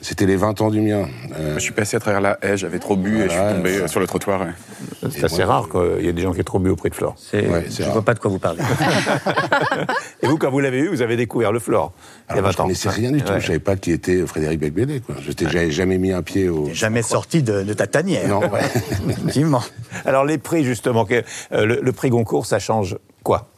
C'était 0.00 0.26
les 0.26 0.36
20 0.36 0.60
ans 0.60 0.70
du 0.70 0.80
mien. 0.80 1.06
Euh, 1.38 1.54
Je 1.54 1.60
suis 1.60 1.72
passé 1.72 1.96
à 1.96 2.00
travers 2.00 2.20
la 2.20 2.38
haie, 2.42 2.56
j'avais 2.56 2.78
trop 2.78 2.96
bu 2.96 3.20
et 3.20 3.24
je 3.24 3.28
suis 3.30 3.38
tombé 3.38 3.70
euh, 3.78 3.88
sur 3.88 4.00
le 4.00 4.06
trottoir. 4.06 4.40
ouais. 4.40 5.10
C'est 5.10 5.24
assez 5.24 5.44
rare 5.44 5.68
qu'il 5.68 6.04
y 6.04 6.08
ait 6.08 6.12
des 6.12 6.22
gens 6.22 6.32
qui 6.32 6.40
aient 6.40 6.44
trop 6.44 6.58
bu 6.58 6.70
au 6.70 6.76
prix 6.76 6.90
de 6.90 6.94
Flore. 6.94 7.14
C'est- 7.18 7.48
Ouais, 7.48 7.66
je 7.70 7.82
ne 7.82 7.88
vois 7.90 8.02
pas 8.02 8.14
de 8.14 8.18
quoi 8.20 8.30
vous 8.30 8.38
parlez. 8.38 8.60
Et 10.22 10.26
vous, 10.26 10.38
quand 10.38 10.50
vous 10.50 10.60
l'avez 10.60 10.78
eu, 10.78 10.88
vous 10.88 11.02
avez 11.02 11.16
découvert 11.16 11.52
le 11.52 11.58
Flore. 11.58 11.92
il 11.96 12.36
y 12.36 12.38
a 12.38 12.38
alors, 12.38 12.42
moi, 12.42 12.50
20 12.50 12.52
je 12.52 12.58
ans. 12.58 12.62
connaissais 12.64 12.88
rien 12.88 13.10
du 13.12 13.22
tout. 13.22 13.32
Ouais. 13.32 13.40
Je 13.40 13.46
savais 13.46 13.58
pas 13.58 13.76
qui 13.76 13.90
était 13.92 14.24
Frédéric 14.26 14.60
Becbédé. 14.60 15.02
Je 15.20 15.32
J'avais 15.48 15.70
jamais 15.70 15.98
mis 15.98 16.12
un 16.12 16.22
pied 16.22 16.48
au. 16.48 16.68
Jamais 16.72 17.02
sorti 17.02 17.42
de, 17.42 17.62
de 17.62 17.72
ta 17.74 17.86
tanière. 17.86 18.28
Non, 18.28 18.40
ouais. 18.40 18.60
Effectivement. 19.10 19.62
Alors 20.04 20.24
les 20.24 20.38
prix, 20.38 20.64
justement, 20.64 21.04
que- 21.04 21.22
euh, 21.52 21.66
le, 21.66 21.80
le 21.82 21.92
prix 21.92 22.10
Goncourt, 22.10 22.46
ça 22.46 22.58
change 22.58 22.96
quoi? 23.22 23.48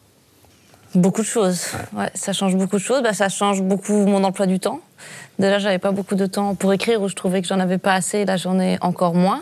Beaucoup 0.95 1.23
de 1.23 1.27
choses. 1.27 1.67
Ouais, 1.93 2.11
ça 2.15 2.33
change 2.33 2.55
beaucoup 2.57 2.77
de 2.77 2.83
choses. 2.83 3.03
Bah, 3.03 3.13
ça 3.13 3.29
change 3.29 3.63
beaucoup 3.63 4.07
mon 4.07 4.23
emploi 4.23 4.47
du 4.47 4.61
temps. 4.61 4.81
Déjà, 5.39 5.59
j'avais 5.59 5.81
pas 5.81 5.91
beaucoup 5.91 6.15
de 6.15 6.27
temps 6.27 6.55
pour 6.55 6.73
écrire, 6.73 7.03
ou 7.03 7.09
je 7.09 7.15
trouvais 7.15 7.43
que 7.43 7.49
j'en 7.49 7.59
avais 7.59 7.79
pas 7.79 7.95
assez. 7.95 8.25
Là, 8.25 8.37
j'en 8.37 8.61
ai 8.61 8.79
encore 8.81 9.15
moins. 9.15 9.41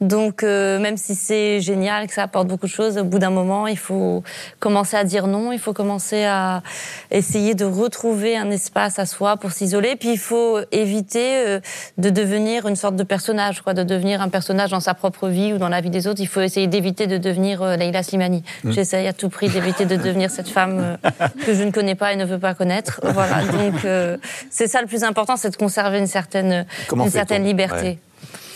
Donc, 0.00 0.42
euh, 0.42 0.78
même 0.78 0.96
si 0.96 1.14
c'est 1.14 1.60
génial, 1.60 2.06
que 2.06 2.14
ça 2.14 2.22
apporte 2.22 2.48
beaucoup 2.48 2.66
de 2.66 2.70
choses, 2.70 2.98
au 2.98 3.04
bout 3.04 3.18
d'un 3.18 3.30
moment, 3.30 3.66
il 3.66 3.78
faut 3.78 4.22
commencer 4.58 4.96
à 4.96 5.04
dire 5.04 5.26
non. 5.26 5.52
Il 5.52 5.58
faut 5.58 5.72
commencer 5.72 6.24
à 6.24 6.62
essayer 7.10 7.54
de 7.54 7.64
retrouver 7.64 8.36
un 8.36 8.50
espace 8.50 8.98
à 8.98 9.06
soi 9.06 9.36
pour 9.36 9.52
s'isoler. 9.52 9.96
Puis, 9.96 10.12
il 10.12 10.18
faut 10.18 10.58
éviter 10.72 11.46
euh, 11.46 11.60
de 11.98 12.10
devenir 12.10 12.66
une 12.66 12.76
sorte 12.76 12.96
de 12.96 13.02
personnage, 13.02 13.60
quoi, 13.60 13.74
de 13.74 13.82
devenir 13.82 14.22
un 14.22 14.28
personnage 14.28 14.70
dans 14.70 14.80
sa 14.80 14.94
propre 14.94 15.28
vie 15.28 15.52
ou 15.52 15.58
dans 15.58 15.68
la 15.68 15.80
vie 15.80 15.90
des 15.90 16.06
autres. 16.06 16.20
Il 16.20 16.28
faut 16.28 16.40
essayer 16.40 16.66
d'éviter 16.66 17.06
de 17.06 17.18
devenir 17.18 17.62
euh, 17.62 17.76
Leila 17.76 18.02
Slimani. 18.02 18.42
J'essaye 18.64 19.06
à 19.06 19.12
tout 19.12 19.28
prix 19.28 19.48
d'éviter 19.48 19.84
de 19.84 19.96
devenir 19.96 20.30
cette 20.30 20.48
femme 20.48 20.98
euh, 21.04 21.28
que 21.46 21.54
je 21.54 21.62
ne 21.62 21.70
connais 21.70 21.94
pas 21.94 22.12
et 22.12 22.16
ne 22.16 22.24
veux 22.24 22.38
pas 22.38 22.54
connaître. 22.54 23.00
Voilà. 23.02 23.42
Donc, 23.42 23.84
euh, 23.84 24.16
c'est 24.50 24.66
ça 24.66 24.80
le 24.80 24.86
plus 24.86 25.04
important, 25.04 25.36
c'est 25.36 25.50
de 25.50 25.56
conserver 25.56 25.98
une 25.98 26.06
certaine, 26.06 26.66
Comment 26.88 27.04
une 27.04 27.10
certaine 27.10 27.44
liberté. 27.44 27.86
Ouais. 27.86 27.98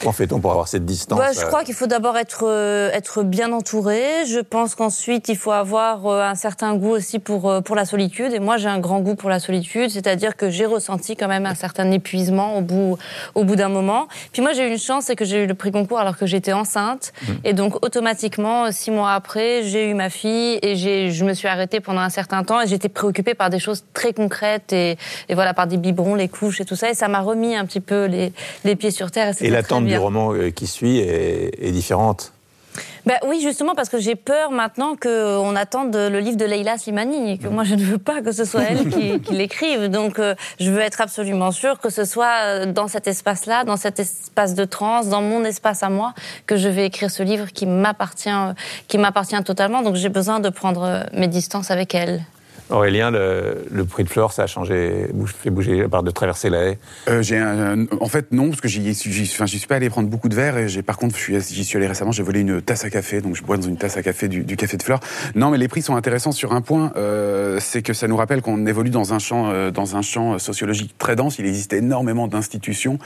Comment 0.01 0.13
fait-on 0.13 0.41
pour 0.41 0.51
avoir 0.51 0.69
cette 0.69 0.85
distance 0.85 1.19
Bah, 1.19 1.33
je 1.33 1.41
euh, 1.41 1.47
crois 1.47 1.65
qu'il 1.65 1.75
faut 1.75 1.87
d'abord 1.87 2.19
être 2.19 2.45
euh, 2.47 2.91
être 2.93 3.23
bien 3.23 3.53
entouré. 3.53 4.27
Je 4.27 4.41
pense 4.41 4.75
qu'ensuite 4.75 5.29
il 5.29 5.37
faut 5.37 5.53
avoir 5.53 6.07
euh, 6.07 6.23
un 6.23 6.35
certain 6.35 6.75
goût 6.77 6.91
aussi 6.91 7.19
pour 7.19 7.63
pour 7.63 7.75
la 7.75 7.85
solitude. 7.85 8.33
Et 8.35 8.39
moi 8.39 8.57
j'ai 8.57 8.69
un 8.69 8.81
grand 8.81 9.01
goût 9.01 9.15
pour 9.15 9.31
la 9.31 9.41
solitude, 9.41 9.91
c'est-à-dire 9.91 10.37
que 10.37 10.51
j'ai 10.51 10.67
ressenti 10.67 11.17
quand 11.17 11.29
même 11.29 11.47
un 11.47 11.55
certain 11.55 11.91
épuisement 11.91 12.59
au 12.59 12.61
bout 12.61 12.99
au 13.35 13.45
bout 13.45 13.57
d'un 13.57 13.69
moment. 13.69 14.09
Puis 14.33 14.43
moi 14.43 14.53
j'ai 14.53 14.67
eu 14.67 14.71
une 14.71 14.79
chance, 14.79 15.05
c'est 15.05 15.17
que 15.17 15.25
j'ai 15.25 15.45
eu 15.45 15.47
le 15.47 15.55
prix 15.55 15.73
concours 15.73 15.99
alors 15.99 16.19
que 16.19 16.27
j'étais 16.27 16.53
enceinte, 16.53 17.13
et 17.45 17.53
donc 17.53 17.85
automatiquement 17.85 18.71
six 18.73 18.91
mois 18.91 19.13
après 19.13 19.63
j'ai 19.63 19.89
eu 19.89 19.95
ma 19.95 20.11
fille 20.11 20.59
et 20.61 20.77
j'ai 20.77 21.13
je 21.13 21.25
me 21.25 21.33
suis 21.33 21.49
arrêtée 21.49 21.81
pendant 21.81 22.01
un 22.01 22.11
certain 22.11 22.43
temps 22.45 22.61
et 22.61 22.67
j'étais 22.67 22.89
préoccupée 22.89 23.35
par 23.35 23.49
des 23.49 23.59
choses 23.59 23.85
très 23.95 24.13
concrètes 24.13 24.73
et, 24.73 24.99
et 25.29 25.35
voilà 25.35 25.55
par 25.55 25.67
des 25.67 25.77
biberons, 25.77 26.15
les 26.15 26.29
couches 26.29 26.61
et 26.61 26.65
tout 26.65 26.77
ça 26.77 26.91
et 26.91 26.95
ça 26.95 27.09
m'a 27.09 27.21
remis 27.21 27.57
un 27.57 27.65
petit 27.65 27.81
peu 27.81 28.05
les 28.05 28.33
les 28.65 28.77
pieds 28.77 28.91
sur 28.91 29.11
terre. 29.11 29.33
Et, 29.41 29.47
Et 29.47 29.51
l'attente 29.65 29.87
du 29.87 29.97
roman 29.97 30.33
euh, 30.35 30.51
qui 30.51 30.67
suit 30.67 30.99
est, 30.99 31.51
est 31.61 31.73
différente. 31.73 32.33
Ben 33.07 33.19
oui, 33.27 33.41
justement, 33.43 33.75
parce 33.75 33.91
que 33.91 33.99
j'ai 33.99 34.15
peur 34.15 34.51
maintenant 34.51 34.97
qu'on 34.97 35.57
attende 35.57 35.95
le 35.95 36.19
livre 36.21 36.39
de 36.39 36.47
Leila 36.47 36.79
Slimani 36.79 37.33
et 37.33 37.39
que 37.39 37.49
moi 37.49 37.63
je 37.63 37.75
ne 37.75 37.83
veux 37.83 37.99
pas 37.99 38.23
que 38.23 38.33
ce 38.33 38.47
soit 38.47 38.63
elle 38.63 38.89
qui, 38.91 39.21
qui 39.21 39.35
l'écrive. 39.35 39.89
Donc 39.89 40.19
euh, 40.19 40.35
je 40.59 40.71
veux 40.71 40.81
être 40.81 41.03
absolument 41.03 41.53
sûre 41.53 41.79
que 41.81 41.91
ce 41.91 42.05
soit 42.07 42.35
euh, 42.45 42.67
dans 42.67 42.89
cet 42.89 43.07
espace-là, 43.07 43.65
dans 43.65 43.77
cet 43.77 44.01
espace 44.01 44.55
de 44.55 44.65
transe, 44.65 45.09
dans 45.09 45.21
mon 45.21 45.45
espace 45.45 45.83
à 45.83 45.91
moi, 45.91 46.15
que 46.47 46.57
je 46.57 46.69
vais 46.69 46.87
écrire 46.87 47.11
ce 47.11 47.23
livre 47.23 47.49
qui 47.53 47.67
m'appartient, 47.67 48.31
qui 48.89 48.97
m'appartient 48.97 49.43
totalement. 49.45 49.83
Donc 49.83 49.97
j'ai 49.97 50.09
besoin 50.09 50.41
de 50.41 50.49
prendre 50.49 51.05
mes 51.13 51.29
distances 51.29 51.71
avec 51.71 51.95
elle. 51.95 52.23
Aurélien, 52.71 53.11
le, 53.11 53.85
prix 53.85 54.05
de 54.05 54.09
Flore, 54.09 54.33
ça 54.33 54.45
a 54.45 54.47
changé, 54.47 55.07
fait 55.43 55.51
bouger 55.51 55.85
à 55.85 55.89
part 55.89 56.03
de 56.03 56.11
traverser 56.11 56.49
la 56.51 56.65
haie. 56.65 56.79
Euh, 57.09 57.87
en 58.01 58.09
fait 58.09 58.33
non 58.33 58.49
parce 58.49 58.61
que 58.61 58.69
j'y 58.69 58.95
j'y- 58.95 59.27
suis 59.27 59.67
pas 59.67 59.77
allé 59.77 59.91
prendre 59.91 60.09
beaucoup 60.09 60.29
de 60.29 60.35
verres 60.35 60.57
et 60.57 60.83
par 60.83 60.97
contre 60.97 61.17
j'y 61.17 61.65
suis 61.65 61.77
allé 61.77 61.87
récemment 61.87 62.13
j'ai 62.13 62.23
volé 62.23 62.41
une 62.41 62.63
tasse 62.63 62.85
à 62.85 62.91
café 62.91 63.21
donc 63.21 63.35
je 63.37 63.43
bois 63.43 63.57
dans 63.57 63.67
une 63.69 63.77
tasse 63.77 63.97
à 63.97 64.03
café 64.03 64.29
du, 64.29 64.45
café 64.57 64.77
de 64.77 64.83
fleurs 64.83 65.01
non 65.35 65.51
mais 65.51 65.59
les 65.59 65.69
prix 65.69 65.83
sont 65.83 65.97
intéressants 65.97 66.33
sur 66.33 66.53
un 66.53 66.61
point 66.61 66.93
euh, 66.97 67.59
c'est 67.61 67.83
que 67.83 67.93
ça 67.93 68.09
nous 68.09 68.17
rappelle 68.17 68.41
qu'on 68.43 68.67
évolue 68.67 68.91
dans 68.91 69.13
un 69.13 69.19
champ 69.19 69.51
euh, 69.51 69.71
dans 69.71 69.97
un 69.97 70.03
champ 70.03 70.39
sociologique 70.39 70.95
très 70.99 71.17
dense. 71.17 71.39
Il 71.39 71.47
existe 71.47 71.73
énormément 71.73 72.29
d'institutions 72.29 72.99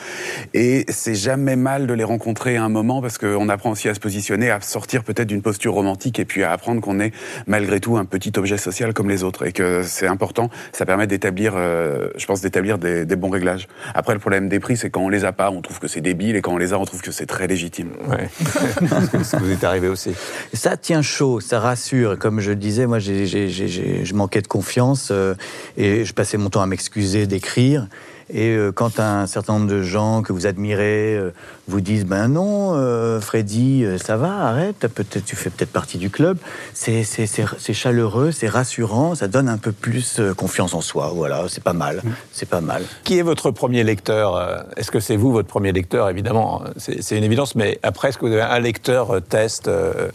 et 0.54 0.84
c'est 0.88 1.14
jamais 1.14 1.56
mal 1.56 1.86
de 1.86 1.94
les 1.94 2.04
rencontrer 2.04 2.56
à 2.56 2.64
un 2.64 2.68
moment 2.68 3.02
parce 3.02 3.18
qu'on 3.18 3.48
apprend 3.48 3.70
aussi 3.70 3.88
à 3.88 3.94
se 3.94 4.00
positionner 4.00 4.50
à 4.50 4.60
sortir 4.60 5.04
peut-être 5.04 5.28
d'une 5.28 5.42
posture 5.42 5.74
romantique 5.74 6.18
et 6.18 6.24
puis 6.24 6.42
à 6.44 6.52
apprendre 6.52 6.80
qu'on 6.80 7.00
est 7.00 7.12
malgré 7.46 7.80
tout 7.80 7.96
un 7.96 8.04
petit 8.04 8.32
objet 8.36 8.56
social 8.58 8.92
comme 8.94 9.08
les 9.08 9.22
autres 9.22 9.44
et 9.48 9.52
que 9.52 9.82
c'est 9.82 10.06
important 10.06 10.50
ça 10.72 10.86
permet 10.86 11.06
d'établir 11.06 11.54
euh, 11.56 12.08
je 12.16 12.26
pense 12.26 12.40
d'établir 12.40 12.78
des, 12.78 13.04
des 13.04 13.16
bons 13.16 13.30
réglages 13.30 13.66
après 13.94 14.12
le 14.12 14.20
problème 14.20 14.48
des 14.48 14.60
prix 14.60 14.76
c'est 14.76 14.90
quand 14.90 15.00
on 15.02 15.08
les 15.08 15.24
a 15.24 15.32
pas 15.32 15.50
on 15.50 15.62
trouve 15.62 15.78
que 15.80 15.88
c'est 15.88 16.00
débile 16.00 16.36
et 16.36 16.42
quand 16.42 16.52
on 16.52 16.58
les 16.58 16.72
a 16.72 16.78
on 16.78 16.84
trouve 16.84 17.02
que 17.02 17.10
c'est 17.12 17.26
très 17.26 17.46
légitime 17.46 17.90
Ouais. 18.08 18.28
ça 19.22 19.38
vous 19.38 19.50
est 19.50 19.64
arrivé 19.64 19.88
aussi. 19.88 20.12
Ça 20.52 20.76
tient 20.76 21.02
chaud, 21.02 21.40
ça 21.40 21.60
rassure. 21.60 22.18
Comme 22.18 22.40
je 22.40 22.50
le 22.50 22.56
disais, 22.56 22.86
moi, 22.86 22.98
j'ai- 22.98 23.26
j'ai- 23.26 23.48
j'ai- 23.48 23.68
j'ai- 23.68 24.04
je 24.04 24.14
manquais 24.14 24.40
de 24.40 24.46
confiance 24.46 25.08
euh, 25.10 25.34
et 25.76 26.04
je 26.04 26.12
passais 26.12 26.36
mon 26.38 26.48
temps 26.50 26.62
à 26.62 26.66
m'excuser 26.66 27.26
d'écrire. 27.26 27.88
Et 28.30 28.50
euh, 28.50 28.72
quand 28.72 29.00
un 29.00 29.26
certain 29.26 29.54
nombre 29.54 29.70
de 29.70 29.82
gens 29.82 30.22
que 30.22 30.32
vous 30.32 30.46
admirez 30.46 31.16
euh, 31.16 31.32
vous 31.66 31.80
disent 31.80 32.04
ben 32.04 32.28
non, 32.28 32.74
euh, 32.74 33.20
Freddy, 33.20 33.84
ça 33.96 34.16
va, 34.16 34.48
arrête, 34.48 34.80
peut-être, 34.80 35.24
tu 35.24 35.34
fais 35.34 35.50
peut-être 35.50 35.72
partie 35.72 35.98
du 35.98 36.10
club. 36.10 36.38
C'est, 36.74 37.04
c'est, 37.04 37.26
c'est, 37.26 37.44
c'est 37.58 37.74
chaleureux, 37.74 38.30
c'est 38.30 38.48
rassurant, 38.48 39.14
ça 39.14 39.28
donne 39.28 39.48
un 39.48 39.58
peu 39.58 39.72
plus 39.72 40.20
confiance 40.36 40.74
en 40.74 40.80
soi. 40.82 41.10
Voilà, 41.14 41.46
c'est 41.48 41.64
pas 41.64 41.72
mal, 41.72 42.02
c'est 42.32 42.48
pas 42.48 42.60
mal. 42.60 42.82
Qui 43.04 43.18
est 43.18 43.22
votre 43.22 43.50
premier 43.50 43.82
lecteur 43.82 44.66
Est-ce 44.76 44.90
que 44.90 45.00
c'est 45.00 45.16
vous, 45.16 45.32
votre 45.32 45.48
premier 45.48 45.72
lecteur 45.72 46.08
Évidemment, 46.10 46.62
c'est 46.76 47.08
c'est 47.08 47.16
une 47.16 47.24
évidence, 47.24 47.54
mais 47.54 47.78
après, 47.82 48.08
est-ce 48.08 48.18
que 48.18 48.26
vous 48.26 48.32
avez 48.32 48.42
un 48.42 48.58
lecteur 48.58 49.22
test 49.22 49.66
euh, 49.66 50.10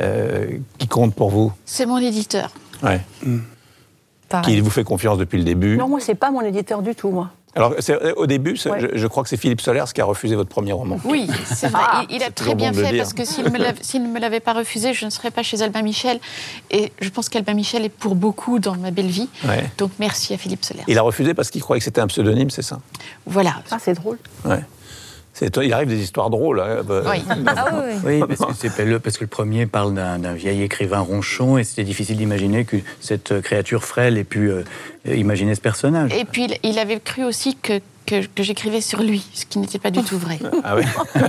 euh, 0.00 0.58
qui 0.78 0.88
compte 0.88 1.14
pour 1.14 1.30
vous? 1.30 1.52
C'est 1.64 1.86
mon 1.86 1.98
éditeur. 1.98 2.50
ouais. 2.82 3.00
Pareil. 4.28 4.54
Qui 4.56 4.60
vous 4.60 4.70
fait 4.70 4.84
confiance 4.84 5.18
depuis 5.18 5.38
le 5.38 5.44
début 5.44 5.76
Non, 5.76 5.88
moi, 5.88 6.00
c'est 6.00 6.14
pas 6.14 6.30
mon 6.30 6.40
éditeur 6.42 6.82
du 6.82 6.94
tout, 6.94 7.10
moi. 7.10 7.30
Alors, 7.54 7.72
c'est- 7.78 8.12
au 8.16 8.26
début, 8.26 8.50
Ouais. 8.66 8.80
je, 8.80 8.86
je 8.98 9.06
crois 9.06 9.22
que 9.22 9.30
c'est 9.30 9.38
Philippe 9.38 9.62
Solers 9.62 9.84
qui 9.94 10.02
a 10.02 10.04
refusé 10.04 10.34
votre 10.36 10.50
premier 10.50 10.72
roman. 10.72 10.98
Oui, 11.06 11.26
c'est 11.46 11.68
vrai. 11.68 11.80
il, 12.10 12.16
il 12.16 12.22
a 12.22 12.30
très 12.30 12.54
bien 12.54 12.70
bon 12.70 12.80
fait 12.84 12.98
parce 12.98 13.14
que 13.14 13.24
s'il 13.24 13.44
ne 13.44 14.08
me 14.12 14.18
l'avait 14.20 14.40
pas 14.40 14.52
refusé, 14.52 14.92
je 14.92 15.06
ne 15.06 15.10
serais 15.10 15.30
pas 15.30 15.42
chez 15.42 15.62
Albin 15.62 15.80
Michel. 15.80 16.20
Et 16.70 16.92
je 17.00 17.08
pense 17.08 17.30
qu'Albin 17.30 17.54
Michel 17.54 17.86
est 17.86 17.88
pour 17.88 18.14
beaucoup 18.14 18.58
dans 18.58 18.76
ma 18.76 18.90
belle 18.90 19.06
vie. 19.06 19.30
Ouais. 19.48 19.64
Donc 19.78 19.92
merci 19.98 20.34
à 20.34 20.36
Philippe 20.36 20.66
Soler. 20.66 20.82
Il 20.86 20.98
a 20.98 21.02
refusé 21.02 21.32
parce 21.32 21.50
qu'il 21.50 21.62
croyait 21.62 21.78
que 21.80 21.84
c'était 21.84 22.02
un 22.02 22.08
pseudonyme, 22.08 22.50
c'est 22.50 22.60
ça? 22.60 22.78
Voilà. 23.24 23.54
Ah, 23.70 23.78
c'est 23.80 23.94
drôle. 23.94 24.18
Ouais. 24.44 24.60
C'est- 25.38 25.54
Il 25.62 25.70
arrive 25.74 25.88
des 25.88 26.00
histoires 26.02 26.30
drôles. 26.30 26.60
hein, 26.60 26.78
bah, 26.82 27.02
Oui. 27.10 27.22
Ah 27.46 27.66
oui, 27.84 27.92
oui. 28.06 28.20
Parce 28.26 28.40
que, 28.58 28.68
c'est 28.70 28.84
le, 28.84 28.98
parce 29.00 29.18
que 29.18 29.24
le 29.24 29.28
premier 29.28 29.66
parle 29.66 29.92
d'un 29.92 30.18
d'un 30.18 30.32
vieil 30.32 30.62
écrivain 30.62 31.00
ronchon 31.00 31.58
et 31.58 31.64
c'était 31.64 31.84
difficile 31.84 32.16
d'imaginer 32.16 32.64
que 32.64 32.78
cette 33.00 33.32
euh, 33.32 33.42
créature 33.42 33.84
frêle 33.84 34.16
ait 34.16 34.24
pu 34.24 34.50
euh, 34.50 34.62
imaginer 35.06 35.54
ce 35.54 35.60
personnage. 35.60 36.10
Et 36.14 36.24
puis 36.24 36.48
il- 36.62 36.78
avait 36.78 36.98
cru 37.00 37.22
aussi 37.24 37.54
que, 37.54 37.80
que, 38.06 38.24
que 38.26 38.42
j'écrivais 38.42 38.80
sur 38.80 39.02
lui, 39.02 39.26
ce 39.34 39.44
qui 39.44 39.58
n'était 39.58 39.78
pas 39.78 39.90
du 39.90 40.02
tout 40.02 40.16
vrai. 40.18 40.38
Ah 40.64 40.74
oui. 40.76 40.84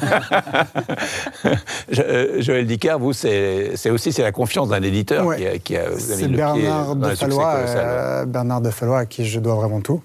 Je- 1.89 2.01
euh, 2.01 2.41
Joël 2.41 2.65
Dicker, 2.65 2.97
vous, 2.99 3.11
c'est 3.13 3.71
c'est 3.75 3.89
aussi 3.89 4.11
c'est 4.13 4.23
la 4.23 4.31
confiance 4.31 4.69
d'un 4.69 4.81
éditeur 4.81 5.25
Ouais. 5.25 5.37
qui 5.37 5.47
a, 5.47 5.57
qui 5.59 5.75
a- 5.77 5.89
vous 5.89 6.11
avez 6.11 6.27
le 6.27 6.37
Bernard 6.37 6.95
de 6.95 7.09
Fallois, 7.15 7.55
euh, 7.55 8.25
Bernard 8.25 8.61
de 8.61 8.69
Fallois 8.69 8.99
à 8.99 9.05
qui 9.05 9.25
je 9.25 9.39
dois 9.39 9.55
vraiment 9.55 9.81
tout. 9.81 10.01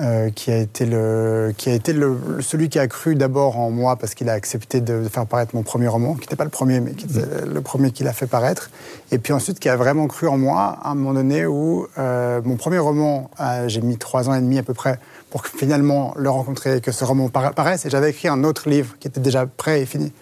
Euh, 0.00 0.30
qui 0.30 0.50
a 0.50 0.56
été, 0.58 0.86
le, 0.86 1.52
qui 1.56 1.70
a 1.70 1.74
été 1.74 1.92
le, 1.92 2.18
celui 2.40 2.68
qui 2.68 2.78
a 2.78 2.86
cru 2.88 3.14
d'abord 3.14 3.58
en 3.58 3.70
moi 3.70 3.96
parce 3.96 4.14
qu'il 4.14 4.28
a 4.28 4.32
accepté 4.32 4.80
de 4.80 5.08
faire 5.08 5.26
paraître 5.26 5.54
mon 5.54 5.62
premier 5.62 5.88
roman, 5.88 6.14
qui 6.14 6.20
n'était 6.22 6.36
pas 6.36 6.44
le 6.44 6.50
premier, 6.50 6.80
mais 6.80 6.92
qui 6.92 7.04
était 7.06 7.46
le 7.46 7.60
premier 7.60 7.90
qu'il 7.90 8.08
a 8.08 8.12
fait 8.12 8.26
paraître. 8.26 8.70
Et 9.12 9.18
puis 9.18 9.32
ensuite, 9.32 9.58
qui 9.60 9.68
a 9.68 9.76
vraiment 9.76 10.06
cru 10.06 10.26
en 10.28 10.36
moi 10.38 10.78
à 10.82 10.90
un 10.90 10.94
moment 10.94 11.14
donné 11.14 11.46
où 11.46 11.86
euh, 11.98 12.40
mon 12.44 12.56
premier 12.56 12.78
roman, 12.78 13.30
euh, 13.40 13.68
j'ai 13.68 13.80
mis 13.80 13.96
trois 13.96 14.28
ans 14.28 14.34
et 14.34 14.40
demi 14.40 14.58
à 14.58 14.62
peu 14.62 14.74
près 14.74 14.98
pour 15.30 15.42
que 15.42 15.48
finalement 15.48 16.12
le 16.16 16.30
rencontrer 16.30 16.76
et 16.76 16.80
que 16.80 16.92
ce 16.92 17.04
roman 17.04 17.28
para- 17.28 17.52
paraisse. 17.52 17.86
Et 17.86 17.90
j'avais 17.90 18.10
écrit 18.10 18.28
un 18.28 18.42
autre 18.44 18.68
livre 18.68 18.96
qui 18.98 19.08
était 19.08 19.20
déjà 19.20 19.46
prêt 19.46 19.80
et 19.80 19.86
fini. 19.86 20.12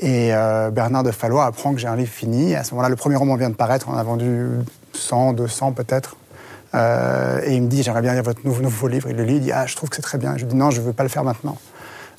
Et 0.00 0.30
Bernard 0.72 1.02
de 1.02 1.10
Fallois 1.10 1.44
apprend 1.44 1.74
que 1.74 1.78
j'ai 1.78 1.86
un 1.86 1.96
livre 1.96 2.10
fini. 2.10 2.54
À 2.54 2.64
ce 2.64 2.70
moment-là, 2.72 2.88
le 2.88 2.96
premier 2.96 3.16
roman 3.16 3.36
vient 3.36 3.50
de 3.50 3.54
paraître. 3.54 3.86
On 3.90 3.94
a 3.94 4.02
vendu 4.02 4.46
100, 4.94 5.34
200 5.34 5.72
peut-être. 5.72 6.16
Euh, 6.74 7.40
et 7.44 7.54
il 7.54 7.62
me 7.62 7.68
dit, 7.68 7.82
j'aimerais 7.82 8.02
bien 8.02 8.14
lire 8.14 8.22
votre 8.22 8.44
nouveau, 8.44 8.88
livre. 8.88 9.08
Il 9.10 9.16
le 9.16 9.24
lit, 9.24 9.36
il 9.36 9.40
dit, 9.40 9.52
ah, 9.52 9.66
je 9.66 9.76
trouve 9.76 9.90
que 9.90 9.96
c'est 9.96 10.02
très 10.02 10.18
bien. 10.18 10.36
Je 10.36 10.44
lui 10.44 10.52
dis, 10.52 10.56
non, 10.56 10.70
je 10.70 10.80
ne 10.80 10.86
veux 10.86 10.92
pas 10.92 11.02
le 11.02 11.08
faire 11.08 11.24
maintenant. 11.24 11.58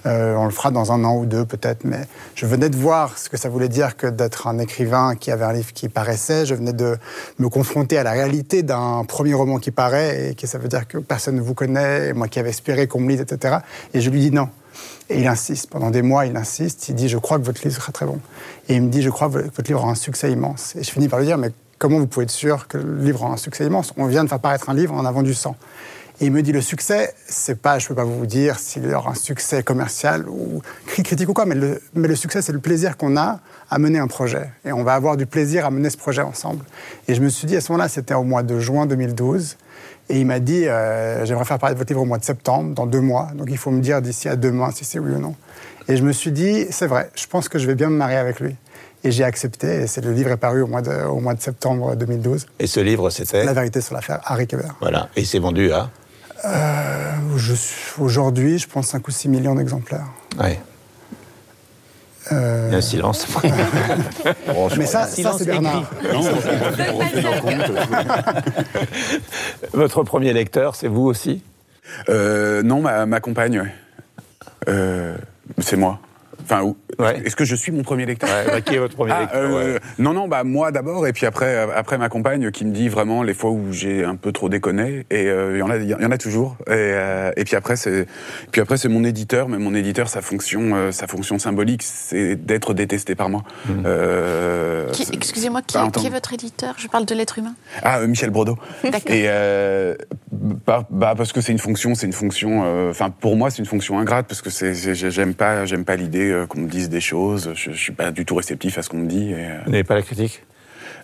Euh, 0.05 0.35
on 0.35 0.45
le 0.45 0.51
fera 0.51 0.69
dans 0.69 0.91
un 0.91 1.03
an 1.05 1.15
ou 1.15 1.25
deux 1.25 1.45
peut-être, 1.45 1.85
mais 1.85 2.01
je 2.35 2.45
venais 2.45 2.69
de 2.69 2.75
voir 2.75 3.17
ce 3.17 3.29
que 3.29 3.37
ça 3.37 3.47
voulait 3.47 3.69
dire 3.69 3.95
que 3.95 4.07
d'être 4.07 4.47
un 4.47 4.59
écrivain 4.59 5.15
qui 5.15 5.31
avait 5.31 5.45
un 5.45 5.53
livre 5.53 5.71
qui 5.71 5.87
paraissait. 5.87 6.45
Je 6.45 6.55
venais 6.55 6.73
de 6.73 6.97
me 7.39 7.47
confronter 7.47 7.97
à 7.97 8.03
la 8.03 8.11
réalité 8.11 8.63
d'un 8.63 9.05
premier 9.05 9.33
roman 9.33 9.59
qui 9.59 9.71
paraît 9.71 10.31
et 10.31 10.35
que 10.35 10.45
ça 10.45 10.57
veut 10.57 10.67
dire 10.67 10.87
que 10.87 10.97
personne 10.97 11.35
ne 11.35 11.41
vous 11.41 11.53
connaît, 11.53 12.09
et 12.09 12.13
moi 12.13 12.27
qui 12.27 12.39
avais 12.39 12.49
espéré 12.49 12.87
qu'on 12.87 12.99
me 12.99 13.09
lise, 13.09 13.21
etc. 13.21 13.59
Et 13.93 14.01
je 14.01 14.09
lui 14.09 14.19
dis 14.19 14.31
non, 14.31 14.49
Et 15.09 15.21
il 15.21 15.27
insiste. 15.27 15.69
Pendant 15.69 15.89
des 15.89 16.01
mois, 16.01 16.25
il 16.25 16.35
insiste. 16.35 16.89
Il 16.89 16.95
dit 16.95 17.07
Je 17.07 17.17
crois 17.17 17.39
que 17.39 17.43
votre 17.43 17.61
livre 17.63 17.75
sera 17.75 17.93
très 17.93 18.05
bon. 18.05 18.19
Et 18.67 18.75
il 18.75 18.81
me 18.81 18.89
dit 18.89 19.01
Je 19.01 19.09
crois 19.09 19.29
que 19.29 19.33
votre 19.33 19.63
livre 19.67 19.81
aura 19.81 19.91
un 19.91 19.95
succès 19.95 20.31
immense. 20.31 20.75
Et 20.75 20.83
je 20.83 20.91
finis 20.91 21.07
par 21.07 21.19
lui 21.19 21.27
dire 21.27 21.37
Mais 21.37 21.51
comment 21.83 21.99
vous 21.99 22.07
pouvez 22.07 22.23
être 22.23 22.31
sûr 22.31 22.69
que 22.69 22.77
le 22.77 22.95
livre 22.99 23.23
aura 23.23 23.33
un 23.33 23.37
succès 23.37 23.65
immense? 23.65 23.91
On 23.97 24.05
vient 24.05 24.23
de 24.23 24.29
faire 24.29 24.39
paraître 24.39 24.69
un 24.69 24.73
livre, 24.73 24.93
en 24.93 25.03
a 25.03 25.11
vendu 25.11 25.33
100. 25.33 25.53
Et 26.21 26.27
il 26.27 26.31
me 26.31 26.41
dit 26.41 26.53
le 26.53 26.61
succès, 26.61 27.13
c'est 27.27 27.61
pas, 27.61 27.77
je 27.77 27.89
peux 27.89 27.95
pas 27.95 28.05
vous 28.05 28.25
dire 28.25 28.57
s'il 28.57 28.85
y 28.85 28.93
aura 28.93 29.11
un 29.11 29.15
succès 29.15 29.63
commercial 29.63 30.29
ou 30.29 30.61
critique 30.85 31.27
ou 31.27 31.33
quoi, 31.33 31.45
mais 31.45 31.55
le, 31.55 32.15
succès, 32.15 32.41
c'est 32.41 32.53
le 32.53 32.59
plaisir 32.59 32.95
qu'on 32.95 33.17
a 33.17 33.41
à 33.69 33.79
mener 33.79 33.99
un 33.99 34.07
projet. 34.07 34.49
Et 34.63 34.71
on 34.71 34.85
va 34.85 34.93
avoir 34.93 35.17
du 35.17 35.25
plaisir 35.25 35.65
à 35.65 35.71
mener 35.71 35.89
ce 35.89 35.97
projet 35.97 36.21
ensemble. 36.21 36.63
Et 37.09 37.15
je 37.15 37.21
me 37.21 37.27
suis 37.27 37.47
dit, 37.47 37.57
à 37.57 37.61
ce 37.61 37.69
moment-là, 37.73 37.89
c'était 37.89 38.13
au 38.13 38.23
mois 38.23 38.43
de 38.43 38.61
juin 38.61 38.85
2012. 38.85 39.57
Et 40.07 40.21
il 40.21 40.25
m'a 40.25 40.39
dit, 40.39 40.65
euh, 40.65 41.25
j'aimerais 41.25 41.43
faire 41.43 41.59
paraître 41.59 41.77
votre 41.77 41.91
livre 41.91 42.03
au 42.03 42.05
mois 42.05 42.17
de 42.17 42.23
septembre, 42.23 42.73
dans 42.73 42.85
deux 42.85 43.01
mois. 43.01 43.27
Donc 43.35 43.47
il 43.49 43.57
faut 43.57 43.71
me 43.71 43.81
dire 43.81 44.01
d'ici 44.01 44.29
à 44.29 44.37
demain 44.37 44.71
si 44.71 44.85
c'est 44.85 44.99
oui 44.99 45.11
ou 45.11 45.19
non. 45.19 45.35
Et 45.89 45.97
je 45.97 46.03
me 46.03 46.13
suis 46.13 46.31
dit, 46.31 46.65
c'est 46.69 46.87
vrai, 46.87 47.09
je 47.15 47.27
pense 47.27 47.49
que 47.49 47.59
je 47.59 47.67
vais 47.67 47.75
bien 47.75 47.89
me 47.89 47.97
marier 47.97 48.15
avec 48.15 48.39
lui. 48.39 48.55
Et 49.05 49.11
j'ai 49.11 49.23
accepté, 49.25 49.81
et 49.83 49.87
c'est, 49.87 50.03
le 50.03 50.13
livre 50.13 50.31
est 50.31 50.37
paru 50.37 50.61
au 50.61 50.67
mois, 50.67 50.81
de, 50.81 51.03
au 51.05 51.19
mois 51.19 51.33
de 51.33 51.41
septembre 51.41 51.95
2012. 51.95 52.45
Et 52.59 52.67
ce 52.67 52.79
livre, 52.79 53.09
c'était? 53.09 53.43
La 53.43 53.53
vérité 53.53 53.81
sur 53.81 53.95
l'affaire 53.95 54.21
Harry 54.23 54.47
Kéber. 54.47 54.69
Voilà, 54.79 55.09
et 55.15 55.21
il 55.21 55.27
s'est 55.27 55.39
vendu 55.39 55.71
à? 55.73 55.89
Euh, 56.45 57.11
je 57.35 57.53
Aujourd'hui, 57.99 58.59
je 58.59 58.67
pense 58.67 58.87
5 58.87 59.05
ou 59.07 59.11
6 59.11 59.27
millions 59.29 59.55
d'exemplaires. 59.55 60.07
Ouais. 60.39 60.59
Euh, 62.31 62.67
Il 62.69 62.71
y 62.71 62.75
a 62.75 62.77
un 62.77 62.81
silence. 62.81 63.27
mais 64.77 64.85
ça, 64.85 65.01
ça 65.01 65.07
silence 65.07 65.37
c'est 65.39 65.45
Bernard. 65.45 65.91
Non. 66.13 66.21
Votre 69.73 70.03
premier 70.03 70.31
lecteur, 70.33 70.75
c'est 70.75 70.87
vous 70.87 71.03
aussi? 71.05 71.43
Euh, 72.09 72.63
non, 72.63 72.81
ma, 72.81 73.05
ma 73.05 73.19
compagne, 73.19 73.59
ouais. 73.59 73.73
Euh, 74.69 75.15
c'est 75.59 75.75
moi. 75.75 75.99
Enfin, 76.43 76.73
Ouais. 76.99 77.21
est-ce 77.25 77.35
que 77.35 77.45
je 77.45 77.55
suis 77.55 77.71
mon 77.71 77.81
premier 77.83 78.05
lecteur? 78.05 78.29
Ouais, 78.29 78.45
bah, 78.51 78.61
Qui 78.61 78.75
est 78.75 78.79
votre 78.79 78.95
premier 78.95 79.11
Ah, 79.15 79.21
lecteur 79.21 79.41
euh, 79.41 79.73
ouais. 79.75 79.79
Non, 79.97 80.13
non, 80.13 80.27
bah 80.27 80.43
moi 80.43 80.71
d'abord, 80.71 81.07
et 81.07 81.13
puis 81.13 81.25
après, 81.25 81.57
après 81.75 81.97
ma 81.97 82.09
compagne 82.09 82.51
qui 82.51 82.65
me 82.65 82.71
dit 82.71 82.87
vraiment 82.89 83.23
les 83.23 83.33
fois 83.33 83.49
où 83.51 83.71
j'ai 83.71 84.03
un 84.03 84.15
peu 84.15 84.31
trop 84.31 84.49
déconné, 84.49 85.05
et 85.09 85.27
euh, 85.27 85.53
il 85.55 85.59
y 85.59 85.61
en 85.63 85.69
a, 85.69 85.77
il 85.77 85.87
y 85.89 85.93
en 85.95 86.11
a 86.11 86.17
toujours. 86.17 86.55
Et, 86.67 86.71
euh, 86.71 87.31
et 87.35 87.43
puis 87.45 87.55
après, 87.55 87.75
c'est, 87.75 88.05
puis 88.51 88.61
après 88.61 88.77
c'est 88.77 88.89
mon 88.89 89.03
éditeur, 89.03 89.49
mais 89.49 89.57
mon 89.57 89.73
éditeur, 89.73 90.07
sa 90.09 90.21
fonction, 90.21 90.75
euh, 90.75 90.91
sa 90.91 91.07
fonction 91.07 91.39
symbolique, 91.39 91.81
c'est 91.83 92.35
d'être 92.35 92.73
détesté 92.73 93.15
par 93.15 93.29
moi. 93.29 93.43
Euh, 93.85 94.89
Qui- 94.91 95.05
c'est- 95.05 95.15
Excusez-moi, 95.15 95.61
qui, 95.65 95.77
est 95.77 96.09
votre 96.09 96.33
éditeur? 96.33 96.75
Je 96.77 96.87
parle 96.87 97.05
de 97.05 97.15
l'être 97.15 97.39
humain. 97.39 97.53
Ah, 97.81 97.99
euh, 97.99 98.07
Michel 98.07 98.29
Brodeau. 98.29 98.57
D'accord. 98.83 98.99
Et 99.07 99.23
euh, 99.27 99.95
bah, 100.43 100.85
bah, 100.89 101.13
parce 101.17 101.31
que 101.33 101.41
c'est 101.41 101.51
une 101.51 101.57
fonction, 101.59 101.95
c'est 101.95 102.05
une 102.05 102.13
fonction. 102.13 102.63
euh, 102.65 102.89
Enfin, 102.91 103.09
pour 103.09 103.35
moi, 103.37 103.49
c'est 103.49 103.59
une 103.59 103.65
fonction 103.65 103.97
ingrate 103.97 104.27
parce 104.27 104.41
que 104.41 104.49
j'aime 104.93 105.33
pas, 105.33 105.65
j'aime 105.65 105.85
pas 105.85 105.95
l'idée 105.95 106.29
euh, 106.29 106.45
qu'on 106.45 106.59
me 106.61 106.67
dise 106.69 106.89
des 106.89 106.99
choses. 107.01 107.51
Je, 107.55 107.71
je 107.71 107.77
suis 107.77 107.93
pas 107.93 108.11
du 108.11 108.25
tout 108.25 108.35
réceptif 108.35 108.77
à 108.77 108.81
ce 108.81 108.89
qu'on 108.89 108.97
me 108.97 109.07
dit. 109.07 109.31
Et, 109.31 109.35
euh, 109.35 109.59
Vous 109.65 109.71
n'avez 109.71 109.83
pas 109.83 109.95
la 109.95 110.01
critique? 110.01 110.43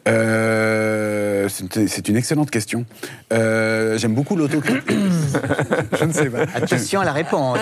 Euh, 0.07 1.47
c'est 1.49 2.07
une- 2.07 2.15
excellente 2.15 2.51
question. 2.51 2.85
Euh, 3.33 3.97
j'aime 3.97 4.13
beaucoup 4.13 4.35
l'autocritique. 4.35 4.91
je 5.99 6.03
ne 6.05 6.11
sais 6.13 6.29
pas. 6.29 6.43
Attention 6.55 7.01
à 7.01 7.05
la 7.05 7.11
réponse. 7.13 7.59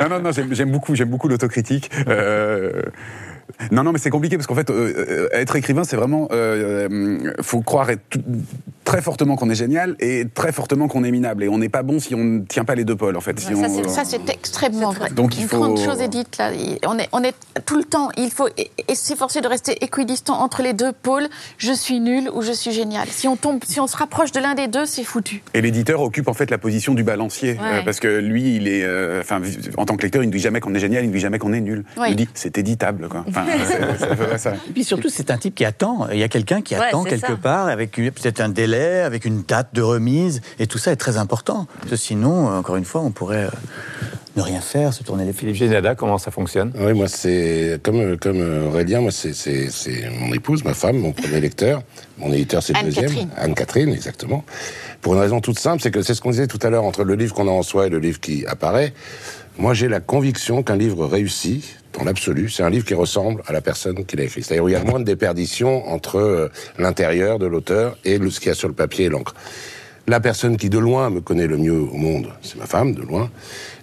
Non, 0.00 0.08
non, 0.08 0.20
non, 0.20 0.32
j'aime 0.32 0.54
j'aime 0.54 0.70
beaucoup, 0.70 0.94
j'aime 0.94 1.08
beaucoup 1.10 1.28
l'autocritique. 1.28 1.90
Euh, 2.08 2.82
non, 3.70 3.82
non, 3.82 3.92
mais 3.92 3.98
c'est 3.98 4.10
compliqué 4.10 4.36
parce 4.36 4.46
qu'en 4.46 4.54
fait, 4.54 4.70
euh, 4.70 4.92
euh, 4.96 5.28
être 5.32 5.56
écrivain, 5.56 5.84
c'est 5.84 5.96
vraiment, 5.96 6.28
euh, 6.32 6.88
euh, 6.90 7.32
faut 7.42 7.60
croire 7.60 7.90
être 7.90 8.02
tout- 8.10 8.22
très 8.84 9.02
fortement 9.02 9.36
qu'on 9.36 9.50
est 9.50 9.54
génial 9.54 9.96
et 10.00 10.24
très 10.32 10.50
fortement 10.50 10.88
qu'on 10.88 11.04
est 11.04 11.10
minable. 11.10 11.44
Et 11.44 11.48
on 11.48 11.58
n'est 11.58 11.68
pas 11.68 11.82
bon 11.82 12.00
si 12.00 12.14
on 12.14 12.24
ne 12.24 12.40
tient 12.40 12.64
pas 12.64 12.74
les 12.74 12.84
deux 12.84 12.96
pôles, 12.96 13.16
en 13.16 13.20
fait. 13.20 13.38
Si 13.38 13.46
Ça, 13.46 13.52
on- 13.54 13.82
c'est- 13.82 13.88
Ça, 13.88 14.04
c'est 14.04 14.30
extrêmement 14.30 14.92
vrai. 14.92 15.10
Donc, 15.10 15.36
il 15.36 15.42
Une 15.42 15.48
faut- 15.48 15.58
grande 15.58 15.78
chose 15.78 16.00
est 16.00 16.08
dite 16.08 16.38
là. 16.38 16.50
On 16.86 16.98
est, 16.98 17.08
on 17.12 17.22
est 17.22 17.34
tout 17.66 17.76
le 17.76 17.84
temps, 17.84 18.08
il 18.16 18.30
faut 18.30 18.48
s'efforcer 18.94 19.40
de 19.42 19.46
rester 19.48 19.84
équidistant 19.84 20.40
entre 20.40 20.62
les 20.62 20.72
deux 20.72 20.92
pôles. 20.92 21.28
Je 21.58 21.72
suis 21.72 22.00
nul 22.00 22.30
ou 22.34 22.40
je 22.42 22.52
suis 22.52 22.72
génial. 22.72 23.08
Si 23.08 23.28
on 23.28 23.36
tombe, 23.36 23.60
si 23.66 23.78
on 23.80 23.86
se 23.86 23.96
rapproche 23.96 24.32
de 24.32 24.40
l'un 24.40 24.54
des 24.54 24.68
deux, 24.68 24.86
c'est 24.86 25.04
foutu. 25.04 25.42
Et 25.54 25.60
l'éditeur 25.60 26.00
occupe 26.00 26.28
en 26.28 26.34
fait 26.34 26.50
la 26.50 26.58
position 26.58 26.94
du 26.94 27.02
balancier, 27.04 27.52
Ouais. 27.52 27.80
euh, 27.80 27.82
parce 27.84 28.00
que 28.00 28.08
lui, 28.18 28.56
il 28.56 28.68
est, 28.68 28.84
euh, 28.84 29.20
enfin, 29.20 29.40
en 29.76 29.84
tant 29.84 29.96
que 29.96 30.02
lecteur, 30.02 30.22
il 30.22 30.26
ne 30.28 30.32
dit 30.32 30.38
jamais 30.38 30.60
qu'on 30.60 30.74
est 30.74 30.80
génial, 30.80 31.04
il 31.04 31.08
ne 31.08 31.12
dit 31.12 31.20
jamais 31.20 31.38
qu'on 31.38 31.52
est 31.52 31.60
nul. 31.60 31.84
Il 32.08 32.16
dit 32.16 32.28
c'est 32.34 32.56
éditable, 32.56 33.08
quoi. 33.08 33.24
Enfin, 33.46 33.94
c'est- 34.32 34.38
ça. 34.38 34.54
Et 34.54 34.72
puis 34.72 34.84
surtout, 34.84 35.08
c'est 35.10 35.30
un 35.30 35.38
type 35.38 35.54
qui 35.54 35.64
attend. 35.64 36.08
Il 36.12 36.18
y 36.18 36.22
a 36.22 36.28
quelqu'un 36.28 36.60
qui 36.62 36.74
Ouais, 36.74 36.86
attend 36.86 37.04
quelque 37.04 37.26
ça. 37.26 37.36
part 37.36 37.68
avec 37.68 37.92
peut-être 37.92 38.40
un 38.40 38.48
délai, 38.48 39.00
avec 39.00 39.24
une 39.24 39.42
date 39.42 39.68
de 39.74 39.82
remise. 39.82 40.40
Et 40.58 40.66
tout 40.66 40.78
ça 40.78 40.92
est 40.92 40.96
très 40.96 41.16
important. 41.16 41.66
Parce 41.80 41.90
que 41.90 41.96
sinon, 41.96 42.48
euh, 42.48 42.58
encore 42.58 42.76
une 42.76 42.84
fois, 42.84 43.00
on 43.02 43.10
pourrait 43.10 43.44
euh, 43.44 43.50
ne 44.36 44.42
rien 44.42 44.60
faire, 44.60 44.92
se 44.92 45.02
tourner 45.02 45.24
les 45.24 45.32
pieds. 45.32 45.40
Philippe 45.52 45.56
Génada, 45.56 45.94
comment 45.94 46.18
ça 46.18 46.30
fonctionne? 46.30 46.72
Oui, 46.78 46.92
moi, 46.92 47.08
c'est 47.08 47.80
comme, 47.82 48.16
comme 48.18 48.66
Aurélien, 48.68 49.00
moi, 49.00 49.10
c'est- 49.10 49.34
mon 50.20 50.32
épouse, 50.32 50.64
ma 50.64 50.74
femme, 50.74 50.98
mon 50.98 51.12
premier 51.12 51.40
lecteur. 51.40 51.82
Mon 52.18 52.32
éditeur, 52.32 52.62
c'est 52.62 52.72
le 52.76 52.82
deuxième. 52.84 53.04
Anne-Catherine. 53.06 53.30
Anne-Catherine, 53.36 53.88
exactement. 53.90 54.44
Pour 55.00 55.14
une 55.14 55.20
raison 55.20 55.40
toute 55.40 55.58
simple, 55.58 55.82
c'est 55.82 55.90
que 55.90 56.02
c'est 56.02 56.14
ce 56.14 56.20
qu'on 56.20 56.30
disait 56.30 56.46
tout 56.48 56.58
à 56.62 56.70
l'heure 56.70 56.84
entre 56.84 57.04
le 57.04 57.14
livre 57.14 57.34
qu'on 57.34 57.46
a 57.48 57.50
en 57.52 57.62
soi 57.62 57.86
et 57.86 57.90
le 57.90 57.98
livre 57.98 58.20
qui 58.20 58.44
apparaît. 58.46 58.92
Moi, 59.58 59.74
j'ai 59.74 59.88
la 59.88 60.00
conviction 60.00 60.62
qu'un 60.62 60.76
livre 60.76 61.06
réussi, 61.06 61.74
dans 61.98 62.04
l'absolu, 62.04 62.48
c'est 62.48 62.62
un 62.62 62.70
livre 62.70 62.84
qui 62.84 62.94
ressemble 62.94 63.42
à 63.46 63.52
la 63.52 63.60
personne 63.60 64.04
qui 64.04 64.16
l'a 64.16 64.24
écrit. 64.24 64.42
C'est-à-dire 64.42 64.64
où 64.64 64.68
il 64.68 64.72
y 64.72 64.76
a 64.76 64.84
moins 64.84 65.00
de 65.00 65.04
déperdition 65.04 65.88
entre 65.88 66.16
euh, 66.16 66.48
l'intérieur 66.78 67.38
de 67.38 67.46
l'auteur 67.46 67.98
et 68.04 68.18
ce 68.30 68.38
qu'il 68.38 68.48
y 68.48 68.52
a 68.52 68.54
sur 68.54 68.68
le 68.68 68.74
papier 68.74 69.06
et 69.06 69.08
l'encre. 69.08 69.34
La 70.06 70.20
personne 70.20 70.56
qui 70.56 70.70
de 70.70 70.78
loin 70.78 71.10
me 71.10 71.20
connaît 71.20 71.46
le 71.46 71.58
mieux 71.58 71.80
au 71.80 71.96
monde, 71.96 72.28
c'est 72.40 72.56
ma 72.56 72.66
femme, 72.66 72.94
de 72.94 73.02
loin. 73.02 73.30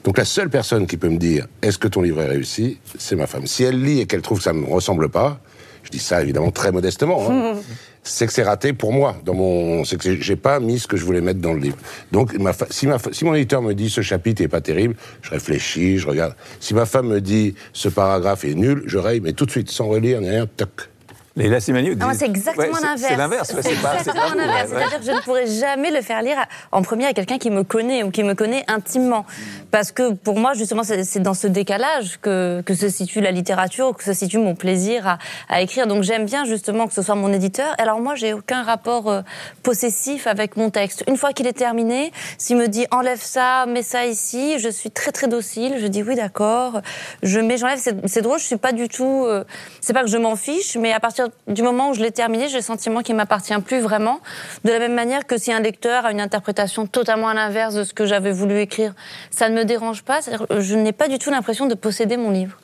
Donc 0.04 0.18
la 0.18 0.26
seule 0.26 0.50
personne 0.50 0.88
qui 0.88 0.98
peut 0.98 1.10
me 1.10 1.18
dire 1.18 1.46
est-ce 1.62 1.78
que 1.78 1.88
ton 1.88 2.02
livre 2.02 2.22
est 2.22 2.28
réussi, 2.28 2.80
c'est 2.98 3.16
ma 3.16 3.28
femme. 3.28 3.46
Si 3.46 3.64
elle 3.64 3.84
lit 3.84 4.00
et 4.00 4.08
qu'elle 4.08 4.22
trouve 4.22 4.40
que 4.40 4.44
ça 4.44 4.54
ne 4.54 4.60
me 4.60 4.66
ressemble 4.66 5.10
pas, 5.10 5.40
je 5.84 5.92
dis 5.92 6.00
ça 6.00 6.22
évidemment 6.22 6.52
très 6.52 6.72
modestement, 6.72 7.30
hein, 7.30 7.56
c'est 8.06 8.28
que 8.28 8.34
c'est 8.34 8.44
raté 8.44 8.72
pour 8.72 8.94
moi. 8.94 9.18
Dans 9.26 9.34
mon, 9.34 9.84
c'est 9.84 9.98
que 9.98 10.16
j'ai 10.22 10.36
pas 10.36 10.60
mis 10.60 10.80
ce 10.80 10.88
que 10.88 10.96
je 10.96 11.04
voulais 11.04 11.22
mettre 11.22 11.42
dans 11.42 11.54
le 11.54 11.60
livre. 11.60 11.78
Donc 12.12 12.38
ma 12.38 12.54
si, 12.70 12.88
ma 12.88 12.98
si 13.12 13.26
mon 13.26 13.34
éditeur 13.34 13.62
me 13.62 13.74
dit 13.74 13.90
ce 13.90 14.02
chapitre 14.02 14.42
est 14.42 14.48
pas 14.48 14.62
terrible, 14.62 14.96
je 15.22 15.32
réfléchis, 15.32 15.98
je 15.98 16.08
regarde. 16.08 16.36
Si 16.60 16.74
ma 16.74 16.86
femme 16.86 17.08
me 17.08 17.20
dit 17.20 17.56
ce 17.74 17.90
paragraphe 17.90 18.46
est 18.46 18.54
nul, 18.56 18.84
je 18.86 18.98
raye, 18.98 19.20
mais 19.20 19.34
tout 19.34 19.46
de 19.46 19.52
suite 19.52 19.70
sans 19.70 19.88
relire 19.88 20.20
rien, 20.20 20.46
toc. 20.46 20.90
Les 21.38 21.50
disent- 21.50 22.20
c'est 22.20 22.26
exactement 22.26 22.68
Ouais, 22.68 22.82
l'inverse. 22.82 23.02
C'est 23.10 23.16
l'inverse. 23.18 23.54
ouais, 23.54 23.62
c'est 23.62 23.72
exactement 23.74 24.34
l'inverse. 24.36 24.72
ouais. 24.72 24.78
C'est-à-dire 24.80 25.00
que 25.00 25.06
je 25.06 25.12
ne 25.12 25.20
pourrais 25.20 25.48
jamais 25.48 25.92
le 25.92 26.02
faire 26.02 26.22
lire 26.22 26.38
en 26.72 26.82
premier 26.82 27.08
à 27.08 27.14
quelqu'un 27.14 27.38
qui 27.38 27.50
me 27.50 27.64
connaît 27.64 28.04
ou 28.04 28.10
qui 28.12 28.24
me 28.24 28.36
connaît 28.36 28.64
intimement. 28.70 29.26
Parce 29.70 29.92
que 29.92 30.14
pour 30.14 30.40
moi, 30.40 30.54
justement, 30.54 30.84
c'est 30.84 31.20
dans 31.20 31.34
ce 31.34 31.48
décalage 31.48 32.20
que, 32.22 32.64
que 32.66 32.74
se 32.74 32.88
situe 32.88 33.20
la 33.20 33.32
littérature, 33.32 33.94
que 33.98 34.04
se 34.06 34.14
situe 34.14 34.38
mon 34.38 34.56
plaisir 34.56 35.08
à, 35.08 35.18
à 35.50 35.60
écrire. 35.62 35.88
Donc 35.88 36.04
j'aime 36.04 36.24
bien 36.26 36.46
justement 36.46 36.88
que 36.88 36.94
ce 36.94 37.02
soit 37.02 37.16
mon 37.16 37.34
éditeur. 37.34 37.76
Alors 37.80 38.00
moi, 38.00 38.16
j'ai 38.16 38.32
aucun 38.34 38.64
rapport 38.64 39.10
euh, 39.12 39.22
possessif 39.62 40.28
avec 40.28 40.56
mon 40.56 40.70
texte. 40.70 41.04
Une 41.08 41.18
fois 41.18 41.34
qu'il 41.34 41.48
est 41.48 41.54
terminé, 41.58 42.14
s'il 42.38 42.56
me 42.56 42.68
dit 42.68 42.86
enlève 42.92 43.22
ça, 43.22 43.66
mets 43.66 43.84
ça 43.84 44.06
ici, 44.06 44.58
je 44.60 44.70
suis 44.70 44.90
très 44.92 45.12
très 45.12 45.28
docile. 45.28 45.76
Je 45.82 45.88
dis 45.88 46.02
oui, 46.02 46.16
d'accord. 46.16 46.82
Je 47.24 47.40
mets, 47.42 47.58
j'enlève. 47.58 47.80
C'est 47.80 47.96
c'est 48.08 48.22
drôle, 48.22 48.40
je 48.40 48.46
suis 48.46 48.58
pas 48.58 48.72
du 48.72 48.88
tout. 48.88 49.26
euh, 49.26 49.44
c'est 49.82 49.94
pas 49.94 50.02
que 50.04 50.10
je 50.10 50.18
m'en 50.18 50.36
fiche, 50.38 50.78
mais 50.78 50.94
à 50.94 51.00
partir 51.00 51.25
du 51.48 51.62
moment 51.64 51.90
où 51.90 51.94
je 51.94 52.02
l'ai 52.02 52.12
terminé, 52.12 52.48
j'ai 52.50 52.58
le 52.58 52.64
sentiment 52.64 53.02
qu'il 53.02 53.16
m'appartient 53.16 53.58
plus 53.60 53.80
vraiment. 53.80 54.20
De 54.64 54.72
la 54.72 54.80
même 54.80 54.94
manière 54.94 55.26
que 55.28 55.38
si 55.38 55.52
un 55.54 55.60
lecteur 55.60 56.06
a 56.06 56.12
une 56.12 56.22
interprétation 56.22 56.88
totalement 56.88 57.28
à 57.30 57.34
l'inverse 57.34 57.74
de 57.76 57.84
ce 57.84 57.94
que 57.94 58.06
j'avais 58.06 58.32
voulu 58.32 58.60
écrire, 58.60 58.94
ça 59.32 59.50
ne 59.50 59.56
me 59.56 59.66
dérange 59.66 60.04
pas. 60.04 60.20
Je 60.60 60.76
n'ai 60.76 60.92
pas 60.94 61.08
du 61.08 61.20
tout 61.20 61.30
l'impression 61.32 61.66
de 61.66 61.76
posséder 61.76 62.18
mon 62.18 62.32
livre. 62.32 62.58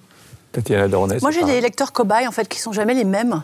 Tatiana 0.52 0.88
Doronès. 0.88 1.22
Moi, 1.22 1.32
j'ai 1.32 1.44
des 1.44 1.62
lecteurs 1.62 1.92
cobayes, 1.94 2.28
en 2.28 2.32
fait, 2.32 2.48
qui 2.48 2.60
sont 2.60 2.74
jamais 2.74 2.94
les 2.94 3.06
mêmes. 3.06 3.42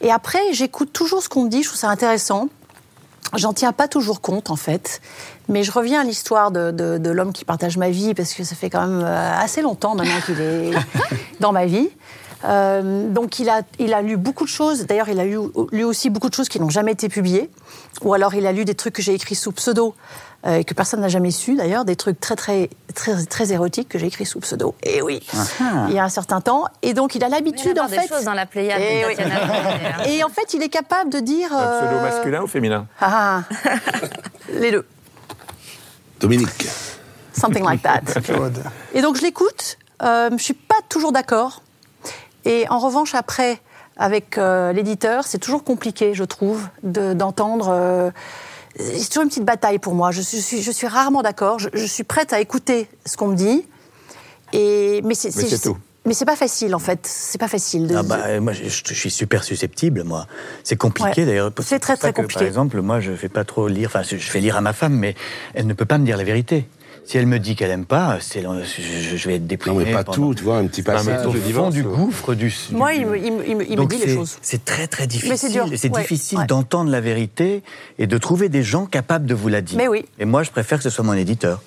Et 0.00 0.10
après, 0.10 0.40
j'écoute 0.52 0.92
toujours 0.92 1.22
ce 1.22 1.28
qu'on 1.28 1.44
me 1.44 1.48
dit, 1.48 1.62
je 1.62 1.68
trouve 1.68 1.78
ça 1.80 1.88
intéressant. 1.88 2.48
J'en 3.34 3.52
tiens 3.52 3.72
pas 3.72 3.88
toujours 3.88 4.20
compte, 4.20 4.50
en 4.50 4.56
fait. 4.56 5.00
Mais 5.48 5.62
je 5.62 5.72
reviens 5.72 6.02
à 6.02 6.04
l'histoire 6.04 6.50
de, 6.50 6.70
de- 6.70 6.98
de 6.98 7.10
l'homme 7.10 7.32
qui 7.32 7.44
partage 7.44 7.76
ma 7.78 7.88
vie, 7.90 8.12
parce 8.14 8.34
que 8.34 8.44
ça 8.44 8.54
fait 8.54 8.68
quand 8.70 8.86
même 8.86 9.02
euh, 9.04 9.32
assez 9.40 9.62
longtemps 9.62 9.94
maintenant 9.94 10.20
qu'il 10.26 10.40
est 10.40 10.70
dans 11.40 11.52
ma 11.52 11.64
vie. 11.66 11.88
Euh, 12.44 13.08
donc, 13.08 13.38
il 13.38 13.48
a, 13.48 13.62
il 13.78 13.94
a 13.94 14.02
lu 14.02 14.16
beaucoup 14.16 14.44
de 14.44 14.50
choses. 14.50 14.86
D'ailleurs, 14.86 15.08
il 15.08 15.20
a 15.20 15.24
lu, 15.24 15.38
lu 15.70 15.84
aussi 15.84 16.10
beaucoup 16.10 16.28
de 16.28 16.34
choses 16.34 16.48
qui 16.48 16.60
n'ont 16.60 16.70
jamais 16.70 16.92
été 16.92 17.08
publiées. 17.08 17.50
Ou 18.02 18.14
alors, 18.14 18.34
il 18.34 18.46
a 18.46 18.52
lu 18.52 18.64
des 18.64 18.74
trucs 18.74 18.94
que 18.94 19.02
j'ai 19.02 19.14
écrits 19.14 19.34
sous 19.34 19.52
pseudo, 19.52 19.94
euh, 20.44 20.56
et 20.56 20.64
que 20.64 20.74
personne 20.74 21.00
n'a 21.00 21.08
jamais 21.08 21.30
su, 21.30 21.54
d'ailleurs. 21.54 21.84
Des 21.84 21.96
trucs 21.96 22.18
très, 22.18 22.34
très, 22.34 22.70
très, 22.94 23.24
très 23.26 23.52
érotiques 23.52 23.88
que 23.88 23.98
j'ai 23.98 24.06
écrits 24.06 24.26
sous 24.26 24.40
pseudo. 24.40 24.74
Et 24.82 25.02
oui, 25.02 25.24
il 25.88 25.94
y 25.94 25.98
a 25.98 26.04
un 26.04 26.08
certain 26.08 26.40
temps. 26.40 26.64
Et 26.82 26.94
donc, 26.94 27.14
il 27.14 27.22
a 27.22 27.28
l'habitude, 27.28 27.78
en 27.78 27.86
des 27.86 27.96
fait. 27.96 28.08
choses 28.08 28.24
dans 28.24 28.34
la 28.34 28.46
Pléiade 28.46 28.80
Eh 28.80 29.04
oui. 29.06 29.14
Et 30.06 30.24
en 30.24 30.28
fait, 30.28 30.54
il 30.54 30.62
est 30.62 30.68
capable 30.68 31.10
de 31.10 31.20
dire. 31.20 31.52
Un 31.52 31.78
pseudo 31.78 31.96
euh, 31.96 32.02
masculin 32.02 32.42
ou 32.42 32.46
féminin 32.46 32.86
ah, 33.00 33.42
les 34.52 34.72
deux. 34.72 34.86
Dominique. 36.20 36.66
Something 37.32 37.64
like 37.64 37.82
that. 37.82 38.02
Et 38.94 39.02
donc 39.02 39.16
je 39.16 39.22
l'écoute. 39.22 39.78
Euh, 40.02 40.30
je 40.36 40.42
suis 40.42 40.54
pas 40.54 40.76
toujours 40.88 41.12
d'accord. 41.12 41.62
Et 42.44 42.66
en 42.68 42.78
revanche, 42.78 43.14
après, 43.14 43.60
avec 43.96 44.38
euh, 44.38 44.72
l'éditeur, 44.72 45.24
c'est 45.26 45.38
toujours 45.38 45.64
compliqué, 45.64 46.14
je 46.14 46.24
trouve, 46.24 46.66
de- 46.82 47.12
d'entendre. 47.12 47.68
euh, 47.70 48.10
c'est 48.78 49.08
toujours 49.08 49.24
une 49.24 49.28
petite 49.28 49.44
bataille 49.44 49.78
pour 49.78 49.94
moi. 49.94 50.10
Je 50.12 50.22
suis, 50.22 50.62
je 50.62 50.86
rarement 50.86 51.20
d'accord. 51.22 51.58
Je, 51.58 51.68
je 51.74 51.84
suis 51.84 52.04
prête 52.04 52.32
à 52.32 52.40
écouter 52.40 52.88
ce 53.04 53.16
qu'on 53.16 53.28
me 53.28 53.36
dit. 53.36 53.66
Et, 54.54 55.00
mais 55.04 55.14
c'est 55.14 55.30
tout. 55.60 55.76
Mais 56.04 56.14
c'est 56.14 56.24
pas 56.24 56.34
facile 56.36 56.74
en 56.74 56.80
fait. 56.80 56.98
C'est 57.04 57.38
pas 57.38 57.46
facile. 57.48 57.86
De, 57.86 57.94
Ah 57.96 58.02
bah, 58.02 58.40
moi, 58.40 58.52
je, 58.52 58.64
je 58.64 58.94
suis 58.94 59.10
super 59.10 59.44
susceptible, 59.44 60.02
moi. 60.02 60.26
C'est 60.64 60.74
compliqué 60.76 61.20
Ouais. 61.20 61.26
d'ailleurs. 61.26 61.52
C'est 61.62 61.78
très, 61.78 61.96
très 61.96 62.12
que, 62.12 62.22
compliqué. 62.22 62.40
Par 62.40 62.48
exemple, 62.48 62.80
moi, 62.80 62.98
je 63.00 63.12
fais 63.14 63.28
pas 63.28 63.44
trop 63.44 63.68
lire. 63.68 63.88
Enfin, 63.94 64.02
je 64.02 64.16
fais 64.16 64.40
lire 64.40 64.56
à 64.56 64.60
ma 64.60 64.72
femme, 64.72 64.94
mais 64.94 65.14
elle 65.54 65.66
ne 65.68 65.74
peut 65.74 65.84
pas 65.84 65.98
me 65.98 66.04
dire 66.04 66.16
la 66.16 66.24
vérité. 66.24 66.66
Si 67.04 67.18
elle 67.18 67.26
me 67.26 67.38
dit 67.38 67.56
qu'elle 67.56 67.70
aime 67.70 67.84
pas, 67.84 68.18
c'est 68.20 68.42
je, 68.42 69.16
je 69.16 69.28
vais 69.28 69.34
être 69.34 69.42
Non, 69.42 69.46
déprimé. 69.48 69.84
mais 69.86 69.92
pas 69.92 70.04
pendant- 70.04 70.16
tout, 70.28 70.34
tu 70.34 70.44
vois, 70.44 70.58
un 70.58 70.66
petit 70.66 70.82
mais 70.82 70.92
passage. 70.94 71.26
Au 71.26 71.32
le 71.32 71.40
fond 71.40 71.46
divorce, 71.46 71.74
du 71.74 71.82
ou- 71.82 71.90
gouffre 71.94 72.34
du. 72.34 72.54
Moi, 72.70 72.94
il 72.94 73.06
me, 73.06 73.16
il 73.18 73.32
me- 73.32 73.46
il 73.48 73.56
me- 73.56 73.64
il 73.64 73.70
me 73.72 73.76
Donc 73.76 73.90
dit 73.90 73.98
les 73.98 74.06
c'est- 74.06 74.14
choses. 74.14 74.38
C'est 74.40 74.64
très 74.64 74.86
très 74.86 75.06
difficile. 75.06 75.30
Mais 75.30 75.36
c'est 75.36 75.50
dur, 75.50 75.66
C'est 75.76 75.90
ouais, 75.92 76.00
difficile 76.00 76.38
ouais. 76.38 76.46
d'entendre 76.46 76.90
la 76.90 77.00
vérité 77.00 77.62
et 77.98 78.06
de 78.06 78.18
trouver 78.18 78.48
des 78.48 78.62
gens 78.62 78.86
capables 78.86 79.26
de 79.26 79.34
vous 79.34 79.48
la 79.48 79.60
dire. 79.62 79.76
Mais 79.76 79.88
oui. 79.88 80.04
Et 80.20 80.24
moi, 80.24 80.42
je 80.44 80.50
préfère 80.50 80.78
que 80.78 80.84
ce 80.84 80.90
soit 80.90 81.04
mon 81.04 81.12
éditeur. 81.14 81.60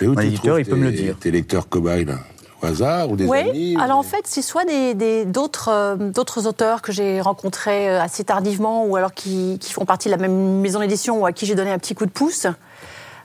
Et 0.00 0.06
où 0.06 0.14
Mon 0.14 0.20
tu 0.20 0.26
éditeur, 0.26 0.54
trouves 0.54 0.60
il 0.60 0.66
peut 0.66 0.76
me 0.76 0.84
le 0.84 0.92
dire. 0.92 1.16
Tes 1.20 1.30
lecteurs 1.30 1.68
cobayes, 1.68 2.04
là? 2.06 2.18
Au 2.60 2.66
hasard 2.66 3.08
ou 3.10 3.16
des 3.16 3.24
Oui, 3.26 3.38
amis 3.38 3.76
ou- 3.76 3.80
alors 3.80 3.98
en 3.98 4.02
fait, 4.02 4.22
c'est 4.24 4.42
soit 4.42 4.64
des- 4.64 4.94
des- 4.94 5.24
d'autres 5.24 5.68
euh, 5.70 5.94
d'autres 5.96 6.48
auteurs 6.48 6.82
que 6.82 6.90
j'ai 6.90 7.20
rencontrés 7.20 7.88
euh, 7.88 8.00
assez 8.02 8.24
tardivement 8.24 8.84
ou 8.84 8.96
alors 8.96 9.14
qui, 9.14 9.58
qui 9.60 9.72
font 9.72 9.84
partie 9.84 10.08
de 10.08 10.12
la 10.14 10.16
même 10.18 10.58
maison 10.60 10.80
d'édition 10.80 11.20
ou 11.20 11.26
à 11.26 11.30
qui 11.30 11.46
j'ai 11.46 11.54
donné 11.54 11.70
un 11.70 11.78
petit 11.78 11.94
coup 11.94 12.04
de 12.04 12.10
pouce. 12.10 12.48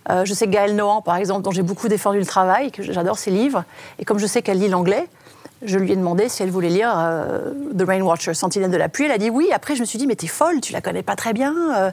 Euh, 0.10 0.26
je 0.26 0.34
sais 0.34 0.47
Gaëlle 0.47 0.76
Nohan, 0.76 1.01
par 1.01 1.16
exemple, 1.16 1.43
dont 1.43 1.51
j'ai 1.51 1.62
beaucoup 1.62 1.88
défendu 1.88 2.20
le 2.20 2.26
travail, 2.26 2.72
que 2.72 2.84
j'adore 2.84 3.18
ses 3.18 3.32
livres, 3.32 3.64
et 3.99 4.06
comme 4.06 4.20
je 4.20 4.28
sais 4.28 4.41
qu'elle 4.41 4.60
lit 4.60 4.68
l'anglais, 4.68 5.08
je 5.66 5.78
lui 5.80 5.91
ai 5.91 5.95
demandé 5.95 6.30
si 6.30 6.43
elle 6.43 6.49
voulait 6.51 6.70
lire 6.70 6.93
euh, 6.95 7.51
The 7.78 7.84
Rain 7.88 8.01
Watcher, 8.01 8.34
Sentinelle 8.34 8.72
de 8.72 8.78
la 8.78 8.89
pluie. 8.89 9.05
Elle 9.05 9.11
a 9.11 9.18
dit 9.18 9.30
oui. 9.30 9.49
Après, 9.53 9.76
je 9.76 9.82
me 9.82 9.86
suis 9.86 9.97
dit, 9.99 10.07
mais 10.07 10.16
t'es 10.16 10.28
folle, 10.28 10.61
tu 10.61 10.74
la 10.74 10.82
connais 10.82 11.03
pas 11.03 11.16
très 11.16 11.34
bien. 11.34 11.53
euh. 11.76 11.91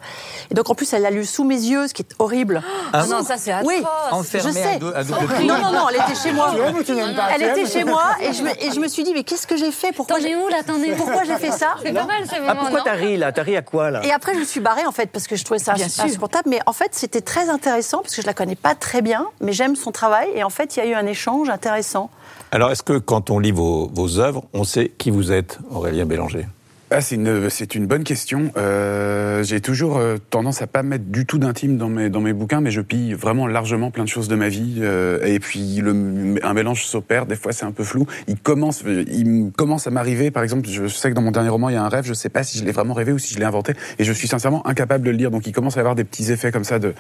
Et 0.51 0.55
donc, 0.55 0.69
en 0.71 0.75
plus, 0.75 0.93
elle 0.93 1.03
l'a 1.03 1.11
lu 1.11 1.25
sous 1.25 1.45
mes 1.45 1.55
yeux, 1.55 1.89
ce 1.89 1.95
qui 1.95 2.03
est 2.03 2.15
horrible. 2.19 2.63
Ah 2.93 3.05
non, 3.07 3.23
ça 3.23 3.37
c'est 3.37 3.53
atroce. 3.53 3.69
Oui, 3.73 3.83
Enfermée 4.11 4.49
je 4.49 4.53
sais. 4.55 4.79
à 4.95 5.05
Non, 5.43 5.59
non, 5.59 5.73
non, 5.73 5.89
elle 5.89 5.97
était 5.97 6.21
chez 6.21 6.33
moi. 6.33 6.51
Tu 6.53 6.57
vois, 6.61 6.73
mais 6.73 6.85
tu 6.85 6.93
n'aimes 6.93 7.15
pas, 7.15 7.29
Elle 7.35 7.43
était 7.43 7.67
chez 7.67 7.85
moi 7.85 8.03
et 8.21 8.33
je, 8.33 8.43
me, 8.43 8.51
et 8.51 8.71
je 8.75 8.81
me 8.81 8.89
suis 8.89 9.03
dit, 9.05 9.13
mais 9.15 9.25
qu'est-ce 9.25 9.47
que 9.47 9.57
j'ai 9.57 9.71
fait? 9.71 9.93
Pourquoi 9.93 10.19
j'ai- 10.21 10.37
où 10.37 10.49
là 10.49 10.59
Pourquoi 10.97 11.25
j'ai 11.25 11.37
fait 11.37 11.51
ça? 11.53 11.75
C'est 11.83 11.93
pas 11.93 12.05
mal 12.05 12.27
ce 12.27 12.35
moment, 12.41 12.47
Ah, 12.49 12.57
pourquoi 12.59 12.81
t'as 12.85 12.93
ri 12.93 13.17
là? 13.17 13.33
T'as 13.33 13.43
ri 13.43 13.57
à 13.57 13.63
quoi 13.63 13.91
là? 13.91 14.01
Et 14.05 14.13
après, 14.13 14.35
je 14.35 14.41
me 14.41 14.45
suis 14.45 14.61
barrée 14.61 14.87
en 14.87 14.93
fait 14.93 15.11
parce 15.11 15.27
que 15.27 15.37
je 15.37 15.45
trouvais 15.45 15.59
ça 15.61 15.75
insupportable. 15.75 16.49
Mais 16.49 16.61
en 16.67 16.73
fait, 16.73 16.91
c'était 16.95 17.21
très 17.21 17.49
intéressant 17.49 17.99
parce 17.99 18.15
que 18.17 18.23
je 18.23 18.27
la 18.27 18.35
connais 18.35 18.57
pas 18.57 18.75
très 18.75 19.03
bien, 19.03 19.27
mais 19.41 19.53
j'aime 19.53 19.77
son 19.77 19.93
travail. 19.93 20.29
Et 20.35 20.45
en 20.45 20.51
fait, 20.51 20.77
il 20.77 20.81
y 20.81 20.83
a 20.83 20.87
eu 20.87 20.95
un 20.95 21.07
échange 21.07 21.49
intéressant. 21.51 22.11
Alors, 22.53 22.73
est-ce 22.73 22.83
que 22.83 22.99
quand 22.99 23.31
on 23.31 23.39
lit 23.39 23.53
vos, 23.53 23.89
vos 23.95 24.19
œuvres, 24.19 24.45
on 24.53 24.65
sait 24.65 24.93
qui 24.99 25.11
vous 25.11 25.31
êtes, 25.31 25.61
Aurélien 25.71 26.05
Bélanger? 26.05 26.47
Ah, 26.93 27.01
c'est 27.01 27.15
une, 27.15 27.49
une 27.77 27.87
bonne 27.87 28.03
question. 28.03 28.51
Euh, 28.57 29.45
j'ai 29.45 29.61
toujours 29.61 29.99
euh, 29.99 30.17
tendance 30.31 30.61
à 30.61 30.67
pas 30.67 30.83
mettre 30.83 31.05
du 31.05 31.25
tout 31.25 31.39
d'intime 31.39 31.77
dans 31.77 31.89
mes, 31.89 32.11
dans 32.11 32.21
mes 32.21 32.33
bouquins, 32.33 32.61
mais 32.61 32.73
je 32.73 32.81
pille 32.81 33.15
vraiment 33.15 33.47
largement 33.47 33.93
plein 33.93 34.03
de 34.03 34.09
choses 34.09 34.27
de 34.27 34.35
ma 34.35 34.49
vie. 34.49 34.79
euh, 34.81 35.25
et 35.25 35.39
puis 35.39 35.77
le, 35.77 36.35
un 36.43 36.53
mélange 36.53 36.85
s'opère. 36.85 37.27
Des 37.27 37.37
fois, 37.37 37.53
c'est 37.53 37.65
un 37.65 37.71
peu 37.71 37.85
flou. 37.85 38.07
Il 38.27 38.39
commence, 38.39 38.83
il 38.85 39.25
me 39.27 39.51
commence 39.51 39.87
à 39.87 39.91
m'arriver. 39.91 40.33
Par 40.33 40.43
exemple, 40.43 40.69
je 40.69 40.89
sais 40.89 41.11
que 41.11 41.15
dans 41.15 41.23
mon 41.23 41.31
dernier 41.31 41.49
roman, 41.51 41.69
il 41.69 41.75
y 41.75 41.77
a 41.77 41.83
un 41.85 41.89
rêve. 41.89 42.05
Je 42.07 42.13
sais 42.15 42.29
pas 42.29 42.43
si 42.43 42.59
je 42.59 42.65
l'ai 42.65 42.73
vraiment 42.73 42.95
rêvé 42.95 43.13
ou 43.13 43.19
si 43.19 43.35
je 43.35 43.39
l'ai 43.39 43.45
inventé. 43.45 43.75
Et 44.01 44.05
je 44.05 44.13
suis 44.13 44.27
sincèrement 44.27 44.67
incapable 44.67 45.05
de 45.05 45.13
le 45.13 45.17
lire. 45.17 45.31
Donc, 45.31 45.47
il 45.47 45.53
commence 45.53 45.77
à 45.77 45.81
y 45.81 45.83
avoir 45.83 45.95
des 45.95 46.05
petits 46.05 46.33
effets 46.33 46.51
comme 46.51 46.65
ça 46.65 46.81
de 46.81 46.95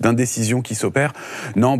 d'indécision 0.00 0.62
qui 0.62 0.74
s'opèrent. 0.74 1.12
Non, 1.54 1.78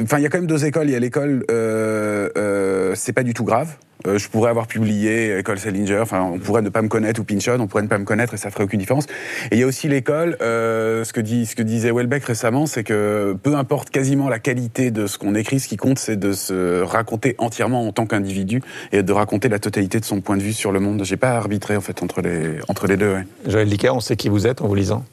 enfin, 0.00 0.18
il 0.18 0.22
y 0.22 0.26
a 0.26 0.28
quand 0.28 0.38
même 0.38 0.46
deux 0.46 0.66
écoles. 0.66 0.88
Il 0.88 0.92
y 0.92 0.96
a 0.96 1.00
l'école, 1.00 1.44
euh, 1.50 2.28
euh, 2.36 2.92
c'est 2.94 3.12
pas 3.12 3.24
du 3.24 3.34
tout 3.34 3.44
grave. 3.44 3.76
Euh, 4.06 4.18
je 4.18 4.28
pourrais 4.28 4.50
avoir 4.50 4.66
publié 4.66 5.38
École 5.38 5.58
Salinger, 5.58 6.00
enfin, 6.00 6.22
on 6.22 6.38
pourrait 6.38 6.62
ne 6.62 6.68
pas 6.68 6.82
me 6.82 6.88
connaître, 6.88 7.20
ou 7.20 7.24
Pinchon, 7.24 7.58
on 7.60 7.66
pourrait 7.66 7.82
ne 7.82 7.88
pas 7.88 7.98
me 7.98 8.04
connaître 8.04 8.34
et 8.34 8.36
ça 8.36 8.50
ferait 8.50 8.64
aucune 8.64 8.80
différence. 8.80 9.06
Et 9.50 9.56
il 9.56 9.58
y 9.58 9.62
a 9.62 9.66
aussi 9.66 9.88
l'école, 9.88 10.36
euh, 10.40 11.04
ce, 11.04 11.12
que 11.12 11.20
dit, 11.20 11.46
ce 11.46 11.54
que 11.54 11.62
disait 11.62 11.92
Welbeck 11.92 12.24
récemment, 12.24 12.66
c'est 12.66 12.84
que 12.84 13.36
peu 13.42 13.54
importe 13.56 13.90
quasiment 13.90 14.28
la 14.28 14.38
qualité 14.38 14.90
de 14.90 15.06
ce 15.06 15.18
qu'on 15.18 15.34
écrit, 15.34 15.60
ce 15.60 15.68
qui 15.68 15.76
compte, 15.76 15.98
c'est 15.98 16.16
de 16.16 16.32
se 16.32 16.82
raconter 16.82 17.34
entièrement 17.38 17.86
en 17.86 17.92
tant 17.92 18.06
qu'individu 18.06 18.62
et 18.92 19.02
de 19.02 19.12
raconter 19.12 19.48
la 19.48 19.58
totalité 19.58 20.00
de 20.00 20.04
son 20.04 20.20
point 20.20 20.36
de 20.36 20.42
vue 20.42 20.52
sur 20.52 20.72
le 20.72 20.80
monde. 20.80 21.02
J'ai 21.04 21.16
pas 21.16 21.30
arbitré, 21.30 21.76
en 21.76 21.80
fait, 21.80 22.02
entre 22.02 22.22
les, 22.22 22.58
entre 22.68 22.86
les 22.86 22.96
deux, 22.96 23.12
ouais. 23.12 23.26
Joël 23.46 23.68
Dicker, 23.68 23.94
on 23.94 24.00
sait 24.00 24.16
qui 24.16 24.28
vous 24.28 24.46
êtes 24.46 24.62
en 24.62 24.68
vous 24.68 24.74
lisant 24.74 25.04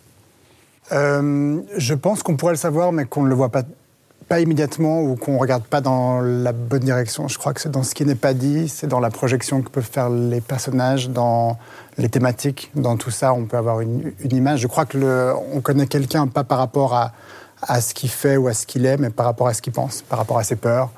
Euh, 0.91 1.59
je 1.77 1.93
pense 1.93 2.23
qu'on 2.23 2.35
pourrait 2.35 2.53
le 2.53 2.57
savoir, 2.57 2.91
mais 2.91 3.05
qu'on 3.05 3.23
ne 3.23 3.29
le 3.29 3.35
voit 3.35 3.49
pas, 3.49 3.63
pas 4.29 4.39
immédiatement 4.39 5.01
ou 5.01 5.15
qu'on 5.15 5.33
ne 5.33 5.39
regarde 5.39 5.63
pas 5.63 5.81
dans 5.81 6.21
la 6.21 6.53
bonne 6.53 6.83
direction. 6.83 7.27
Je 7.27 7.37
crois 7.39 7.53
que 7.53 7.59
c'est 7.59 7.71
dans 7.71 7.81
ce 7.81 7.95
qui 7.95 8.05
n'est 8.05 8.15
pas 8.15 8.35
dit, 8.35 8.69
c'est 8.69 8.85
dans 8.85 8.99
la 8.99 9.09
projection 9.09 9.63
que 9.63 9.69
peuvent 9.69 9.89
faire 9.91 10.09
les 10.09 10.39
personnages, 10.39 11.09
dans 11.09 11.57
les 11.97 12.09
thématiques, 12.09 12.71
dans 12.75 12.95
tout 12.95 13.09
ça, 13.09 13.33
on 13.33 13.45
peut 13.45 13.57
avoir 13.57 13.81
une, 13.81 14.13
image. 14.29 14.61
Je 14.61 14.67
crois 14.67 14.85
que 14.85 15.33
on 15.51 15.61
connaît 15.61 15.87
quelqu'un 15.87 16.27
pas 16.27 16.43
par 16.43 16.59
rapport 16.59 16.93
à, 16.93 17.81
ce 17.81 17.93
qu'il 17.95 18.09
fait 18.09 18.37
ou 18.37 18.47
à 18.47 18.53
ce 18.53 18.67
qu'il 18.67 18.85
est, 18.85 18.97
mais 18.97 19.09
par 19.09 19.25
rapport 19.25 19.47
à 19.47 19.53
ce 19.53 19.61
qu'il 19.63 19.73
pense, 19.73 20.03
par 20.03 20.19
rapport 20.19 20.37
à 20.37 20.43
ses 20.43 20.55
peurs. 20.55 20.91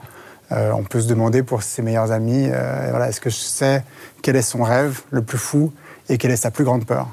Euh, 0.52 0.74
on 0.74 0.84
peut 0.84 1.00
se 1.00 1.08
demander 1.08 1.42
pour 1.42 1.64
ses 1.64 1.82
meilleurs 1.82 2.12
amis, 2.12 2.50
euh, 2.52 2.88
voilà, 2.90 3.08
est-ce 3.08 3.22
que 3.22 3.30
je 3.30 3.38
sais 3.38 3.84
quel 4.22 4.36
est 4.36 4.42
son 4.42 4.62
rêve 4.62 5.02
le 5.10 5.22
plus 5.22 5.38
fou 5.38 5.72
et 6.10 6.18
quelle 6.18 6.32
est 6.32 6.36
sa 6.36 6.52
plus 6.52 6.66
grande 6.66 6.86
peur? 6.86 7.08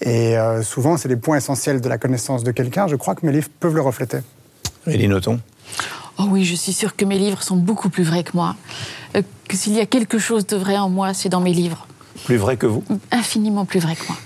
Et 0.00 0.38
euh, 0.38 0.62
souvent, 0.62 0.96
c'est 0.96 1.08
des 1.08 1.16
points 1.16 1.38
essentiels 1.38 1.80
de 1.80 1.88
la 1.88 1.98
connaissance 1.98 2.44
de 2.44 2.52
quelqu'un. 2.52 2.86
Je 2.86 2.94
crois 2.94 3.16
que 3.16 3.26
mes 3.26 3.32
livres 3.32 3.48
peuvent 3.58 3.74
le 3.74 3.82
refléter. 3.82 4.18
Elie 4.86 5.08
Nothomb 5.08 5.40
Oh 6.18 6.24
oui, 6.28 6.44
je 6.44 6.56
suis 6.56 6.72
sûre 6.72 6.96
que 6.96 7.04
mes 7.04 7.18
livres 7.18 7.42
sont 7.42 7.56
beaucoup 7.56 7.90
plus 7.90 8.02
vrais 8.02 8.24
que 8.24 8.32
moi. 8.34 8.56
Euh, 9.16 9.22
que 9.46 9.56
s'il 9.56 9.74
y 9.74 9.80
a 9.80 9.86
quelque 9.86 10.18
chose 10.18 10.46
de 10.46 10.56
vrai 10.56 10.76
en 10.76 10.88
moi, 10.88 11.14
c'est 11.14 11.28
dans 11.28 11.40
mes 11.40 11.52
livres. 11.52 11.86
Plus 12.24 12.36
vrai 12.36 12.56
que 12.56 12.66
vous 12.66 12.82
Infiniment 13.12 13.64
plus 13.64 13.78
vrai 13.78 13.94
que 13.94 14.04
moi. 14.08 14.16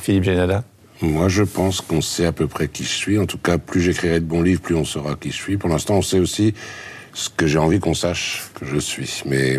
Philippe 0.00 0.24
Génada 0.24 0.64
Moi, 1.00 1.28
je 1.28 1.42
pense 1.42 1.80
qu'on 1.80 2.02
sait 2.02 2.26
à 2.26 2.32
peu 2.32 2.46
près 2.46 2.68
qui 2.68 2.84
je 2.84 2.90
suis. 2.90 3.18
En 3.18 3.24
tout 3.26 3.38
cas, 3.38 3.56
plus 3.56 3.80
j'écrirai 3.80 4.20
de 4.20 4.26
bons 4.26 4.42
livres, 4.42 4.60
plus 4.60 4.74
on 4.74 4.84
saura 4.84 5.14
qui 5.14 5.30
je 5.30 5.36
suis. 5.36 5.56
Pour 5.56 5.70
l'instant, 5.70 5.94
on 5.94 6.02
sait 6.02 6.18
aussi 6.18 6.52
ce 7.14 7.30
que 7.30 7.46
j'ai 7.46 7.58
envie 7.58 7.80
qu'on 7.80 7.94
sache 7.94 8.50
que 8.54 8.66
je 8.66 8.78
suis. 8.78 9.22
Mais 9.24 9.58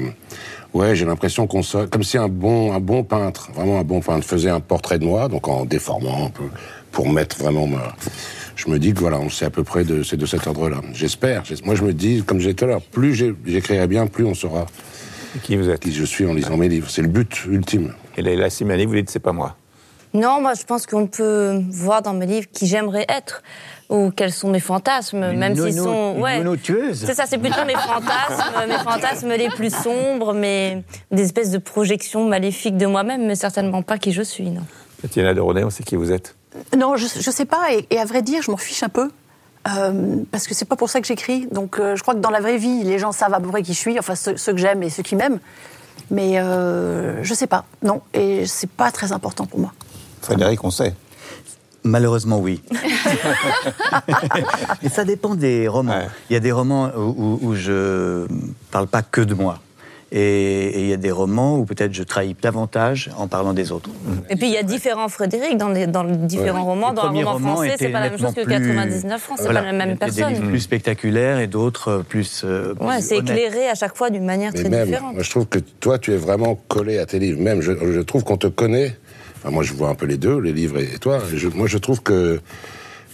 ouais, 0.74 0.96
j'ai 0.96 1.06
l'impression 1.06 1.48
qu'on 1.48 1.64
soit 1.64 1.88
comme 1.88 2.04
si 2.04 2.18
un 2.18 2.28
bon, 2.30 2.74
un 2.74 2.80
bon 2.80 3.04
peintre, 3.04 3.52
vraiment 3.54 3.80
un 3.80 3.84
bon 3.84 4.02
peintre, 4.02 4.26
faisait 4.26 4.50
un 4.50 4.60
portrait 4.60 5.00
de 5.00 5.06
moi, 5.06 5.28
donc 5.28 5.48
en 5.48 5.66
déformant 5.66 6.28
un 6.28 6.30
peu, 6.30 6.46
pour 6.92 7.10
mettre 7.10 7.38
vraiment 7.38 7.68
ma... 7.68 7.96
Je 8.66 8.70
me 8.70 8.78
dis 8.78 8.94
que 8.94 9.00
voilà, 9.00 9.20
on 9.20 9.30
sait 9.30 9.46
à 9.46 9.50
peu 9.50 9.64
près 9.64 9.86
de, 9.86 10.04
c'est 10.04 10.18
de 10.18 10.26
cet 10.26 10.46
ordre-là. 10.46 10.82
J'espère. 10.94 11.46
J'es- 11.46 11.56
Moi, 11.64 11.76
je 11.76 11.84
me 11.84 11.94
dis, 11.94 12.24
comme 12.26 12.40
j'ai 12.42 12.50
dit 12.50 12.56
tout 12.56 12.66
à 12.66 12.68
l'heure, 12.68 12.82
plus 12.82 13.16
j'écrirai 13.46 13.88
bien, 13.88 14.06
plus 14.06 14.26
on 14.26 14.34
saura 14.34 14.66
Qui 15.44 15.56
vous 15.56 15.70
êtes? 15.70 15.80
qui 15.80 15.94
je 15.94 16.04
suis 16.04 16.26
en 16.26 16.34
lisant 16.34 16.58
mes 16.58 16.68
livres. 16.68 16.90
C'est 16.90 17.02
le 17.02 17.08
but 17.08 17.46
ultime. 17.50 17.94
Et 18.18 18.22
Leila 18.22 18.50
Simani, 18.50 18.86
vous 18.86 18.96
dites 18.96 19.10
c'est 19.10 19.20
pas 19.20 19.32
moi. 19.32 19.56
Non, 20.14 20.42
moi 20.42 20.56
je 20.60 20.64
pense 20.66 20.86
qu'on 20.88 21.08
peut 21.08 21.62
voir 21.70 22.02
dans 22.02 22.14
mes 22.14 22.26
livres 22.26 22.48
qui 22.52 22.66
j'aimerais 22.68 23.06
être 23.08 23.44
ou 23.90 24.12
quels 24.14 24.34
sont 24.34 24.50
mes 24.50 24.60
fantasmes, 24.60 25.24
Une 25.32 25.40
même 25.40 25.56
s'ils 25.56 25.80
sont 25.84 26.16
une. 26.18 26.42
C'est 27.06 27.14
ça, 27.14 27.26
c'est 27.28 27.38
plutôt 27.38 27.64
mes 27.66 27.76
fantasmes, 27.76 28.68
mes 28.68 28.78
fantasmes 28.80 29.30
les 29.38 29.50
plus 29.50 29.74
sombres, 29.74 30.34
mais 30.34 30.84
des 31.12 31.22
espèces 31.24 31.52
de 31.52 31.60
projections 31.60 32.28
maléfiques 32.28 32.76
de 32.78 32.88
moi-même, 32.88 33.26
mais 33.26 33.36
certainement 33.36 33.84
pas 33.84 33.98
qui 34.00 34.12
je 34.12 34.24
suis, 34.24 34.50
non. 34.50 34.64
Tatiana 35.02 35.34
de 35.34 35.40
Ronet, 35.40 35.64
on 35.64 35.70
sait 35.70 35.84
qui 35.84 35.96
vous 35.96 36.12
êtes. 36.12 36.36
Non, 36.78 36.96
je, 36.98 37.08
je 37.20 37.32
sais 37.32 37.46
pas. 37.46 37.72
Et, 37.74 37.86
et 37.90 38.00
à 38.00 38.06
vrai 38.06 38.22
dire, 38.22 38.42
je 38.42 38.52
m'en 38.52 38.58
fiche 38.58 38.84
un 38.84 38.90
peu. 38.90 39.10
Euh, 39.78 40.18
parce 40.32 40.48
que 40.48 40.54
c'est 40.54 40.66
pas 40.66 40.76
pour 40.78 40.90
ça 40.90 41.02
que 41.02 41.08
j'écris. 41.08 41.48
Donc 41.52 41.80
euh, 41.80 41.96
je 41.96 42.02
crois 42.02 42.14
que 42.16 42.20
dans 42.20 42.30
la 42.30 42.40
vraie 42.40 42.58
vie, 42.58 42.84
les 42.84 42.98
gens 42.98 43.12
savent 43.12 43.34
à 43.34 43.40
peu 43.40 43.50
près 43.50 43.62
qui 43.62 43.74
je 43.74 43.80
suis, 43.80 44.00
enfin 44.00 44.16
ceux, 44.16 44.38
ceux 44.38 44.54
que 44.54 44.58
j'aime 44.60 44.82
et 44.84 44.90
ceux 44.90 45.04
qui 45.04 45.16
m'aiment. 45.16 45.40
Mais 46.12 46.40
euh, 46.40 47.24
je 47.24 47.34
sais 47.34 47.48
pas, 47.48 47.66
non. 47.84 48.02
Et 48.14 48.46
c'est 48.48 48.70
pas 48.70 48.92
très 48.92 49.12
important 49.12 49.46
pour 49.46 49.60
moi. 49.60 49.74
Frédéric, 50.22 50.64
on 50.64 50.72
sait. 50.72 50.96
Malheureusement, 51.84 52.40
oui. 52.40 52.62
Et 54.84 54.90
ça 54.90 55.06
dépend 55.06 55.36
des 55.36 55.68
romans. 55.68 55.94
Ouais. 55.94 56.08
Il 56.30 56.34
y 56.34 56.36
a 56.36 56.40
des 56.40 56.52
romans 56.52 56.90
où, 56.96 57.16
où- 57.18 57.40
où 57.42 57.56
je 57.56 58.28
parle 58.72 58.88
pas 58.88 59.02
que 59.02 59.22
de 59.22 59.34
moi. 59.34 59.60
Et 60.12 60.80
il 60.82 60.88
y 60.88 60.94
a 60.94 60.98
des 60.98 61.12
romans 61.12 61.58
où 61.60 61.66
peut-être 61.66 61.94
je 61.94 62.02
trahis 62.02 62.36
davantage 62.42 63.12
en 63.18 63.28
parlant 63.28 63.54
des 63.54 63.72
autres. 63.72 63.92
Et 64.32 64.36
puis 64.36 64.48
il 64.48 64.54
y 64.54 64.58
a 64.58 64.64
différents 64.64 65.08
Frédéric 65.08 65.56
dans 65.58 65.70
les, 65.70 65.86
dans 65.86 66.02
les 66.02 66.18
différents 66.18 66.66
romans. 66.66 66.90
Les 66.90 66.96
Dans 66.96 67.04
un 67.04 67.08
roman 67.10 67.34
romans 67.34 67.56
français, 67.56 67.76
c'est 67.78 67.90
pas 67.90 68.00
la 68.00 68.10
même 68.10 68.18
chose 68.20 68.34
que 68.34 68.40
nettement 68.42 68.82
plus- 68.82 68.90
99 68.90 69.22
francs, 69.22 69.38
c'est 69.40 69.46
pas 69.48 69.54
la 69.54 69.72
même 69.72 69.82
Il 69.86 69.90
y 69.90 69.94
a 69.94 69.96
personne. 69.98 70.28
Des 70.30 70.34
livres 70.40 70.50
plus 70.50 70.60
spectaculaires 70.62 71.40
et 71.40 71.46
d'autres 71.48 71.88
euh, 71.90 72.00
plus. 72.04 72.42
euh, 72.44 72.74
Ouais, 72.80 73.02
c'est 73.02 73.18
éclairé 73.18 73.68
à 73.70 73.76
chaque 73.76 73.96
fois 73.96 74.10
d'une 74.10 74.26
manière 74.26 74.52
Mais 74.56 74.62
très 74.62 74.70
même, 74.70 74.88
différente. 74.88 75.14
moi, 75.14 75.22
je 75.24 75.30
trouve 75.30 75.46
que 75.46 75.60
toi, 75.60 76.00
tu 76.00 76.12
es 76.14 76.18
vraiment 76.18 76.56
collé 76.68 76.98
à 76.98 77.06
tes 77.06 77.20
livres. 77.20 77.40
Même, 77.40 77.62
je, 77.62 77.72
je 77.74 78.00
trouve 78.00 78.24
qu'on 78.24 78.38
te 78.38 78.48
connaît. 78.48 78.98
Enfin, 79.38 79.52
moi, 79.52 79.62
je 79.64 79.74
vois 79.74 79.90
un 79.90 79.96
peu 79.96 80.08
les 80.08 80.18
deux, 80.18 80.40
les 80.40 80.54
livres 80.54 80.80
et 80.80 80.98
toi. 81.00 81.20
Je- 81.34 81.48
moi, 81.50 81.68
je 81.68 81.78
trouve 81.78 82.02
que 82.02 82.40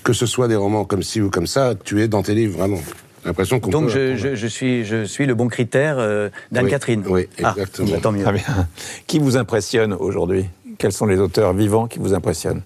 que 0.03 0.13
ce 0.13 0.27
soit 0.27 0.47
des 0.47 0.55
romans 0.55 0.85
comme 0.85 1.01
ci 1.03 1.19
ou 1.19 1.29
comme 1.31 1.47
ça, 1.47 1.73
tu 1.83 2.01
es 2.01 2.07
dans 2.07 2.21
tes 2.23 2.35
livres 2.35 2.57
vraiment. 2.59 2.79
J'ai 3.25 3.29
l'impression 3.29 3.59
qu'on 3.59 3.71
Donc 3.71 3.85
peut- 3.85 4.15
je, 4.15 4.15
je- 4.15 4.35
je 4.35 4.45
suis, 4.47 4.85
je 4.85 5.03
suis 5.03 5.25
le 5.25 5.33
bon 5.33 5.47
critère 5.47 5.95
euh, 5.97 6.29
d'Anne-Catherine. 6.51 7.03
Oui, 7.07 7.27
Ah, 7.43 7.55
exactement. 7.57 7.89
bah, 7.89 7.97
tant 7.99 8.11
mieux. 8.11 8.21
Très 8.21 8.33
bien. 8.33 8.67
Qui 9.07 9.17
vous 9.17 9.35
impressionne 9.35 9.93
aujourd'hui? 9.93 10.45
Quels 10.77 10.91
sont 10.91 11.07
les 11.07 11.17
auteurs 11.19 11.53
vivants 11.53 11.87
qui 11.87 11.97
vous 11.97 12.13
impressionnent? 12.13 12.61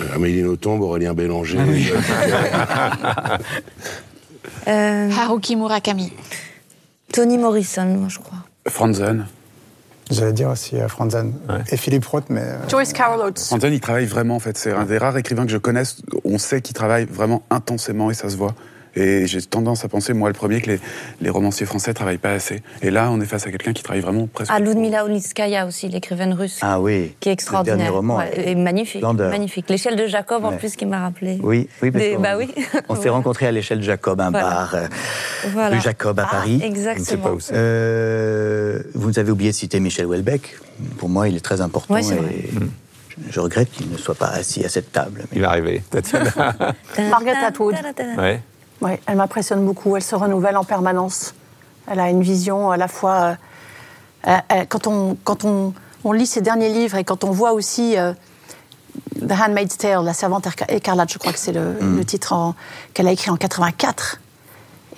Euh, 0.00 0.14
Amélie 0.14 0.42
Nothomb, 0.44 0.80
Aurélien 0.80 1.14
Bélanger. 1.14 1.58
Euh, 4.68 5.10
Haruki 5.10 5.56
Murakami. 5.56 6.12
Toni 7.12 7.36
Morrison, 7.38 7.84
moi, 7.86 8.08
je 8.08 8.18
crois. 8.20 8.38
Franzen. 8.68 9.26
J'allais 10.10 10.32
dire 10.32 10.48
aussi 10.50 10.76
euh, 10.76 10.88
Franzen 10.88 11.32
Ouais. 11.48 11.56
et 11.70 11.76
Philippe 11.76 12.04
Roth, 12.06 12.24
mais 12.28 12.42
euh, 12.42 12.68
Joyce 12.68 12.92
Carol 12.92 13.20
Oates. 13.20 13.38
Franzen, 13.38 13.72
il 13.72 13.80
travaille 13.80 14.06
vraiment, 14.06 14.36
en 14.36 14.40
fait. 14.40 14.58
C'est 14.58 14.72
un 14.72 14.84
des 14.84 14.98
rares 14.98 15.16
écrivains 15.16 15.46
que 15.46 15.52
je 15.52 15.58
connaisse. 15.58 15.98
On 16.24 16.38
sait 16.38 16.60
qu'il 16.60 16.74
travaille 16.74 17.06
vraiment 17.06 17.42
intensément 17.50 18.10
et 18.10 18.14
ça 18.14 18.28
se 18.28 18.36
voit. 18.36 18.54
Et 18.94 19.26
j'ai 19.26 19.40
tendance 19.42 19.84
à 19.84 19.88
penser, 19.88 20.12
moi 20.12 20.28
le 20.28 20.34
premier, 20.34 20.60
que 20.60 20.70
les, 20.72 20.80
les 21.20 21.30
romanciers 21.30 21.64
français 21.66 21.94
travaillent 21.94 22.18
pas 22.18 22.32
assez. 22.32 22.62
Et 22.82 22.90
là, 22.90 23.10
on 23.10 23.20
est 23.20 23.26
face 23.26 23.46
à 23.46 23.50
quelqu'un 23.50 23.72
qui 23.72 23.82
travaille 23.82 24.02
vraiment 24.02 24.26
presque. 24.26 24.50
Ah, 24.54 24.60
Ludmila 24.60 25.04
Olitskaya 25.06 25.66
aussi, 25.66 25.88
l'écrivaine 25.88 26.34
russe. 26.34 26.58
Ah 26.60 26.78
oui. 26.80 27.14
Qui 27.20 27.28
est 27.28 27.32
Le 27.32 27.34
extraordinaire. 27.34 27.76
dernier 27.78 27.90
roman. 27.90 28.18
Ouais, 28.18 28.32
et 28.50 28.54
magnifique. 28.54 29.00
Splendeur. 29.00 29.30
Magnifique. 29.30 29.70
L'échelle 29.70 29.96
de 29.96 30.06
Jacob, 30.06 30.44
en 30.44 30.52
plus, 30.56 30.76
qui 30.76 30.84
m'a 30.84 31.00
rappelé. 31.00 31.38
Oui, 31.42 31.68
oui, 31.82 31.90
parce 31.90 32.04
Des- 32.04 32.14
qu'on- 32.16 32.20
bah 32.22 32.36
oui. 32.36 32.52
On 32.90 32.94
s'est 32.96 33.08
rencontrés 33.08 33.46
à 33.46 33.52
l'échelle 33.52 33.82
Jacob, 33.82 34.20
un 34.20 34.30
Voilà. 34.30 34.46
bar 34.48 34.74
euh, 34.74 34.86
Voilà. 35.52 35.76
rue 35.76 35.80
Jacob 35.82 36.18
à 36.20 36.24
Ah, 36.26 36.30
Paris. 36.30 36.60
exactement. 36.62 36.94
Je 36.94 37.00
ne 37.00 37.04
sais 37.06 37.16
pas 37.16 37.32
où 37.32 37.40
c'est. 37.40 37.54
Euh, 37.56 38.82
vous 38.94 39.18
avez 39.18 39.30
oublié 39.30 39.50
de 39.52 39.56
citer 39.56 39.80
Michel 39.80 40.06
Houellebecq. 40.06 40.56
Pour 40.98 41.08
moi, 41.08 41.28
il 41.28 41.36
est 41.36 41.40
très 41.40 41.60
important. 41.60 41.94
Ouais, 41.94 42.02
c'est 42.02 42.14
et 42.14 42.18
vrai. 42.18 42.34
Je, 43.28 43.32
je 43.32 43.40
regrette 43.40 43.70
qu'il 43.70 43.90
ne 43.90 43.96
soit 43.96 44.14
pas 44.14 44.28
assis 44.28 44.64
à 44.64 44.68
cette 44.68 44.92
table. 44.92 45.20
mais- 45.30 45.36
Il 45.36 45.40
va 45.42 45.48
arriver. 45.50 45.82
Margaret 47.10 47.36
Atwood. 47.46 47.74
ouais. 48.18 48.40
Oui, 48.82 48.92
elle 49.06 49.16
m'impressionne 49.16 49.64
beaucoup. 49.64 49.96
Elle 49.96 50.02
se 50.02 50.14
renouvelle 50.14 50.56
en 50.56 50.64
permanence. 50.64 51.34
Elle 51.90 52.00
a 52.00 52.10
une 52.10 52.22
vision 52.22 52.70
à 52.70 52.76
la 52.76 52.88
fois. 52.88 53.14
euh, 53.22 53.34
euh, 54.28 54.36
euh, 54.52 54.64
quand 54.68 54.86
on, 54.86 55.16
quand 55.24 55.44
on, 55.44 55.72
on 56.04 56.12
lit 56.12 56.26
ses 56.26 56.40
derniers 56.40 56.68
livres 56.70 56.96
et 56.96 57.04
quand 57.04 57.24
on 57.24 57.30
voit 57.30 57.52
aussi 57.52 57.96
euh, 57.98 58.12
The 59.20 59.32
Handmaid's 59.32 59.76
Tale, 59.78 60.04
La 60.04 60.12
servante 60.14 60.46
Éca- 60.46 60.66
écarlate, 60.68 61.12
je 61.12 61.18
crois 61.18 61.32
que 61.32 61.38
c'est 61.38 61.52
le, 61.52 61.76
le 61.80 62.04
titre 62.04 62.54
qu'elle 62.94 63.08
a 63.08 63.12
écrit 63.12 63.30
en 63.30 63.36
84, 63.36 64.20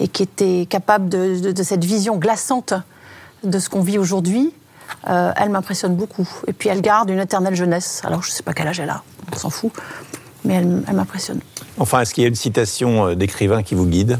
et 0.00 0.08
qui 0.08 0.22
était 0.22 0.66
capable 0.68 1.08
de, 1.08 1.38
de- 1.40 1.52
de 1.52 1.62
cette 1.62 1.84
vision 1.84 2.16
glaçante 2.16 2.74
de 3.44 3.58
ce 3.58 3.68
qu'on 3.70 3.82
vit 3.82 3.98
aujourd'hui, 3.98 4.52
elle 5.06 5.50
m'impressionne 5.50 5.94
beaucoup. 5.94 6.28
Et 6.46 6.52
puis 6.52 6.68
elle 6.68 6.80
garde 6.80 7.10
une 7.10 7.18
éternelle 7.20 7.54
jeunesse. 7.54 8.00
Alors 8.04 8.22
je 8.22 8.28
ne 8.30 8.32
sais 8.32 8.42
pas 8.42 8.52
quel 8.54 8.66
âge 8.68 8.80
elle 8.80 8.90
a, 8.90 9.02
on 9.32 9.36
s'en 9.36 9.50
fout, 9.50 9.72
mais 10.44 10.54
elle, 10.54 10.82
elle 10.86 10.94
m'impressionne. 10.94 11.40
Enfin, 11.78 12.00
est-ce 12.00 12.14
qu'il 12.14 12.22
y 12.22 12.26
a 12.26 12.28
une 12.28 12.34
citation 12.34 13.06
euh, 13.08 13.14
d'écrivain 13.14 13.62
qui 13.62 13.74
vous 13.74 13.86
guide? 13.86 14.18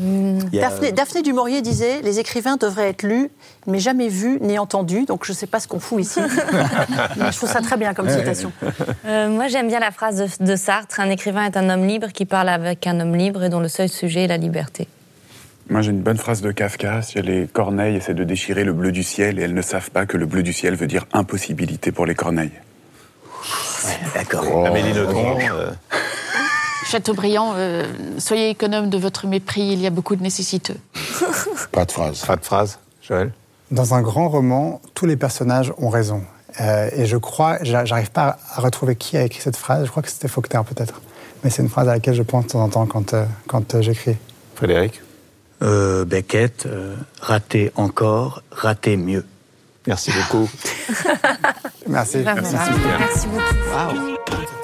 Il 0.00 0.48
y 0.52 0.58
a- 0.58 0.62
Daphné, 0.68 0.90
Daphné 0.92 1.22
du 1.22 1.32
Maurier 1.32 1.62
disait 1.62 2.02
Les 2.02 2.18
écrivains 2.18 2.56
devraient 2.56 2.88
être 2.88 3.04
lus, 3.04 3.30
mais 3.68 3.78
jamais 3.78 4.08
vus 4.08 4.38
ni 4.40 4.58
entendus. 4.58 5.04
Donc 5.06 5.24
je 5.24 5.30
ne 5.32 5.36
sais 5.36 5.46
pas 5.46 5.60
ce 5.60 5.68
qu'on 5.68 5.78
fout 5.78 6.00
ici. 6.00 6.20
mais 7.16 7.30
je 7.30 7.36
trouve 7.36 7.48
ça 7.48 7.60
très 7.60 7.76
bien 7.76 7.94
comme 7.94 8.08
citation. 8.10 8.50
Euh, 9.06 9.28
moi, 9.28 9.46
j'aime 9.46 9.68
bien 9.68 9.78
la 9.78 9.92
phrase 9.92 10.16
de, 10.40 10.44
de 10.44 10.56
Sartre 10.56 10.98
Un 10.98 11.08
écrivain 11.10 11.44
est 11.44 11.56
un 11.56 11.70
homme 11.70 11.86
libre 11.86 12.08
qui 12.08 12.24
parle 12.24 12.48
avec 12.48 12.86
un 12.88 12.98
homme 12.98 13.14
libre 13.14 13.44
et 13.44 13.48
dont 13.48 13.60
le 13.60 13.68
seul 13.68 13.88
sujet 13.88 14.24
est 14.24 14.28
la 14.28 14.38
liberté. 14.38 14.88
Moi, 15.70 15.82
j'ai 15.82 15.92
une 15.92 16.02
bonne 16.02 16.18
phrase 16.18 16.42
de 16.42 16.50
Kafka. 16.50 17.00
Si 17.02 17.22
les 17.22 17.46
corneilles 17.46 17.94
essaient 17.96 18.12
de 18.12 18.24
déchirer 18.24 18.64
le 18.64 18.72
bleu 18.72 18.90
du 18.90 19.04
ciel 19.04 19.38
et 19.38 19.42
elles 19.42 19.54
ne 19.54 19.62
savent 19.62 19.90
pas 19.92 20.04
que 20.04 20.16
le 20.16 20.26
bleu 20.26 20.42
du 20.42 20.52
ciel 20.52 20.74
veut 20.74 20.88
dire 20.88 21.06
impossibilité 21.12 21.92
pour 21.92 22.06
les 22.06 22.16
corneilles. 22.16 22.50
D'accord. 24.14 24.66
Amélie 24.66 24.92
Nothomb 24.92 25.38
euh, 25.40 25.70
Chateaubriand, 26.86 27.54
euh, 27.56 27.86
soyez 28.18 28.50
économe 28.50 28.90
de 28.90 28.98
votre 28.98 29.26
mépris, 29.26 29.62
il 29.62 29.80
y 29.80 29.86
a 29.86 29.90
beaucoup 29.90 30.16
de 30.16 30.22
nécessiteux. 30.22 30.76
Pas 31.72 31.84
de 31.84 31.92
phrase. 31.92 32.24
Pas 32.24 32.36
de 32.36 32.44
phrase, 32.44 32.78
Joël? 33.02 33.32
Dans 33.70 33.94
un 33.94 34.02
grand 34.02 34.28
roman, 34.28 34.80
tous 34.94 35.06
les 35.06 35.16
personnages 35.16 35.72
ont 35.78 35.88
raison. 35.88 36.22
Euh, 36.60 36.88
et 36.94 37.06
je 37.06 37.16
crois, 37.16 37.58
j'a- 37.62 37.84
j'arrive 37.84 38.10
pas 38.10 38.36
à 38.54 38.60
retrouver 38.60 38.94
qui 38.96 39.16
a 39.16 39.22
écrit 39.22 39.40
cette 39.40 39.56
phrase. 39.56 39.86
Je 39.86 39.90
crois 39.90 40.02
que 40.02 40.10
c'était 40.10 40.28
Faulkner 40.28 40.60
peut-être. 40.68 41.00
Mais 41.42 41.50
c'est 41.50 41.62
une 41.62 41.68
phrase 41.68 41.88
à 41.88 41.94
laquelle 41.94 42.14
je 42.14 42.22
pense 42.22 42.44
de 42.46 42.50
temps 42.52 42.62
en 42.62 42.68
temps 42.68 42.86
quand, 42.86 43.14
euh, 43.14 43.24
quand 43.48 43.74
euh, 43.74 43.82
j'écris. 43.82 44.16
Frédéric? 44.54 45.00
Euh, 45.62 46.04
Beckett, 46.04 46.66
euh, 46.66 46.94
raté 47.20 47.72
encore, 47.76 48.42
raté 48.52 48.96
mieux. 48.96 49.24
Merci 49.86 50.12
beaucoup. 50.12 50.48
Merci. 51.86 52.22
Vraiment. 52.22 52.42
Merci. 52.42 52.70
Merci 52.98 53.28
beaucoup. 53.28 54.63